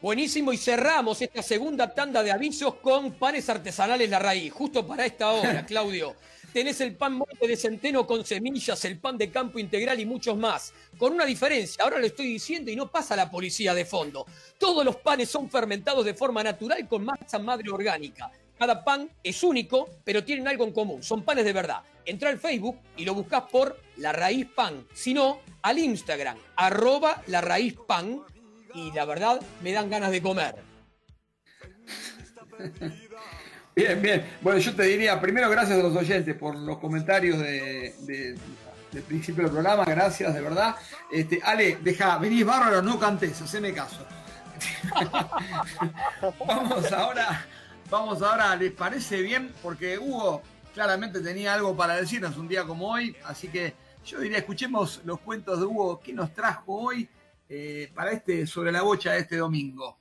Buenísimo 0.00 0.52
y 0.52 0.56
cerramos 0.56 1.20
esta 1.20 1.42
segunda 1.42 1.92
tanda 1.94 2.22
de 2.22 2.30
avisos 2.30 2.76
con 2.76 3.12
panes 3.14 3.48
artesanales 3.48 4.08
La 4.08 4.20
Raíz, 4.20 4.52
justo 4.52 4.86
para 4.86 5.04
esta 5.04 5.32
hora, 5.32 5.66
Claudio 5.66 6.14
tenés 6.54 6.80
el 6.80 6.94
pan 6.94 7.14
monte 7.14 7.48
de 7.48 7.56
centeno 7.56 8.06
con 8.06 8.24
semillas, 8.24 8.84
el 8.84 9.00
pan 9.00 9.18
de 9.18 9.28
campo 9.28 9.58
integral 9.58 9.98
y 9.98 10.06
muchos 10.06 10.38
más. 10.38 10.72
Con 10.96 11.12
una 11.12 11.24
diferencia, 11.24 11.82
ahora 11.82 11.98
lo 11.98 12.06
estoy 12.06 12.28
diciendo 12.28 12.70
y 12.70 12.76
no 12.76 12.92
pasa 12.92 13.16
la 13.16 13.28
policía 13.28 13.74
de 13.74 13.84
fondo. 13.84 14.24
Todos 14.56 14.84
los 14.84 14.94
panes 14.94 15.28
son 15.28 15.50
fermentados 15.50 16.04
de 16.04 16.14
forma 16.14 16.44
natural 16.44 16.86
con 16.86 17.04
masa 17.04 17.40
madre 17.40 17.68
orgánica. 17.70 18.30
Cada 18.56 18.84
pan 18.84 19.10
es 19.24 19.42
único, 19.42 19.90
pero 20.04 20.22
tienen 20.22 20.46
algo 20.46 20.62
en 20.62 20.72
común. 20.72 21.02
Son 21.02 21.24
panes 21.24 21.44
de 21.44 21.52
verdad. 21.52 21.82
Entra 22.04 22.30
al 22.30 22.38
Facebook 22.38 22.78
y 22.96 23.04
lo 23.04 23.14
buscas 23.14 23.42
por 23.50 23.76
La 23.96 24.12
Raíz 24.12 24.46
Pan. 24.46 24.86
Si 24.94 25.12
no, 25.12 25.40
al 25.60 25.80
Instagram, 25.80 26.38
arroba 26.54 27.20
La 27.26 27.40
Raíz 27.40 27.74
Pan. 27.84 28.22
Y 28.76 28.92
la 28.92 29.04
verdad, 29.04 29.40
me 29.60 29.72
dan 29.72 29.90
ganas 29.90 30.12
de 30.12 30.22
comer. 30.22 30.54
Bien, 33.74 34.00
bien. 34.00 34.24
Bueno, 34.40 34.60
yo 34.60 34.74
te 34.74 34.84
diría, 34.84 35.20
primero 35.20 35.50
gracias 35.50 35.78
a 35.78 35.82
los 35.82 35.96
oyentes 35.96 36.36
por 36.36 36.54
los 36.56 36.78
comentarios 36.78 37.40
de, 37.40 37.92
del 38.92 39.02
principio 39.02 39.42
del 39.44 39.52
programa, 39.52 39.84
gracias, 39.84 40.32
de 40.32 40.40
verdad. 40.40 40.76
Este, 41.10 41.40
Ale, 41.42 41.78
deja, 41.82 42.16
venís 42.18 42.44
bárbaro, 42.44 42.80
no 42.82 42.98
cantes, 43.00 43.40
haceme 43.42 43.72
caso. 43.72 44.06
vamos 46.46 46.92
ahora, 46.92 47.46
vamos 47.90 48.22
ahora, 48.22 48.54
¿les 48.54 48.70
parece 48.70 49.20
bien? 49.22 49.52
Porque 49.60 49.98
Hugo 49.98 50.42
claramente 50.72 51.20
tenía 51.20 51.54
algo 51.54 51.76
para 51.76 51.96
decirnos 51.96 52.36
un 52.36 52.46
día 52.46 52.64
como 52.64 52.88
hoy, 52.88 53.16
así 53.24 53.48
que 53.48 53.74
yo 54.04 54.20
diría, 54.20 54.38
escuchemos 54.38 55.00
los 55.04 55.18
cuentos 55.20 55.58
de 55.58 55.66
Hugo 55.66 55.98
que 55.98 56.12
nos 56.12 56.32
trajo 56.32 56.74
hoy 56.74 57.08
eh, 57.48 57.90
para 57.92 58.12
este, 58.12 58.46
sobre 58.46 58.70
la 58.70 58.82
bocha 58.82 59.12
de 59.12 59.20
este 59.20 59.36
domingo. 59.36 59.98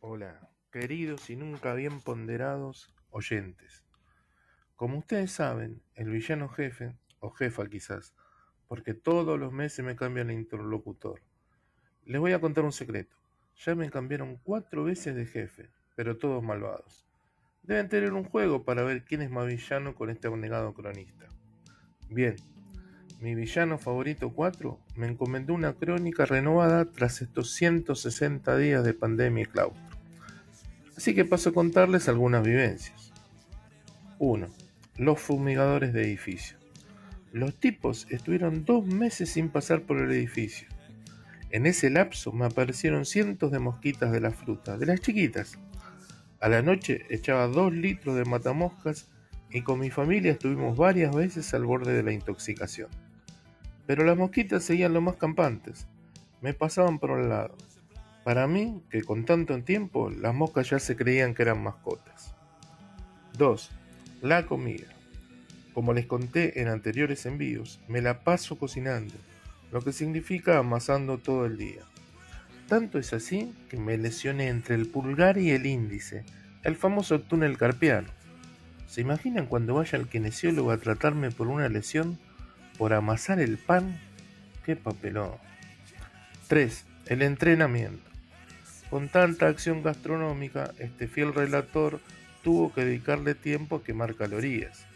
Hola, 0.00 0.47
queridos 0.78 1.28
y 1.28 1.34
nunca 1.34 1.74
bien 1.74 2.00
ponderados 2.00 2.94
oyentes. 3.10 3.82
Como 4.76 4.98
ustedes 4.98 5.32
saben, 5.32 5.82
el 5.96 6.08
villano 6.08 6.48
jefe, 6.48 6.94
o 7.18 7.30
jefa 7.30 7.66
quizás, 7.66 8.14
porque 8.68 8.94
todos 8.94 9.40
los 9.40 9.52
meses 9.52 9.84
me 9.84 9.96
cambian 9.96 10.30
el 10.30 10.38
interlocutor. 10.38 11.20
Les 12.04 12.20
voy 12.20 12.32
a 12.32 12.40
contar 12.40 12.62
un 12.62 12.70
secreto. 12.70 13.16
Ya 13.56 13.74
me 13.74 13.90
cambiaron 13.90 14.36
cuatro 14.36 14.84
veces 14.84 15.16
de 15.16 15.26
jefe, 15.26 15.68
pero 15.96 16.16
todos 16.16 16.44
malvados. 16.44 17.04
Deben 17.64 17.88
tener 17.88 18.12
un 18.12 18.22
juego 18.22 18.64
para 18.64 18.84
ver 18.84 19.02
quién 19.02 19.22
es 19.22 19.30
más 19.30 19.48
villano 19.48 19.96
con 19.96 20.10
este 20.10 20.28
abnegado 20.28 20.74
cronista. 20.74 21.26
Bien, 22.08 22.36
mi 23.18 23.34
villano 23.34 23.78
favorito 23.78 24.32
4 24.32 24.78
me 24.94 25.08
encomendó 25.08 25.54
una 25.54 25.72
crónica 25.72 26.24
renovada 26.24 26.84
tras 26.84 27.20
estos 27.20 27.52
160 27.54 28.56
días 28.58 28.84
de 28.84 28.94
pandemia 28.94 29.42
y 29.42 29.46
claustro. 29.46 29.87
Así 30.98 31.14
que 31.14 31.24
paso 31.24 31.50
a 31.50 31.54
contarles 31.54 32.08
algunas 32.08 32.42
vivencias. 32.44 33.12
1. 34.18 34.48
Los 34.96 35.20
fumigadores 35.20 35.92
de 35.92 36.02
edificio. 36.02 36.56
Los 37.30 37.54
tipos 37.54 38.08
estuvieron 38.10 38.64
dos 38.64 38.84
meses 38.84 39.30
sin 39.30 39.48
pasar 39.48 39.82
por 39.82 39.98
el 39.98 40.10
edificio. 40.10 40.66
En 41.50 41.66
ese 41.66 41.88
lapso 41.88 42.32
me 42.32 42.46
aparecieron 42.46 43.04
cientos 43.04 43.52
de 43.52 43.60
mosquitas 43.60 44.10
de 44.10 44.20
la 44.20 44.32
fruta, 44.32 44.76
de 44.76 44.86
las 44.86 45.00
chiquitas. 45.00 45.56
A 46.40 46.48
la 46.48 46.62
noche 46.62 47.06
echaba 47.10 47.46
dos 47.46 47.72
litros 47.72 48.16
de 48.16 48.24
matamoscas 48.24 49.06
y 49.52 49.62
con 49.62 49.78
mi 49.78 49.90
familia 49.90 50.32
estuvimos 50.32 50.76
varias 50.76 51.14
veces 51.14 51.54
al 51.54 51.64
borde 51.64 51.92
de 51.92 52.02
la 52.02 52.10
intoxicación. 52.10 52.88
Pero 53.86 54.02
las 54.02 54.16
mosquitas 54.16 54.64
seguían 54.64 54.94
lo 54.94 55.00
más 55.00 55.14
campantes. 55.14 55.86
Me 56.40 56.54
pasaban 56.54 56.98
por 56.98 57.20
el 57.20 57.28
lado. 57.28 57.54
Para 58.28 58.46
mí, 58.46 58.82
que 58.90 59.04
con 59.04 59.24
tanto 59.24 59.58
tiempo, 59.62 60.10
las 60.10 60.34
moscas 60.34 60.68
ya 60.68 60.78
se 60.78 60.96
creían 60.96 61.34
que 61.34 61.40
eran 61.40 61.62
mascotas. 61.62 62.34
2. 63.38 63.70
La 64.20 64.44
comida. 64.44 64.84
Como 65.72 65.94
les 65.94 66.04
conté 66.04 66.60
en 66.60 66.68
anteriores 66.68 67.24
envíos, 67.24 67.80
me 67.88 68.02
la 68.02 68.24
paso 68.24 68.58
cocinando, 68.58 69.14
lo 69.72 69.80
que 69.80 69.94
significa 69.94 70.58
amasando 70.58 71.16
todo 71.16 71.46
el 71.46 71.56
día. 71.56 71.80
Tanto 72.68 72.98
es 72.98 73.14
así 73.14 73.54
que 73.70 73.78
me 73.78 73.96
lesioné 73.96 74.48
entre 74.48 74.74
el 74.74 74.88
pulgar 74.88 75.38
y 75.38 75.52
el 75.52 75.64
índice, 75.64 76.26
el 76.64 76.76
famoso 76.76 77.22
túnel 77.22 77.56
carpiano. 77.56 78.08
¿Se 78.88 79.00
imaginan 79.00 79.46
cuando 79.46 79.72
vaya 79.72 79.98
al 79.98 80.06
kinesiólogo 80.06 80.70
a 80.70 80.76
tratarme 80.76 81.30
por 81.30 81.46
una 81.46 81.70
lesión 81.70 82.18
por 82.76 82.92
amasar 82.92 83.40
el 83.40 83.56
pan? 83.56 83.98
¡Qué 84.66 84.76
papelón! 84.76 85.32
3. 86.48 86.84
El 87.06 87.22
entrenamiento. 87.22 88.07
Con 88.90 89.10
tanta 89.10 89.48
acción 89.48 89.82
gastronómica, 89.82 90.72
este 90.78 91.08
fiel 91.08 91.34
relator 91.34 92.00
tuvo 92.42 92.72
que 92.72 92.84
dedicarle 92.84 93.34
tiempo 93.34 93.76
a 93.76 93.84
quemar 93.84 94.14
calorías. 94.14 94.86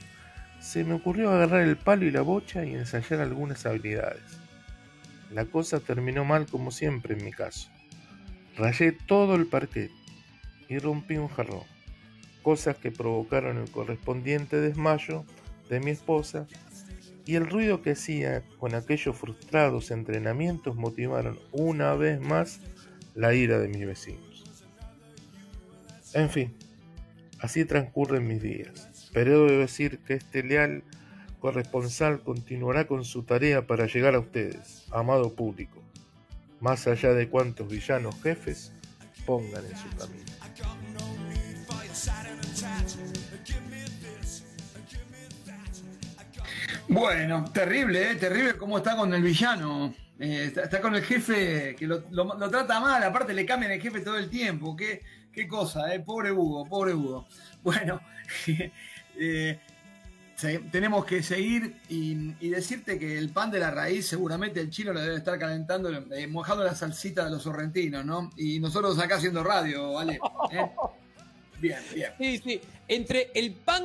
Se 0.61 0.85
me 0.85 0.95
ocurrió 0.95 1.31
agarrar 1.31 1.63
el 1.63 1.77
palo 1.77 2.07
y 2.07 2.11
la 2.11 2.23
bocha 2.23 2.65
y 2.65 2.75
ensayar 2.75 3.21
algunas 3.21 3.67
habilidades. 3.67 4.23
La 5.31 5.45
cosa 5.45 5.81
terminó 5.81 6.25
mal 6.25 6.47
como 6.47 6.71
siempre 6.71 7.15
en 7.15 7.25
mi 7.25 7.33
caso. 7.33 7.69
Rayé 8.57 8.93
todo 8.93 9.35
el 9.35 9.47
parquet 9.47 9.91
y 10.69 10.79
rompí 10.79 11.17
un 11.17 11.29
jarrón, 11.29 11.65
cosas 12.43 12.77
que 12.77 12.91
provocaron 12.91 13.59
el 13.59 13.71
correspondiente 13.71 14.61
desmayo 14.61 15.25
de 15.69 15.81
mi 15.81 15.91
esposa 15.91 16.47
y 17.25 17.37
el 17.37 17.49
ruido 17.49 17.83
que 17.83 17.93
hacía 17.93 18.43
con 18.59 18.75
aquellos 18.75 19.17
frustrados 19.17 19.91
entrenamientos 19.91 20.77
motivaron 20.77 21.39
una 21.53 21.95
vez 21.95 22.21
más 22.21 22.61
la 23.15 23.35
ira 23.35 23.59
de 23.59 23.69
mis 23.69 23.87
vecinos. 23.87 24.45
En 26.15 26.31
fin, 26.31 26.55
así 27.39 27.65
transcurren 27.65 28.27
mis 28.27 28.43
días, 28.43 29.11
pero 29.13 29.47
debo 29.47 29.61
decir 29.61 29.99
que 30.01 30.15
este 30.15 30.43
leal 30.43 30.83
corresponsal 31.41 32.21
continuará 32.21 32.87
con 32.87 33.05
su 33.05 33.25
tarea 33.25 33.67
para 33.67 33.87
llegar 33.87 34.15
a 34.15 34.21
ustedes, 34.21 34.85
amado 34.91 35.35
público, 35.35 35.83
más 36.61 36.87
allá 36.87 37.15
de 37.15 37.29
cuantos 37.29 37.69
villanos 37.69 38.15
jefes 38.23 38.73
pongan 39.27 39.65
en 39.65 39.77
su 39.77 39.89
camino. 39.97 40.33
Bueno, 46.89 47.45
terrible, 47.53 48.11
¿eh? 48.11 48.15
terrible 48.17 48.57
cómo 48.57 48.79
está 48.79 48.97
con 48.97 49.15
el 49.15 49.23
villano. 49.23 49.95
Eh, 50.19 50.53
está, 50.55 50.81
con 50.81 50.95
el 50.95 51.03
jefe 51.03 51.75
que 51.77 51.87
lo, 51.87 52.03
trata 52.51 52.81
mal, 52.81 53.03
aparte 53.03 53.35
le 53.35 53.47
cambian 53.47 53.73
el 53.73 53.81
jefe 53.81 54.01
todo 54.01 54.19
el 54.19 54.29
tiempo. 54.31 54.77
Qué, 54.77 55.03
qué 55.33 55.49
cosa, 55.49 55.95
¿eh? 55.95 56.01
Pobre 56.01 56.31
Hugo, 56.33 56.67
pobre 56.67 56.95
Hugo. 56.95 57.27
Bueno, 57.63 58.01
eh, 59.17 59.61
tenemos 60.73 61.05
que 61.05 61.23
seguir 61.23 61.77
y, 61.89 62.49
decirte 62.49 62.99
que 62.99 63.17
el 63.17 63.31
pan 63.31 63.53
de 63.53 63.61
la 63.61 63.71
raíz 63.71 64.07
seguramente 64.07 64.61
el 64.61 64.71
chino 64.71 64.93
lo 64.93 65.01
debe 65.01 65.17
estar 65.17 65.39
calentando, 65.39 65.91
eh, 66.13 66.27
mojando 66.27 66.65
la 66.65 66.75
salsita 66.75 67.25
de 67.25 67.31
los 67.31 67.45
sorrentinos, 67.45 68.05
¿no? 68.05 68.31
Y 68.37 68.59
nosotros 68.59 68.99
acá 68.99 69.17
haciendo 69.17 69.45
radio, 69.45 69.93
¿vale? 69.93 70.19
Bien, 71.61 71.79
bien. 71.95 72.11
Sí, 72.19 72.39
sí. 72.39 72.61
Entre 72.89 73.31
el 73.37 73.53
pan 73.53 73.85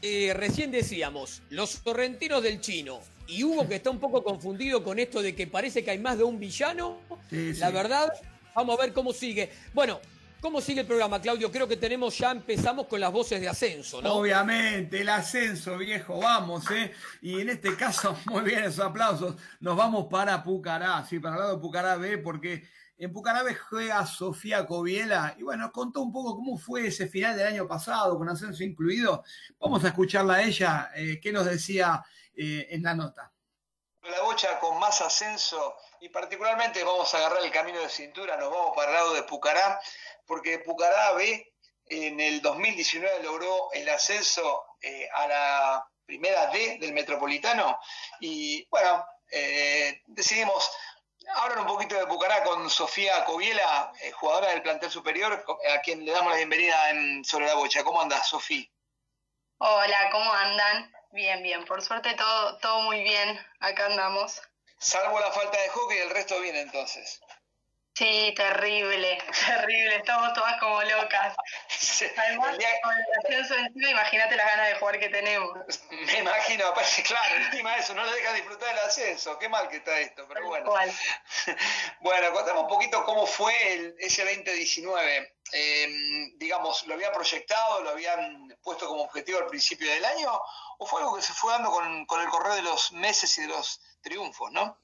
eh, 0.00 0.32
recién 0.34 0.70
decíamos, 0.70 1.42
los 1.50 1.70
sorrentinos 1.84 2.42
del 2.42 2.62
chino, 2.62 3.00
y 3.30 3.44
Hugo 3.44 3.68
que 3.68 3.76
está 3.76 3.90
un 3.90 4.00
poco 4.00 4.22
confundido 4.22 4.82
con 4.82 4.98
esto 4.98 5.22
de 5.22 5.34
que 5.34 5.46
parece 5.46 5.84
que 5.84 5.90
hay 5.90 5.98
más 5.98 6.18
de 6.18 6.24
un 6.24 6.38
villano, 6.38 6.98
la 7.30 7.70
verdad, 7.70 8.12
vamos 8.54 8.78
a 8.78 8.82
ver 8.82 8.92
cómo 8.92 9.12
sigue. 9.12 9.50
Bueno, 9.72 10.00
¿Cómo 10.40 10.62
sigue 10.62 10.80
el 10.80 10.86
programa, 10.86 11.20
Claudio? 11.20 11.52
Creo 11.52 11.68
que 11.68 11.76
tenemos, 11.76 12.16
ya 12.16 12.30
empezamos 12.30 12.86
con 12.86 12.98
las 12.98 13.12
voces 13.12 13.42
de 13.42 13.48
ascenso, 13.50 14.00
¿no? 14.00 14.14
Obviamente, 14.14 15.02
el 15.02 15.10
ascenso, 15.10 15.76
viejo, 15.76 16.18
vamos, 16.18 16.70
¿eh? 16.70 16.92
Y 17.20 17.40
en 17.40 17.50
este 17.50 17.76
caso, 17.76 18.16
muy 18.24 18.40
bien, 18.40 18.64
esos 18.64 18.80
aplausos. 18.86 19.36
Nos 19.60 19.76
vamos 19.76 20.06
para 20.10 20.42
Pucará, 20.42 21.04
sí, 21.04 21.18
para 21.18 21.34
el 21.34 21.40
lado 21.42 21.56
de 21.56 21.60
Pucará 21.60 21.96
B, 21.96 22.16
porque 22.16 22.66
en 22.96 23.12
Pucará 23.12 23.42
B 23.42 23.54
juega 23.54 24.06
Sofía 24.06 24.64
Coviela. 24.64 25.34
Y 25.38 25.42
bueno, 25.42 25.70
contó 25.70 26.00
un 26.00 26.10
poco 26.10 26.34
cómo 26.36 26.56
fue 26.56 26.86
ese 26.86 27.06
final 27.06 27.36
del 27.36 27.46
año 27.46 27.68
pasado, 27.68 28.16
con 28.16 28.26
ascenso 28.26 28.64
incluido. 28.64 29.22
Vamos 29.60 29.84
a 29.84 29.88
escucharla 29.88 30.36
a 30.36 30.42
ella, 30.42 30.90
eh, 30.96 31.20
qué 31.22 31.32
nos 31.32 31.44
decía 31.44 32.02
eh, 32.42 32.68
en 32.70 32.82
la 32.82 32.94
nota. 32.94 33.30
La 34.00 34.22
bocha 34.22 34.58
con 34.60 34.78
más 34.78 35.02
ascenso 35.02 35.76
y 36.00 36.08
particularmente 36.08 36.82
vamos 36.82 37.12
a 37.12 37.18
agarrar 37.18 37.44
el 37.44 37.50
camino 37.50 37.78
de 37.80 37.90
cintura, 37.90 38.38
nos 38.38 38.50
vamos 38.50 38.72
para 38.74 38.88
el 38.88 38.94
lado 38.94 39.12
de 39.12 39.24
Pucará 39.24 39.78
porque 40.24 40.58
Pucará 40.60 41.12
B 41.12 41.52
en 41.84 42.18
el 42.18 42.40
2019 42.40 43.24
logró 43.24 43.70
el 43.72 43.86
ascenso 43.90 44.64
eh, 44.80 45.06
a 45.12 45.28
la 45.28 45.86
primera 46.06 46.46
D 46.46 46.78
del 46.80 46.94
Metropolitano 46.94 47.78
y 48.20 48.66
bueno, 48.70 49.04
eh, 49.30 50.00
decidimos 50.06 50.70
hablar 51.34 51.58
un 51.58 51.66
poquito 51.66 51.94
de 51.94 52.06
Pucará 52.06 52.42
con 52.42 52.70
Sofía 52.70 53.22
Coviela, 53.26 53.92
jugadora 54.14 54.48
del 54.48 54.62
plantel 54.62 54.90
superior, 54.90 55.44
a 55.74 55.80
quien 55.82 56.06
le 56.06 56.12
damos 56.12 56.30
la 56.30 56.38
bienvenida 56.38 56.88
en 56.88 57.22
Sobre 57.22 57.44
la 57.44 57.54
Bocha. 57.54 57.84
¿Cómo 57.84 58.00
andas, 58.00 58.26
Sofía? 58.26 58.66
Hola, 59.62 60.08
¿cómo 60.10 60.32
andan? 60.32 60.90
Bien, 61.12 61.42
bien. 61.42 61.66
Por 61.66 61.82
suerte 61.82 62.14
todo, 62.14 62.56
todo 62.60 62.80
muy 62.80 63.02
bien. 63.02 63.38
Acá 63.60 63.86
andamos. 63.86 64.40
Salvo 64.78 65.20
la 65.20 65.30
falta 65.32 65.60
de 65.60 65.68
hockey, 65.68 65.98
el 65.98 66.08
resto 66.08 66.40
bien 66.40 66.56
entonces. 66.56 67.20
Sí, 67.92 68.32
terrible, 68.34 69.18
terrible, 69.46 69.96
estamos 69.96 70.32
todas 70.32 70.58
como 70.60 70.80
locas. 70.80 71.36
Además, 72.16 72.56
con 72.82 72.94
el 72.94 73.04
ascenso 73.18 73.54
encima, 73.56 73.90
imagínate 73.90 74.36
las 74.36 74.46
ganas 74.46 74.68
de 74.68 74.74
jugar 74.76 74.98
que 74.98 75.10
tenemos. 75.10 75.58
Me 75.90 76.18
imagino, 76.20 76.30
claro, 77.06 77.36
encima 77.36 77.74
de 77.74 77.80
eso, 77.80 77.94
no 77.94 78.04
lo 78.04 78.12
deja 78.12 78.32
disfrutar 78.32 78.72
el 78.72 78.78
ascenso, 78.80 79.38
qué 79.38 79.48
mal 79.48 79.68
que 79.68 79.76
está 79.76 79.98
esto, 80.00 80.26
pero 80.28 80.46
bueno. 80.46 80.72
Bueno, 82.00 82.32
contame 82.32 82.60
un 82.60 82.68
poquito 82.68 83.04
cómo 83.04 83.26
fue 83.26 83.74
el, 83.74 83.96
ese 83.98 84.24
2019. 84.24 85.34
Em, 85.52 86.38
digamos, 86.38 86.86
¿lo 86.86 86.94
habían 86.94 87.12
proyectado, 87.12 87.82
lo 87.82 87.90
habían 87.90 88.56
puesto 88.62 88.86
como 88.86 89.02
objetivo 89.02 89.38
al 89.38 89.46
principio 89.46 89.90
del 89.90 90.04
año? 90.04 90.30
¿O 90.78 90.86
fue 90.86 91.00
algo 91.00 91.16
que 91.16 91.22
se 91.22 91.32
fue 91.32 91.52
dando 91.52 91.70
con, 91.70 92.06
con 92.06 92.20
el 92.20 92.28
correr 92.28 92.54
de 92.54 92.62
los 92.62 92.92
meses 92.92 93.36
y 93.38 93.42
de 93.42 93.48
los 93.48 93.80
triunfos, 94.00 94.50
no? 94.52 94.78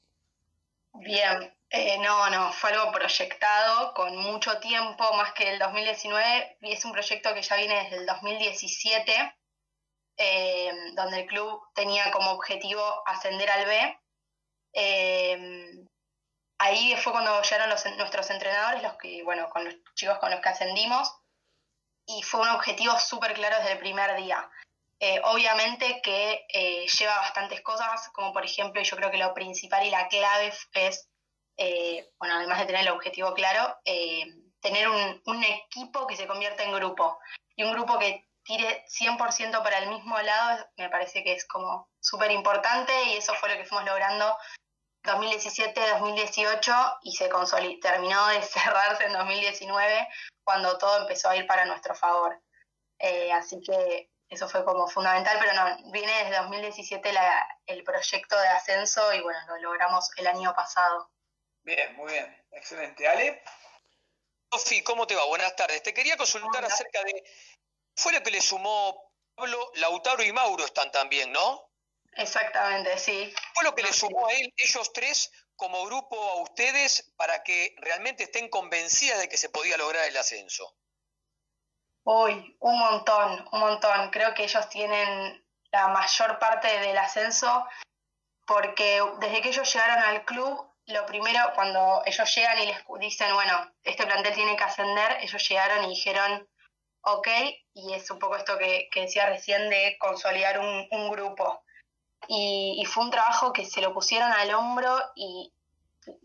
Bien, 0.94 1.54
eh, 1.70 1.98
no, 1.98 2.30
no, 2.30 2.52
fue 2.52 2.70
algo 2.70 2.92
proyectado 2.92 3.92
con 3.94 4.16
mucho 4.16 4.58
tiempo, 4.60 5.12
más 5.14 5.32
que 5.32 5.50
el 5.50 5.58
2019, 5.58 6.58
y 6.62 6.72
es 6.72 6.84
un 6.84 6.92
proyecto 6.92 7.34
que 7.34 7.42
ya 7.42 7.56
viene 7.56 7.82
desde 7.84 7.96
el 7.96 8.06
2017, 8.06 9.34
eh, 10.16 10.72
donde 10.94 11.20
el 11.20 11.26
club 11.26 11.62
tenía 11.74 12.10
como 12.10 12.32
objetivo 12.32 13.02
ascender 13.06 13.50
al 13.50 13.66
B. 13.66 14.00
Eh, 14.72 15.84
ahí 16.58 16.96
fue 16.96 17.12
cuando 17.12 17.42
llegaron 17.42 17.68
nuestros 17.68 18.30
entrenadores, 18.30 18.82
los 18.82 18.94
que, 18.94 19.22
bueno, 19.22 19.48
con 19.50 19.64
los 19.64 19.74
chicos 19.94 20.18
con 20.18 20.30
los 20.30 20.40
que 20.40 20.48
ascendimos, 20.48 21.12
y 22.06 22.22
fue 22.22 22.40
un 22.40 22.48
objetivo 22.48 22.98
súper 22.98 23.34
claro 23.34 23.56
desde 23.58 23.72
el 23.72 23.78
primer 23.78 24.16
día. 24.16 24.48
obviamente 25.24 26.00
que 26.02 26.46
lleva 26.98 27.16
bastantes 27.18 27.60
cosas, 27.60 28.08
como 28.12 28.32
por 28.32 28.44
ejemplo, 28.44 28.82
yo 28.82 28.96
creo 28.96 29.10
que 29.10 29.18
lo 29.18 29.34
principal 29.34 29.84
y 29.84 29.90
la 29.90 30.08
clave 30.08 30.52
es 30.74 31.08
eh, 31.56 32.10
bueno, 32.18 32.34
además 32.36 32.58
de 32.58 32.66
tener 32.66 32.82
el 32.82 32.92
objetivo 32.92 33.32
claro, 33.32 33.76
eh, 33.84 34.26
tener 34.60 34.88
un, 34.88 35.44
equipo 35.44 36.06
que 36.06 36.16
se 36.16 36.26
convierta 36.26 36.62
en 36.64 36.72
grupo. 36.72 37.18
Y 37.56 37.62
un 37.62 37.72
grupo 37.72 37.98
que 37.98 38.26
tire 38.46 38.84
100% 38.88 39.62
para 39.62 39.78
el 39.78 39.90
mismo 39.90 40.18
lado 40.20 40.66
me 40.76 40.88
parece 40.88 41.22
que 41.24 41.34
es 41.34 41.44
como 41.46 41.88
súper 42.00 42.30
importante 42.30 42.92
y 43.04 43.16
eso 43.16 43.34
fue 43.34 43.50
lo 43.50 43.56
que 43.56 43.64
fuimos 43.64 43.86
logrando 43.86 44.36
2017-2018 45.02 46.98
y 47.02 47.16
se 47.16 47.28
terminó 47.80 48.26
de 48.28 48.42
cerrarse 48.42 49.04
en 49.04 49.12
2019 49.12 50.08
cuando 50.44 50.78
todo 50.78 51.02
empezó 51.02 51.28
a 51.28 51.36
ir 51.36 51.46
para 51.46 51.64
nuestro 51.64 51.94
favor. 51.94 52.40
Eh, 52.98 53.32
así 53.32 53.60
que 53.60 54.10
eso 54.28 54.48
fue 54.48 54.64
como 54.64 54.88
fundamental, 54.88 55.36
pero 55.40 55.52
no, 55.52 55.90
viene 55.92 56.24
desde 56.24 56.36
2017 56.36 57.10
el 57.66 57.84
proyecto 57.84 58.38
de 58.38 58.48
ascenso 58.48 59.12
y 59.12 59.20
bueno, 59.20 59.38
lo 59.48 59.56
logramos 59.58 60.10
el 60.16 60.26
año 60.26 60.54
pasado. 60.54 61.10
Bien, 61.62 61.94
muy 61.96 62.12
bien, 62.12 62.44
excelente. 62.52 63.06
Ale. 63.06 63.42
Sofi, 64.52 64.82
¿cómo 64.82 65.06
te 65.06 65.14
va? 65.14 65.26
Buenas 65.26 65.54
tardes. 65.56 65.82
Te 65.82 65.92
quería 65.92 66.16
consultar 66.16 66.64
acerca 66.64 67.02
de. 67.02 67.24
Fue 67.96 68.12
lo 68.12 68.22
que 68.22 68.30
le 68.30 68.40
sumó 68.40 69.12
Pablo, 69.34 69.70
Lautaro 69.74 70.22
y 70.22 70.32
Mauro 70.32 70.64
están 70.64 70.90
también, 70.90 71.32
¿no? 71.32 71.70
Exactamente, 72.12 72.96
sí. 72.98 73.32
Fue 73.54 73.64
lo 73.64 73.74
que 73.74 73.82
le 73.82 73.92
sumó 73.92 74.26
a 74.28 74.32
él, 74.32 74.52
ellos 74.56 74.92
tres 74.92 75.30
como 75.56 75.84
grupo 75.86 76.16
a 76.16 76.42
ustedes 76.42 77.12
para 77.16 77.42
que 77.42 77.74
realmente 77.78 78.24
estén 78.24 78.48
convencidas 78.48 79.18
de 79.18 79.28
que 79.28 79.36
se 79.36 79.50
podía 79.50 79.76
lograr 79.76 80.06
el 80.06 80.16
ascenso. 80.16 80.76
Uy, 82.04 82.56
un 82.60 82.78
montón, 82.78 83.48
un 83.52 83.60
montón. 83.60 84.10
Creo 84.10 84.32
que 84.34 84.44
ellos 84.44 84.68
tienen 84.68 85.44
la 85.72 85.88
mayor 85.88 86.38
parte 86.38 86.68
del 86.80 86.96
ascenso 86.96 87.66
porque 88.46 89.02
desde 89.18 89.42
que 89.42 89.48
ellos 89.48 89.72
llegaron 89.72 89.98
al 90.04 90.24
club 90.24 90.72
lo 90.86 91.04
primero, 91.04 91.52
cuando 91.54 92.02
ellos 92.06 92.32
llegan 92.34 92.60
y 92.60 92.66
les 92.66 92.78
dicen, 93.00 93.34
bueno, 93.34 93.72
este 93.82 94.06
plantel 94.06 94.34
tiene 94.34 94.56
que 94.56 94.62
ascender, 94.62 95.18
ellos 95.20 95.48
llegaron 95.48 95.84
y 95.84 95.88
dijeron, 95.88 96.48
ok, 97.06 97.28
y 97.74 97.94
es 97.94 98.10
un 98.10 98.18
poco 98.18 98.36
esto 98.36 98.58
que, 98.58 98.88
decía 98.94 99.26
recién 99.26 99.70
de 99.70 99.96
consolidar 99.98 100.60
un, 100.60 101.10
grupo. 101.10 101.62
Y, 102.28 102.84
fue 102.86 103.04
un 103.04 103.10
trabajo 103.10 103.52
que 103.52 103.64
se 103.64 103.80
lo 103.80 103.92
pusieron 103.92 104.32
al 104.32 104.52
hombro 104.54 104.98
y 105.14 105.52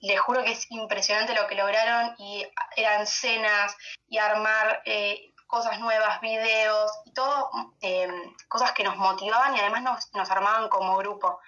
les 0.02 0.20
juro 0.20 0.44
que 0.44 0.52
es 0.52 0.70
impresionante 0.72 1.34
lo 1.34 1.48
que 1.48 1.56
lograron 1.56 2.16
y 2.20 2.46
eran 2.76 3.08
cenas 3.08 3.76
y 4.08 4.18
armar 4.18 4.82
eh, 4.86 5.34
cosas 5.48 5.80
nuevas, 5.80 6.22
videos 6.22 6.92
y 7.06 7.14
todo, 7.14 7.50
eh, 7.82 8.08
cosas 8.48 8.72
que 8.74 8.84
nos 8.84 8.98
motivaban 8.98 9.56
y 9.56 9.60
además 9.60 9.82
nos, 9.84 10.14
nos 10.14 10.30
armaban 10.30 10.70
como 10.70 10.98
grupo 10.98 11.40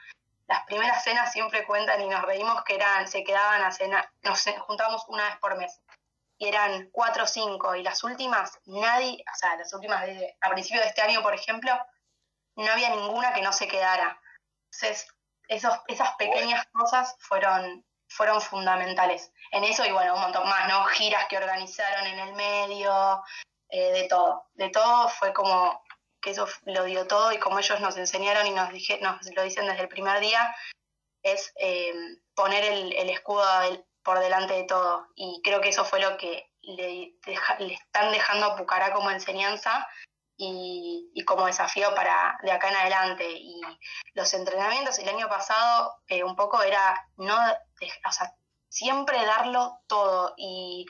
las 0.47 0.65
primeras 0.65 1.03
cenas 1.03 1.31
siempre 1.31 1.65
cuentan 1.65 2.01
y 2.01 2.07
nos 2.07 2.21
reímos 2.21 2.63
que 2.63 2.75
eran, 2.75 3.07
se 3.07 3.23
quedaban 3.23 3.63
a 3.63 3.71
cenar, 3.71 4.09
nos 4.23 4.43
juntábamos 4.67 5.03
una 5.07 5.25
vez 5.25 5.37
por 5.37 5.57
mes. 5.57 5.81
Eran 6.45 6.89
cuatro 6.91 7.23
o 7.23 7.27
cinco, 7.27 7.73
y 7.75 7.83
las 7.83 8.03
últimas, 8.03 8.59
nadie, 8.65 9.23
o 9.31 9.35
sea, 9.35 9.55
las 9.55 9.73
últimas 9.73 10.05
de, 10.05 10.35
a 10.41 10.49
principio 10.49 10.81
de 10.81 10.87
este 10.87 11.01
año, 11.01 11.21
por 11.21 11.33
ejemplo, 11.33 11.71
no 12.55 12.71
había 12.71 12.89
ninguna 12.89 13.33
que 13.33 13.41
no 13.41 13.53
se 13.53 13.67
quedara. 13.67 14.19
Entonces, 14.65 15.07
esos, 15.47 15.73
esas 15.87 16.15
pequeñas 16.15 16.65
cosas 16.73 17.15
fueron, 17.19 17.85
fueron 18.09 18.41
fundamentales. 18.41 19.31
En 19.51 19.63
eso 19.63 19.85
y 19.85 19.91
bueno, 19.91 20.15
un 20.15 20.21
montón 20.21 20.47
más, 20.49 20.67
¿no? 20.67 20.83
Giras 20.85 21.27
que 21.29 21.37
organizaron 21.37 22.07
en 22.07 22.19
el 22.19 22.33
medio, 22.33 23.23
eh, 23.69 23.91
de 23.91 24.07
todo. 24.07 24.49
De 24.53 24.69
todo 24.69 25.09
fue 25.09 25.33
como 25.33 25.81
que 26.21 26.31
eso 26.31 26.47
lo 26.65 26.83
dio 26.83 27.07
todo 27.07 27.31
y 27.31 27.39
como 27.39 27.59
ellos 27.59 27.79
nos 27.81 27.97
enseñaron 27.97 28.47
y 28.47 28.51
nos, 28.51 28.71
dije, 28.71 28.99
nos 29.01 29.17
lo 29.35 29.43
dicen 29.43 29.67
desde 29.67 29.81
el 29.81 29.89
primer 29.89 30.19
día, 30.19 30.55
es 31.23 31.53
eh, 31.57 31.91
poner 32.35 32.63
el, 32.63 33.09
escudo 33.09 33.43
por 34.03 34.19
delante 34.19 34.53
de 34.53 34.63
todo. 34.63 35.07
Y 35.15 35.41
creo 35.43 35.61
que 35.61 35.69
eso 35.69 35.85
fue 35.85 35.99
lo 35.99 36.17
que 36.17 36.49
le, 36.61 37.15
están 37.25 38.11
dejando 38.11 38.47
a 38.47 38.55
Pucará 38.55 38.93
como 38.93 39.11
enseñanza 39.11 39.87
y, 40.37 41.23
como 41.25 41.45
desafío 41.45 41.93
para 41.95 42.37
de 42.43 42.51
acá 42.51 42.69
en 42.69 42.75
adelante. 42.75 43.29
Y 43.29 43.61
los 44.13 44.33
entrenamientos 44.33 44.99
el 44.99 45.09
año 45.09 45.27
pasado 45.29 45.95
eh, 46.07 46.23
un 46.23 46.35
poco 46.35 46.61
era 46.61 47.07
no, 47.17 47.35
o 47.35 48.11
sea, 48.11 48.33
siempre 48.69 49.25
darlo 49.25 49.79
todo. 49.87 50.33
Y 50.37 50.85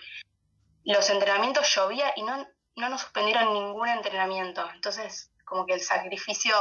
los 0.83 1.09
entrenamientos 1.09 1.73
llovía 1.73 2.13
y 2.15 2.23
no, 2.23 2.47
no 2.75 2.89
nos 2.89 3.01
suspendieron 3.01 3.53
ningún 3.53 3.87
entrenamiento. 3.87 4.67
Entonces, 4.73 5.31
como 5.45 5.65
que 5.65 5.73
el 5.73 5.81
sacrificio 5.81 6.55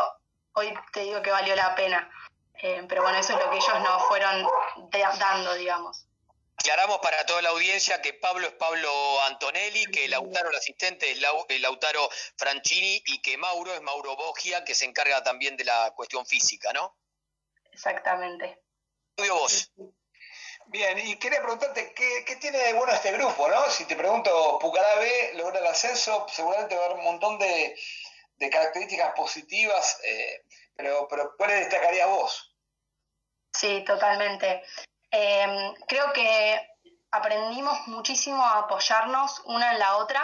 hoy 0.54 0.74
te 0.92 1.00
digo 1.00 1.22
que 1.22 1.30
valió 1.30 1.54
la 1.56 1.74
pena. 1.74 2.10
Eh, 2.62 2.84
pero 2.88 3.02
bueno, 3.02 3.18
eso 3.18 3.32
es 3.32 3.44
lo 3.44 3.50
que 3.50 3.56
ellos 3.56 3.80
nos 3.82 4.02
fueron 4.06 4.46
dando, 5.18 5.54
digamos. 5.54 6.06
Aclaramos 6.56 6.98
para 6.98 7.24
toda 7.26 7.42
la 7.42 7.48
audiencia 7.48 8.00
que 8.00 8.14
Pablo 8.14 8.46
es 8.46 8.52
Pablo 8.54 8.90
Antonelli, 9.22 9.86
que 9.86 10.06
Lautaro, 10.08 10.50
el 10.50 10.56
asistente, 10.56 11.10
es 11.10 11.18
eh, 11.18 11.58
Lautaro 11.58 12.08
Franchini 12.36 13.02
y 13.06 13.20
que 13.20 13.36
Mauro 13.36 13.74
es 13.74 13.82
Mauro 13.82 14.16
Bogia, 14.16 14.64
que 14.64 14.74
se 14.74 14.84
encarga 14.84 15.22
también 15.22 15.56
de 15.56 15.64
la 15.64 15.92
cuestión 15.96 16.24
física, 16.24 16.72
¿no? 16.72 16.96
Exactamente. 17.72 18.60
vos. 19.16 19.72
Bien, 20.66 20.98
y 20.98 21.16
quería 21.16 21.42
preguntarte, 21.42 21.92
¿qué, 21.94 22.36
tiene 22.36 22.58
de 22.58 22.72
bueno 22.74 22.92
este 22.92 23.12
grupo, 23.12 23.48
no? 23.48 23.68
Si 23.68 23.84
te 23.84 23.96
pregunto, 23.96 24.58
Pucará 24.60 24.94
B 24.96 25.32
logra 25.34 25.58
el 25.58 25.66
ascenso, 25.66 26.26
seguramente 26.30 26.76
va 26.76 26.82
a 26.82 26.84
haber 26.86 26.98
un 26.98 27.04
montón 27.04 27.38
de, 27.38 27.76
de 28.36 28.50
características 28.50 29.12
positivas, 29.14 30.00
eh, 30.04 30.44
pero, 30.74 31.08
pero 31.08 31.34
¿cuáles 31.36 31.60
destacarías 31.60 32.08
vos? 32.08 32.54
Sí, 33.52 33.84
totalmente. 33.84 34.62
Eh, 35.12 35.74
creo 35.86 36.12
que 36.14 36.68
aprendimos 37.10 37.86
muchísimo 37.86 38.42
a 38.42 38.60
apoyarnos 38.60 39.42
una 39.44 39.72
en 39.72 39.78
la 39.78 39.98
otra, 39.98 40.22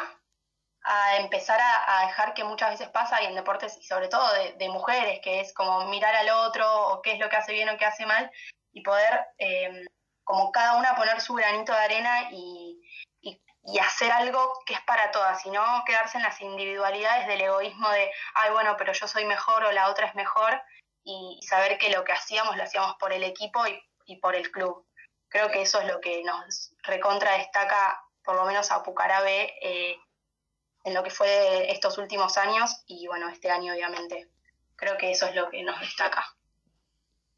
a 0.83 1.17
empezar 1.19 1.61
a, 1.61 2.07
dejar 2.07 2.33
que 2.33 2.45
muchas 2.45 2.71
veces 2.71 2.89
pasa, 2.89 3.23
y 3.23 3.27
en 3.27 3.35
deportes, 3.35 3.77
y 3.77 3.85
sobre 3.85 4.09
todo 4.09 4.27
de, 4.33 4.69
mujeres, 4.71 5.21
que 5.23 5.41
es 5.41 5.53
como 5.53 5.87
mirar 5.89 6.15
al 6.15 6.31
otro, 6.31 6.89
o 6.89 7.03
qué 7.03 7.13
es 7.13 7.19
lo 7.19 7.29
que 7.29 7.37
hace 7.37 7.53
bien 7.53 7.69
o 7.69 7.77
qué 7.77 7.85
hace 7.85 8.07
mal, 8.07 8.31
y 8.73 8.83
poder, 8.83 9.27
eh, 9.39 9.85
como 10.25 10.51
cada 10.51 10.77
una, 10.77 10.97
poner 10.97 11.21
su 11.21 11.35
granito 11.35 11.73
de 11.73 11.79
arena 11.79 12.31
y, 12.31 12.81
y 13.21 13.79
hacer 13.81 14.11
algo 14.11 14.63
que 14.65 14.73
es 14.73 14.81
para 14.83 15.11
todas, 15.11 15.45
y 15.45 15.51
no 15.51 15.83
quedarse 15.85 16.17
en 16.17 16.25
las 16.25 16.41
individualidades 16.41 17.27
del 17.27 17.43
egoísmo 17.43 17.91
de, 17.91 18.11
ay, 18.35 18.51
bueno, 18.53 18.77
pero 18.79 18.95
yo 18.95 19.07
soy 19.07 19.27
mejor 19.27 19.65
o 19.65 19.73
la 19.73 19.91
otra 19.91 20.07
es 20.07 20.15
mejor, 20.15 20.63
y 21.05 21.41
saber 21.43 21.77
que 21.79 21.91
lo 21.91 22.05
que 22.05 22.13
hacíamos 22.13 22.57
lo 22.57 22.63
hacíamos 22.63 22.97
por 22.97 23.13
el 23.13 23.25
equipo 23.25 23.67
y, 23.67 23.79
por 24.17 24.35
el 24.35 24.51
club. 24.51 24.87
Creo 25.29 25.51
que 25.51 25.63
eso 25.63 25.81
es 25.81 25.87
lo 25.89 26.01
que 26.01 26.23
nos 26.25 26.73
recontra 26.83 27.37
destaca, 27.37 28.03
por 28.25 28.37
lo 28.37 28.45
menos 28.45 28.71
a 28.71 28.83
Pucarabe, 28.83 29.55
eh, 29.61 29.97
en 30.85 30.95
lo 30.95 31.03
que 31.03 31.11
fue 31.11 31.71
estos 31.71 31.99
últimos 31.99 32.39
años 32.39 32.83
y 32.87 33.07
bueno, 33.07 33.29
este 33.29 33.51
año 33.51 33.75
obviamente. 33.75 34.29
Creo 34.77 34.97
que 34.97 35.11
eso 35.11 35.27
es 35.27 35.35
lo 35.35 35.51
que 35.51 35.63
nos 35.63 35.79
destaca. 35.81 36.38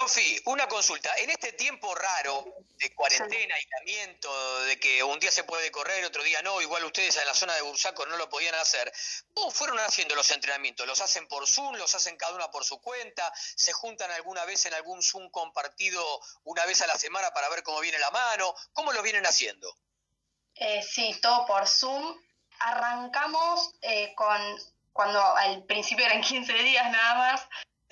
Sofi, 0.00 0.40
una 0.46 0.66
consulta. 0.66 1.14
En 1.18 1.28
este 1.28 1.52
tiempo 1.52 1.94
raro 1.94 2.54
de 2.78 2.94
cuarentena, 2.94 3.54
aislamiento, 3.54 4.62
de 4.62 4.80
que 4.80 5.02
un 5.02 5.20
día 5.20 5.30
se 5.30 5.44
puede 5.44 5.70
correr, 5.70 6.02
otro 6.06 6.22
día 6.22 6.40
no, 6.40 6.58
igual 6.62 6.84
ustedes 6.86 7.18
en 7.18 7.26
la 7.26 7.34
zona 7.34 7.54
de 7.54 7.60
Bursaco 7.60 8.06
no 8.06 8.16
lo 8.16 8.30
podían 8.30 8.54
hacer, 8.54 8.90
¿cómo 9.34 9.50
fueron 9.50 9.78
haciendo 9.80 10.14
los 10.14 10.30
entrenamientos? 10.30 10.86
¿Los 10.86 11.02
hacen 11.02 11.28
por 11.28 11.46
Zoom? 11.46 11.74
¿Los 11.76 11.94
hacen 11.94 12.16
cada 12.16 12.34
una 12.34 12.50
por 12.50 12.64
su 12.64 12.80
cuenta? 12.80 13.30
¿Se 13.34 13.72
juntan 13.72 14.10
alguna 14.12 14.46
vez 14.46 14.64
en 14.64 14.72
algún 14.72 15.02
Zoom 15.02 15.28
compartido 15.30 16.02
una 16.44 16.64
vez 16.64 16.80
a 16.80 16.86
la 16.86 16.96
semana 16.96 17.30
para 17.34 17.50
ver 17.50 17.62
cómo 17.62 17.80
viene 17.80 17.98
la 17.98 18.10
mano? 18.10 18.54
¿Cómo 18.72 18.92
lo 18.92 19.02
vienen 19.02 19.26
haciendo? 19.26 19.76
Eh, 20.54 20.82
sí, 20.82 21.18
todo 21.20 21.44
por 21.44 21.68
Zoom. 21.68 22.18
Arrancamos 22.60 23.74
eh, 23.82 24.14
con, 24.14 24.40
cuando 24.94 25.22
al 25.22 25.62
principio 25.64 26.06
eran 26.06 26.20
15 26.22 26.54
días 26.54 26.90
nada 26.90 27.14
más, 27.16 27.48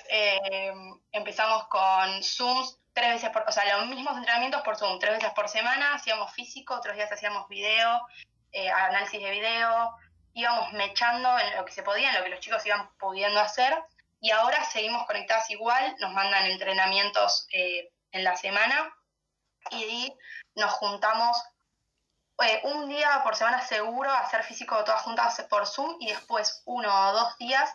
eh, 0.09 0.73
empezamos 1.13 1.69
con 1.69 2.23
Zooms 2.23 2.79
tres 2.99 3.15
veces 3.15 3.31
por, 3.31 3.45
o 3.47 3.53
sea, 3.53 3.79
los 3.79 3.87
mismos 3.87 4.17
entrenamientos 4.17 4.63
por 4.63 4.77
Zoom, 4.77 4.99
tres 4.99 5.19
veces 5.19 5.33
por 5.33 5.49
semana, 5.49 5.95
hacíamos 5.95 6.33
físico, 6.33 6.75
otros 6.75 6.97
días 6.97 7.11
hacíamos 7.13 7.49
video, 7.49 8.01
eh, 8.51 8.69
análisis 8.71 9.23
de 9.23 9.31
video, 9.31 9.95
íbamos 10.35 10.73
mechando 10.73 11.39
en 11.39 11.57
lo 11.57 11.65
que 11.65 11.73
se 11.73 11.85
podía, 11.85 12.11
en 12.11 12.17
lo 12.17 12.25
que 12.25 12.31
los 12.31 12.41
chicos 12.41 12.67
iban 12.67 12.91
pudiendo 12.99 13.39
hacer, 13.41 13.73
y 14.21 14.33
ahora 14.33 14.65
seguimos 14.65 15.07
conectadas 15.07 15.49
igual, 15.51 15.95
nos 16.01 16.13
mandan 16.13 16.47
entrenamientos 16.47 17.47
eh, 17.53 17.89
en 18.11 18.25
la 18.25 18.37
semana, 18.37 18.93
y 19.71 20.13
nos 20.57 20.73
juntamos 20.73 21.41
un 22.65 22.89
día 22.89 23.21
por 23.23 23.37
semana 23.37 23.61
seguro 23.61 24.11
a 24.11 24.21
hacer 24.21 24.43
físico 24.43 24.83
todas 24.85 25.03
juntas 25.03 25.47
por 25.49 25.67
Zoom, 25.67 25.97
y 26.01 26.09
después 26.09 26.63
uno 26.65 26.89
o 27.11 27.13
dos 27.13 27.37
días 27.39 27.73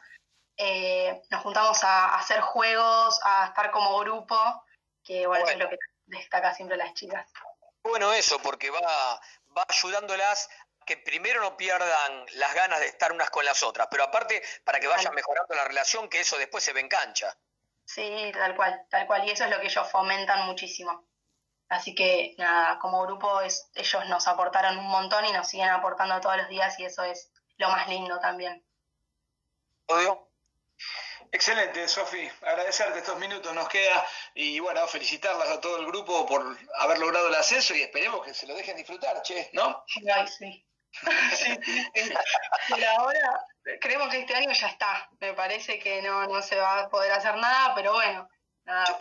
eh, 0.58 1.22
nos 1.30 1.42
juntamos 1.42 1.84
a, 1.84 2.16
hacer 2.16 2.42
juegos, 2.42 3.20
a 3.24 3.48
estar 3.48 3.72
como 3.72 3.98
grupo, 4.00 4.38
que 5.04 5.28
bueno, 5.28 5.48
es 5.48 5.58
lo 5.58 5.70
que 5.70 5.78
destaca 6.06 6.54
siempre 6.54 6.78
las 6.78 6.94
chicas. 6.94 7.32
Bueno, 7.84 8.14
eso, 8.14 8.40
porque 8.40 8.70
va, 8.70 9.22
va 9.58 9.66
ayudándolas 9.68 10.50
que 10.86 10.98
primero 10.98 11.42
no 11.42 11.56
pierdan 11.58 12.26
las 12.34 12.54
ganas 12.54 12.80
de 12.80 12.88
estar 12.88 13.12
unas 13.12 13.30
con 13.30 13.46
las 13.46 13.64
otras, 13.64 13.88
pero 13.90 14.04
aparte 14.04 14.42
para 14.64 14.80
que 14.80 14.88
vayan 14.88 15.14
mejorando 15.14 15.56
la 15.56 15.66
relación, 15.66 16.10
que 16.10 16.20
eso 16.20 16.38
después 16.38 16.64
se 16.64 16.74
ve 16.74 16.82
en 16.82 16.90
cancha. 16.90 17.36
Sí, 17.86 18.32
tal 18.34 18.56
cual, 18.56 18.86
tal 18.90 19.08
cual, 19.08 19.28
y 19.28 19.32
eso 19.32 19.46
es 19.46 19.50
lo 19.50 19.60
que 19.60 19.68
ellos 19.68 19.90
fomentan 19.90 20.46
muchísimo. 20.46 21.06
Así 21.70 21.96
que 21.96 22.36
nada, 22.38 22.78
como 22.80 23.02
grupo 23.04 23.42
es, 23.42 23.70
ellos 23.74 24.08
nos 24.08 24.28
aportaron 24.28 24.78
un 24.78 24.88
montón 24.88 25.26
y 25.26 25.32
nos 25.32 25.48
siguen 25.48 25.70
aportando 25.70 26.20
todos 26.22 26.38
los 26.38 26.48
días 26.48 26.78
y 26.80 26.86
eso 26.86 27.04
es 27.04 27.32
lo 27.58 27.70
más 27.70 27.88
lindo 27.88 28.20
también. 28.20 28.64
¿Odio? 29.88 30.33
Excelente, 31.32 31.88
Sofi. 31.88 32.30
Agradecerte 32.44 33.00
estos 33.00 33.18
minutos 33.18 33.54
nos 33.56 33.68
queda 33.68 34.06
y 34.36 34.60
bueno, 34.60 34.88
felicitarlas 34.88 35.50
a 35.50 35.60
todo 35.60 35.80
el 35.80 35.88
grupo 35.88 36.28
por 36.28 36.58
haber 36.76 37.00
logrado 37.00 37.28
el 37.28 37.36
ascenso 37.36 37.74
y 37.74 37.82
esperemos 37.82 38.24
que 38.24 38.36
se 38.36 38.46
lo 38.46 38.54
dejen 38.54 38.78
disfrutar, 38.78 39.20
che, 39.24 39.50
¿no? 39.54 39.84
Ay, 40.14 40.28
sí. 40.28 40.66
sí, 41.36 41.60
Por 42.70 42.84
ahora 42.86 43.46
creemos 43.82 44.10
que 44.10 44.20
este 44.20 44.36
año 44.36 44.52
ya 44.52 44.68
está. 44.68 45.10
Me 45.20 45.34
parece 45.34 45.80
que 45.80 46.04
no, 46.04 46.28
no 46.28 46.42
se 46.44 46.56
va 46.56 46.82
a 46.82 46.90
poder 46.90 47.12
hacer 47.12 47.36
nada, 47.38 47.74
pero 47.74 47.94
bueno, 47.94 48.30
nada, 48.66 48.98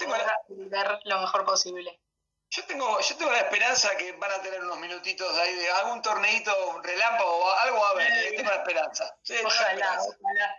ver 0.48 1.00
lo 1.04 1.20
mejor 1.20 1.44
posible. 1.44 2.00
Yo 2.48 2.64
tengo, 2.66 3.00
yo 3.00 3.16
tengo 3.16 3.32
la 3.32 3.40
esperanza 3.40 3.96
que 3.96 4.12
van 4.12 4.30
a 4.30 4.42
tener 4.42 4.62
unos 4.62 4.78
minutitos 4.78 5.38
ahí 5.38 5.54
de 5.54 5.70
algún 5.70 6.02
torneito 6.02 6.80
relámpago 6.82 7.30
o 7.30 7.50
algo 7.50 7.84
a 7.84 7.94
ver, 7.94 8.36
tengo 8.36 8.50
la 8.50 8.56
esperanza. 8.56 9.16
Sí, 9.22 9.34
ojalá, 9.42 9.98
ojalá. 10.00 10.56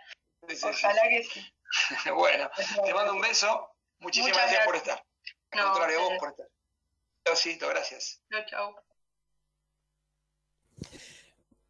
Ojalá 0.62 1.02
que 1.08 1.24
sí. 1.24 1.54
bueno, 2.14 2.50
te 2.84 2.94
mando 2.94 3.12
un 3.12 3.20
beso. 3.20 3.70
Muchísimas 3.98 4.36
gracias, 4.36 4.64
por 4.66 4.76
estar. 4.76 5.04
Al 5.52 5.64
contrario, 5.64 6.00
vos 6.00 6.12
por 6.18 6.30
estar. 6.30 6.46
Chaucito, 7.24 7.68
gracias. 7.68 8.22
Chao, 8.30 8.44
chao. 8.46 8.84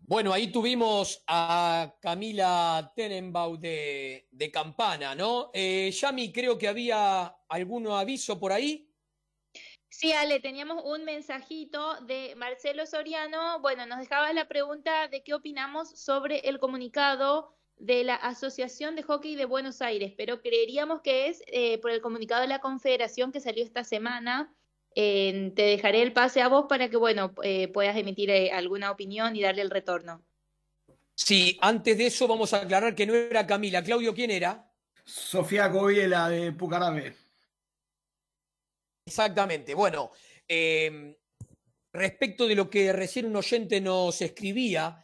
Bueno, 0.06 0.34
ahí 0.34 0.52
tuvimos 0.52 1.22
a 1.26 1.94
Camila 2.00 2.92
Tenenbaum 2.94 3.58
de, 3.58 4.28
de 4.30 4.50
Campana, 4.50 5.14
¿no? 5.14 5.50
Eh, 5.54 5.90
Yami, 5.92 6.30
creo 6.30 6.58
que 6.58 6.68
había 6.68 7.34
algún 7.48 7.86
aviso 7.86 8.38
por 8.38 8.52
ahí. 8.52 8.90
Sí, 9.88 10.12
Ale, 10.12 10.40
teníamos 10.40 10.82
un 10.84 11.04
mensajito 11.04 12.00
de 12.00 12.34
Marcelo 12.36 12.84
Soriano. 12.84 13.60
Bueno, 13.60 13.86
nos 13.86 14.00
dejaba 14.00 14.32
la 14.32 14.46
pregunta 14.46 15.08
de 15.08 15.22
qué 15.22 15.32
opinamos 15.32 15.88
sobre 15.98 16.40
el 16.40 16.58
comunicado 16.58 17.56
de 17.78 18.04
la 18.04 18.14
Asociación 18.14 18.96
de 18.96 19.02
Hockey 19.02 19.36
de 19.36 19.44
Buenos 19.44 19.82
Aires, 19.82 20.12
pero 20.16 20.40
creeríamos 20.40 21.00
que 21.02 21.28
es 21.28 21.42
eh, 21.46 21.78
por 21.78 21.90
el 21.90 22.00
comunicado 22.00 22.42
de 22.42 22.48
la 22.48 22.60
Confederación 22.60 23.32
que 23.32 23.40
salió 23.40 23.64
esta 23.64 23.84
semana. 23.84 24.54
te 24.94 25.52
dejaré 25.56 26.02
el 26.02 26.12
pase 26.12 26.40
a 26.40 26.48
vos 26.48 26.66
para 26.68 26.88
que, 26.88 26.96
bueno, 26.96 27.34
eh, 27.42 27.68
puedas 27.68 27.96
emitir 27.96 28.30
eh, 28.30 28.52
alguna 28.52 28.90
opinión 28.90 29.34
y 29.36 29.42
darle 29.42 29.62
el 29.62 29.70
retorno. 29.70 30.22
Sí, 31.16 31.58
antes 31.60 31.98
de 31.98 32.06
eso 32.06 32.26
vamos 32.26 32.52
a 32.52 32.62
aclarar 32.62 32.94
que 32.94 33.06
no 33.06 33.14
era 33.14 33.46
Camila. 33.46 33.82
Claudio, 33.82 34.14
¿quién 34.14 34.30
era? 34.30 34.70
Sofía 35.04 35.68
Gobiela 35.68 36.28
de 36.28 36.52
Pucarabe. 36.52 37.14
Exactamente. 39.06 39.74
Bueno, 39.74 40.10
respecto 41.92 42.48
de 42.48 42.54
lo 42.54 42.70
que 42.70 42.92
recién 42.92 43.26
un 43.26 43.36
oyente 43.36 43.80
nos 43.80 44.20
escribía, 44.22 45.03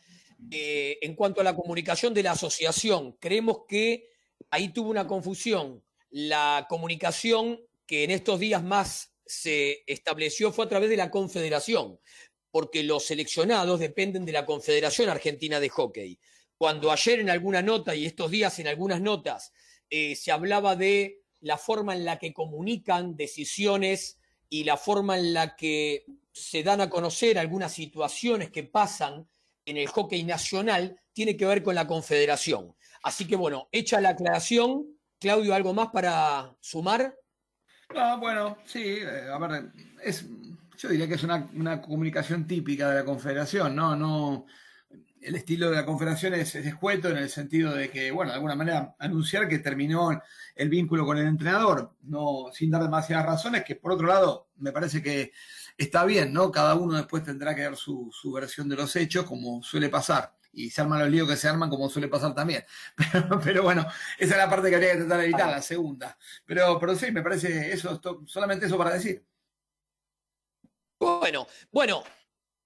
eh, 0.50 0.98
en 1.02 1.14
cuanto 1.14 1.40
a 1.40 1.44
la 1.44 1.54
comunicación 1.54 2.14
de 2.14 2.22
la 2.22 2.32
asociación, 2.32 3.16
creemos 3.20 3.62
que 3.68 4.08
ahí 4.50 4.72
tuvo 4.72 4.90
una 4.90 5.06
confusión. 5.06 5.82
La 6.10 6.66
comunicación 6.68 7.60
que 7.86 8.04
en 8.04 8.10
estos 8.10 8.40
días 8.40 8.62
más 8.62 9.12
se 9.26 9.84
estableció 9.86 10.52
fue 10.52 10.64
a 10.64 10.68
través 10.68 10.90
de 10.90 10.96
la 10.96 11.10
Confederación, 11.10 12.00
porque 12.50 12.82
los 12.82 13.04
seleccionados 13.04 13.78
dependen 13.78 14.24
de 14.24 14.32
la 14.32 14.46
Confederación 14.46 15.08
Argentina 15.08 15.60
de 15.60 15.68
Hockey. 15.68 16.18
Cuando 16.56 16.90
ayer 16.90 17.20
en 17.20 17.30
alguna 17.30 17.62
nota 17.62 17.94
y 17.94 18.06
estos 18.06 18.30
días 18.30 18.58
en 18.58 18.66
algunas 18.66 19.00
notas 19.00 19.52
eh, 19.88 20.14
se 20.16 20.32
hablaba 20.32 20.76
de 20.76 21.22
la 21.40 21.56
forma 21.56 21.94
en 21.94 22.04
la 22.04 22.18
que 22.18 22.32
comunican 22.32 23.16
decisiones 23.16 24.18
y 24.48 24.64
la 24.64 24.76
forma 24.76 25.16
en 25.18 25.32
la 25.32 25.56
que 25.56 26.04
se 26.32 26.62
dan 26.62 26.80
a 26.80 26.90
conocer 26.90 27.38
algunas 27.38 27.72
situaciones 27.72 28.50
que 28.50 28.64
pasan 28.64 29.28
en 29.70 29.76
el 29.76 29.88
hockey 29.88 30.24
nacional 30.24 31.00
tiene 31.12 31.36
que 31.36 31.46
ver 31.46 31.62
con 31.62 31.74
la 31.74 31.86
confederación. 31.86 32.74
Así 33.02 33.26
que 33.26 33.36
bueno, 33.36 33.68
hecha 33.72 34.00
la 34.00 34.10
aclaración, 34.10 34.86
Claudio, 35.18 35.54
¿algo 35.54 35.72
más 35.72 35.88
para 35.88 36.54
sumar? 36.60 37.14
No, 37.94 38.18
bueno, 38.18 38.58
sí, 38.64 38.82
eh, 38.82 39.28
a 39.32 39.38
ver, 39.38 39.72
es, 40.02 40.26
yo 40.76 40.88
diría 40.88 41.08
que 41.08 41.14
es 41.14 41.24
una, 41.24 41.80
comunicación 41.80 42.46
típica 42.46 42.88
de 42.88 42.96
la 42.96 43.04
confederación, 43.04 43.74
¿no? 43.74 43.96
no 43.96 44.46
el 45.20 45.34
estilo 45.34 45.70
de 45.70 45.76
la 45.76 45.84
confederación 45.84 46.34
es, 46.34 46.54
es, 46.54 46.66
escueto 46.66 47.10
en 47.10 47.18
el 47.18 47.28
sentido 47.28 47.74
de 47.74 47.90
que, 47.90 48.10
bueno, 48.10 48.30
de 48.30 48.36
alguna 48.36 48.54
manera 48.54 48.94
anunciar 48.98 49.48
que 49.48 49.58
terminó 49.58 50.22
el 50.54 50.68
vínculo 50.68 51.04
con 51.04 51.18
el 51.18 51.26
entrenador, 51.26 51.96
no 52.02 52.46
sin 52.52 52.70
dar 52.70 52.82
demasiadas 52.82 53.26
razones, 53.26 53.64
que 53.64 53.76
por 53.76 53.92
otro 53.92 54.06
lado 54.06 54.48
me 54.56 54.72
parece 54.72 55.02
que 55.02 55.32
está 55.80 56.04
bien, 56.04 56.32
¿no? 56.32 56.52
Cada 56.52 56.74
uno 56.74 56.96
después 56.96 57.24
tendrá 57.24 57.54
que 57.54 57.62
dar 57.62 57.76
su, 57.76 58.12
versión 58.34 58.68
de 58.68 58.76
los 58.76 58.94
hechos, 58.96 59.24
como 59.24 59.62
suele 59.62 59.88
pasar. 59.88 60.34
Y 60.52 60.68
se 60.70 60.80
arman 60.80 60.98
los 61.00 61.08
líos 61.08 61.28
que 61.28 61.36
se 61.36 61.48
arman, 61.48 61.70
como 61.70 61.88
suele 61.88 62.08
pasar 62.08 62.34
también. 62.34 62.64
Pero, 63.44 63.62
bueno, 63.62 63.86
esa 64.18 64.32
es 64.34 64.36
la 64.36 64.50
parte 64.50 64.68
que 64.68 64.74
habría 64.74 64.92
que 64.92 64.98
tratar 64.98 65.18
de 65.18 65.24
evitar, 65.24 65.48
la 65.48 65.62
segunda. 65.62 66.16
Pero, 66.44 66.78
pero 66.78 66.94
sí, 66.96 67.10
me 67.12 67.22
parece 67.22 67.72
eso, 67.72 68.00
solamente 68.26 68.66
eso 68.66 68.76
para 68.76 68.94
decir. 68.94 69.24
Bueno, 70.98 71.46
bueno, 71.70 72.02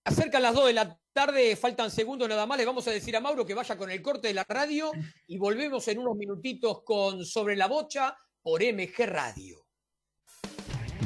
acercan 0.04 0.42
las 0.42 0.54
2 0.54 0.66
de 0.66 0.72
la 0.72 0.98
tarde, 1.12 1.54
faltan 1.56 1.90
segundos 1.90 2.28
nada 2.28 2.46
más. 2.46 2.58
Le 2.58 2.64
vamos 2.64 2.88
a 2.88 2.90
decir 2.90 3.14
a 3.16 3.20
Mauro 3.20 3.46
que 3.46 3.54
vaya 3.54 3.76
con 3.76 3.90
el 3.90 4.02
corte 4.02 4.28
de 4.28 4.34
la 4.34 4.44
radio 4.48 4.90
y 5.28 5.38
volvemos 5.38 5.86
en 5.88 5.98
unos 5.98 6.16
minutitos 6.16 6.82
con 6.82 7.24
Sobre 7.24 7.54
la 7.54 7.68
Bocha 7.68 8.16
por 8.42 8.62
MG 8.62 9.06
Radio. 9.06 9.63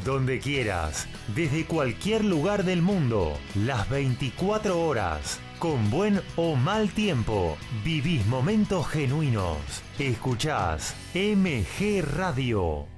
Donde 0.09 0.39
quieras, 0.39 1.07
desde 1.37 1.67
cualquier 1.67 2.25
lugar 2.25 2.65
del 2.65 2.81
mundo, 2.81 3.37
las 3.55 3.91
24 3.91 4.81
horas, 4.81 5.39
con 5.59 5.91
buen 5.91 6.23
o 6.37 6.57
mal 6.57 6.89
tiempo, 6.89 7.59
vivís 7.85 8.25
momentos 8.25 8.89
genuinos. 8.89 9.59
Escuchás 9.99 10.95
MG 11.13 12.03
Radio. 12.17 12.98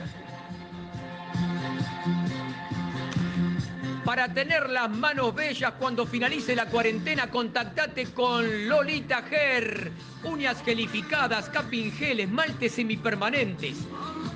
Para 4.06 4.32
tener 4.32 4.70
las 4.70 4.88
manos 4.88 5.34
bellas 5.34 5.72
cuando 5.80 6.06
finalice 6.06 6.54
la 6.54 6.66
cuarentena, 6.66 7.28
contactate 7.28 8.06
con 8.12 8.68
Lolita 8.68 9.24
Ger. 9.24 9.90
Uñas 10.22 10.62
gelificadas, 10.62 11.48
capping 11.48 11.90
gel, 11.90 12.20
esmaltes 12.20 12.70
semipermanentes. 12.74 13.78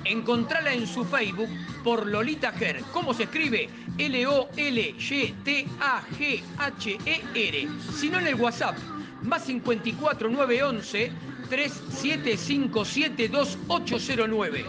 Encontrala 0.03 0.73
en 0.73 0.85
su 0.85 1.05
Facebook 1.05 1.47
por 1.85 2.05
Lolita 2.05 2.51
Ger. 2.51 2.83
¿Cómo 2.91 3.13
se 3.13 3.23
escribe? 3.23 3.69
L-O-L-Y-T-A-G-H-E-R. 3.97 4.47
Si 7.95 8.09
no 8.09 8.19
en 8.19 8.27
el 8.27 8.35
WhatsApp, 8.35 8.75
más 9.21 9.45
54 9.45 10.29
911 10.29 11.13
3757 11.49 13.29
2809. 13.29 14.65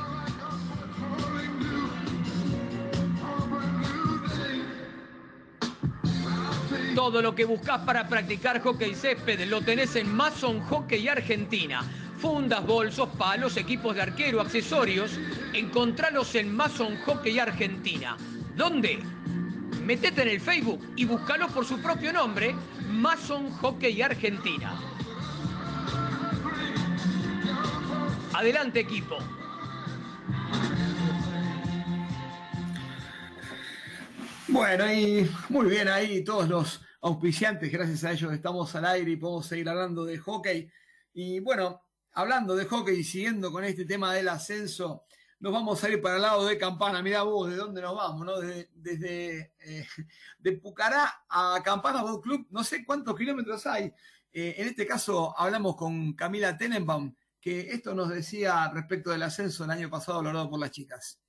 Todo 6.95 7.23
lo 7.23 7.35
que 7.35 7.47
buscas 7.47 7.81
para 7.81 8.07
practicar 8.07 8.61
hockey 8.61 8.95
césped 8.95 9.49
lo 9.49 9.63
tenés 9.63 9.97
en 9.97 10.15
Mason 10.15 10.61
Hockey 10.61 11.09
Argentina. 11.09 11.83
Fundas, 12.19 12.67
bolsos, 12.67 13.09
palos, 13.17 13.57
equipos 13.57 13.95
de 13.95 14.03
arquero, 14.03 14.43
accesorios. 14.43 15.19
Encontralos 15.55 16.35
en 16.35 16.55
Mason 16.55 16.99
Hockey 17.07 17.39
Argentina. 17.39 18.17
¿Dónde? 18.57 18.99
Metete 19.83 20.23
en 20.23 20.29
el 20.29 20.41
Facebook 20.41 20.87
y 20.95 21.07
búscalo 21.07 21.49
por 21.49 21.65
su 21.65 21.81
propio 21.81 22.13
nombre, 22.13 22.55
Mason 22.91 23.51
Hockey 23.53 24.03
Argentina. 24.03 24.79
Adelante 28.35 28.81
equipo. 28.81 29.17
Bueno, 34.53 34.93
y 34.93 35.27
muy 35.49 35.71
bien 35.71 35.89
ahí 35.89 36.23
todos 36.23 36.47
los 36.47 36.83
auspiciantes, 37.01 37.73
gracias 37.73 38.05
a 38.05 38.13
ellos 38.13 38.35
estamos 38.35 38.75
al 38.75 38.85
aire 38.85 39.13
y 39.13 39.17
podemos 39.17 39.47
seguir 39.47 39.67
hablando 39.67 40.05
de 40.05 40.19
hockey. 40.19 40.71
Y 41.15 41.41
bueno, 41.41 41.83
hablando 42.13 42.55
de 42.55 42.67
hockey 42.67 42.99
y 42.99 43.03
siguiendo 43.03 43.51
con 43.51 43.65
este 43.65 43.87
tema 43.87 44.13
del 44.13 44.29
ascenso, 44.29 45.07
nos 45.41 45.55
vamos 45.55 45.83
a 45.83 45.89
ir 45.89 46.03
para 46.03 46.17
el 46.17 46.23
lado 46.23 46.45
de 46.45 46.59
Campana. 46.59 47.01
Mirá 47.03 47.23
vos, 47.23 47.49
¿de 47.49 47.57
dónde 47.57 47.81
nos 47.81 47.97
vamos? 47.97 48.27
¿no? 48.27 48.41
Desde, 48.75 49.55
eh, 49.59 49.87
de 50.39 50.53
Pucará 50.53 51.25
a 51.31 51.59
Campana 51.65 52.03
Boat 52.03 52.23
Club, 52.23 52.47
no 52.51 52.63
sé 52.63 52.85
cuántos 52.85 53.17
kilómetros 53.17 53.67
hay. 53.67 53.85
Eh, 54.35 54.57
en 54.59 54.69
este 54.69 54.87
caso 54.87 55.35
hablamos 55.39 55.77
con 55.77 56.13
Camila 56.13 56.59
Tenenbaum, 56.59 57.15
que 57.41 57.71
esto 57.71 57.95
nos 57.95 58.11
decía 58.11 58.71
respecto 58.75 59.13
del 59.13 59.23
ascenso 59.23 59.65
el 59.65 59.71
año 59.71 59.89
pasado 59.89 60.23
logrado 60.23 60.51
por 60.51 60.61
las 60.61 60.73
chicas. 60.73 61.22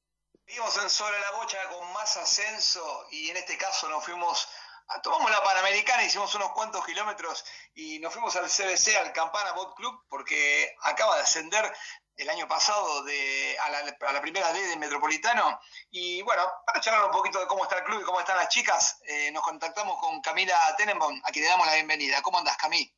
Vimos 0.46 0.76
en 0.78 0.90
Sobre 0.90 1.20
la 1.20 1.32
Bocha 1.32 1.58
con 1.70 1.92
más 1.94 2.18
ascenso 2.18 3.08
y 3.12 3.30
en 3.30 3.38
este 3.38 3.58
caso 3.58 3.88
nos 3.88 4.04
fuimos, 4.04 4.48
a, 4.88 5.02
tomamos 5.02 5.32
la 5.32 5.42
Panamericana, 5.42 6.04
hicimos 6.04 6.36
unos 6.36 6.52
cuantos 6.52 6.86
kilómetros 6.86 7.46
y 7.74 8.00
nos 8.00 8.12
fuimos 8.12 8.36
al 8.36 8.50
CBC, 8.50 8.98
al 8.98 9.14
Campana 9.14 9.54
Boat 9.54 9.74
Club, 9.76 10.06
porque 10.10 10.76
acaba 10.82 11.16
de 11.16 11.22
ascender 11.22 11.74
el 12.18 12.30
año 12.30 12.48
pasado 12.48 13.04
a, 13.04 14.12
la, 14.12 14.22
primera 14.22 14.52
D 14.52 14.68
de 14.68 14.76
Metropolitano. 14.76 15.60
Y 15.90 16.22
bueno, 16.24 16.44
para 16.66 16.82
charlar 16.82 17.06
un 17.06 17.12
poquito 17.12 17.40
de 17.40 17.48
cómo 17.48 17.64
está 17.64 17.78
el 17.78 17.86
club 17.86 18.02
y 18.02 18.06
cómo 18.06 18.20
están 18.20 18.38
las 18.38 18.50
chicas, 18.50 19.00
eh, 19.08 19.32
nos 19.32 19.44
contactamos 19.44 19.98
con 20.00 20.22
Camila 20.22 20.76
Tenenbaum, 20.76 21.22
a 21.24 21.32
quien 21.32 21.46
le 21.46 21.52
damos 21.52 21.66
la 21.66 21.76
bienvenida. 21.76 22.22
¿Cómo 22.22 22.38
andás, 22.38 22.58
Camila? 22.58 22.92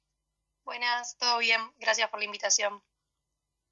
Buenas, 0.64 1.16
todo 1.18 1.38
bien. 1.38 1.72
Gracias 1.78 2.10
por 2.10 2.20
la 2.20 2.26
invitación 2.26 2.84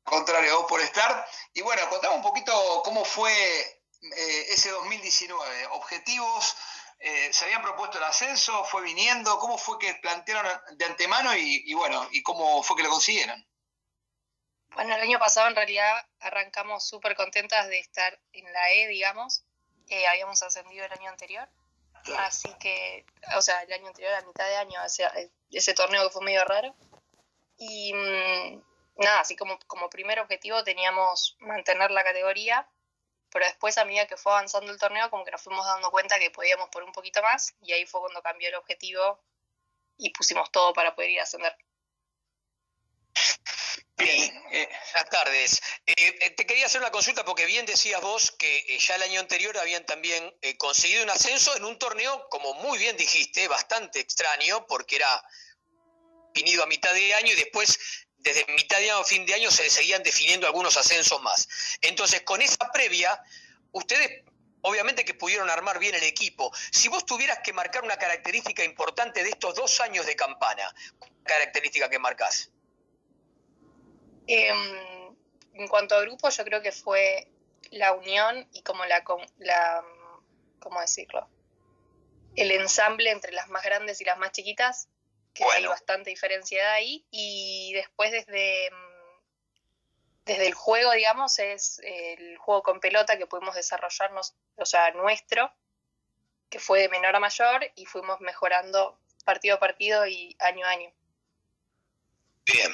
contrario, 0.03 0.65
por 0.67 0.81
estar. 0.81 1.25
Y 1.53 1.61
bueno, 1.61 1.81
contame 1.89 2.15
un 2.15 2.21
poquito 2.21 2.81
cómo 2.83 3.03
fue 3.05 3.31
eh, 3.31 4.45
ese 4.49 4.69
2019. 4.71 5.67
Objetivos, 5.71 6.55
eh, 6.99 7.31
¿se 7.33 7.45
habían 7.45 7.61
propuesto 7.61 7.97
el 7.97 8.03
ascenso? 8.03 8.63
¿Fue 8.65 8.81
viniendo? 8.81 9.37
¿Cómo 9.39 9.57
fue 9.57 9.79
que 9.79 9.93
plantearon 9.95 10.45
de 10.77 10.85
antemano 10.85 11.35
y, 11.35 11.73
bueno, 11.73 12.07
y 12.11 12.21
cómo 12.21 12.63
fue 12.63 12.77
que 12.77 12.83
lo 12.83 12.89
consiguieron? 12.89 13.45
Bueno, 14.71 14.95
el 14.95 15.01
año 15.01 15.19
pasado 15.19 15.47
en 15.47 15.55
realidad 15.55 16.05
arrancamos 16.19 16.87
súper 16.87 17.15
contentas 17.15 17.67
de 17.67 17.79
estar 17.79 18.19
en 18.31 18.51
la 18.51 18.71
E, 18.71 18.87
digamos. 18.87 19.43
Eh, 19.87 20.07
habíamos 20.07 20.41
ascendido 20.43 20.85
el 20.85 20.91
año 20.91 21.09
anterior. 21.09 21.47
Así 22.17 22.49
que, 22.59 23.05
o 23.37 23.41
sea, 23.41 23.61
el 23.61 23.71
año 23.71 23.87
anterior, 23.87 24.13
a 24.13 24.25
mitad 24.25 24.45
de 24.47 24.57
año, 24.57 24.83
ese, 24.83 25.05
ese 25.51 25.73
torneo 25.73 26.03
que 26.03 26.13
fue 26.13 26.25
medio 26.25 26.43
raro. 26.43 26.75
Y 27.57 27.93
mm, 27.93 28.61
nada, 28.95 29.21
así 29.21 29.35
como, 29.35 29.59
como 29.67 29.89
primer 29.89 30.19
objetivo 30.19 30.63
teníamos 30.63 31.35
mantener 31.39 31.91
la 31.91 32.03
categoría, 32.03 32.67
pero 33.29 33.45
después 33.45 33.77
a 33.77 33.85
medida 33.85 34.07
que 34.07 34.17
fue 34.17 34.31
avanzando 34.31 34.71
el 34.71 34.79
torneo, 34.79 35.09
como 35.09 35.25
que 35.25 35.31
nos 35.31 35.41
fuimos 35.41 35.65
dando 35.65 35.89
cuenta 35.91 36.19
que 36.19 36.29
podíamos 36.29 36.69
por 36.69 36.83
un 36.83 36.91
poquito 36.91 37.21
más, 37.21 37.55
y 37.61 37.73
ahí 37.73 37.85
fue 37.85 38.01
cuando 38.01 38.21
cambió 38.21 38.49
el 38.49 38.55
objetivo 38.55 39.23
y 39.97 40.11
pusimos 40.11 40.51
todo 40.51 40.73
para 40.73 40.95
poder 40.95 41.11
ir 41.11 41.19
a 41.19 41.23
ascender. 41.23 41.55
Bien, 43.97 44.43
eh, 44.51 44.69
buenas 44.91 45.09
tardes. 45.09 45.61
Eh, 45.85 45.93
eh, 45.97 46.29
te 46.31 46.45
quería 46.45 46.65
hacer 46.65 46.81
una 46.81 46.91
consulta 46.91 47.23
porque 47.23 47.45
bien 47.45 47.65
decías 47.65 48.01
vos 48.01 48.31
que 48.31 48.77
ya 48.79 48.95
el 48.95 49.03
año 49.03 49.19
anterior 49.19 49.57
habían 49.57 49.85
también 49.85 50.35
conseguido 50.57 51.03
un 51.03 51.09
ascenso 51.09 51.55
en 51.55 51.63
un 51.63 51.77
torneo, 51.77 52.27
como 52.29 52.53
muy 52.55 52.77
bien 52.79 52.97
dijiste, 52.97 53.47
bastante 53.47 53.99
extraño, 53.99 54.65
porque 54.67 54.97
era 54.97 55.23
venido 56.33 56.63
a 56.63 56.67
mitad 56.67 56.93
de 56.93 57.13
año 57.13 57.31
y 57.31 57.35
después 57.35 57.79
desde 58.23 58.45
mitad 58.53 58.77
de 58.79 58.89
año 58.89 58.99
a 58.99 59.03
fin 59.03 59.25
de 59.25 59.33
año 59.33 59.51
se 59.51 59.69
seguían 59.69 60.01
definiendo 60.01 60.47
algunos 60.47 60.77
ascensos 60.77 61.21
más. 61.21 61.47
Entonces, 61.81 62.21
con 62.21 62.41
esa 62.41 62.71
previa, 62.71 63.21
ustedes 63.71 64.23
obviamente 64.61 65.03
que 65.03 65.13
pudieron 65.13 65.49
armar 65.49 65.77
bien 65.77 65.93
el 65.93 66.03
equipo. 66.03 66.51
Si 66.71 66.87
vos 66.87 67.05
tuvieras 67.05 67.39
que 67.39 67.51
marcar 67.51 67.83
una 67.83 67.97
característica 67.97 68.63
importante 68.63 69.23
de 69.23 69.29
estos 69.29 69.55
dos 69.55 69.79
años 69.81 70.05
de 70.05 70.15
campana, 70.15 70.73
¿cuál 70.97 71.11
característica 71.23 71.89
que 71.89 71.99
marcás? 71.99 72.49
Em, 74.25 75.15
en 75.53 75.67
cuanto 75.67 75.95
a 75.95 76.01
grupo, 76.01 76.29
yo 76.29 76.45
creo 76.45 76.61
que 76.61 76.71
fue 76.71 77.27
la 77.71 77.93
unión 77.93 78.47
y 78.53 78.61
como 78.63 78.85
la, 78.85 79.03
la, 79.39 79.83
¿cómo 80.59 80.79
decirlo? 80.79 81.27
El 82.35 82.51
ensamble 82.51 83.11
entre 83.11 83.33
las 83.33 83.49
más 83.49 83.63
grandes 83.63 83.99
y 83.99 84.05
las 84.05 84.17
más 84.17 84.31
chiquitas 84.31 84.87
que 85.33 85.43
hay 85.43 85.65
bastante 85.65 86.09
diferencia 86.09 86.73
ahí. 86.73 87.05
Y 87.11 87.73
después 87.73 88.11
desde, 88.11 88.69
mm, 88.71 89.21
desde 90.25 90.47
el 90.47 90.53
juego, 90.53 90.91
digamos, 90.91 91.39
es 91.39 91.79
el 91.83 92.37
juego 92.37 92.63
con 92.63 92.79
pelota 92.79 93.17
que 93.17 93.27
pudimos 93.27 93.55
desarrollarnos, 93.55 94.35
o 94.55 94.65
sea, 94.65 94.91
nuestro, 94.91 95.51
que 96.49 96.59
fue 96.59 96.81
de 96.81 96.89
menor 96.89 97.15
a 97.15 97.19
mayor 97.19 97.71
y 97.75 97.85
fuimos 97.85 98.21
mejorando 98.21 98.99
partido 99.25 99.55
a 99.55 99.59
partido 99.59 100.05
y 100.05 100.35
año 100.39 100.65
a 100.65 100.69
año. 100.69 100.93
Bien. 102.45 102.71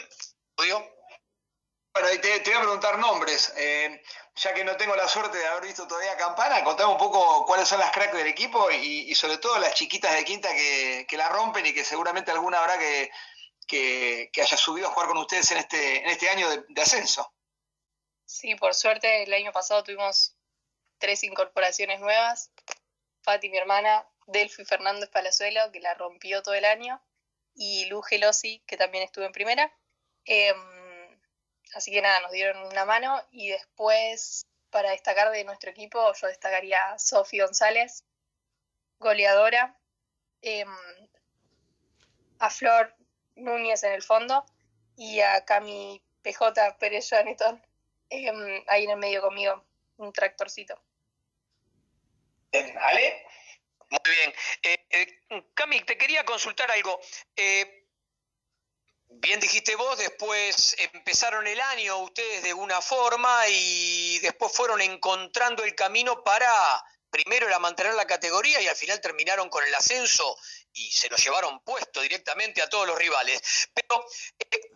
Bueno, 2.01 2.21
te, 2.21 2.39
voy 2.39 2.53
a 2.53 2.61
preguntar 2.61 2.97
nombres. 2.97 3.53
Eh, 3.57 4.01
ya 4.35 4.53
que 4.53 4.63
no 4.63 4.77
tengo 4.77 4.95
la 4.95 5.07
suerte 5.07 5.37
de 5.37 5.45
haber 5.47 5.63
visto 5.63 5.85
todavía 5.85 6.15
Campana, 6.15 6.63
contame 6.63 6.93
un 6.93 6.97
poco 6.97 7.45
cuáles 7.45 7.67
son 7.67 7.79
las 7.79 7.91
cracks 7.91 8.13
del 8.13 8.27
equipo 8.27 8.71
y, 8.71 9.13
sobre 9.15 9.37
todo 9.37 9.59
las 9.59 9.73
chiquitas 9.73 10.15
de 10.15 10.23
quinta 10.23 10.49
que, 10.53 11.17
la 11.17 11.27
rompen 11.27 11.65
y 11.65 11.73
que 11.73 11.83
seguramente 11.83 12.31
alguna 12.31 12.59
habrá 12.59 12.77
que, 12.79 13.11
que, 13.67 14.41
haya 14.41 14.55
subido 14.55 14.87
a 14.87 14.91
jugar 14.91 15.09
con 15.09 15.17
ustedes 15.17 15.51
en 15.51 15.57
este, 15.57 15.97
en 15.97 16.09
este 16.09 16.29
año 16.29 16.47
de, 16.49 16.81
ascenso. 16.81 17.33
Sí, 18.25 18.55
por 18.55 18.73
suerte 18.75 19.23
el 19.23 19.33
año 19.33 19.51
pasado 19.51 19.83
tuvimos 19.83 20.37
tres 20.99 21.23
incorporaciones 21.25 21.99
nuevas. 21.99 22.51
Fati, 23.23 23.49
mi 23.49 23.57
hermana, 23.57 24.07
Delphi 24.27 24.63
Fernández 24.63 25.09
Palazuelo, 25.09 25.69
que 25.73 25.81
la 25.81 25.95
rompió 25.95 26.41
todo 26.43 26.53
el 26.53 26.63
año, 26.63 27.03
y 27.55 27.85
Lu 27.85 28.01
Gelosi, 28.01 28.63
que 28.65 28.77
también 28.77 29.03
estuvo 29.03 29.25
en 29.25 29.33
primera. 29.33 29.73
Em, 30.23 30.78
Así 31.73 31.91
que 31.91 32.01
nada, 32.01 32.19
nos 32.21 32.31
dieron 32.31 32.65
una 32.65 32.85
mano 32.85 33.21
y 33.31 33.49
después, 33.49 34.47
para 34.69 34.91
destacar 34.91 35.31
de 35.31 35.43
nuestro 35.43 35.69
equipo, 35.71 36.13
yo 36.13 36.27
destacaría 36.27 36.91
a 36.91 36.99
Sofi 36.99 37.39
González, 37.39 38.03
goleadora, 38.99 39.77
em, 40.41 40.67
a 42.39 42.49
Flor 42.49 42.95
Núñez 43.35 43.83
en 43.83 43.93
el 43.93 44.01
fondo 44.01 44.45
y 44.97 45.19
a 45.21 45.45
Cami 45.45 46.01
PJ 46.23 46.77
Pérez 46.79 47.09
Joneton 47.09 47.61
em, 48.09 48.63
ahí 48.67 48.85
en 48.85 48.91
el 48.91 48.97
medio 48.97 49.21
conmigo, 49.21 49.63
un 49.97 50.11
tractorcito. 50.11 50.81
¿Ale? 52.51 53.25
Muy 53.89 54.15
bien. 54.15 54.33
Eh, 54.63 54.85
eh, 54.89 55.43
Cami, 55.53 55.81
te 55.81 55.97
quería 55.97 56.23
consultar 56.25 56.69
algo. 56.71 56.99
Eh, 57.35 57.78
Bien 59.11 59.39
dijiste 59.39 59.75
vos, 59.75 59.97
después 59.97 60.75
empezaron 60.93 61.45
el 61.47 61.59
año 61.59 61.97
ustedes 61.97 62.43
de 62.43 62.53
una 62.53 62.79
forma 62.79 63.47
y 63.49 64.19
después 64.19 64.51
fueron 64.53 64.81
encontrando 64.81 65.63
el 65.63 65.75
camino 65.75 66.23
para 66.23 66.49
primero 67.09 67.47
era 67.47 67.59
mantener 67.59 67.95
la 67.95 68.05
categoría 68.05 68.61
y 68.61 68.67
al 68.67 68.75
final 68.75 69.01
terminaron 69.01 69.49
con 69.49 69.65
el 69.65 69.73
ascenso 69.73 70.37
y 70.73 70.91
se 70.91 71.09
lo 71.09 71.17
llevaron 71.17 71.59
puesto 71.61 72.01
directamente 72.01 72.61
a 72.61 72.69
todos 72.69 72.87
los 72.87 72.97
rivales. 72.97 73.41
Pero, 73.73 74.05
eh, 74.37 74.71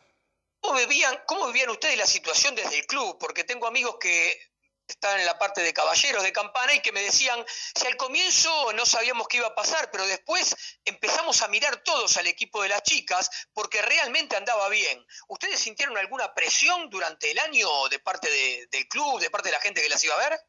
¿cómo, 0.59 0.79
vivían, 0.79 1.23
¿cómo 1.27 1.47
vivían 1.47 1.69
ustedes 1.69 1.97
la 1.97 2.07
situación 2.07 2.55
desde 2.55 2.79
el 2.79 2.85
club? 2.87 3.17
Porque 3.19 3.43
tengo 3.43 3.67
amigos 3.67 3.97
que 3.99 4.52
estaban 4.93 5.19
en 5.19 5.25
la 5.25 5.37
parte 5.37 5.61
de 5.61 5.73
caballeros 5.73 6.23
de 6.23 6.31
campana 6.31 6.73
y 6.73 6.81
que 6.81 6.91
me 6.91 7.01
decían, 7.01 7.43
si 7.47 7.85
al 7.87 7.97
comienzo 7.97 8.73
no 8.73 8.85
sabíamos 8.85 9.27
qué 9.27 9.37
iba 9.37 9.47
a 9.47 9.55
pasar, 9.55 9.89
pero 9.91 10.05
después 10.07 10.55
empezamos 10.85 11.41
a 11.41 11.47
mirar 11.47 11.77
todos 11.83 12.17
al 12.17 12.27
equipo 12.27 12.61
de 12.63 12.69
las 12.69 12.83
chicas 12.83 13.29
porque 13.53 13.81
realmente 13.81 14.35
andaba 14.35 14.69
bien. 14.69 15.05
¿Ustedes 15.27 15.59
sintieron 15.59 15.97
alguna 15.97 16.33
presión 16.33 16.89
durante 16.89 17.31
el 17.31 17.39
año 17.39 17.67
de 17.89 17.99
parte 17.99 18.29
de- 18.29 18.67
del 18.71 18.87
club, 18.87 19.19
de 19.19 19.29
parte 19.29 19.49
de 19.49 19.53
la 19.53 19.61
gente 19.61 19.81
que 19.81 19.89
las 19.89 20.03
iba 20.03 20.15
a 20.15 20.29
ver? 20.29 20.39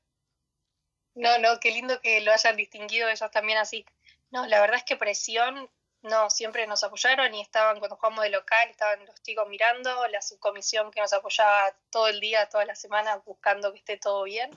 No, 1.15 1.39
no, 1.39 1.61
qué 1.61 1.71
lindo 1.71 2.01
que 2.01 2.21
lo 2.21 2.33
hayan 2.33 2.57
distinguido 2.57 3.09
ellos 3.09 3.31
también 3.31 3.59
así. 3.59 3.85
No, 4.31 4.47
la 4.47 4.61
verdad 4.61 4.79
es 4.79 4.85
que 4.85 4.97
presión, 4.97 5.71
no, 6.05 6.29
siempre 6.31 6.67
nos 6.67 6.85
apoyaron 6.85 7.35
y 7.35 7.41
estaban 7.41 7.79
cuando 7.79 7.97
jugamos 7.97 8.23
de 8.25 8.31
local, 8.31 8.69
estaban 8.71 9.05
los 9.07 9.23
chicos 9.23 9.49
mirando, 9.49 10.07
la 10.09 10.21
subcomisión 10.23 10.91
que 10.91 11.01
nos 11.01 11.13
apoyaba 11.13 11.75
todo 11.91 12.09
el 12.09 12.21
día, 12.21 12.49
toda 12.49 12.65
la 12.65 12.75
semana, 12.75 13.17
buscando 13.25 13.73
que 13.73 13.79
esté 13.79 13.97
todo 13.97 14.23
bien. 14.25 14.51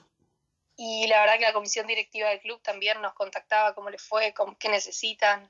Y 0.75 1.07
la 1.07 1.21
verdad 1.21 1.37
que 1.37 1.45
la 1.45 1.53
comisión 1.53 1.87
directiva 1.87 2.29
del 2.29 2.41
club 2.41 2.61
también 2.61 3.01
nos 3.01 3.13
contactaba 3.13 3.73
cómo 3.73 3.89
les 3.89 4.01
fue, 4.03 4.33
cómo- 4.33 4.57
qué 4.59 4.69
necesitan. 4.69 5.49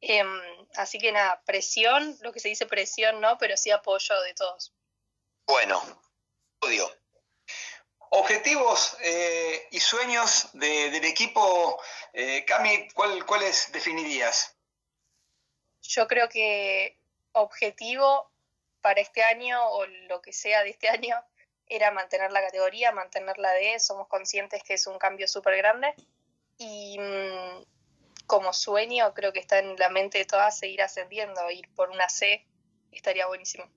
Em, 0.00 0.40
así 0.76 0.98
que 0.98 1.10
nada, 1.10 1.42
presión, 1.44 2.16
lo 2.20 2.32
que 2.32 2.40
se 2.40 2.48
dice 2.48 2.66
presión 2.66 3.20
no, 3.20 3.36
pero 3.38 3.56
sí 3.56 3.70
apoyo 3.72 4.20
de 4.22 4.34
todos. 4.34 4.72
Bueno, 5.48 5.82
odio. 6.60 6.88
Objetivos 8.10 8.96
eh, 9.02 9.68
y 9.72 9.80
sueños 9.80 10.50
de- 10.52 10.90
del 10.90 11.04
equipo, 11.04 11.82
eh, 12.12 12.44
Cami, 12.46 12.88
¿cuál- 12.94 13.26
¿cuáles 13.26 13.70
definirías? 13.72 14.54
Yo 15.88 16.06
creo 16.06 16.28
que 16.28 16.98
objetivo 17.32 18.30
para 18.82 19.00
este 19.00 19.22
año 19.22 19.58
o 19.70 19.86
lo 19.86 20.20
que 20.20 20.34
sea 20.34 20.62
de 20.62 20.70
este 20.70 20.88
año 20.96 21.16
era 21.66 21.90
mantener 21.90 22.30
la 22.30 22.42
categoría, 22.42 22.92
mantener 22.92 23.38
la 23.38 23.52
D. 23.52 23.78
Somos 23.80 24.06
conscientes 24.08 24.62
que 24.62 24.74
es 24.74 24.86
un 24.86 24.98
cambio 24.98 25.26
súper 25.26 25.56
grande. 25.56 25.94
Y 26.58 26.98
mm, 26.98 27.64
como 28.26 28.52
sueño, 28.52 29.14
creo 29.14 29.32
que 29.32 29.40
está 29.40 29.58
en 29.58 29.76
la 29.76 29.88
mente 29.88 30.18
de 30.18 30.24
todas 30.24 30.58
seguir 30.58 30.82
ascendiendo. 30.82 31.50
Ir 31.50 31.68
por 31.74 31.90
una 31.90 32.08
C 32.08 32.46
estaría 32.92 33.26
buenísimo. 33.26 33.68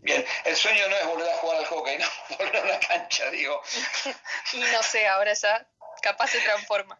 Bien, 0.00 0.24
el 0.44 0.56
sueño 0.56 0.88
no 0.88 0.96
es 0.96 1.06
volver 1.06 1.28
a 1.28 1.36
jugar 1.38 1.58
al 1.58 1.66
hockey, 1.66 1.98
no, 1.98 2.06
volver 2.36 2.56
a 2.56 2.62
una 2.62 2.80
cancha, 2.80 3.30
digo. 3.30 3.60
Y 4.52 4.60
no 4.60 4.82
sé, 4.82 5.06
ahora 5.06 5.32
ya 5.32 5.66
capaz 6.02 6.28
se 6.28 6.40
transforma. 6.40 6.98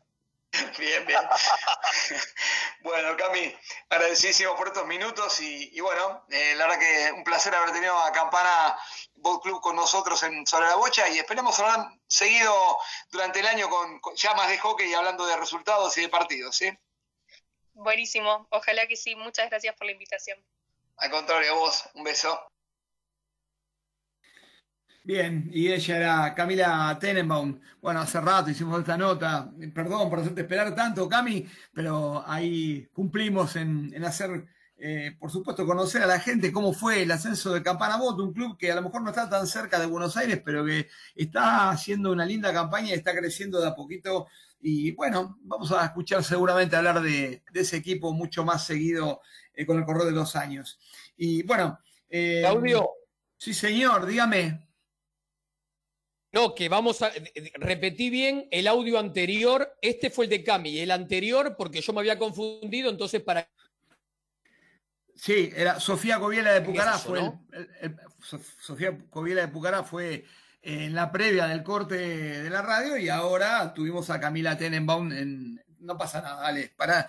Bien, 0.79 1.07
bien. 1.07 1.21
Bueno, 2.81 3.17
Cami, 3.17 3.53
agradecidísimo 3.89 4.55
por 4.55 4.69
estos 4.69 4.87
minutos 4.87 5.41
y, 5.41 5.77
y 5.77 5.81
bueno, 5.81 6.25
eh, 6.31 6.55
la 6.55 6.67
verdad 6.67 6.79
que 6.79 7.13
un 7.13 7.25
placer 7.25 7.53
haber 7.53 7.73
tenido 7.73 7.99
a 7.99 8.13
Campana 8.13 8.79
Boat 9.15 9.43
Club 9.43 9.61
con 9.61 9.75
nosotros 9.75 10.23
en 10.23 10.47
Sobre 10.47 10.67
la 10.67 10.77
Bocha 10.77 11.09
y 11.09 11.19
esperemos 11.19 11.59
hablar 11.59 11.89
seguido 12.07 12.55
durante 13.11 13.41
el 13.41 13.47
año 13.47 13.69
con, 13.69 13.99
con 13.99 14.15
ya 14.15 14.35
más 14.35 14.49
de 14.49 14.59
hockey 14.59 14.89
y 14.89 14.95
hablando 14.95 15.27
de 15.27 15.37
resultados 15.37 15.99
y 15.99 16.03
de 16.03 16.09
partidos, 16.09 16.55
¿sí? 16.55 16.71
Buenísimo, 17.73 18.47
ojalá 18.51 18.87
que 18.87 18.97
sí. 18.97 19.17
Muchas 19.17 19.51
gracias 19.51 19.75
por 19.75 19.87
la 19.87 19.93
invitación. 19.93 20.39
Al 20.99 21.11
contrario, 21.11 21.57
vos, 21.57 21.89
un 21.95 22.05
beso. 22.05 22.41
Bien, 25.07 25.49
y 25.53 25.69
ella 25.71 25.97
era 25.97 26.35
Camila 26.35 26.99
Tenenbaum. 27.01 27.61
Bueno, 27.81 28.01
hace 28.01 28.21
rato 28.21 28.51
hicimos 28.51 28.81
esta 28.81 28.97
nota. 28.99 29.53
Perdón 29.73 30.11
por 30.11 30.19
hacerte 30.19 30.41
esperar 30.41 30.75
tanto, 30.75 31.09
Cami, 31.09 31.47
pero 31.73 32.25
ahí 32.27 32.89
cumplimos 32.93 33.55
en, 33.55 33.93
en 33.95 34.05
hacer, 34.05 34.45
eh, 34.77 35.15
por 35.21 35.31
supuesto, 35.31 35.65
conocer 35.65 36.03
a 36.03 36.07
la 36.09 36.19
gente 36.19 36.51
cómo 36.51 36.73
fue 36.73 37.03
el 37.03 37.13
ascenso 37.13 37.55
de 37.55 37.63
Campana 37.63 37.99
Bot, 37.99 38.19
un 38.19 38.33
club 38.33 38.59
que 38.59 38.73
a 38.73 38.75
lo 38.75 38.83
mejor 38.83 39.03
no 39.03 39.11
está 39.11 39.29
tan 39.31 39.47
cerca 39.47 39.79
de 39.79 39.87
Buenos 39.87 40.17
Aires, 40.17 40.43
pero 40.45 40.65
que 40.65 40.89
está 41.15 41.71
haciendo 41.71 42.11
una 42.11 42.27
linda 42.27 42.53
campaña 42.53 42.89
y 42.89 42.95
está 42.95 43.15
creciendo 43.15 43.61
de 43.61 43.69
a 43.69 43.77
poquito. 43.77 44.27
Y 44.61 44.91
bueno, 44.93 45.39
vamos 45.43 45.71
a 45.71 45.85
escuchar 45.85 46.25
seguramente 46.25 46.75
hablar 46.75 47.01
de, 47.01 47.45
de 47.53 47.61
ese 47.61 47.77
equipo 47.77 48.13
mucho 48.13 48.45
más 48.45 48.67
seguido 48.67 49.21
eh, 49.55 49.65
con 49.67 49.79
el 49.79 49.85
correr 49.85 50.07
de 50.07 50.13
los 50.13 50.35
años. 50.35 50.81
Y 51.17 51.45
bueno. 51.45 51.79
eh, 52.11 52.41
Claudio. 52.41 52.89
Sí, 53.39 53.55
señor, 53.55 54.07
dígame. 54.07 54.66
No, 56.33 56.55
que 56.55 56.69
vamos 56.69 57.01
a. 57.03 57.11
Repetí 57.55 58.11
bien 58.11 58.49
el 58.51 58.67
audio 58.69 58.99
anterior. 58.99 59.77
Este 59.81 60.11
fue 60.11 60.25
el 60.27 60.31
de 60.31 60.45
Cami 60.45 60.71
y 60.71 60.81
el 60.81 60.91
anterior, 60.91 61.55
porque 61.57 61.81
yo 61.81 61.93
me 61.93 62.01
había 62.01 62.19
confundido, 62.19 62.91
entonces 62.91 63.23
para. 63.23 63.49
Sí, 65.15 65.51
era 65.57 65.81
Sofía 65.81 66.19
Coviela 66.19 66.53
de 66.53 66.61
¿Qué 66.61 66.67
Pucará. 66.67 66.91
es 66.97 67.01
eso, 67.01 67.09
fue 67.09 67.19
el- 67.21 67.25
no? 67.25 67.47
el- 67.53 67.71
el- 67.81 67.97
Sof- 68.21 68.55
Sofía 68.61 68.99
Coviela 69.09 69.41
de 69.43 69.49
Pucará 69.49 69.83
fue 69.83 70.25
en 70.61 70.95
la 70.95 71.11
previa 71.11 71.47
del 71.47 71.63
corte 71.63 71.95
de 71.97 72.51
la 72.51 72.61
radio 72.61 72.99
y 72.99 73.09
ahora 73.09 73.73
tuvimos 73.73 74.11
a 74.11 74.21
Camila 74.21 74.59
Tenenbaum 74.59 75.13
en. 75.13 75.63
No 75.79 75.97
pasa 75.97 76.21
nada, 76.21 76.43
dale. 76.43 76.73
Para, 76.77 77.09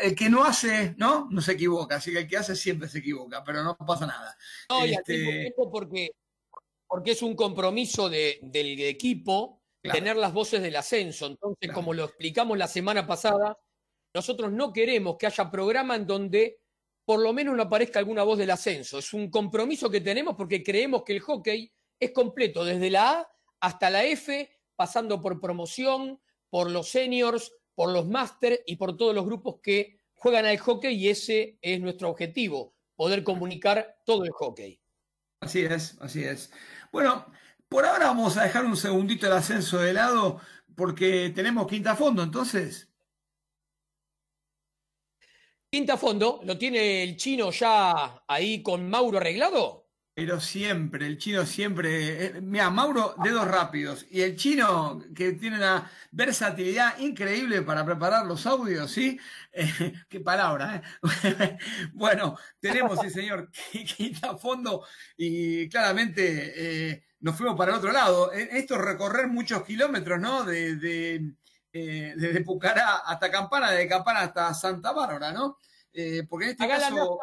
el 0.00 0.14
que 0.14 0.30
no 0.30 0.44
hace, 0.44 0.94
¿no? 0.96 1.26
No 1.30 1.40
se 1.42 1.52
equivoca. 1.52 1.96
Así 1.96 2.12
que 2.12 2.20
el 2.20 2.28
que 2.28 2.36
hace 2.36 2.54
siempre 2.54 2.88
se 2.88 2.98
equivoca, 2.98 3.42
pero 3.42 3.64
no 3.64 3.76
pasa 3.76 4.06
nada. 4.06 4.36
No, 4.68 4.86
y 4.86 4.94
al 4.94 5.00
Este, 5.00 5.12
mismo 5.18 5.30
tiempo 5.32 5.70
porque, 5.72 6.10
porque 6.92 7.12
es 7.12 7.22
un 7.22 7.34
compromiso 7.34 8.10
de- 8.10 8.38
del 8.42 8.78
equipo 8.82 9.62
Claro. 9.82 9.98
tener 9.98 10.16
las 10.18 10.34
voces 10.34 10.60
del 10.60 10.76
ascenso. 10.76 11.24
Entonces, 11.26 11.72
como 11.72 11.94
lo 11.94 12.04
explicamos 12.04 12.58
la 12.58 12.68
semana 12.68 13.06
pasada, 13.06 13.58
nosotros 14.14 14.52
no 14.52 14.74
queremos 14.74 15.16
que 15.16 15.24
haya 15.26 15.50
programa 15.50 15.96
en 15.96 16.06
donde 16.06 16.60
por 17.06 17.20
lo 17.20 17.32
menos 17.32 17.56
no 17.56 17.62
aparezca 17.62 17.98
alguna 17.98 18.24
voz 18.24 18.36
del 18.36 18.50
ascenso. 18.50 18.98
Es 18.98 19.14
un 19.14 19.30
compromiso 19.30 19.88
que 19.90 20.02
tenemos 20.02 20.36
porque 20.36 20.62
creemos 20.62 21.02
que 21.02 21.14
el 21.14 21.20
hockey 21.20 21.72
es 21.98 22.10
completo, 22.10 22.62
desde 22.62 22.90
la 22.90 23.20
A 23.20 23.28
hasta 23.60 23.88
la 23.88 24.04
F, 24.04 24.50
pasando 24.76 25.18
por 25.22 25.40
promoción, 25.40 26.20
por 26.50 26.70
los 26.70 26.90
seniors, 26.90 27.52
por 27.74 27.88
los 27.90 28.06
máster 28.06 28.62
y 28.66 28.76
por 28.76 28.98
todos 28.98 29.14
los 29.14 29.24
grupos 29.24 29.60
que 29.62 29.98
juegan 30.12 30.44
al 30.44 30.58
hockey 30.58 30.94
y 30.94 31.08
ese 31.08 31.56
es 31.62 31.80
nuestro 31.80 32.10
objetivo, 32.10 32.74
poder 32.96 33.24
comunicar 33.24 33.96
todo 34.04 34.24
el 34.24 34.30
hockey. 34.32 34.78
Así 35.40 35.64
es, 35.64 35.96
así 36.00 36.22
es. 36.22 36.52
Bueno, 36.92 37.26
por 37.68 37.86
ahora 37.86 38.06
vamos 38.08 38.36
a 38.36 38.44
dejar 38.44 38.66
un 38.66 38.76
segundito 38.76 39.26
el 39.26 39.32
ascenso 39.32 39.78
de 39.78 39.94
lado 39.94 40.40
porque 40.76 41.30
tenemos 41.34 41.66
quinta 41.66 41.96
fondo, 41.96 42.22
entonces. 42.22 42.90
Quinta 45.70 45.96
fondo, 45.96 46.40
¿lo 46.44 46.58
tiene 46.58 47.02
el 47.02 47.16
chino 47.16 47.50
ya 47.50 48.22
ahí 48.28 48.62
con 48.62 48.90
Mauro 48.90 49.16
arreglado? 49.18 49.81
Pero 50.14 50.40
siempre, 50.40 51.06
el 51.06 51.16
chino 51.16 51.46
siempre. 51.46 52.26
eh, 52.26 52.40
mira, 52.42 52.68
Mauro, 52.68 53.14
dedos 53.24 53.48
rápidos. 53.48 54.04
Y 54.10 54.20
el 54.20 54.36
chino, 54.36 55.02
que 55.14 55.32
tiene 55.32 55.56
una 55.56 55.90
versatilidad 56.10 56.98
increíble 56.98 57.62
para 57.62 57.82
preparar 57.84 58.26
los 58.26 58.46
audios, 58.46 58.90
¿sí? 58.90 59.18
Eh, 59.54 59.92
qué 60.08 60.20
palabra, 60.20 60.76
¿eh? 60.76 60.82
bueno, 61.92 62.38
tenemos, 62.58 62.98
sí, 63.00 63.10
señor, 63.10 63.50
quinta 63.96 64.36
fondo. 64.36 64.84
Y 65.16 65.68
claramente 65.68 66.90
eh, 66.92 67.04
nos 67.20 67.36
fuimos 67.36 67.56
para 67.56 67.72
el 67.72 67.78
otro 67.78 67.92
lado. 67.92 68.32
Esto 68.32 68.74
es 68.76 68.80
recorrer 68.80 69.28
muchos 69.28 69.62
kilómetros, 69.64 70.18
¿no? 70.20 70.44
De, 70.44 70.76
de, 70.76 71.34
eh, 71.72 72.14
desde 72.16 72.42
Pucará 72.44 72.98
hasta 72.98 73.30
Campana, 73.30 73.70
de 73.72 73.86
Campana 73.88 74.20
hasta 74.20 74.54
Santa 74.54 74.92
Bárbara, 74.92 75.32
¿no? 75.32 75.58
Porque 76.28 76.46
en 76.46 76.50
este 76.52 76.68
caso. 76.68 77.18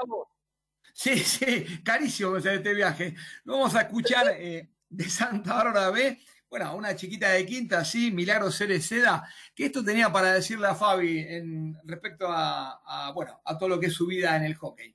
Sí, 1.02 1.18
sí, 1.20 1.66
carísimo 1.82 2.34
que 2.34 2.56
este 2.56 2.74
viaje. 2.74 3.16
Vamos 3.46 3.74
a 3.74 3.84
escuchar 3.84 4.28
eh, 4.38 4.68
de 4.90 5.10
Santa 5.10 5.54
Bárbara 5.54 5.92
B, 5.92 6.20
bueno, 6.50 6.76
una 6.76 6.94
chiquita 6.94 7.30
de 7.30 7.46
quinta, 7.46 7.86
sí, 7.86 8.12
Milagro 8.12 8.52
Cereceda, 8.52 9.26
que 9.56 9.68
esto 9.68 9.82
tenía 9.82 10.12
para 10.12 10.34
decirle 10.34 10.68
a 10.68 10.76
Fabi 10.76 11.20
en 11.20 11.78
respecto 11.86 12.28
a, 12.28 12.82
a, 12.86 13.14
bueno, 13.14 13.40
a 13.46 13.58
todo 13.58 13.70
lo 13.70 13.80
que 13.80 13.86
es 13.86 13.94
su 13.94 14.08
vida 14.08 14.36
en 14.36 14.44
el 14.44 14.56
hockey. 14.56 14.94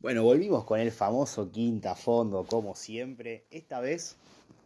Bueno, 0.00 0.24
volvimos 0.24 0.64
con 0.64 0.80
el 0.80 0.90
famoso 0.90 1.52
quinta 1.52 1.94
fondo, 1.94 2.44
como 2.44 2.74
siempre. 2.74 3.46
Esta 3.52 3.78
vez 3.78 4.16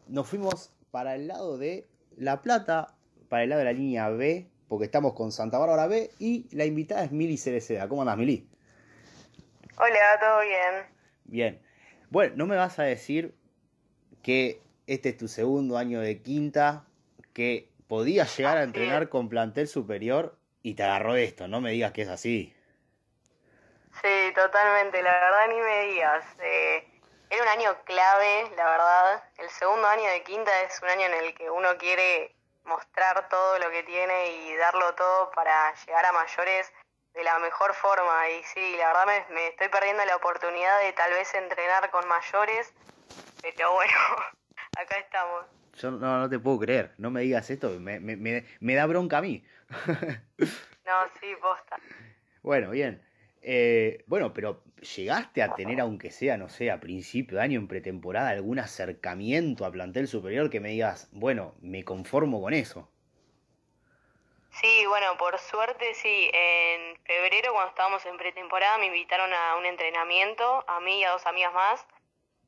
nos 0.08 0.26
fuimos 0.26 0.70
para 0.90 1.14
el 1.14 1.26
lado 1.26 1.58
de 1.58 1.86
La 2.16 2.40
Plata, 2.40 2.96
para 3.28 3.42
el 3.42 3.50
lado 3.50 3.58
de 3.58 3.66
la 3.66 3.72
línea 3.74 4.08
B, 4.08 4.48
porque 4.66 4.86
estamos 4.86 5.12
con 5.12 5.30
Santa 5.30 5.58
Bárbara 5.58 5.88
B 5.88 6.10
y 6.18 6.46
la 6.56 6.64
invitada 6.64 7.04
es 7.04 7.12
Mili 7.12 7.36
Cereceda. 7.36 7.86
¿Cómo 7.86 8.00
andás, 8.00 8.16
Mili? 8.16 8.48
Hola, 9.76 10.20
¿todo 10.20 10.40
bien? 10.40 10.86
Bien. 11.24 11.62
Bueno, 12.10 12.34
no 12.36 12.46
me 12.46 12.56
vas 12.56 12.78
a 12.78 12.84
decir 12.84 13.34
que 14.22 14.62
este 14.86 15.08
es 15.10 15.16
tu 15.16 15.26
segundo 15.26 15.76
año 15.78 16.00
de 16.00 16.22
quinta, 16.22 16.84
que 17.32 17.68
podías 17.88 18.36
llegar 18.36 18.58
a 18.58 18.62
entrenar 18.62 19.08
con 19.08 19.28
plantel 19.28 19.66
superior 19.66 20.36
y 20.62 20.74
te 20.74 20.84
agarró 20.84 21.16
esto. 21.16 21.48
No 21.48 21.60
me 21.60 21.72
digas 21.72 21.92
que 21.92 22.02
es 22.02 22.08
así. 22.08 22.54
Sí, 24.00 24.32
totalmente, 24.34 25.02
la 25.02 25.12
verdad 25.12 25.48
ni 25.48 25.60
me 25.60 25.86
digas. 25.86 26.24
Eh, 26.40 27.00
era 27.30 27.42
un 27.42 27.48
año 27.48 27.76
clave, 27.84 28.50
la 28.56 28.64
verdad. 28.64 29.24
El 29.38 29.48
segundo 29.50 29.88
año 29.88 30.08
de 30.08 30.22
quinta 30.22 30.50
es 30.62 30.80
un 30.82 30.88
año 30.88 31.06
en 31.06 31.24
el 31.24 31.34
que 31.34 31.50
uno 31.50 31.76
quiere 31.78 32.32
mostrar 32.64 33.28
todo 33.28 33.58
lo 33.58 33.70
que 33.70 33.82
tiene 33.82 34.30
y 34.36 34.56
darlo 34.56 34.94
todo 34.94 35.30
para 35.32 35.74
llegar 35.84 36.06
a 36.06 36.12
mayores 36.12 36.72
de 37.14 37.24
la 37.24 37.38
mejor 37.38 37.72
forma. 37.74 38.28
Y 38.30 38.42
sí, 38.44 38.76
la 38.76 38.88
verdad 38.88 39.06
me, 39.06 39.34
me 39.34 39.48
estoy 39.48 39.68
perdiendo 39.68 40.04
la 40.04 40.16
oportunidad 40.16 40.80
de 40.82 40.92
tal 40.92 41.12
vez 41.12 41.32
entrenar 41.34 41.90
con 41.90 42.06
mayores, 42.08 42.72
pero 43.42 43.72
bueno, 43.72 43.92
acá 44.76 44.98
estamos. 44.98 45.46
Yo 45.76 45.90
no, 45.90 46.18
no 46.20 46.28
te 46.28 46.38
puedo 46.38 46.60
creer. 46.60 46.92
No 46.98 47.10
me 47.10 47.22
digas 47.22 47.50
esto. 47.50 47.70
Me, 47.80 47.98
me, 47.98 48.16
me, 48.16 48.44
me 48.60 48.74
da 48.74 48.86
bronca 48.86 49.18
a 49.18 49.22
mí. 49.22 49.44
No, 50.84 50.92
sí, 51.18 51.34
posta. 51.40 51.78
Bueno, 52.42 52.68
bien. 52.68 53.02
Eh, 53.40 54.04
bueno, 54.06 54.34
pero 54.34 54.62
¿llegaste 54.96 55.42
a 55.42 55.54
tener, 55.54 55.80
aunque 55.80 56.10
sea, 56.10 56.36
no 56.36 56.50
sé, 56.50 56.70
a 56.70 56.78
principio 56.78 57.38
de 57.38 57.44
año, 57.44 57.58
en 57.58 57.68
pretemporada, 57.68 58.28
algún 58.28 58.58
acercamiento 58.58 59.64
a 59.64 59.72
plantel 59.72 60.08
superior 60.08 60.50
que 60.50 60.60
me 60.60 60.68
digas, 60.70 61.08
bueno, 61.12 61.54
me 61.60 61.84
conformo 61.84 62.42
con 62.42 62.52
eso? 62.52 62.90
Sí, 64.60 64.86
bueno, 64.86 65.16
por 65.16 65.38
suerte 65.38 65.94
sí. 65.94 66.30
En 66.32 66.96
febrero, 67.04 67.52
cuando 67.52 67.70
estábamos 67.70 68.06
en 68.06 68.16
pretemporada, 68.16 68.78
me 68.78 68.86
invitaron 68.86 69.32
a 69.32 69.56
un 69.56 69.66
entrenamiento, 69.66 70.64
a 70.68 70.80
mí 70.80 71.00
y 71.00 71.04
a 71.04 71.10
dos 71.10 71.26
amigas 71.26 71.52
más. 71.52 71.86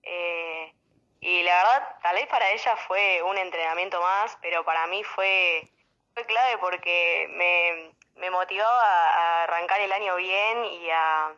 Eh, 0.03 0.73
y 1.21 1.43
la 1.43 1.57
verdad, 1.57 1.99
tal 2.03 2.15
vez 2.15 2.27
para 2.29 2.51
ella 2.51 2.77
fue 2.87 3.23
un 3.23 3.37
entrenamiento 3.39 4.01
más, 4.01 4.39
pero 4.41 4.65
para 4.65 4.87
mí 4.87 5.03
fue, 5.03 5.69
fue 6.15 6.25
clave 6.27 6.59
porque 6.59 7.27
me, 7.31 7.93
me 8.21 8.31
motivaba 8.31 9.11
a, 9.11 9.43
arrancar 9.45 9.81
el 9.81 9.93
año 9.93 10.15
bien 10.17 10.65
y 10.65 10.91
a, 10.91 11.35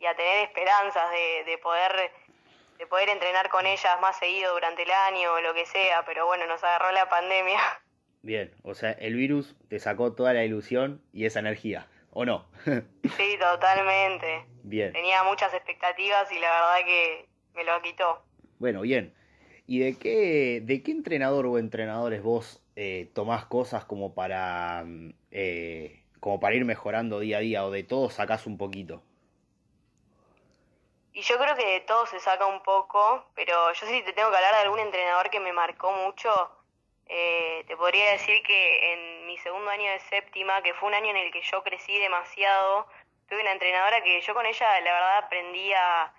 y 0.00 0.06
a 0.06 0.16
tener 0.16 0.48
esperanzas 0.48 1.10
de, 1.12 1.44
de 1.44 1.58
poder 1.58 2.12
de 2.78 2.86
poder 2.88 3.10
entrenar 3.10 3.48
con 3.48 3.64
ellas 3.64 4.00
más 4.00 4.18
seguido 4.18 4.54
durante 4.54 4.82
el 4.82 4.90
año 4.90 5.34
o 5.34 5.40
lo 5.40 5.54
que 5.54 5.66
sea, 5.66 6.04
pero 6.04 6.26
bueno, 6.26 6.46
nos 6.46 6.64
agarró 6.64 6.90
la 6.90 7.08
pandemia. 7.08 7.60
Bien, 8.22 8.54
o 8.62 8.74
sea, 8.74 8.92
el 8.92 9.16
virus 9.16 9.56
te 9.68 9.80
sacó 9.80 10.12
toda 10.12 10.32
la 10.32 10.44
ilusión 10.44 11.02
y 11.12 11.26
esa 11.26 11.40
energía, 11.40 11.88
¿o 12.10 12.24
no? 12.24 12.46
Sí, 13.16 13.36
totalmente. 13.38 14.46
Bien. 14.62 14.92
Tenía 14.92 15.24
muchas 15.24 15.52
expectativas 15.52 16.30
y 16.30 16.38
la 16.38 16.48
verdad 16.48 16.86
que 16.86 17.28
me 17.54 17.64
lo 17.64 17.82
quitó. 17.82 18.22
Bueno, 18.58 18.82
bien. 18.82 19.12
¿Y 19.66 19.80
de 19.80 19.98
qué, 19.98 20.60
de 20.62 20.82
qué 20.82 20.92
entrenador 20.92 21.46
o 21.46 21.58
entrenadores 21.58 22.22
vos 22.22 22.62
eh, 22.76 23.10
tomás 23.12 23.44
cosas 23.46 23.84
como 23.84 24.14
para, 24.14 24.84
mm, 24.84 25.14
eh, 25.32 26.04
como 26.20 26.38
para 26.38 26.54
ir 26.54 26.64
mejorando 26.64 27.18
día 27.18 27.38
a 27.38 27.40
día 27.40 27.64
o 27.66 27.70
de 27.72 27.82
todo 27.82 28.08
sacás 28.08 28.46
un 28.46 28.56
poquito? 28.56 29.02
Y 31.12 31.22
yo 31.22 31.36
creo 31.38 31.56
que 31.56 31.66
de 31.66 31.80
todo 31.80 32.06
se 32.06 32.20
saca 32.20 32.46
un 32.46 32.62
poco, 32.62 33.30
pero 33.34 33.72
yo 33.72 33.86
sí 33.86 34.02
te 34.04 34.12
tengo 34.12 34.30
que 34.30 34.36
hablar 34.36 34.54
de 34.54 34.60
algún 34.60 34.78
entrenador 34.78 35.28
que 35.28 35.40
me 35.40 35.52
marcó 35.52 35.92
mucho. 35.92 36.30
Eh, 37.14 37.64
te 37.66 37.76
podría 37.76 38.12
decir 38.12 38.42
que 38.42 38.92
en 38.94 39.26
mi 39.26 39.36
segundo 39.36 39.70
año 39.70 39.90
de 39.90 40.00
séptima, 40.00 40.62
que 40.62 40.72
fue 40.72 40.88
un 40.88 40.94
año 40.94 41.10
en 41.10 41.18
el 41.18 41.30
que 41.30 41.42
yo 41.42 41.62
crecí 41.62 41.98
demasiado, 41.98 42.88
tuve 43.28 43.42
una 43.42 43.52
entrenadora 43.52 44.02
que 44.02 44.18
yo 44.22 44.32
con 44.32 44.46
ella 44.46 44.80
la 44.80 44.92
verdad 44.94 45.18
aprendí 45.18 45.74
a, 45.74 46.10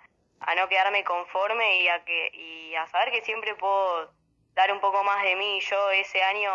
no 0.56 0.68
quedarme 0.68 1.02
conforme 1.02 1.80
y 1.80 1.88
a, 1.88 2.04
que, 2.04 2.30
y 2.32 2.76
a 2.76 2.86
saber 2.86 3.10
que 3.10 3.22
siempre 3.22 3.56
puedo 3.56 4.12
dar 4.54 4.70
un 4.70 4.78
poco 4.78 5.02
más 5.02 5.20
de 5.24 5.34
mí. 5.34 5.60
Yo 5.62 5.90
ese 5.90 6.22
año 6.22 6.52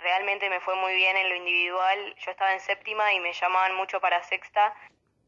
realmente 0.00 0.48
me 0.48 0.60
fue 0.60 0.74
muy 0.76 0.94
bien 0.94 1.14
en 1.18 1.28
lo 1.28 1.36
individual. 1.36 2.16
Yo 2.16 2.30
estaba 2.30 2.54
en 2.54 2.60
séptima 2.60 3.12
y 3.12 3.20
me 3.20 3.34
llamaban 3.34 3.74
mucho 3.74 4.00
para 4.00 4.22
sexta 4.22 4.74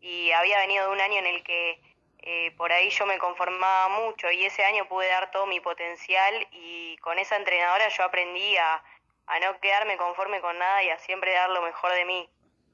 y 0.00 0.30
había 0.30 0.60
venido 0.60 0.86
de 0.86 0.92
un 0.92 1.00
año 1.02 1.18
en 1.18 1.26
el 1.26 1.44
que 1.44 1.82
eh, 2.26 2.52
por 2.56 2.72
ahí 2.72 2.88
yo 2.90 3.04
me 3.06 3.18
conformaba 3.18 3.88
mucho 4.00 4.30
y 4.30 4.44
ese 4.44 4.64
año 4.64 4.88
pude 4.88 5.08
dar 5.08 5.30
todo 5.30 5.46
mi 5.46 5.60
potencial 5.60 6.46
y 6.52 6.96
con 6.98 7.18
esa 7.18 7.36
entrenadora 7.36 7.88
yo 7.88 8.02
aprendí 8.02 8.56
a, 8.56 8.82
a 9.26 9.40
no 9.40 9.60
quedarme 9.60 9.98
conforme 9.98 10.40
con 10.40 10.58
nada 10.58 10.82
y 10.82 10.88
a 10.88 10.98
siempre 10.98 11.32
dar 11.32 11.50
lo 11.50 11.60
mejor 11.62 11.92
de 11.92 12.04
mí. 12.06 12.28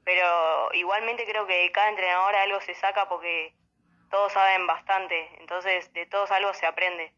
Pero 0.05 0.69
igualmente 0.73 1.25
creo 1.25 1.45
que 1.45 1.63
de 1.63 1.71
cada 1.71 1.89
entrenador 1.89 2.33
algo 2.35 2.61
se 2.61 2.73
saca 2.75 3.09
porque 3.09 3.53
todos 4.09 4.31
saben 4.33 4.65
bastante, 4.67 5.29
entonces 5.39 5.91
de 5.93 6.05
todos 6.05 6.31
algo 6.31 6.53
se 6.53 6.65
aprende. 6.65 7.11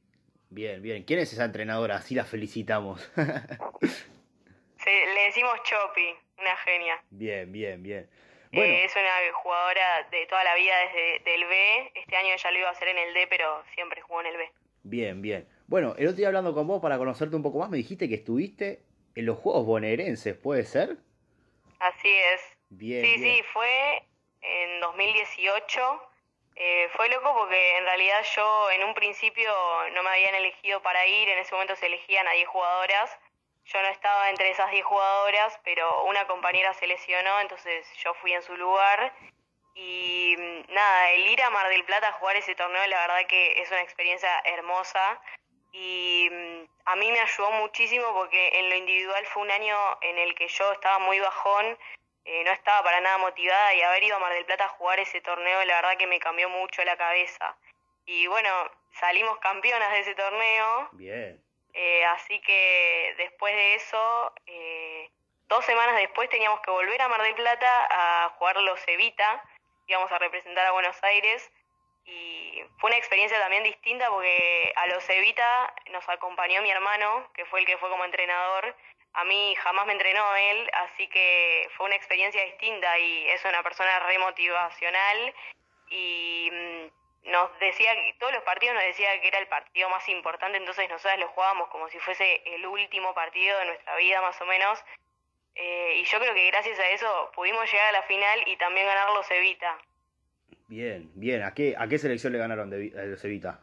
Bien, 0.50 0.82
bien. 0.82 1.04
¿Quién 1.04 1.20
es 1.20 1.32
esa 1.34 1.46
entrenadora? 1.46 1.96
Así 1.96 2.14
la 2.16 2.26
felicitamos. 2.26 3.12
Le 4.86 5.22
decimos 5.26 5.54
Chopi, 5.64 6.16
una 6.38 6.58
genia. 6.58 7.04
bien, 7.10 7.52
bien, 7.52 7.82
bien. 7.82 8.10
Eh, 8.62 8.86
es 8.86 8.96
una 8.96 9.34
jugadora 9.34 10.08
de 10.12 10.26
toda 10.28 10.44
la 10.44 10.56
vida 10.56 10.74
desde 10.86 11.32
del 11.32 11.46
B. 11.46 11.92
Este 11.96 12.16
año 12.16 12.34
ella 12.34 12.52
lo 12.52 12.60
iba 12.60 12.68
a 12.70 12.72
hacer 12.72 12.88
en 12.88 12.98
el 13.00 13.14
D, 13.14 13.28
pero 13.28 13.64
siempre 13.74 14.02
jugó 14.02 14.22
en 14.22 14.28
el 14.28 14.38
B. 14.38 14.52
bien, 14.84 15.22
bien. 15.22 15.48
Bueno, 15.68 15.96
el 15.98 16.08
otro 16.08 16.18
día 16.18 16.28
hablando 16.28 16.54
con 16.54 16.68
vos 16.68 16.82
para 16.82 16.98
conocerte 16.98 17.36
un 17.36 17.42
poco 17.42 17.60
más, 17.60 17.70
me 17.70 17.78
dijiste 17.78 18.08
que 18.08 18.16
estuviste 18.16 18.84
en 19.16 19.26
los 19.26 19.40
Juegos 19.40 19.66
Bonaerenses, 19.66 20.36
¿puede 20.36 20.66
ser? 20.66 20.98
Así 21.80 22.12
es. 22.12 22.42
Bien, 22.70 23.04
sí, 23.04 23.18
bien. 23.18 23.36
sí, 23.36 23.44
fue 23.54 24.04
en 24.42 24.80
2018. 24.82 26.10
Eh, 26.56 26.88
fue 26.96 27.10
loco 27.10 27.34
porque 27.36 27.78
en 27.78 27.86
realidad 27.86 28.24
yo 28.36 28.72
en 28.72 28.84
un 28.84 28.94
principio 28.94 29.52
no 29.94 30.04
me 30.04 30.10
habían 30.10 30.36
elegido 30.36 30.82
para 30.84 31.06
ir, 31.08 31.28
en 31.30 31.40
ese 31.40 31.52
momento 31.54 31.76
se 31.76 31.88
elegían 31.88 32.28
a 32.28 32.32
10 32.34 32.48
jugadoras. 32.48 33.10
Yo 33.66 33.82
no 33.82 33.88
estaba 33.88 34.30
entre 34.30 34.50
esas 34.52 34.70
10 34.72 34.84
jugadoras, 34.86 35.60
pero 35.64 36.04
una 36.04 36.28
compañera 36.28 36.74
se 36.74 36.88
lesionó, 36.88 37.40
entonces 37.40 37.88
yo 37.98 38.14
fui 38.16 38.34
en 38.34 38.42
su 38.42 38.56
lugar. 38.58 39.14
Y 39.76 40.36
mm, 40.38 40.74
nada, 40.74 41.12
el 41.12 41.28
ir 41.28 41.42
a 41.42 41.50
Mar 41.50 41.70
del 41.70 41.86
Plata 41.86 42.10
a 42.10 42.14
jugar 42.14 42.36
ese 42.36 42.56
torneo, 42.56 42.86
la 42.88 43.08
verdad 43.08 43.28
que 43.28 43.62
es 43.62 43.72
una 43.72 43.82
experiencia 43.82 44.30
hermosa. 44.46 45.20
Y 45.72 46.30
mm, 46.32 46.68
a 46.86 46.96
mí 46.98 47.12
me 47.12 47.20
ayudó 47.20 47.52
muchísimo 47.52 48.06
porque 48.14 48.60
en 48.60 48.70
lo 48.70 48.76
individual 48.76 49.26
fue 49.28 49.42
un 49.42 49.52
año 49.52 49.78
en 50.02 50.18
el 50.20 50.36
que 50.36 50.48
yo 50.48 50.72
estaba 50.74 51.00
muy 51.00 51.20
bajón, 51.20 51.78
eh, 52.26 52.44
no 52.46 52.52
estaba 52.52 52.84
para 52.84 53.02
nada 53.02 53.18
motivada 53.18 53.74
y 53.74 53.82
haber 53.82 54.04
ido 54.04 54.16
a 54.18 54.20
Mar 54.20 54.34
del 54.34 54.46
Plata 54.46 54.66
a 54.66 54.70
jugar 54.70 55.00
ese 55.00 55.22
torneo, 55.22 55.64
la 55.66 55.76
verdad 55.76 55.98
que 55.98 56.08
me 56.08 56.20
cambió 56.20 56.50
mucho 56.50 56.84
la 56.84 56.96
cabeza. 56.96 57.56
Y 58.06 58.28
bueno, 58.28 58.50
salimos 58.92 59.40
campeonas 59.40 59.92
de 59.92 60.00
ese 60.02 60.16
torneo. 60.16 60.90
Bien. 60.92 61.42
Eh, 61.74 62.06
así 62.06 62.40
que 62.42 63.16
después 63.18 63.54
de 63.54 63.76
eso, 63.76 64.34
eh, 64.46 65.10
dos 65.48 65.66
semanas 65.66 65.96
después 65.98 66.30
teníamos 66.30 66.62
que 66.62 66.72
volver 66.72 67.02
a 67.02 67.08
Mar 67.08 67.22
del 67.22 67.36
Plata 67.36 67.88
a 67.90 68.30
jugar 68.38 68.58
los 68.58 68.88
Evita, 68.88 69.44
íbamos 69.88 70.12
a 70.12 70.20
representar 70.20 70.66
a 70.68 70.72
Buenos 70.72 71.02
Aires 71.04 71.52
y 72.06 72.62
fue 72.80 72.90
una 72.90 72.98
experiencia 72.98 73.40
también 73.40 73.64
distinta 73.64 74.10
porque 74.10 74.74
a 74.76 74.88
los 74.88 75.10
Evita 75.10 75.74
nos 75.92 76.08
acompañó 76.10 76.62
mi 76.62 76.70
hermano, 76.70 77.30
que 77.34 77.46
fue 77.46 77.62
el 77.62 77.66
que 77.66 77.78
fue 77.78 77.90
como 77.90 78.06
entrenador. 78.06 78.76
A 79.14 79.24
mí 79.26 79.56
jamás 79.56 79.86
me 79.86 79.94
entrenó 79.94 80.36
él, 80.36 80.70
así 80.74 81.08
que 81.08 81.70
fue 81.78 81.86
una 81.86 81.96
experiencia 81.96 82.44
distinta 82.46 82.98
y 83.00 83.28
es 83.30 83.46
una 83.46 83.64
persona 83.64 84.00
re 84.02 84.18
motivacional 84.20 85.34
y 85.90 86.50
mm, 86.52 87.03
nos 87.26 87.58
decía 87.60 87.96
que 87.96 88.16
todos 88.20 88.34
los 88.34 88.44
partidos 88.44 88.76
nos 88.76 88.84
decía 88.84 89.20
que 89.22 89.28
era 89.28 89.40
el 89.40 89.48
partido 89.48 89.90
más 89.90 90.08
importante, 90.10 90.58
entonces 90.58 90.90
nosotras 90.90 91.20
lo 91.20 91.30
jugábamos 91.30 91.70
como 91.70 91.88
si 91.90 92.00
fuese 92.00 92.42
el 92.46 92.66
último 92.66 93.14
partido 93.14 93.58
de 93.60 93.66
nuestra 93.66 93.96
vida 93.98 94.22
más 94.22 94.40
o 94.42 94.46
menos. 94.46 94.84
Eh, 95.56 96.02
y 96.02 96.06
yo 96.06 96.20
creo 96.20 96.34
que 96.34 96.48
gracias 96.48 96.80
a 96.80 96.90
eso 96.90 97.32
pudimos 97.36 97.72
llegar 97.72 97.90
a 97.90 98.00
la 98.00 98.02
final 98.04 98.40
y 98.48 98.58
también 98.58 98.88
ganar 98.88 99.12
los 99.14 99.30
Evita. 99.32 99.78
Bien, 100.68 101.12
bien. 101.14 101.44
¿A 101.44 101.54
qué, 101.54 101.76
a 101.78 101.88
qué 101.88 101.98
selección 101.98 102.34
le 102.34 102.40
ganaron 102.40 102.70
de, 102.70 102.92
los 102.94 103.24
Evita? 103.24 103.60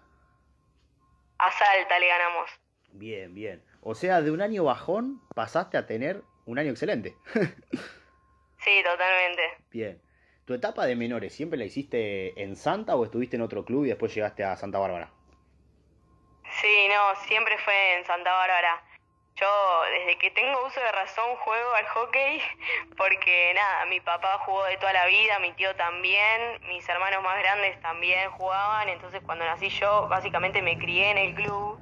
A 1.38 1.50
Salta 1.50 1.98
le 1.98 2.06
ganamos. 2.06 2.50
Bien, 2.92 3.34
bien. 3.34 3.62
O 3.82 3.94
sea, 3.94 4.20
de 4.20 4.30
un 4.30 4.40
año 4.40 4.64
bajón 4.64 5.20
pasaste 5.34 5.76
a 5.76 5.86
tener 5.86 6.22
un 6.46 6.58
año 6.58 6.70
excelente. 6.70 7.16
Sí, 8.62 8.82
totalmente. 8.84 9.42
Bien. 9.70 10.02
¿Tu 10.44 10.54
etapa 10.54 10.86
de 10.86 10.96
menores 10.96 11.34
siempre 11.34 11.58
la 11.58 11.64
hiciste 11.64 12.42
en 12.42 12.56
Santa 12.56 12.96
o 12.96 13.04
estuviste 13.04 13.36
en 13.36 13.42
otro 13.42 13.64
club 13.64 13.84
y 13.84 13.88
después 13.88 14.14
llegaste 14.14 14.44
a 14.44 14.56
Santa 14.56 14.78
Bárbara? 14.78 15.12
Sí, 16.60 16.88
no, 16.88 17.16
siempre 17.26 17.56
fue 17.58 17.98
en 17.98 18.04
Santa 18.04 18.32
Bárbara. 18.32 18.82
Yo 19.36 19.46
desde 19.90 20.18
que 20.18 20.30
tengo 20.32 20.66
uso 20.66 20.80
de 20.80 20.92
razón 20.92 21.36
juego 21.36 21.74
al 21.74 21.86
hockey 21.86 22.42
porque 22.96 23.52
nada, 23.54 23.86
mi 23.86 24.00
papá 24.00 24.38
jugó 24.44 24.64
de 24.64 24.76
toda 24.76 24.92
la 24.92 25.06
vida, 25.06 25.38
mi 25.38 25.52
tío 25.52 25.74
también, 25.76 26.60
mis 26.68 26.86
hermanos 26.88 27.22
más 27.22 27.38
grandes 27.38 27.80
también 27.80 28.30
jugaban, 28.32 28.88
entonces 28.88 29.22
cuando 29.22 29.44
nací 29.46 29.68
yo 29.70 30.08
básicamente 30.08 30.60
me 30.62 30.76
crié 30.78 31.10
en 31.10 31.18
el 31.18 31.34
club 31.34 31.80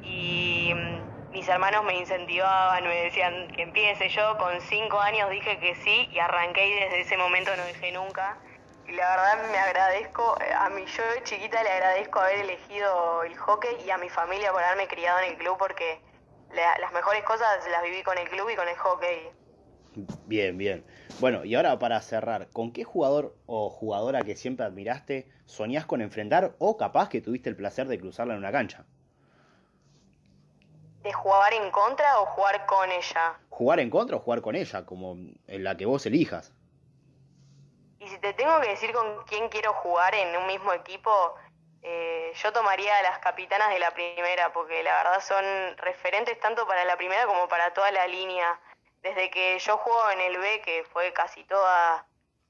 y 0.00 0.72
mm, 0.74 1.01
mis 1.32 1.48
hermanos 1.48 1.84
me 1.84 1.98
incentivaban, 1.98 2.84
me 2.84 3.04
decían 3.04 3.48
que 3.56 3.62
empiece 3.62 4.08
yo, 4.10 4.36
con 4.38 4.60
cinco 4.60 5.00
años 5.00 5.30
dije 5.30 5.58
que 5.58 5.74
sí 5.76 6.08
y 6.12 6.18
arranqué 6.18 6.68
y 6.68 6.74
desde 6.74 7.00
ese 7.00 7.16
momento 7.16 7.56
no 7.56 7.64
dejé 7.64 7.92
nunca. 7.92 8.38
Y 8.86 8.92
la 8.92 9.08
verdad 9.10 9.50
me 9.50 9.58
agradezco, 9.58 10.36
eh, 10.40 10.52
a 10.52 10.68
mi 10.70 10.84
yo 10.84 11.02
de 11.14 11.22
chiquita 11.24 11.62
le 11.62 11.70
agradezco 11.70 12.20
haber 12.20 12.40
elegido 12.40 13.22
el 13.24 13.36
hockey 13.36 13.76
y 13.86 13.90
a 13.90 13.98
mi 13.98 14.08
familia 14.08 14.52
por 14.52 14.62
haberme 14.62 14.88
criado 14.88 15.20
en 15.20 15.32
el 15.32 15.38
club 15.38 15.56
porque 15.58 16.00
la- 16.50 16.78
las 16.78 16.92
mejores 16.92 17.22
cosas 17.24 17.66
las 17.70 17.82
viví 17.82 18.02
con 18.02 18.18
el 18.18 18.28
club 18.28 18.50
y 18.50 18.56
con 18.56 18.68
el 18.68 18.76
hockey. 18.76 19.30
Bien, 20.24 20.56
bien. 20.56 20.86
Bueno, 21.20 21.44
y 21.44 21.54
ahora 21.54 21.78
para 21.78 22.00
cerrar, 22.00 22.50
¿con 22.50 22.72
qué 22.72 22.82
jugador 22.84 23.36
o 23.46 23.68
jugadora 23.70 24.22
que 24.22 24.36
siempre 24.36 24.64
admiraste 24.66 25.30
soñás 25.44 25.86
con 25.86 26.00
enfrentar 26.00 26.56
o 26.58 26.76
capaz 26.76 27.08
que 27.08 27.20
tuviste 27.20 27.50
el 27.50 27.56
placer 27.56 27.86
de 27.88 27.98
cruzarla 27.98 28.32
en 28.34 28.38
una 28.40 28.52
cancha? 28.52 28.86
¿De 31.02 31.12
jugar 31.12 31.52
en 31.54 31.70
contra 31.70 32.20
o 32.20 32.26
jugar 32.26 32.64
con 32.66 32.90
ella? 32.90 33.38
Jugar 33.50 33.80
en 33.80 33.90
contra 33.90 34.16
o 34.16 34.20
jugar 34.20 34.40
con 34.40 34.54
ella, 34.54 34.86
como 34.86 35.12
en 35.48 35.64
la 35.64 35.76
que 35.76 35.84
vos 35.84 36.06
elijas. 36.06 36.52
Y 37.98 38.08
si 38.08 38.18
te 38.18 38.32
tengo 38.34 38.60
que 38.60 38.68
decir 38.68 38.92
con 38.92 39.24
quién 39.24 39.48
quiero 39.48 39.72
jugar 39.74 40.14
en 40.14 40.36
un 40.36 40.46
mismo 40.46 40.72
equipo, 40.72 41.34
eh, 41.82 42.32
yo 42.34 42.52
tomaría 42.52 42.96
a 42.98 43.02
las 43.02 43.18
capitanas 43.18 43.70
de 43.70 43.80
la 43.80 43.90
primera, 43.90 44.52
porque 44.52 44.82
la 44.84 44.94
verdad 45.02 45.20
son 45.20 45.76
referentes 45.78 46.38
tanto 46.38 46.66
para 46.66 46.84
la 46.84 46.96
primera 46.96 47.26
como 47.26 47.48
para 47.48 47.72
toda 47.74 47.90
la 47.90 48.06
línea. 48.06 48.60
Desde 49.02 49.30
que 49.30 49.58
yo 49.58 49.76
juego 49.78 50.10
en 50.10 50.20
el 50.20 50.38
B, 50.38 50.62
que 50.64 50.84
fue 50.92 51.12
casi 51.12 51.42
toda, 51.44 52.06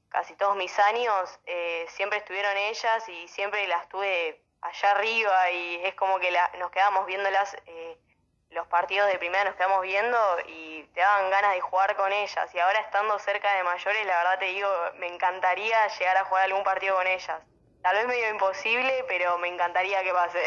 casi 0.09 0.35
todos 0.35 0.55
mis 0.55 0.77
años, 0.77 1.39
eh, 1.47 1.87
siempre 1.89 2.19
estuvieron 2.19 2.55
ellas 2.55 3.09
y 3.09 3.27
siempre 3.27 3.67
las 3.67 3.89
tuve 3.89 4.39
allá 4.61 4.91
arriba 4.91 5.51
y 5.51 5.81
es 5.83 5.95
como 5.95 6.19
que 6.19 6.31
la, 6.31 6.51
nos 6.59 6.71
quedamos 6.71 7.05
viéndolas, 7.05 7.55
eh, 7.65 7.82
los 8.53 8.67
partidos 8.67 9.11
de 9.11 9.17
primera 9.17 9.43
nos 9.45 9.55
quedamos 9.55 9.81
viendo 9.81 10.17
y 10.47 10.83
te 10.93 11.01
daban 11.01 11.29
ganas 11.29 11.53
de 11.55 11.61
jugar 11.61 11.95
con 11.95 12.11
ellas. 12.11 12.53
Y 12.53 12.59
ahora 12.59 12.79
estando 12.79 13.17
cerca 13.19 13.55
de 13.55 13.63
mayores, 13.63 14.05
la 14.05 14.17
verdad 14.17 14.39
te 14.39 14.45
digo, 14.45 14.69
me 14.99 15.07
encantaría 15.07 15.87
llegar 15.87 16.17
a 16.17 16.25
jugar 16.25 16.45
algún 16.45 16.63
partido 16.63 16.95
con 16.95 17.07
ellas. 17.07 17.41
Tal 17.81 17.95
vez 17.95 18.07
medio 18.07 18.29
imposible, 18.31 19.05
pero 19.07 19.37
me 19.39 19.47
encantaría 19.49 20.03
que 20.03 20.11
pase. 20.11 20.39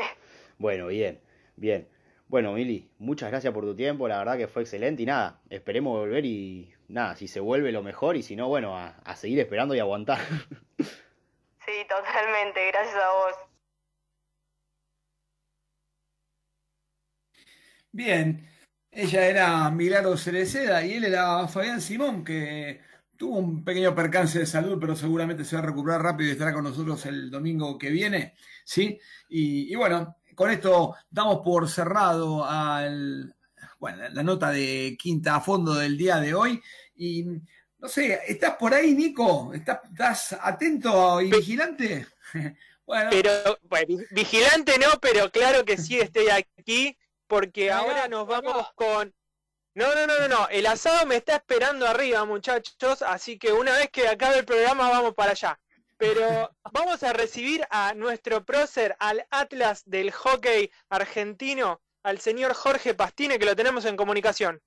Bueno, 0.58 0.86
bien, 0.86 1.20
bien. 1.56 1.88
Bueno, 2.28 2.52
Mili, 2.52 2.90
muchas 2.98 3.30
gracias 3.30 3.52
por 3.52 3.64
tu 3.64 3.76
tiempo, 3.76 4.08
la 4.08 4.18
verdad 4.18 4.36
que 4.36 4.48
fue 4.48 4.62
excelente 4.62 5.02
y 5.02 5.06
nada, 5.06 5.38
esperemos 5.50 5.98
volver 5.98 6.24
y 6.24 6.74
nada, 6.88 7.14
si 7.14 7.28
se 7.28 7.40
vuelve 7.40 7.70
lo 7.70 7.82
mejor 7.82 8.16
y 8.16 8.22
si 8.22 8.34
no, 8.34 8.48
bueno, 8.48 8.76
a, 8.76 8.94
a 9.04 9.14
seguir 9.16 9.38
esperando 9.38 9.74
y 9.74 9.80
aguantar. 9.80 10.18
Sí, 11.66 11.84
totalmente, 11.88 12.66
gracias 12.68 12.96
a 12.96 13.10
vos. 13.10 13.34
Bien, 17.98 18.46
ella 18.90 19.26
era 19.26 19.70
Milagro 19.70 20.16
Cereceda 20.18 20.84
y 20.84 20.94
él 20.94 21.04
era 21.04 21.48
Fabián 21.48 21.80
Simón, 21.80 22.22
que 22.24 22.80
tuvo 23.16 23.38
un 23.38 23.64
pequeño 23.64 23.94
percance 23.94 24.38
de 24.38 24.46
salud, 24.46 24.76
pero 24.80 24.94
seguramente 24.94 25.44
se 25.44 25.56
va 25.56 25.62
a 25.62 25.66
recuperar 25.66 26.02
rápido 26.02 26.28
y 26.28 26.32
estará 26.32 26.52
con 26.52 26.64
nosotros 26.64 27.06
el 27.06 27.30
domingo 27.30 27.78
que 27.78 27.88
viene, 27.90 28.34
¿sí? 28.64 28.98
Y, 29.30 29.72
y 29.72 29.74
bueno, 29.76 30.16
con 30.34 30.50
esto 30.50 30.94
damos 31.10 31.40
por 31.42 31.68
cerrado 31.70 32.44
al, 32.44 33.34
bueno, 33.78 34.08
la 34.10 34.22
nota 34.22 34.50
de 34.50 34.96
Quinta 35.00 35.36
a 35.36 35.40
fondo 35.40 35.74
del 35.74 35.96
día 35.96 36.16
de 36.20 36.34
hoy. 36.34 36.62
Y 36.96 37.24
no 37.78 37.88
sé, 37.88 38.20
¿estás 38.28 38.56
por 38.56 38.74
ahí, 38.74 38.94
Nico? 38.94 39.54
¿Estás, 39.54 39.80
estás 39.90 40.36
atento 40.42 41.20
y 41.22 41.30
vigilante? 41.30 42.06
bueno, 42.86 43.10
Pero, 43.10 43.30
bueno, 43.62 43.86
vi- 43.88 44.06
vigilante 44.10 44.78
no, 44.78 44.98
pero 45.00 45.30
claro 45.30 45.64
que 45.64 45.76
sí 45.76 45.98
estoy 45.98 46.26
aquí, 46.28 46.96
porque 47.26 47.70
ahora 47.70 48.08
nos 48.08 48.26
vamos 48.26 48.72
con... 48.74 49.14
No, 49.74 49.94
no, 49.94 50.06
no, 50.06 50.20
no, 50.20 50.28
no, 50.28 50.48
el 50.48 50.66
asado 50.66 51.04
me 51.06 51.16
está 51.16 51.36
esperando 51.36 51.86
arriba, 51.86 52.24
muchachos, 52.24 53.02
así 53.02 53.38
que 53.38 53.52
una 53.52 53.72
vez 53.72 53.90
que 53.90 54.08
acabe 54.08 54.38
el 54.38 54.44
programa 54.46 54.88
vamos 54.88 55.14
para 55.14 55.32
allá. 55.32 55.58
Pero 55.98 56.50
vamos 56.72 57.02
a 57.02 57.12
recibir 57.12 57.66
a 57.70 57.92
nuestro 57.94 58.44
prócer, 58.44 58.96
al 58.98 59.26
Atlas 59.30 59.82
del 59.84 60.12
hockey 60.12 60.70
argentino, 60.88 61.80
al 62.02 62.18
señor 62.18 62.54
Jorge 62.54 62.94
Pastine, 62.94 63.38
que 63.38 63.44
lo 63.44 63.56
tenemos 63.56 63.84
en 63.84 63.96
comunicación. 63.96 64.62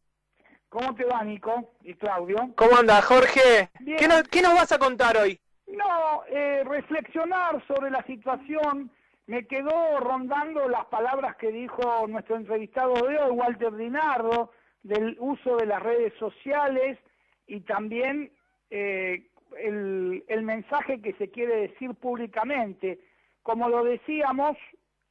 ¿Cómo 0.69 0.93
te 0.93 1.03
va, 1.05 1.23
Nico 1.23 1.73
y 1.81 1.95
Claudio? 1.95 2.51
¿Cómo 2.55 2.77
anda, 2.77 3.01
Jorge? 3.01 3.71
Bien. 3.79 3.97
¿Qué 3.97 4.07
nos, 4.07 4.23
qué 4.23 4.41
nos 4.41 4.53
vas 4.53 4.71
a 4.71 4.77
contar 4.77 5.17
hoy? 5.17 5.39
No, 5.65 6.23
eh, 6.27 6.63
reflexionar 6.63 7.65
sobre 7.67 7.89
la 7.89 8.03
situación. 8.05 8.91
Me 9.29 9.45
quedó 9.45 9.99
rondando 9.99 10.67
las 10.67 10.85
palabras 10.85 11.35
que 11.35 11.51
dijo 11.51 12.07
nuestro 12.07 12.35
entrevistado 12.35 12.95
de 12.95 13.19
hoy, 13.19 13.37
Walter 13.37 13.75
Dinardo, 13.75 14.51
del 14.81 15.15
uso 15.19 15.55
de 15.57 15.67
las 15.67 15.83
redes 15.83 16.13
sociales 16.17 16.97
y 17.45 17.59
también 17.59 18.31
eh, 18.71 19.27
el, 19.59 20.23
el 20.27 20.41
mensaje 20.41 20.99
que 20.99 21.13
se 21.13 21.29
quiere 21.29 21.67
decir 21.67 21.93
públicamente. 21.93 23.01
Como 23.43 23.69
lo 23.69 23.83
decíamos, 23.83 24.57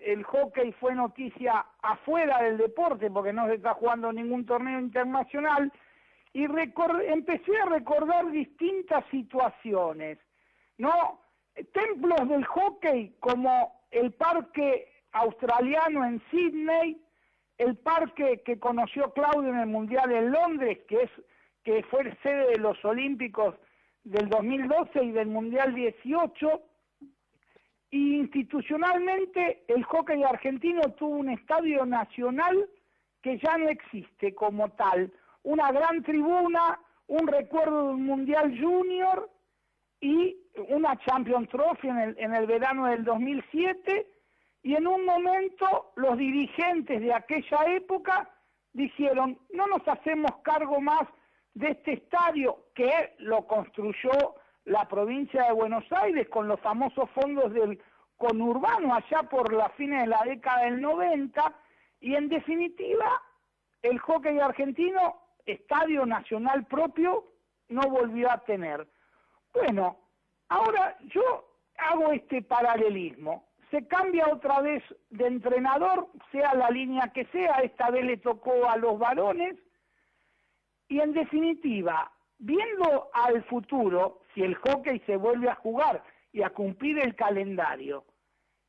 el 0.01 0.25
hockey 0.25 0.73
fue 0.73 0.97
noticia 0.97 1.65
afuera 1.81 2.43
del 2.43 2.59
deporte 2.59 3.13
porque 3.13 3.33
no 3.33 3.47
se 3.47 3.55
está 3.55 3.75
jugando 3.75 4.13
ningún 4.13 4.45
torneo 4.45 4.81
internacional 4.81 5.73
y 6.33 6.43
empecé 6.43 7.57
a 7.57 7.67
recordar 7.67 8.33
distintas 8.33 9.05
situaciones, 9.13 10.19
¿no? 10.77 11.21
Templos 11.73 12.29
del 12.29 12.45
hockey 12.47 13.15
como 13.21 13.78
el 13.91 14.13
parque 14.13 14.93
australiano 15.13 16.05
en 16.05 16.23
Sydney, 16.31 17.01
el 17.59 17.77
parque 17.77 18.43
que 18.45 18.59
conoció 18.59 19.13
Claudio 19.13 19.51
en 19.51 19.59
el 19.59 19.67
Mundial 19.67 20.13
en 20.13 20.31
Londres, 20.31 20.79
que 20.89 21.03
es 21.03 21.11
que 21.65 21.83
fue 21.85 22.17
sede 22.23 22.53
de 22.53 22.59
los 22.59 22.83
Olímpicos 22.85 23.55
del 24.05 24.29
2012 24.29 25.05
y 25.05 25.11
del 25.11 25.29
Mundial 25.29 25.75
18, 25.75 26.63
y 27.91 28.17
institucionalmente 28.17 29.65
el 29.69 29.83
hockey 29.85 30.23
argentino 30.23 30.83
tuvo 30.93 31.17
un 31.17 31.31
estadio 31.31 31.85
nacional 31.85 32.69
que 33.23 33.39
ya 33.39 33.59
no 33.59 33.69
existe 33.69 34.35
como 34.35 34.71
tal, 34.71 35.13
una 35.43 35.73
gran 35.73 36.03
tribuna, 36.03 36.79
un 37.07 37.27
recuerdo 37.27 37.89
de 37.89 37.95
un 37.95 38.05
Mundial 38.05 38.57
Junior 38.61 39.31
y 40.01 40.37
una 40.69 40.97
Champions 40.99 41.49
Trophy 41.49 41.89
en 41.89 41.99
el, 41.99 42.19
en 42.19 42.35
el 42.35 42.47
verano 42.47 42.87
del 42.87 43.05
2007 43.05 44.07
y 44.63 44.75
en 44.75 44.87
un 44.87 45.05
momento 45.05 45.93
los 45.97 46.17
dirigentes 46.17 47.01
de 47.01 47.13
aquella 47.13 47.65
época 47.69 48.31
dijeron, 48.73 49.39
no 49.51 49.67
nos 49.67 49.87
hacemos 49.87 50.31
cargo 50.43 50.81
más 50.81 51.03
de 51.55 51.71
este 51.71 51.95
estadio 51.95 52.67
que 52.75 53.15
lo 53.19 53.47
construyó 53.47 54.37
la 54.65 54.87
provincia 54.87 55.45
de 55.45 55.53
Buenos 55.53 55.85
Aires 55.91 56.29
con 56.29 56.47
los 56.47 56.61
famosos 56.61 57.09
fondos 57.11 57.53
del 57.53 57.81
conurbano 58.17 58.95
allá 58.95 59.23
por 59.29 59.53
la 59.53 59.69
fines 59.71 60.03
de 60.03 60.09
la 60.09 60.23
década 60.25 60.65
del 60.65 60.81
90 60.81 61.55
y 62.01 62.15
en 62.15 62.29
definitiva 62.29 63.23
el 63.83 63.99
hockey 63.99 64.39
argentino, 64.39 65.21
estadio 65.47 66.05
nacional 66.05 66.67
propio, 66.67 67.25
no 67.69 67.83
volvió 67.83 68.31
a 68.31 68.39
tener. 68.39 68.87
Bueno, 69.53 69.99
ahora 70.49 70.97
yo 71.15 71.49
hago 71.77 72.13
este 72.13 72.43
paralelismo. 72.43 73.45
Se 73.71 73.87
cambia 73.87 74.29
otra 74.29 74.61
vez 74.61 74.83
de 75.11 75.27
entrenador, 75.27 76.09
sea 76.33 76.55
la 76.55 76.71
línea 76.71 77.13
que 77.13 77.27
sea, 77.27 77.59
esta 77.59 77.91
vez 77.91 78.05
le 78.05 78.17
tocó 78.17 78.69
a 78.69 78.77
los 78.77 78.99
varones, 78.99 79.57
y 80.89 81.01
en 81.01 81.13
definitiva, 81.13 82.11
viendo 82.39 83.11
al 83.13 83.45
futuro, 83.45 84.23
si 84.35 84.43
el 84.43 84.55
hockey 84.55 85.01
se 85.01 85.17
vuelve 85.17 85.51
a 85.51 85.55
jugar 85.57 86.03
y 86.33 86.43
a 86.43 86.51
cumplir 86.51 86.99
el 86.99 87.15
calendario, 87.15 88.05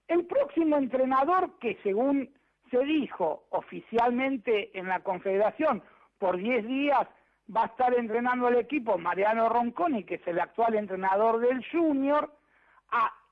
el 0.07 0.25
próximo 0.25 0.77
entrenador 0.77 1.57
que 1.59 1.77
según 1.81 2.29
se 2.69 2.79
dijo 2.83 3.45
oficialmente 3.51 4.77
en 4.77 4.87
la 4.87 4.99
Confederación 5.01 5.81
por 6.17 6.37
10 6.37 6.67
días 6.67 7.07
va 7.55 7.63
a 7.63 7.67
estar 7.67 7.93
entrenando 7.93 8.47
al 8.47 8.57
equipo 8.57 8.97
Mariano 8.97 9.49
Ronconi, 9.49 10.03
que 10.03 10.15
es 10.15 10.27
el 10.27 10.39
actual 10.39 10.75
entrenador 10.75 11.39
del 11.39 11.65
Junior, 11.71 12.31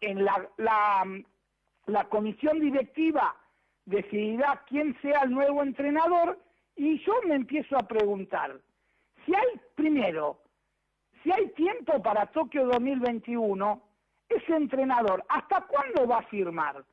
en 0.01 0.23
la, 0.23 0.47
la, 0.57 1.05
la 1.87 2.03
comisión 2.05 2.59
directiva 2.59 3.35
decidirá 3.85 4.63
quién 4.67 4.95
sea 5.01 5.21
el 5.23 5.31
nuevo 5.31 5.63
entrenador 5.63 6.39
y 6.75 6.99
yo 7.03 7.13
me 7.25 7.35
empiezo 7.35 7.75
a 7.75 7.87
preguntar, 7.87 8.59
si 9.25 9.33
hay, 9.33 9.59
primero, 9.75 10.39
si 11.23 11.31
hay 11.31 11.49
tiempo 11.49 12.01
para 12.03 12.27
Tokio 12.27 12.67
2021, 12.67 13.81
ese 14.29 14.55
entrenador, 14.55 15.23
¿hasta 15.29 15.61
cuándo 15.61 16.07
va 16.07 16.19
a 16.19 16.27
firmar? 16.27 16.83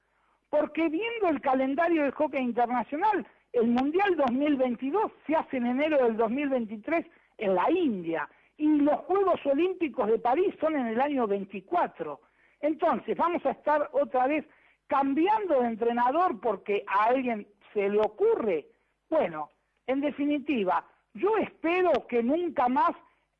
Porque 0.48 0.88
viendo 0.88 1.28
el 1.28 1.40
calendario 1.40 2.02
del 2.02 2.12
hockey 2.12 2.42
internacional, 2.42 3.26
el 3.54 3.68
Mundial 3.68 4.16
2022 4.16 5.12
se 5.26 5.36
hace 5.36 5.56
en 5.58 5.66
enero 5.66 6.04
del 6.04 6.16
2023 6.16 7.06
en 7.38 7.54
la 7.54 7.70
India 7.70 8.28
y 8.56 8.66
los 8.66 8.96
Juegos 9.00 9.40
Olímpicos 9.46 10.08
de 10.08 10.18
París 10.18 10.54
son 10.60 10.76
en 10.76 10.88
el 10.88 11.00
año 11.00 11.26
24. 11.26 12.20
Entonces, 12.60 13.16
vamos 13.16 13.44
a 13.46 13.52
estar 13.52 13.88
otra 13.92 14.26
vez 14.26 14.44
cambiando 14.88 15.60
de 15.60 15.68
entrenador 15.68 16.40
porque 16.40 16.84
a 16.86 17.04
alguien 17.04 17.46
se 17.72 17.88
le 17.88 18.00
ocurre. 18.00 18.66
Bueno, 19.08 19.50
en 19.86 20.00
definitiva, 20.00 20.84
yo 21.14 21.36
espero 21.38 22.06
que 22.08 22.22
nunca 22.22 22.68
más 22.68 22.92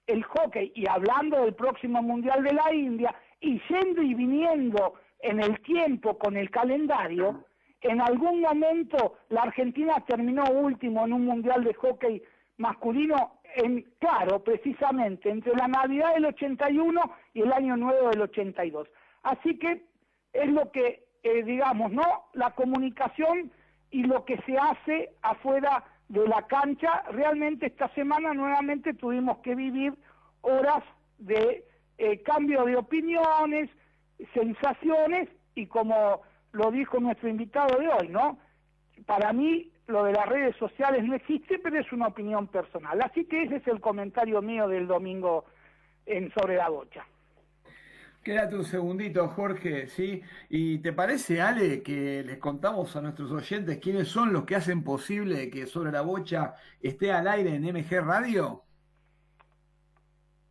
el 0.07 0.23
hockey, 0.23 0.73
y 0.75 0.87
hablando 0.87 1.43
del 1.43 1.55
próximo 1.55 2.03
Mundial 2.03 2.43
de 2.45 2.53
la 2.53 2.73
India, 2.73 3.15
y 3.41 3.61
yendo 3.69 4.03
y 4.03 4.15
viniendo 4.15 4.95
en 5.21 5.41
el 5.41 5.61
tiempo 5.63 6.19
con 6.19 6.37
el 6.37 6.51
calendario, 6.51 7.45
en 7.85 8.01
algún 8.01 8.41
momento 8.41 9.19
la 9.29 9.43
Argentina 9.43 10.03
terminó 10.07 10.45
último 10.45 11.05
en 11.05 11.13
un 11.13 11.27
Mundial 11.27 11.65
de 11.65 11.75
hockey 11.75 12.23
masculino, 12.57 13.41
en, 13.57 13.83
claro, 13.99 14.43
precisamente 14.43 15.29
entre 15.29 15.55
la 15.55 15.69
Navidad 15.69 16.15
del 16.15 16.25
81 16.25 17.01
y 17.35 17.43
el 17.43 17.53
Año 17.53 17.77
Nuevo 17.77 18.09
del 18.09 18.23
82. 18.23 18.89
Así 19.23 19.59
que 19.59 19.85
es 20.33 20.51
lo 20.51 20.71
que, 20.73 21.05
eh, 21.23 21.43
digamos, 21.43 21.93
¿no? 21.93 22.25
La 22.33 22.55
comunicación 22.55 23.53
y 23.91 24.03
lo 24.05 24.25
que 24.25 24.39
se 24.47 24.57
hace 24.57 25.11
afuera 25.21 25.85
de 26.09 26.27
la 26.27 26.47
cancha. 26.47 27.03
Realmente 27.11 27.67
esta 27.67 27.89
semana 27.95 28.33
nuevamente 28.33 28.95
tuvimos 28.95 29.39
que 29.39 29.55
vivir 29.55 29.95
horas 30.41 30.83
de 31.19 31.65
eh, 31.99 32.23
cambio 32.23 32.65
de 32.65 32.77
opiniones, 32.77 33.69
sensaciones 34.33 35.29
y 35.55 35.67
como 35.67 36.23
lo 36.55 36.71
dijo 36.71 36.99
nuestro 37.01 37.29
invitado 37.29 37.79
de 37.79 37.89
hoy, 37.89 38.09
¿no? 38.09 38.39
Para 39.07 39.33
mí 39.33 39.71
lo 39.87 40.05
de 40.05 40.13
las 40.13 40.27
redes 40.27 40.57
sociales 40.57 41.05
no 41.05 41.15
existe, 41.15 41.59
pero 41.59 41.79
es 41.79 41.93
una 41.93 42.07
opinión 42.07 42.47
personal. 42.47 43.01
Así 43.03 43.25
que 43.27 43.43
ese 43.43 43.57
es 43.57 43.67
el 43.67 43.81
comentario 43.81 44.41
mío 44.41 44.69
del 44.69 44.87
domingo 44.87 45.45
en 46.07 46.33
sobre 46.33 46.57
la 46.57 46.69
bocha. 46.69 47.05
Quédate 48.23 48.57
un 48.57 48.65
segundito, 48.65 49.29
Jorge, 49.29 49.87
¿sí? 49.89 50.23
¿Y 50.49 50.79
te 50.79 50.95
parece, 50.95 51.43
Ale, 51.43 51.83
que 51.83 52.23
les 52.25 52.39
contamos 52.39 52.97
a 52.97 53.03
nuestros 53.03 53.31
oyentes 53.33 53.79
quiénes 53.79 54.09
son 54.09 54.33
los 54.33 54.45
que 54.45 54.57
hacen 54.57 54.83
posible 54.83 55.51
que 55.51 55.67
Sobre 55.67 55.93
la 55.93 56.01
Bocha 56.01 56.55
esté 56.81 57.13
al 57.13 57.29
aire 57.29 57.55
en 57.55 57.65
MG 57.65 58.01
Radio? 58.01 58.64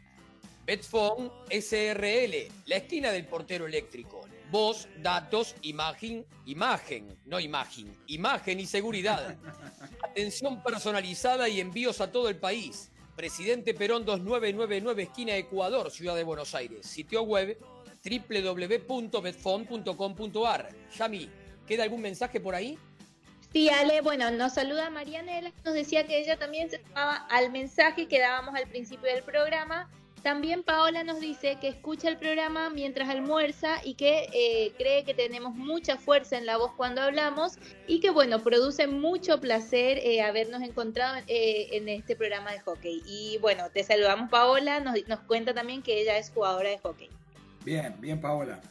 Betfone 0.69 1.31
SRL, 1.49 2.47
la 2.67 2.75
esquina 2.75 3.11
del 3.11 3.25
portero 3.25 3.65
eléctrico. 3.65 4.21
Voz, 4.51 4.87
datos, 5.01 5.55
imagen, 5.63 6.27
imagen, 6.45 7.17
no 7.25 7.39
imagen, 7.39 7.91
imagen 8.05 8.59
y 8.59 8.67
seguridad. 8.67 9.35
Atención 10.03 10.61
personalizada 10.61 11.49
y 11.49 11.59
envíos 11.59 12.01
a 12.01 12.11
todo 12.11 12.29
el 12.29 12.35
país. 12.35 12.91
Presidente 13.15 13.73
Perón 13.73 14.05
2999, 14.05 15.01
esquina 15.01 15.35
Ecuador, 15.37 15.89
Ciudad 15.89 16.15
de 16.15 16.23
Buenos 16.23 16.53
Aires. 16.53 16.85
Sitio 16.85 17.23
web 17.23 17.57
www.betfon.com.ar. 18.03 20.69
Yami, 20.95 21.31
¿queda 21.65 21.81
algún 21.81 22.01
mensaje 22.01 22.39
por 22.39 22.53
ahí? 22.53 22.77
Sí, 23.51 23.69
Ale, 23.69 24.01
bueno, 24.01 24.29
nos 24.29 24.53
saluda 24.53 24.91
Marianela, 24.91 25.51
nos 25.65 25.73
decía 25.73 26.05
que 26.05 26.19
ella 26.19 26.37
también 26.37 26.69
se 26.69 26.79
sumaba 26.83 27.25
al 27.31 27.51
mensaje 27.51 28.07
que 28.07 28.19
dábamos 28.19 28.53
al 28.53 28.67
principio 28.67 29.11
del 29.11 29.23
programa. 29.23 29.89
También 30.23 30.63
Paola 30.63 31.03
nos 31.03 31.19
dice 31.19 31.57
que 31.61 31.67
escucha 31.69 32.09
el 32.09 32.17
programa 32.17 32.69
mientras 32.69 33.09
almuerza 33.09 33.77
y 33.83 33.93
que 33.93 34.29
eh, 34.33 34.73
cree 34.77 35.05
que 35.05 35.13
tenemos 35.13 35.55
mucha 35.55 35.97
fuerza 35.97 36.37
en 36.37 36.45
la 36.45 36.57
voz 36.57 36.71
cuando 36.75 37.01
hablamos 37.01 37.57
y 37.87 37.99
que, 37.99 38.09
bueno, 38.09 38.43
produce 38.43 38.87
mucho 38.87 39.39
placer 39.39 39.97
eh, 39.99 40.21
habernos 40.21 40.61
encontrado 40.61 41.17
eh, 41.27 41.69
en 41.71 41.87
este 41.89 42.15
programa 42.15 42.51
de 42.51 42.59
hockey. 42.59 43.01
Y 43.05 43.37
bueno, 43.39 43.69
te 43.73 43.83
saludamos 43.83 44.29
Paola, 44.29 44.79
nos, 44.79 44.95
nos 45.07 45.21
cuenta 45.21 45.53
también 45.53 45.81
que 45.81 46.01
ella 46.01 46.17
es 46.17 46.31
jugadora 46.31 46.69
de 46.69 46.79
hockey. 46.79 47.09
Bien, 47.63 47.95
bien, 47.99 48.19
Paola. 48.19 48.61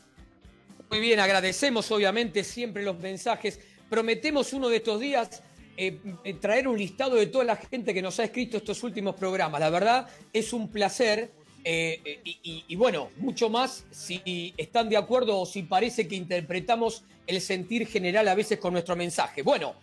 Muy 0.91 1.01
bien, 1.01 1.21
agradecemos 1.21 1.91
obviamente 1.91 2.45
siempre 2.45 2.83
los 2.83 2.99
mensajes. 2.99 3.61
Prometemos 3.89 4.53
uno 4.53 4.69
de 4.69 4.77
estos 4.77 5.01
días 5.01 5.43
eh, 5.81 6.01
eh, 6.25 6.35
traer 6.35 6.67
un 6.67 6.77
listado 6.77 7.15
de 7.15 7.29
toda 7.29 7.45
la 7.45 7.55
gente 7.55 7.95
que 7.95 8.03
nos 8.03 8.19
ha 8.19 8.25
escrito 8.25 8.57
estos 8.57 8.83
últimos 8.83 9.15
programas. 9.15 9.61
La 9.61 9.71
verdad 9.71 10.09
es 10.33 10.53
un 10.53 10.73
placer 10.73 11.31
eh, 11.65 12.21
y, 12.25 12.65
y, 12.67 12.77
bueno, 12.77 13.11
mucho 13.17 13.51
más 13.51 13.85
si 13.91 14.55
están 14.57 14.89
de 14.89 14.97
acuerdo 14.97 15.41
o 15.41 15.47
si 15.47 15.63
parece 15.63 16.09
que 16.09 16.15
interpretamos 16.15 17.05
el 17.27 17.41
sentir 17.41 17.87
general 17.87 18.29
a 18.29 18.35
veces 18.35 18.59
con 18.59 18.73
nuestro 18.73 18.97
mensaje. 18.97 19.43
Bueno, 19.43 19.75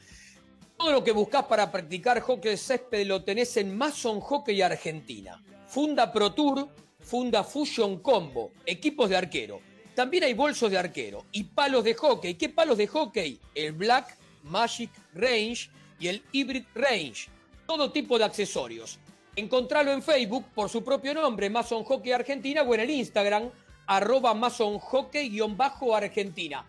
todo 0.77 0.91
lo 0.91 1.03
que 1.03 1.11
buscas 1.11 1.45
para 1.45 1.72
practicar 1.72 2.19
hockey 2.19 2.52
de 2.52 2.57
césped 2.57 3.06
lo 3.06 3.23
tenés 3.23 3.56
en 3.57 3.77
Mason 3.77 4.19
Hockey 4.19 4.61
Argentina. 4.61 5.41
Funda 5.68 6.11
Pro 6.11 6.34
Tour 6.34 6.69
funda 7.06 7.43
Fusion 7.43 7.99
Combo, 7.99 8.52
equipos 8.65 9.10
de 9.10 9.15
arquero. 9.15 9.61
También 9.93 10.23
hay 10.23 10.34
bolsos 10.34 10.72
de 10.72 10.77
arquero 10.77 11.26
y 11.31 11.43
palos 11.43 11.84
de 11.84 11.93
hockey. 11.93 12.34
¿Qué 12.34 12.49
palos 12.49 12.77
de 12.77 12.88
hockey? 12.88 13.39
El 13.53 13.73
Black 13.73 14.18
Magic 14.43 14.89
Range 15.14 15.69
y 15.99 16.07
el 16.07 16.23
Hybrid 16.31 16.65
Range. 16.73 17.30
Todo 17.65 17.91
tipo 17.91 18.18
de 18.18 18.26
accesorios. 18.26 18.99
Encontralo 19.35 19.91
en 19.91 20.01
Facebook 20.01 20.45
por 20.53 20.69
su 20.69 20.83
propio 20.83 21.13
nombre, 21.13 21.49
Mason 21.49 21.83
Hockey 21.83 22.13
Argentina, 22.13 22.61
o 22.61 22.73
en 22.73 22.81
el 22.81 22.89
Instagram, 22.89 23.49
arroba 23.85 24.33
Mason 24.33 24.79
Hockey-Argentina. 24.79 26.65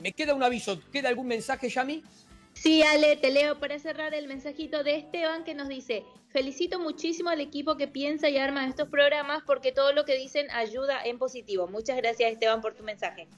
Me 0.00 0.12
queda 0.12 0.34
un 0.34 0.42
aviso. 0.42 0.80
¿Queda 0.92 1.08
algún 1.08 1.26
mensaje, 1.26 1.68
Yami? 1.68 2.02
Sí, 2.52 2.82
Ale, 2.82 3.16
te 3.16 3.30
leo 3.30 3.58
para 3.58 3.78
cerrar 3.78 4.14
el 4.14 4.28
mensajito 4.28 4.82
de 4.82 4.96
Esteban 4.96 5.44
que 5.44 5.54
nos 5.54 5.68
dice, 5.68 6.04
felicito 6.28 6.78
muchísimo 6.78 7.28
al 7.28 7.40
equipo 7.40 7.76
que 7.76 7.86
piensa 7.86 8.30
y 8.30 8.38
arma 8.38 8.66
estos 8.66 8.88
programas 8.88 9.42
porque 9.46 9.72
todo 9.72 9.92
lo 9.92 10.04
que 10.04 10.16
dicen 10.16 10.50
ayuda 10.50 11.02
en 11.04 11.18
positivo. 11.18 11.68
Muchas 11.68 11.96
gracias 11.98 12.32
Esteban 12.32 12.62
por 12.62 12.74
tu 12.74 12.82
mensaje. 12.82 13.28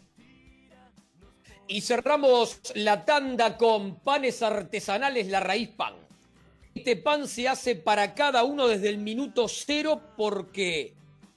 Y 1.66 1.80
cerramos 1.80 2.60
la 2.74 3.04
tanda 3.04 3.56
con 3.56 3.96
panes 4.00 4.42
artesanales 4.42 5.26
La 5.26 5.40
Raíz 5.40 5.68
Pan. 5.70 6.07
Este 6.78 6.94
pan 6.94 7.26
se 7.26 7.48
hace 7.48 7.74
para 7.74 8.14
cada 8.14 8.44
uno 8.44 8.68
desde 8.68 8.88
el 8.88 8.98
minuto 8.98 9.48
cero 9.48 10.00
porque 10.16 10.94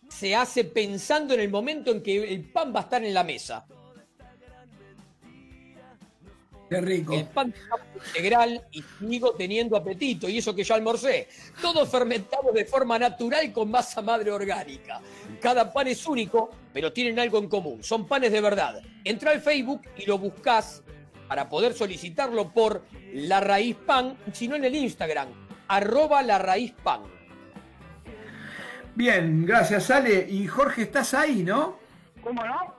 se 0.08 0.36
hace 0.36 0.66
pensando 0.66 1.34
en 1.34 1.40
el 1.40 1.50
momento 1.50 1.90
en 1.90 2.04
que 2.04 2.32
el 2.32 2.44
pan 2.52 2.72
va 2.72 2.82
a 2.82 2.84
estar 2.84 3.04
en 3.04 3.12
la 3.12 3.24
mesa. 3.24 3.66
Qué 6.70 6.80
rico. 6.80 7.14
El 7.16 7.26
pan 7.26 7.52
integral 8.06 8.68
y 8.72 8.84
sigo 9.00 9.34
teniendo 9.34 9.76
apetito, 9.76 10.30
y 10.30 10.38
eso 10.38 10.54
que 10.54 10.64
ya 10.64 10.76
almorcé. 10.76 11.28
Todo 11.60 11.88
fermentado 11.88 12.52
de 12.54 12.64
forma 12.66 13.00
natural 13.00 13.52
con 13.52 13.72
masa 13.72 14.04
madre 14.04 14.30
orgánica. 14.30 15.02
Cada 15.42 15.74
pan 15.74 15.88
es 15.88 16.06
único, 16.06 16.52
pero 16.72 16.94
tienen 16.94 17.18
algo 17.18 17.40
en 17.40 17.50
común. 17.50 17.84
Son 17.84 18.08
panes 18.08 18.32
de 18.32 18.42
verdad. 18.42 18.80
Entra 19.04 19.32
al 19.32 19.42
Facebook 19.42 19.82
y 19.98 20.06
lo 20.06 20.20
buscas 20.20 20.84
para 21.32 21.48
poder 21.48 21.74
solicitarlo 21.74 22.50
por 22.50 22.84
La 23.14 23.40
Raíz 23.40 23.78
Pan, 23.78 24.18
sino 24.34 24.58
en 24.58 24.66
el 24.66 24.76
Instagram, 24.76 25.30
arroba 25.70 26.22
La 26.24 26.38
Raíz 26.38 26.74
Pan. 26.84 27.04
Bien, 28.96 29.46
gracias 29.46 29.90
Ale. 29.92 30.28
Y 30.30 30.46
Jorge, 30.48 30.82
estás 30.82 31.14
ahí, 31.14 31.44
¿no? 31.44 31.78
¿Cómo 32.22 32.44
no? 32.44 32.76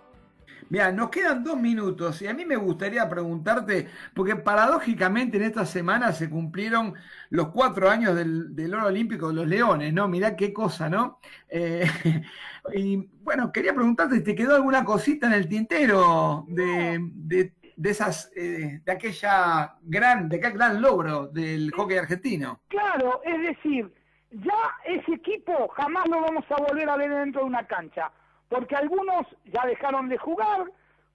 Mira, 0.68 0.92
nos 0.92 1.08
quedan 1.08 1.42
dos 1.42 1.58
minutos 1.58 2.20
y 2.20 2.26
a 2.26 2.34
mí 2.34 2.44
me 2.44 2.56
gustaría 2.56 3.08
preguntarte, 3.08 3.88
porque 4.12 4.36
paradójicamente 4.36 5.38
en 5.38 5.44
esta 5.44 5.64
semana 5.64 6.12
se 6.12 6.28
cumplieron 6.28 6.92
los 7.30 7.48
cuatro 7.48 7.88
años 7.88 8.14
del, 8.14 8.54
del 8.54 8.74
oro 8.74 8.88
olímpico 8.88 9.28
de 9.28 9.34
los 9.34 9.46
Leones, 9.46 9.94
¿no? 9.94 10.08
Mirá 10.08 10.36
qué 10.36 10.52
cosa, 10.52 10.90
¿no? 10.90 11.20
Eh, 11.48 11.86
y 12.74 12.96
bueno, 13.22 13.50
quería 13.50 13.74
preguntarte, 13.74 14.20
¿te 14.20 14.34
quedó 14.34 14.56
alguna 14.56 14.84
cosita 14.84 15.26
en 15.28 15.32
el 15.32 15.48
tintero 15.48 16.44
de, 16.48 16.98
de, 17.14 17.54
de 17.82 17.90
esas, 17.90 18.30
eh, 18.36 18.80
de 18.84 18.92
aquella 18.92 19.74
gran, 19.82 20.28
de 20.28 20.36
aquel 20.36 20.52
gran 20.52 20.80
logro 20.80 21.26
del 21.26 21.72
hockey 21.72 21.98
argentino? 21.98 22.60
Claro, 22.68 23.20
es 23.24 23.42
decir, 23.42 23.92
ya 24.30 24.76
ese 24.84 25.14
equipo 25.14 25.68
jamás 25.68 26.08
lo 26.08 26.20
vamos 26.20 26.44
a 26.48 26.62
volver 26.62 26.88
a 26.88 26.96
ver 26.96 27.10
dentro 27.12 27.40
de 27.40 27.48
una 27.48 27.66
cancha 27.66 28.12
porque 28.48 28.76
algunos 28.76 29.26
ya 29.46 29.66
dejaron 29.66 30.08
de 30.08 30.18
jugar 30.18 30.64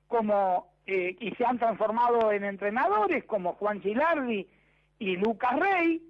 como 0.07 0.73
eh, 0.85 1.15
y 1.19 1.31
se 1.35 1.45
han 1.45 1.57
transformado 1.57 2.31
en 2.31 2.43
entrenadores 2.43 3.23
como 3.25 3.53
Juan 3.53 3.79
Gilardi 3.81 4.47
y 4.99 5.17
Lucas 5.17 5.57
Rey 5.57 6.01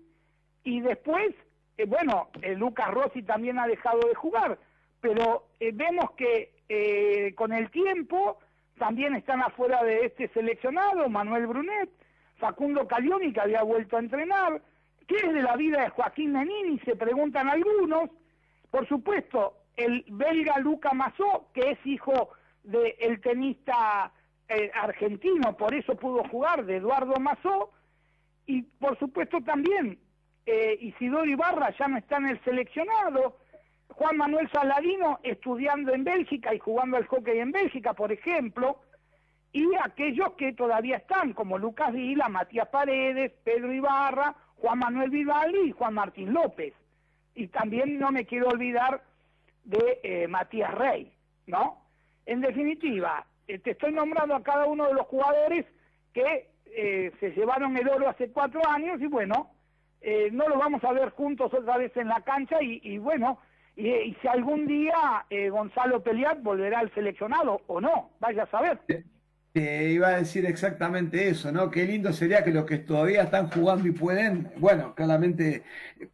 y 0.63 0.81
después 0.81 1.35
eh, 1.77 1.85
bueno 1.85 2.29
eh, 2.41 2.55
Lucas 2.55 2.91
Rossi 2.91 3.21
también 3.21 3.59
ha 3.59 3.67
dejado 3.67 3.99
de 4.07 4.15
jugar 4.15 4.57
pero 5.01 5.49
eh, 5.59 5.71
vemos 5.73 6.11
que 6.11 6.53
con 7.37 7.53
el 7.53 7.71
tiempo 7.71 8.39
también 8.77 9.15
están 9.15 9.41
afuera 9.41 9.83
de 9.83 10.05
este 10.05 10.27
seleccionado 10.29 11.09
Manuel 11.09 11.47
Brunet 11.47 11.89
Facundo 12.37 12.87
Calioni 12.87 13.33
que 13.33 13.41
había 13.41 13.63
vuelto 13.63 13.97
a 13.97 13.99
entrenar. 13.99 14.61
¿qué 15.07 15.15
es 15.15 15.33
de 15.33 15.41
la 15.41 15.55
vida 15.55 15.81
de 15.81 15.89
Joaquín 15.89 16.33
Menini? 16.33 16.79
se 16.79 16.95
preguntan 16.95 17.49
algunos. 17.49 18.09
Por 18.69 18.87
supuesto 18.87 19.55
el 19.75 20.03
belga 20.09 20.59
Luca 20.59 20.93
Mazó, 20.93 21.47
que 21.53 21.71
es 21.71 21.85
hijo 21.85 22.29
del 22.63 23.21
tenista 23.21 24.11
eh, 24.49 24.71
argentino, 24.73 25.55
por 25.55 25.73
eso 25.73 25.95
pudo 25.95 26.23
jugar, 26.29 26.65
de 26.65 26.77
Eduardo 26.77 27.19
Mazó, 27.19 27.71
y 28.45 28.63
por 28.63 28.97
supuesto 28.97 29.41
también 29.41 29.99
eh, 30.45 30.77
Isidoro 30.81 31.25
Ibarra 31.25 31.73
ya 31.77 31.87
no 31.87 31.97
está 31.97 32.17
en 32.17 32.29
el 32.29 32.43
seleccionado, 32.43 33.37
Juan 33.97 34.15
Manuel 34.15 34.47
Saladino 34.51 35.19
estudiando 35.23 35.91
en 35.91 36.03
Bélgica 36.03 36.53
y 36.53 36.59
jugando 36.59 36.97
al 36.97 37.07
hockey 37.07 37.39
en 37.39 37.51
Bélgica, 37.51 37.93
por 37.93 38.11
ejemplo, 38.11 38.79
y 39.51 39.65
aquellos 39.83 40.33
que 40.33 40.53
todavía 40.53 40.97
están, 40.97 41.33
como 41.33 41.57
Lucas 41.57 41.91
Vila, 41.91 42.29
Matías 42.29 42.67
Paredes, 42.67 43.31
Pedro 43.43 43.73
Ibarra, 43.73 44.35
Juan 44.57 44.77
Manuel 44.77 45.09
Vivaldi 45.09 45.69
y 45.69 45.71
Juan 45.71 45.95
Martín 45.95 46.31
López. 46.31 46.75
Y 47.33 47.47
también 47.47 47.97
no 47.97 48.11
me 48.11 48.27
quiero 48.27 48.49
olvidar 48.49 49.01
de 49.63 49.99
eh, 50.03 50.27
Matías 50.27 50.75
Rey, 50.75 51.11
¿no? 51.47 51.81
En 52.27 52.41
definitiva, 52.41 53.25
eh, 53.47 53.57
te 53.57 53.71
estoy 53.71 53.93
nombrando 53.93 54.35
a 54.35 54.43
cada 54.43 54.65
uno 54.65 54.85
de 54.89 54.93
los 54.93 55.07
jugadores 55.07 55.65
que 56.13 56.51
eh, 56.67 57.11
se 57.19 57.31
llevaron 57.31 57.75
el 57.75 57.89
oro 57.89 58.09
hace 58.09 58.31
cuatro 58.31 58.61
años 58.69 59.01
y 59.01 59.07
bueno, 59.07 59.49
eh, 60.01 60.29
no 60.31 60.47
lo 60.47 60.59
vamos 60.59 60.83
a 60.83 60.93
ver 60.93 61.09
juntos 61.09 61.51
otra 61.51 61.77
vez 61.77 61.97
en 61.97 62.09
la 62.09 62.21
cancha 62.21 62.61
y, 62.61 62.79
y 62.83 62.99
bueno, 62.99 63.39
y, 63.77 63.89
y 63.89 64.17
si 64.21 64.27
algún 64.27 64.67
día 64.67 65.25
eh, 65.29 65.49
Gonzalo 65.49 66.03
Peliat 66.03 66.41
volverá 66.41 66.79
al 66.79 66.93
seleccionado 66.93 67.61
o 67.67 67.79
no, 67.79 68.09
vaya 68.19 68.43
a 68.43 68.47
saber. 68.47 68.79
Te 69.53 69.91
iba 69.91 70.09
a 70.09 70.17
decir 70.17 70.45
exactamente 70.45 71.29
eso, 71.29 71.51
¿no? 71.51 71.71
Qué 71.71 71.85
lindo 71.85 72.11
sería 72.11 72.43
que 72.43 72.51
los 72.51 72.65
que 72.65 72.79
todavía 72.79 73.23
están 73.23 73.49
jugando 73.49 73.87
y 73.87 73.91
pueden, 73.91 74.51
bueno, 74.57 74.93
claramente, 74.93 75.63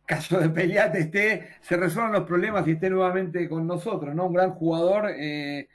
caso 0.06 0.40
de 0.40 0.50
Peliat 0.50 0.96
esté, 0.96 1.50
se 1.62 1.76
resuelvan 1.76 2.14
los 2.14 2.24
problemas 2.24 2.68
y 2.68 2.72
esté 2.72 2.90
nuevamente 2.90 3.50
con 3.50 3.66
nosotros, 3.66 4.14
¿no? 4.14 4.28
Un 4.28 4.34
gran 4.34 4.52
jugador 4.52 5.10
eh, 5.18 5.68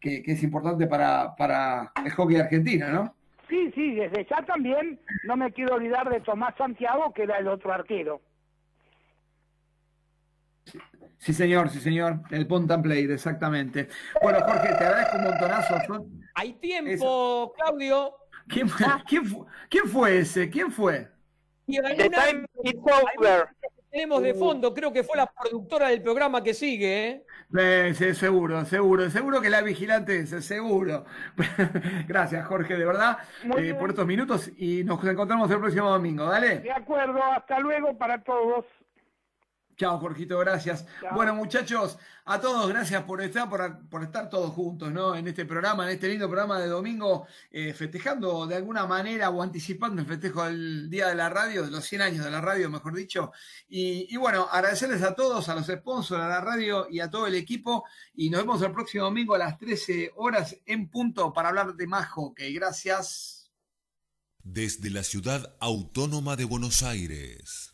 que, 0.00 0.22
que 0.22 0.32
es 0.32 0.42
importante 0.42 0.86
para, 0.86 1.34
para 1.36 1.92
el 2.04 2.10
hockey 2.12 2.36
argentino, 2.36 2.88
¿no? 2.90 3.14
Sí, 3.48 3.72
sí, 3.74 3.94
desde 3.94 4.26
ya 4.26 4.42
también 4.42 5.00
no 5.24 5.36
me 5.36 5.50
quiero 5.52 5.76
olvidar 5.76 6.10
de 6.10 6.20
Tomás 6.20 6.54
Santiago, 6.56 7.12
que 7.14 7.22
era 7.22 7.38
el 7.38 7.48
otro 7.48 7.72
arquero. 7.72 8.20
Sí, 11.18 11.32
señor, 11.32 11.68
sí, 11.70 11.80
señor. 11.80 12.20
El 12.30 12.46
punt 12.46 12.70
and 12.70 12.82
play, 12.82 13.04
exactamente. 13.10 13.88
Bueno, 14.22 14.38
Jorge, 14.40 14.68
te 14.68 14.84
agradezco 14.84 15.16
un 15.18 15.24
montonazo. 15.24 15.74
Son- 15.86 16.22
Hay 16.34 16.52
tiempo, 16.54 17.52
Claudio. 17.56 18.14
¿Quién, 18.46 18.68
fue- 18.68 18.86
quién, 19.06 19.26
fue, 19.26 19.46
¿Quién 19.68 19.84
fue 19.88 20.18
ese? 20.18 20.48
¿Quién 20.48 20.70
fue? 20.70 21.08
Y 21.66 21.76
alguna- 21.78 22.22
hay 22.22 22.34
una 22.36 22.44
que 23.60 23.68
tenemos 23.90 24.22
de 24.22 24.34
fondo, 24.34 24.72
creo 24.72 24.92
que 24.92 25.02
fue 25.02 25.16
la 25.16 25.26
productora 25.26 25.88
del 25.88 26.02
programa 26.02 26.42
que 26.42 26.54
sigue, 26.54 27.08
¿eh? 27.08 27.24
Eh, 27.58 27.92
sí, 27.94 28.14
seguro, 28.14 28.64
seguro, 28.66 29.10
seguro 29.10 29.40
que 29.40 29.50
la 29.50 29.62
vigilante 29.62 30.20
es, 30.20 30.30
seguro. 30.44 31.04
Gracias, 32.06 32.46
Jorge, 32.46 32.76
de 32.76 32.84
verdad, 32.84 33.18
eh, 33.56 33.74
por 33.74 33.90
estos 33.90 34.06
minutos 34.06 34.50
y 34.56 34.84
nos 34.84 35.02
encontramos 35.04 35.50
el 35.50 35.58
próximo 35.58 35.90
domingo. 35.90 36.26
Dale. 36.26 36.60
De 36.60 36.72
acuerdo, 36.72 37.22
hasta 37.22 37.58
luego 37.60 37.96
para 37.96 38.22
todos. 38.22 38.64
Chao, 39.78 40.00
Jorgito, 40.00 40.36
gracias. 40.40 40.84
Chao. 41.00 41.14
Bueno, 41.14 41.36
muchachos, 41.36 41.98
a 42.24 42.40
todos, 42.40 42.68
gracias 42.68 43.04
por 43.04 43.22
estar, 43.22 43.48
por, 43.48 43.88
por 43.88 44.02
estar 44.02 44.28
todos 44.28 44.52
juntos, 44.52 44.90
¿no? 44.90 45.14
En 45.14 45.28
este 45.28 45.44
programa, 45.44 45.84
en 45.84 45.90
este 45.90 46.08
lindo 46.08 46.26
programa 46.26 46.58
de 46.58 46.66
domingo, 46.66 47.28
eh, 47.48 47.72
festejando 47.72 48.44
de 48.48 48.56
alguna 48.56 48.86
manera 48.86 49.30
o 49.30 49.40
anticipando 49.40 50.02
el 50.02 50.08
festejo 50.08 50.44
del 50.44 50.90
Día 50.90 51.06
de 51.06 51.14
la 51.14 51.28
Radio, 51.28 51.62
de 51.62 51.70
los 51.70 51.84
100 51.84 52.02
años 52.02 52.24
de 52.24 52.30
la 52.32 52.40
radio, 52.40 52.68
mejor 52.68 52.92
dicho. 52.92 53.30
Y, 53.68 54.12
y 54.12 54.16
bueno, 54.16 54.48
agradecerles 54.50 55.02
a 55.02 55.14
todos, 55.14 55.48
a 55.48 55.54
los 55.54 55.66
sponsors, 55.66 56.24
a 56.24 56.28
la 56.28 56.40
radio 56.40 56.88
y 56.90 56.98
a 56.98 57.08
todo 57.08 57.28
el 57.28 57.36
equipo. 57.36 57.84
Y 58.14 58.30
nos 58.30 58.40
vemos 58.40 58.60
el 58.62 58.72
próximo 58.72 59.04
domingo 59.04 59.36
a 59.36 59.38
las 59.38 59.58
13 59.58 60.10
horas 60.16 60.56
en 60.66 60.88
punto 60.88 61.32
para 61.32 61.50
hablar 61.50 61.76
de 61.76 61.86
más 61.86 62.08
hockey. 62.08 62.52
Gracias. 62.52 63.38
Desde 64.42 64.90
la 64.90 65.04
ciudad 65.04 65.54
autónoma 65.60 66.34
de 66.34 66.46
Buenos 66.46 66.82
Aires, 66.82 67.66